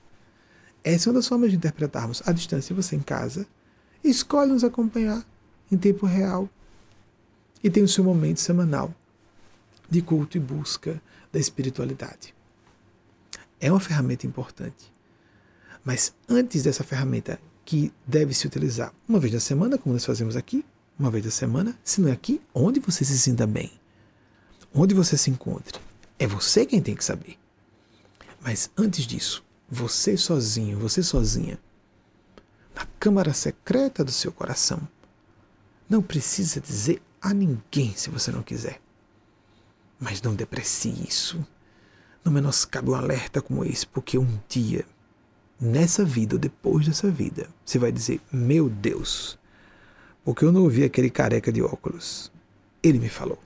Essa 0.83 1.07
é 1.07 1.11
uma 1.11 1.19
das 1.19 1.27
formas 1.27 1.51
de 1.51 1.57
interpretarmos. 1.57 2.21
À 2.25 2.31
distância, 2.31 2.75
você 2.75 2.95
em 2.95 2.99
casa, 2.99 3.47
escolhe 4.03 4.51
nos 4.51 4.63
acompanhar 4.63 5.25
em 5.71 5.77
tempo 5.77 6.05
real 6.05 6.49
e 7.63 7.69
tem 7.69 7.83
o 7.83 7.87
seu 7.87 8.03
momento 8.03 8.39
semanal 8.39 8.93
de 9.89 10.01
culto 10.01 10.37
e 10.37 10.39
busca 10.39 11.01
da 11.31 11.39
espiritualidade. 11.39 12.33
É 13.59 13.71
uma 13.71 13.79
ferramenta 13.79 14.27
importante. 14.27 14.91
Mas 15.83 16.13
antes 16.27 16.63
dessa 16.63 16.83
ferramenta 16.83 17.39
que 17.65 17.93
deve 18.05 18.33
se 18.33 18.45
utilizar 18.45 18.93
uma 19.07 19.19
vez 19.19 19.33
na 19.33 19.39
semana, 19.39 19.77
como 19.77 19.93
nós 19.93 20.05
fazemos 20.05 20.35
aqui, 20.35 20.65
uma 20.97 21.09
vez 21.09 21.25
na 21.25 21.31
semana, 21.31 21.77
se 21.83 22.01
não 22.01 22.09
é 22.09 22.11
aqui, 22.11 22.41
onde 22.53 22.79
você 22.79 23.05
se 23.05 23.17
sinta 23.17 23.47
bem, 23.47 23.71
onde 24.73 24.93
você 24.93 25.17
se 25.17 25.29
encontre. 25.29 25.79
É 26.19 26.27
você 26.27 26.65
quem 26.65 26.81
tem 26.81 26.95
que 26.95 27.03
saber. 27.03 27.37
Mas 28.41 28.69
antes 28.77 29.05
disso, 29.05 29.43
você 29.69 30.17
sozinho, 30.17 30.77
você 30.77 31.01
sozinha, 31.01 31.57
na 32.75 32.85
câmara 32.99 33.33
secreta 33.33 34.03
do 34.03 34.11
seu 34.11 34.31
coração, 34.31 34.87
não 35.89 36.01
precisa 36.01 36.59
dizer 36.59 37.01
a 37.21 37.33
ninguém 37.33 37.93
se 37.95 38.09
você 38.09 38.31
não 38.31 38.41
quiser. 38.41 38.81
Mas 39.99 40.21
não 40.21 40.35
deprecie 40.35 41.05
isso. 41.07 41.45
Não 42.23 42.31
menoscabe 42.31 42.89
um 42.89 42.95
alerta 42.95 43.41
como 43.41 43.63
esse, 43.65 43.85
porque 43.85 44.17
um 44.17 44.39
dia, 44.47 44.85
nessa 45.59 46.03
vida 46.03 46.35
ou 46.35 46.39
depois 46.39 46.87
dessa 46.87 47.09
vida, 47.09 47.49
você 47.65 47.77
vai 47.77 47.91
dizer: 47.91 48.21
Meu 48.31 48.69
Deus, 48.69 49.37
porque 50.23 50.45
eu 50.45 50.51
não 50.51 50.63
ouvi 50.63 50.83
aquele 50.83 51.09
careca 51.09 51.51
de 51.51 51.61
óculos. 51.61 52.31
Ele 52.81 52.99
me 52.99 53.09
falou. 53.09 53.39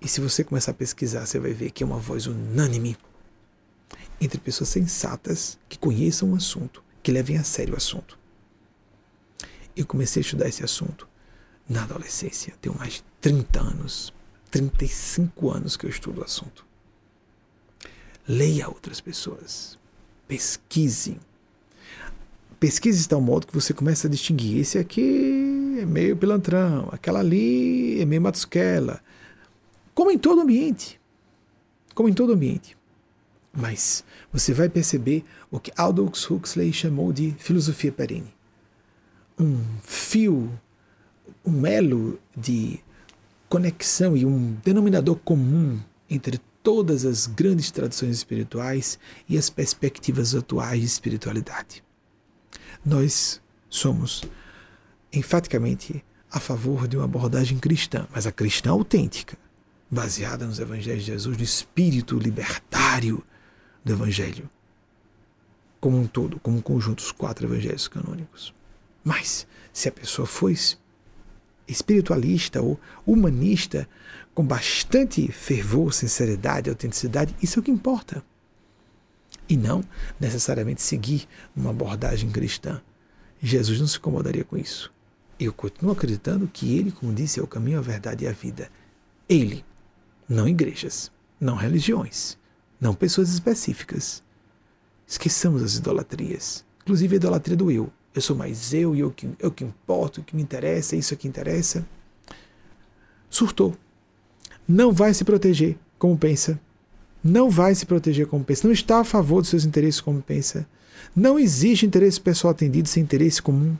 E 0.00 0.08
se 0.08 0.20
você 0.20 0.44
começar 0.44 0.72
a 0.72 0.74
pesquisar, 0.74 1.24
você 1.24 1.38
vai 1.38 1.52
ver 1.52 1.70
que 1.70 1.82
é 1.82 1.86
uma 1.86 1.98
voz 1.98 2.26
unânime 2.26 2.96
entre 4.20 4.38
pessoas 4.38 4.68
sensatas 4.68 5.58
que 5.68 5.78
conheçam 5.78 6.32
o 6.32 6.36
assunto, 6.36 6.82
que 7.04 7.12
levem 7.12 7.36
a 7.36 7.44
sério 7.44 7.74
o 7.74 7.76
assunto. 7.76 8.18
Eu 9.76 9.86
comecei 9.86 10.20
a 10.20 10.24
estudar 10.24 10.48
esse 10.48 10.64
assunto 10.64 11.06
na 11.68 11.84
adolescência. 11.84 12.54
Tenho 12.62 12.76
mais 12.76 12.94
de 12.94 13.04
30 13.20 13.60
anos, 13.60 14.14
35 14.50 15.50
anos 15.50 15.76
que 15.76 15.84
eu 15.84 15.90
estudo 15.90 16.22
o 16.22 16.24
assunto. 16.24 16.64
Leia 18.26 18.68
outras 18.68 19.02
pessoas. 19.02 19.78
Pesquise. 20.26 21.20
Pesquise 22.58 23.02
de 23.02 23.08
tal 23.08 23.20
modo 23.20 23.46
que 23.46 23.54
você 23.54 23.74
começa 23.74 24.06
a 24.06 24.10
distinguir. 24.10 24.60
Esse 24.60 24.78
aqui 24.78 25.76
é 25.82 25.84
meio 25.84 26.16
pilantrão, 26.16 26.88
aquela 26.90 27.20
ali 27.20 28.00
é 28.00 28.06
meio 28.06 28.22
matusquela. 28.22 29.02
Como 29.94 30.10
em 30.10 30.18
todo 30.18 30.40
ambiente. 30.40 30.98
Como 31.94 32.08
em 32.08 32.14
todo 32.14 32.32
ambiente. 32.32 32.74
Mas 33.54 34.04
você 34.32 34.52
vai 34.52 34.68
perceber 34.68 35.24
o 35.50 35.60
que 35.60 35.72
Aldous 35.76 36.28
Huxley 36.28 36.72
chamou 36.72 37.12
de 37.12 37.32
filosofia 37.38 37.92
perene. 37.92 38.34
Um 39.38 39.62
fio, 39.82 40.50
um 41.44 41.64
elo 41.64 42.18
de 42.36 42.80
conexão 43.48 44.16
e 44.16 44.26
um 44.26 44.56
denominador 44.64 45.16
comum 45.16 45.78
entre 46.10 46.40
todas 46.62 47.04
as 47.04 47.26
grandes 47.26 47.70
tradições 47.70 48.16
espirituais 48.16 48.98
e 49.28 49.38
as 49.38 49.48
perspectivas 49.50 50.34
atuais 50.34 50.80
de 50.80 50.86
espiritualidade. 50.86 51.84
Nós 52.84 53.40
somos 53.68 54.22
enfaticamente 55.12 56.04
a 56.30 56.40
favor 56.40 56.88
de 56.88 56.96
uma 56.96 57.04
abordagem 57.04 57.58
cristã, 57.58 58.08
mas 58.12 58.26
a 58.26 58.32
cristã 58.32 58.70
autêntica, 58.70 59.38
baseada 59.88 60.46
nos 60.46 60.58
evangelhos 60.58 61.04
de 61.04 61.12
Jesus, 61.12 61.36
no 61.36 61.44
espírito 61.44 62.18
libertário 62.18 63.22
do 63.84 63.92
Evangelho, 63.92 64.48
como 65.80 65.98
um 65.98 66.06
todo, 66.06 66.40
como 66.40 66.58
um 66.58 66.62
conjunto, 66.62 67.00
os 67.00 67.12
quatro 67.12 67.46
evangelhos 67.46 67.86
canônicos. 67.86 68.54
Mas, 69.04 69.46
se 69.70 69.86
a 69.86 69.92
pessoa 69.92 70.26
for 70.26 70.50
espiritualista 71.68 72.62
ou 72.62 72.80
humanista, 73.06 73.86
com 74.34 74.44
bastante 74.44 75.30
fervor, 75.30 75.92
sinceridade, 75.92 76.70
autenticidade, 76.70 77.36
isso 77.42 77.58
é 77.58 77.60
o 77.60 77.62
que 77.62 77.70
importa. 77.70 78.24
E 79.46 79.56
não 79.56 79.84
necessariamente 80.18 80.80
seguir 80.80 81.28
uma 81.54 81.70
abordagem 81.70 82.30
cristã. 82.30 82.80
Jesus 83.42 83.78
não 83.78 83.86
se 83.86 83.98
incomodaria 83.98 84.42
com 84.42 84.56
isso. 84.56 84.90
Eu 85.38 85.52
continuo 85.52 85.92
acreditando 85.92 86.48
que 86.50 86.78
ele, 86.78 86.90
como 86.90 87.12
disse, 87.12 87.38
é 87.38 87.42
o 87.42 87.46
caminho, 87.46 87.78
a 87.78 87.82
verdade 87.82 88.24
e 88.24 88.28
a 88.28 88.32
vida. 88.32 88.70
Ele, 89.28 89.62
não 90.26 90.48
igrejas, 90.48 91.12
não 91.38 91.56
religiões, 91.56 92.38
não 92.80 92.94
pessoas 92.94 93.30
específicas. 93.32 94.22
Esqueçamos 95.06 95.62
as 95.62 95.76
idolatrias, 95.76 96.64
inclusive 96.82 97.14
a 97.14 97.16
idolatria 97.16 97.56
do 97.56 97.70
eu. 97.70 97.90
Eu 98.14 98.22
sou 98.22 98.36
mais 98.36 98.72
eu 98.72 98.94
e 98.94 99.00
eu 99.00 99.10
que, 99.10 99.28
eu 99.40 99.50
que 99.50 99.64
importo, 99.64 100.20
o 100.20 100.24
que 100.24 100.36
me 100.36 100.42
interessa, 100.42 100.94
é 100.94 100.98
isso 100.98 101.16
que 101.16 101.26
interessa. 101.26 101.84
Surtou. 103.28 103.76
Não 104.66 104.92
vai 104.92 105.12
se 105.12 105.24
proteger 105.24 105.76
como 105.98 106.16
pensa. 106.16 106.60
Não 107.22 107.50
vai 107.50 107.74
se 107.74 107.84
proteger 107.84 108.26
como 108.26 108.44
pensa. 108.44 108.66
Não 108.66 108.72
está 108.72 109.00
a 109.00 109.04
favor 109.04 109.40
dos 109.40 109.50
seus 109.50 109.64
interesses 109.64 110.00
como 110.00 110.22
pensa. 110.22 110.66
Não 111.14 111.38
existe 111.38 111.84
interesse 111.84 112.20
pessoal 112.20 112.52
atendido 112.52 112.88
sem 112.88 113.02
interesse 113.02 113.42
comum. 113.42 113.76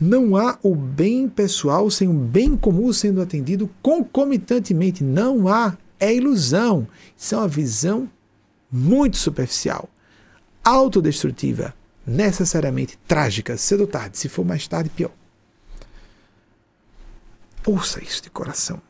Não 0.00 0.36
há 0.36 0.58
o 0.62 0.74
bem 0.74 1.28
pessoal 1.28 1.90
sem 1.90 2.08
o 2.08 2.12
bem 2.12 2.56
comum 2.56 2.92
sendo 2.92 3.20
atendido 3.20 3.68
concomitantemente. 3.82 5.04
Não 5.04 5.48
há 5.48 5.76
é 5.98 6.14
ilusão. 6.14 6.86
Isso 7.16 7.34
é 7.34 7.38
uma 7.38 7.48
visão 7.48 8.10
muito 8.70 9.16
superficial, 9.16 9.88
autodestrutiva, 10.64 11.74
necessariamente 12.06 12.98
trágica, 13.06 13.56
cedo 13.56 13.80
ou 13.80 13.86
tarde. 13.86 14.18
Se 14.18 14.28
for 14.28 14.44
mais 14.44 14.66
tarde, 14.66 14.90
pior. 14.90 15.12
Ouça 17.66 18.02
isso 18.02 18.22
de 18.22 18.30
coração. 18.30 18.80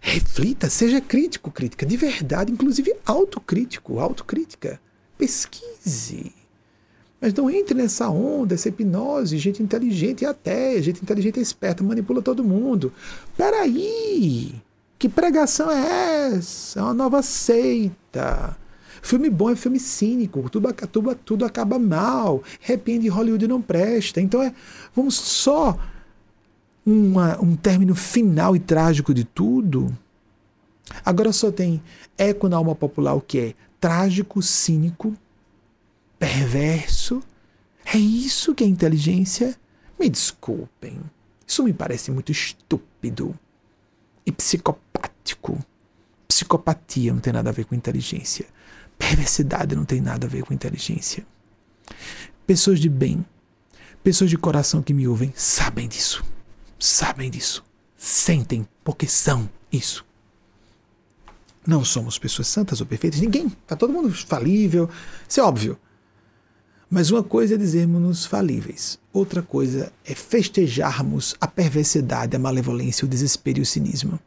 Reflita, 0.00 0.70
seja 0.70 1.00
crítico, 1.00 1.50
crítica, 1.50 1.84
de 1.84 1.96
verdade, 1.96 2.52
inclusive 2.52 2.94
autocrítico, 3.04 3.98
autocrítica. 3.98 4.80
Pesquise. 5.16 6.32
Mas 7.20 7.34
não 7.34 7.50
entre 7.50 7.74
nessa 7.74 8.08
onda, 8.08 8.54
essa 8.54 8.68
hipnose, 8.68 9.36
gente 9.38 9.60
inteligente 9.60 10.22
e 10.22 10.26
até, 10.26 10.80
gente 10.80 11.02
inteligente 11.02 11.38
e 11.38 11.42
esperta, 11.42 11.82
manipula 11.82 12.22
todo 12.22 12.44
mundo. 12.44 12.92
Peraí! 13.36 14.54
Que 14.98 15.08
pregação 15.08 15.70
é 15.70 16.34
essa? 16.34 16.80
É 16.80 16.82
uma 16.82 16.94
nova 16.94 17.22
seita. 17.22 18.56
Filme 19.00 19.30
bom 19.30 19.48
é 19.48 19.54
filme 19.54 19.78
cínico, 19.78 20.50
tudo, 20.50 20.72
tudo, 20.90 21.14
tudo 21.14 21.44
acaba 21.44 21.78
mal, 21.78 22.42
arrepende 22.62 23.08
Hollywood 23.08 23.46
não 23.46 23.62
presta. 23.62 24.20
Então 24.20 24.42
é, 24.42 24.52
vamos 24.94 25.14
só 25.14 25.78
uma, 26.84 27.40
um 27.40 27.54
término 27.54 27.94
final 27.94 28.56
e 28.56 28.58
trágico 28.58 29.14
de 29.14 29.22
tudo. 29.22 29.96
Agora 31.04 31.32
só 31.32 31.52
tem 31.52 31.80
eco 32.16 32.48
na 32.48 32.56
alma 32.56 32.74
popular 32.74 33.14
o 33.14 33.20
que 33.20 33.38
é 33.38 33.54
trágico, 33.78 34.42
cínico, 34.42 35.14
perverso. 36.18 37.22
É 37.84 37.96
isso 37.96 38.52
que 38.52 38.64
é 38.64 38.66
inteligência? 38.66 39.54
Me 39.98 40.08
desculpem, 40.08 40.98
isso 41.46 41.62
me 41.62 41.72
parece 41.72 42.10
muito 42.10 42.32
estúpido 42.32 43.34
e 44.28 44.30
psicopático. 45.28 45.58
Psicopatia 46.26 47.12
não 47.12 47.20
tem 47.20 47.32
nada 47.32 47.50
a 47.50 47.52
ver 47.52 47.64
com 47.64 47.74
inteligência. 47.74 48.46
Perversidade 48.96 49.74
não 49.74 49.84
tem 49.84 50.00
nada 50.00 50.26
a 50.26 50.30
ver 50.30 50.44
com 50.44 50.54
inteligência. 50.54 51.26
Pessoas 52.46 52.78
de 52.78 52.88
bem, 52.88 53.24
pessoas 54.02 54.30
de 54.30 54.38
coração 54.38 54.82
que 54.82 54.94
me 54.94 55.06
ouvem, 55.08 55.32
sabem 55.34 55.88
disso. 55.88 56.24
Sabem 56.78 57.30
disso. 57.30 57.64
Sentem, 57.96 58.66
porque 58.84 59.06
são 59.06 59.48
isso. 59.72 60.04
Não 61.66 61.84
somos 61.84 62.18
pessoas 62.18 62.48
santas 62.48 62.80
ou 62.80 62.86
perfeitas, 62.86 63.20
ninguém. 63.20 63.46
Está 63.46 63.76
todo 63.76 63.92
mundo 63.92 64.10
falível. 64.10 64.88
Isso 65.28 65.40
é 65.40 65.42
óbvio. 65.42 65.78
Mas 66.90 67.10
uma 67.10 67.22
coisa 67.22 67.54
é 67.54 67.58
dizermos-nos 67.58 68.24
falíveis, 68.24 68.98
outra 69.12 69.42
coisa 69.42 69.92
é 70.06 70.14
festejarmos 70.14 71.34
a 71.38 71.46
perversidade, 71.46 72.34
a 72.34 72.38
malevolência, 72.38 73.04
o 73.04 73.08
desespero 73.08 73.58
e 73.58 73.62
o 73.62 73.66
cinismo. 73.66 74.18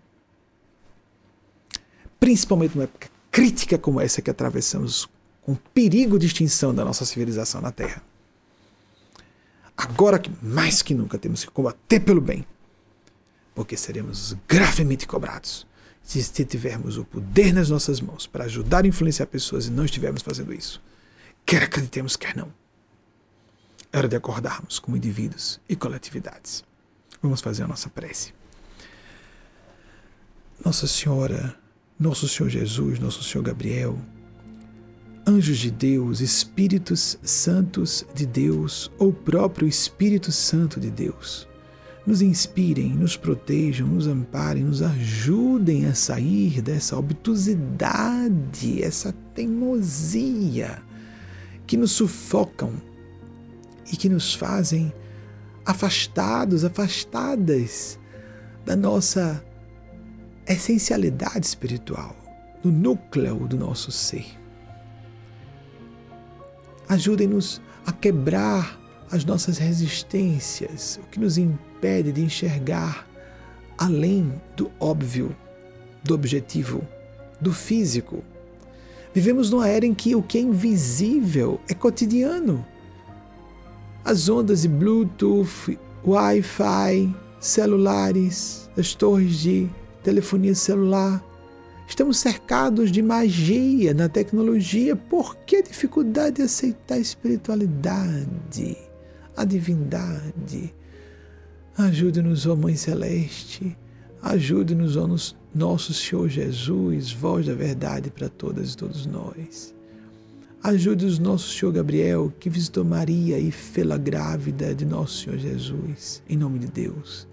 Principalmente 2.22 2.76
numa 2.76 2.84
época 2.84 3.10
crítica 3.32 3.80
como 3.80 4.00
essa 4.00 4.22
que 4.22 4.30
atravessamos, 4.30 5.10
com 5.42 5.56
perigo 5.56 6.20
de 6.20 6.28
extinção 6.28 6.72
da 6.72 6.86
nossa 6.86 7.04
civilização 7.04 7.60
na 7.62 7.72
Terra. 7.72 8.04
Agora 9.76 10.20
que 10.20 10.32
mais 10.40 10.84
que 10.84 10.94
nunca 10.94 11.18
temos 11.18 11.44
que 11.44 11.50
combater 11.50 12.00
pelo 12.00 12.22
bem, 12.22 12.46
porque 13.56 13.76
seremos 13.76 14.38
gravemente 14.48 15.08
cobrados 15.08 15.66
se 16.04 16.46
tivermos 16.46 16.96
o 16.96 17.04
poder 17.04 17.54
nas 17.54 17.72
nossas 17.72 18.00
mãos 18.00 18.28
para 18.28 18.46
ajudar 18.46 18.86
a 18.86 18.88
influenciar 18.88 19.26
pessoas 19.26 19.66
e 19.66 19.72
não 19.72 19.86
estivermos 19.86 20.22
fazendo 20.22 20.54
isso. 20.54 20.80
Quer 21.44 21.64
acreditemos, 21.64 22.16
quer 22.16 22.36
não. 22.36 22.54
É 23.92 23.98
hora 23.98 24.08
de 24.08 24.16
acordarmos 24.16 24.78
como 24.78 24.96
indivíduos 24.96 25.60
e 25.68 25.76
coletividades. 25.76 26.64
Vamos 27.20 27.42
fazer 27.42 27.64
a 27.64 27.68
nossa 27.68 27.90
prece. 27.90 28.32
Nossa 30.64 30.86
Senhora, 30.86 31.60
Nosso 32.02 32.28
Senhor 32.28 32.50
Jesus, 32.50 32.98
Nosso 32.98 33.24
Senhor 33.24 33.44
Gabriel, 33.44 33.96
anjos 35.24 35.60
de 35.60 35.70
Deus, 35.70 36.20
Espíritos 36.20 37.16
Santos 37.22 38.04
de 38.16 38.26
Deus, 38.26 38.92
ou 38.98 39.14
próprio 39.14 39.68
Espírito 39.68 40.32
Santo 40.32 40.80
de 40.80 40.90
Deus, 40.90 41.48
nos 42.04 42.24
inspirem, 42.24 42.90
nos 42.90 43.16
protejam, 43.16 43.86
nos 43.86 44.08
amparem, 44.08 44.64
nos 44.64 44.82
ajudem 44.82 45.86
a 45.86 45.94
sair 45.94 46.60
dessa 46.60 46.98
obtusidade, 46.98 48.82
essa 48.82 49.14
teimosia 49.36 50.82
que 51.68 51.78
nos 51.78 51.92
sufocam 51.92 52.74
e 53.94 53.96
que 53.96 54.10
nos 54.10 54.34
fazem 54.34 54.92
afastados, 55.64 56.66
afastadas 56.66 58.00
da 58.66 58.76
nossa 58.76 59.46
essencialidade 60.48 61.46
espiritual, 61.46 62.16
do 62.62 62.72
núcleo 62.72 63.48
do 63.48 63.58
nosso 63.58 63.92
ser. 63.92 64.26
Ajudem-nos 66.88 67.62
a 67.86 67.92
quebrar 67.92 68.80
as 69.12 69.26
nossas 69.26 69.58
resistências, 69.58 71.00
o 71.04 71.08
que 71.08 71.20
nos 71.20 71.38
impede 71.38 72.12
de 72.12 72.22
enxergar 72.22 73.08
além 73.78 74.34
do 74.56 74.72
óbvio, 74.80 75.36
do 76.04 76.14
objetivo, 76.14 76.88
do 77.40 77.52
físico. 77.52 78.24
Vivemos 79.14 79.50
numa 79.50 79.68
era 79.68 79.86
em 79.86 79.94
que 79.94 80.16
o 80.16 80.22
que 80.22 80.38
é 80.38 80.42
invisível 80.42 81.60
é 81.68 81.74
cotidiano. 81.74 82.66
As 84.06 84.30
ondas 84.30 84.62
de 84.62 84.68
Bluetooth, 84.68 85.78
Wi-Fi, 86.06 87.14
celulares, 87.40 88.70
as 88.78 88.94
torres 88.94 89.40
de 89.40 89.70
telefonia 90.04 90.56
celular. 90.56 91.24
Estamos 91.88 92.18
cercados 92.18 92.92
de 92.92 93.02
magia 93.02 93.94
na 93.94 94.08
tecnologia. 94.08 94.96
Por 94.96 95.36
que 95.38 95.62
dificuldade 95.62 96.38
de 96.38 96.42
aceitar 96.44 96.96
a 96.96 97.00
espiritualidade, 97.00 98.78
a 99.36 99.44
divindade? 99.44 100.74
Ajude-nos, 101.78 102.46
ó 102.46 102.56
Mãe 102.56 102.76
Celeste. 102.76 103.78
Ajude-nos, 104.22 104.96
ó 104.98 105.08
nosso 105.54 105.94
Senhor 105.94 106.30
Jesus, 106.30 107.12
voz 107.12 107.46
da 107.46 107.54
verdade 107.54 108.10
para 108.10 108.30
todas 108.30 108.74
e 108.74 108.78
todos 108.78 109.06
nós. 109.06 109.74
Ajude 110.64 111.08
os 111.08 111.18
nosso 111.18 111.50
Senhor 111.58 111.72
Gabriel, 111.72 112.32
que 112.40 112.48
visitou 112.48 112.86
Maria 112.86 113.40
e 113.40 113.50
fê-la 113.50 113.98
grávida 113.98 114.76
de 114.76 114.86
nosso 114.86 115.24
Senhor 115.24 115.40
Jesus, 115.40 116.22
em 116.30 116.38
nome 116.38 116.60
de 116.60 116.68
Deus. 116.68 117.28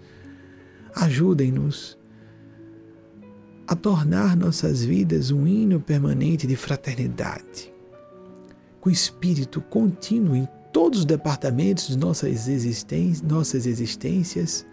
Ajudem-nos 0.95 1.98
a 3.69 3.75
tornar 3.75 4.35
nossas 4.35 4.83
vidas 4.83 5.29
um 5.29 5.45
hino 5.45 5.79
permanente 5.79 6.47
de 6.47 6.55
fraternidade, 6.55 7.71
com 8.81 8.89
espírito 8.89 9.61
contínuo 9.61 10.35
em 10.35 10.47
todos 10.73 11.01
os 11.01 11.05
departamentos 11.05 11.87
de 11.87 11.95
nossas, 11.95 12.47
existências, 12.47 13.21
nossas 13.21 13.67
existências, 13.67 14.65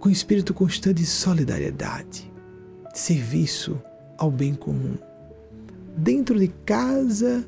com 0.00 0.08
espírito 0.08 0.54
constante 0.54 1.02
de 1.02 1.06
solidariedade, 1.06 2.32
de 2.90 2.98
serviço 2.98 3.78
ao 4.16 4.30
bem 4.30 4.54
comum, 4.54 4.96
dentro 5.94 6.38
de 6.38 6.48
casa, 6.64 7.46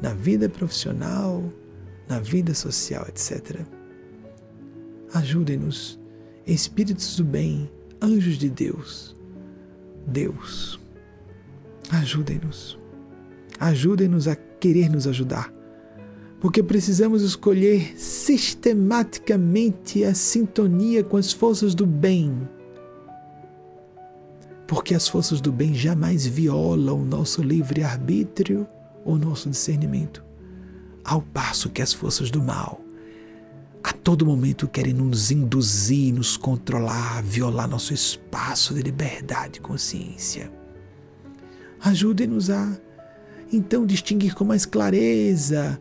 na 0.00 0.14
vida 0.14 0.48
profissional, 0.48 1.42
na 2.08 2.20
vida 2.20 2.54
social, 2.54 3.04
etc. 3.08 3.62
Ajudem-nos, 5.12 5.98
espíritos 6.46 7.16
do 7.16 7.24
bem, 7.24 7.68
anjos 8.02 8.38
de 8.38 8.48
Deus. 8.48 9.14
Deus, 10.06 10.80
ajudem-nos. 11.90 12.78
Ajudem-nos 13.58 14.26
a 14.26 14.34
querer 14.34 14.88
nos 14.88 15.06
ajudar. 15.06 15.52
Porque 16.40 16.62
precisamos 16.62 17.20
escolher 17.22 17.92
sistematicamente 17.98 20.02
a 20.04 20.14
sintonia 20.14 21.04
com 21.04 21.18
as 21.18 21.30
forças 21.32 21.74
do 21.74 21.84
bem. 21.84 22.48
Porque 24.66 24.94
as 24.94 25.06
forças 25.08 25.38
do 25.40 25.52
bem 25.52 25.74
jamais 25.74 26.26
violam 26.26 27.02
o 27.02 27.04
nosso 27.04 27.42
livre-arbítrio 27.42 28.66
ou 29.04 29.18
nosso 29.18 29.50
discernimento, 29.50 30.24
ao 31.04 31.20
passo 31.20 31.68
que 31.68 31.82
as 31.82 31.92
forças 31.92 32.30
do 32.30 32.42
mal 32.42 32.80
a 33.82 33.92
todo 33.92 34.26
momento 34.26 34.68
querem 34.68 34.92
nos 34.92 35.30
induzir, 35.30 36.14
nos 36.14 36.36
controlar, 36.36 37.22
violar 37.22 37.68
nosso 37.68 37.94
espaço 37.94 38.74
de 38.74 38.82
liberdade 38.82 39.58
e 39.58 39.62
consciência. 39.62 40.52
Ajude-nos 41.82 42.50
a, 42.50 42.78
então, 43.52 43.86
distinguir 43.86 44.34
com 44.34 44.44
mais 44.44 44.66
clareza 44.66 45.80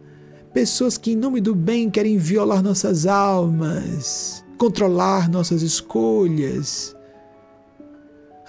pessoas 0.54 0.98
que, 0.98 1.12
em 1.12 1.16
nome 1.16 1.42
do 1.42 1.54
bem, 1.54 1.90
querem 1.90 2.18
violar 2.18 2.64
nossas 2.64 3.06
almas, 3.06 4.44
controlar 4.58 5.30
nossas 5.30 5.62
escolhas. 5.62 6.96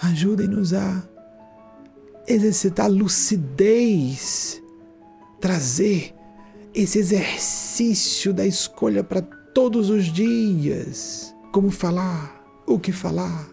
Ajudem-nos 0.01 0.73
a 0.73 1.03
exercitar 2.27 2.89
lucidez, 2.89 4.61
trazer 5.39 6.15
esse 6.73 6.99
exercício 6.99 8.33
da 8.33 8.45
escolha 8.45 9.03
para 9.03 9.21
todos 9.53 9.89
os 9.89 10.05
dias 10.05 11.35
como 11.51 11.69
falar, 11.69 12.41
o 12.65 12.79
que 12.79 12.91
falar, 12.91 13.49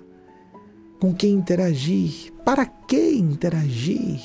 com 1.00 1.12
quem 1.12 1.32
interagir, 1.32 2.32
para 2.44 2.64
que 2.64 3.14
interagir, 3.14 4.20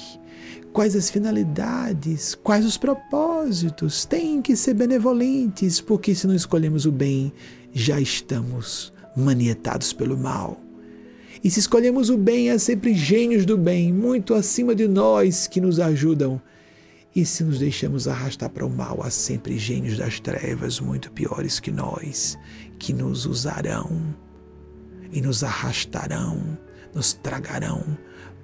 quais 0.72 0.96
as 0.96 1.10
finalidades, 1.10 2.36
quais 2.36 2.66
os 2.66 2.78
propósitos. 2.78 4.06
Tem 4.06 4.42
que 4.42 4.56
ser 4.56 4.74
benevolentes, 4.76 5.82
porque 5.82 6.14
se 6.14 6.28
não 6.28 6.36
escolhemos 6.36 6.86
o 6.86 6.92
bem, 6.92 7.34
já 7.72 8.00
estamos 8.00 8.94
manietados 9.16 9.94
pelo 9.94 10.18
mal. 10.18 10.60
E 11.44 11.50
se 11.50 11.60
escolhemos 11.60 12.10
o 12.10 12.18
bem, 12.18 12.52
há 12.52 12.60
sempre 12.60 12.94
gênios 12.94 13.46
do 13.46 13.58
bem, 13.58 13.92
muito 13.92 14.34
acima 14.34 14.74
de 14.74 14.88
nós, 14.88 15.48
que 15.48 15.60
nos 15.60 15.80
ajudam 15.80 16.42
e 17.16 17.26
se 17.26 17.44
nos 17.44 17.60
deixamos 17.60 18.08
arrastar 18.08 18.50
para 18.50 18.66
o 18.66 18.70
mal, 18.70 19.04
há 19.04 19.10
sempre 19.12 19.58
gênios 19.58 19.98
das 19.98 20.20
trevas 20.20 20.80
muito 20.80 21.12
piores 21.12 21.60
que 21.60 21.72
nós, 21.72 22.38
que 22.80 22.92
nos 22.92 23.28
usarão 23.28 24.16
e 25.12 25.22
nos 25.22 25.44
arrastarão, 25.44 26.58
nos 26.94 27.14
tragarão 27.14 27.98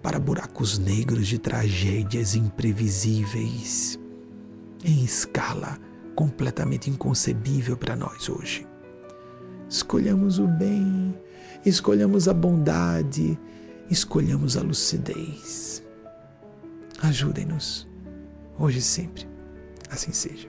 para 0.04 0.20
buracos 0.20 0.78
negros 0.78 1.28
de 1.28 1.40
tragédias 1.40 2.36
imprevisíveis, 2.36 4.00
em 4.86 5.04
escala 5.04 5.80
completamente 6.16 6.92
inconcebível 6.92 7.76
para 7.76 7.96
nós 7.96 8.30
hoje. 8.30 8.68
Escolhamos 9.68 10.38
o 10.38 10.48
bem, 10.48 11.20
escolhamos 11.66 12.28
a 12.28 12.34
bondade, 12.34 13.38
escolhamos 13.90 14.56
a 14.56 14.62
lucidez. 14.62 15.84
Ajudem-nos 17.02 17.89
hoje 18.60 18.80
e 18.80 18.82
sempre. 18.82 19.28
Assim 19.90 20.12
seja. 20.12 20.49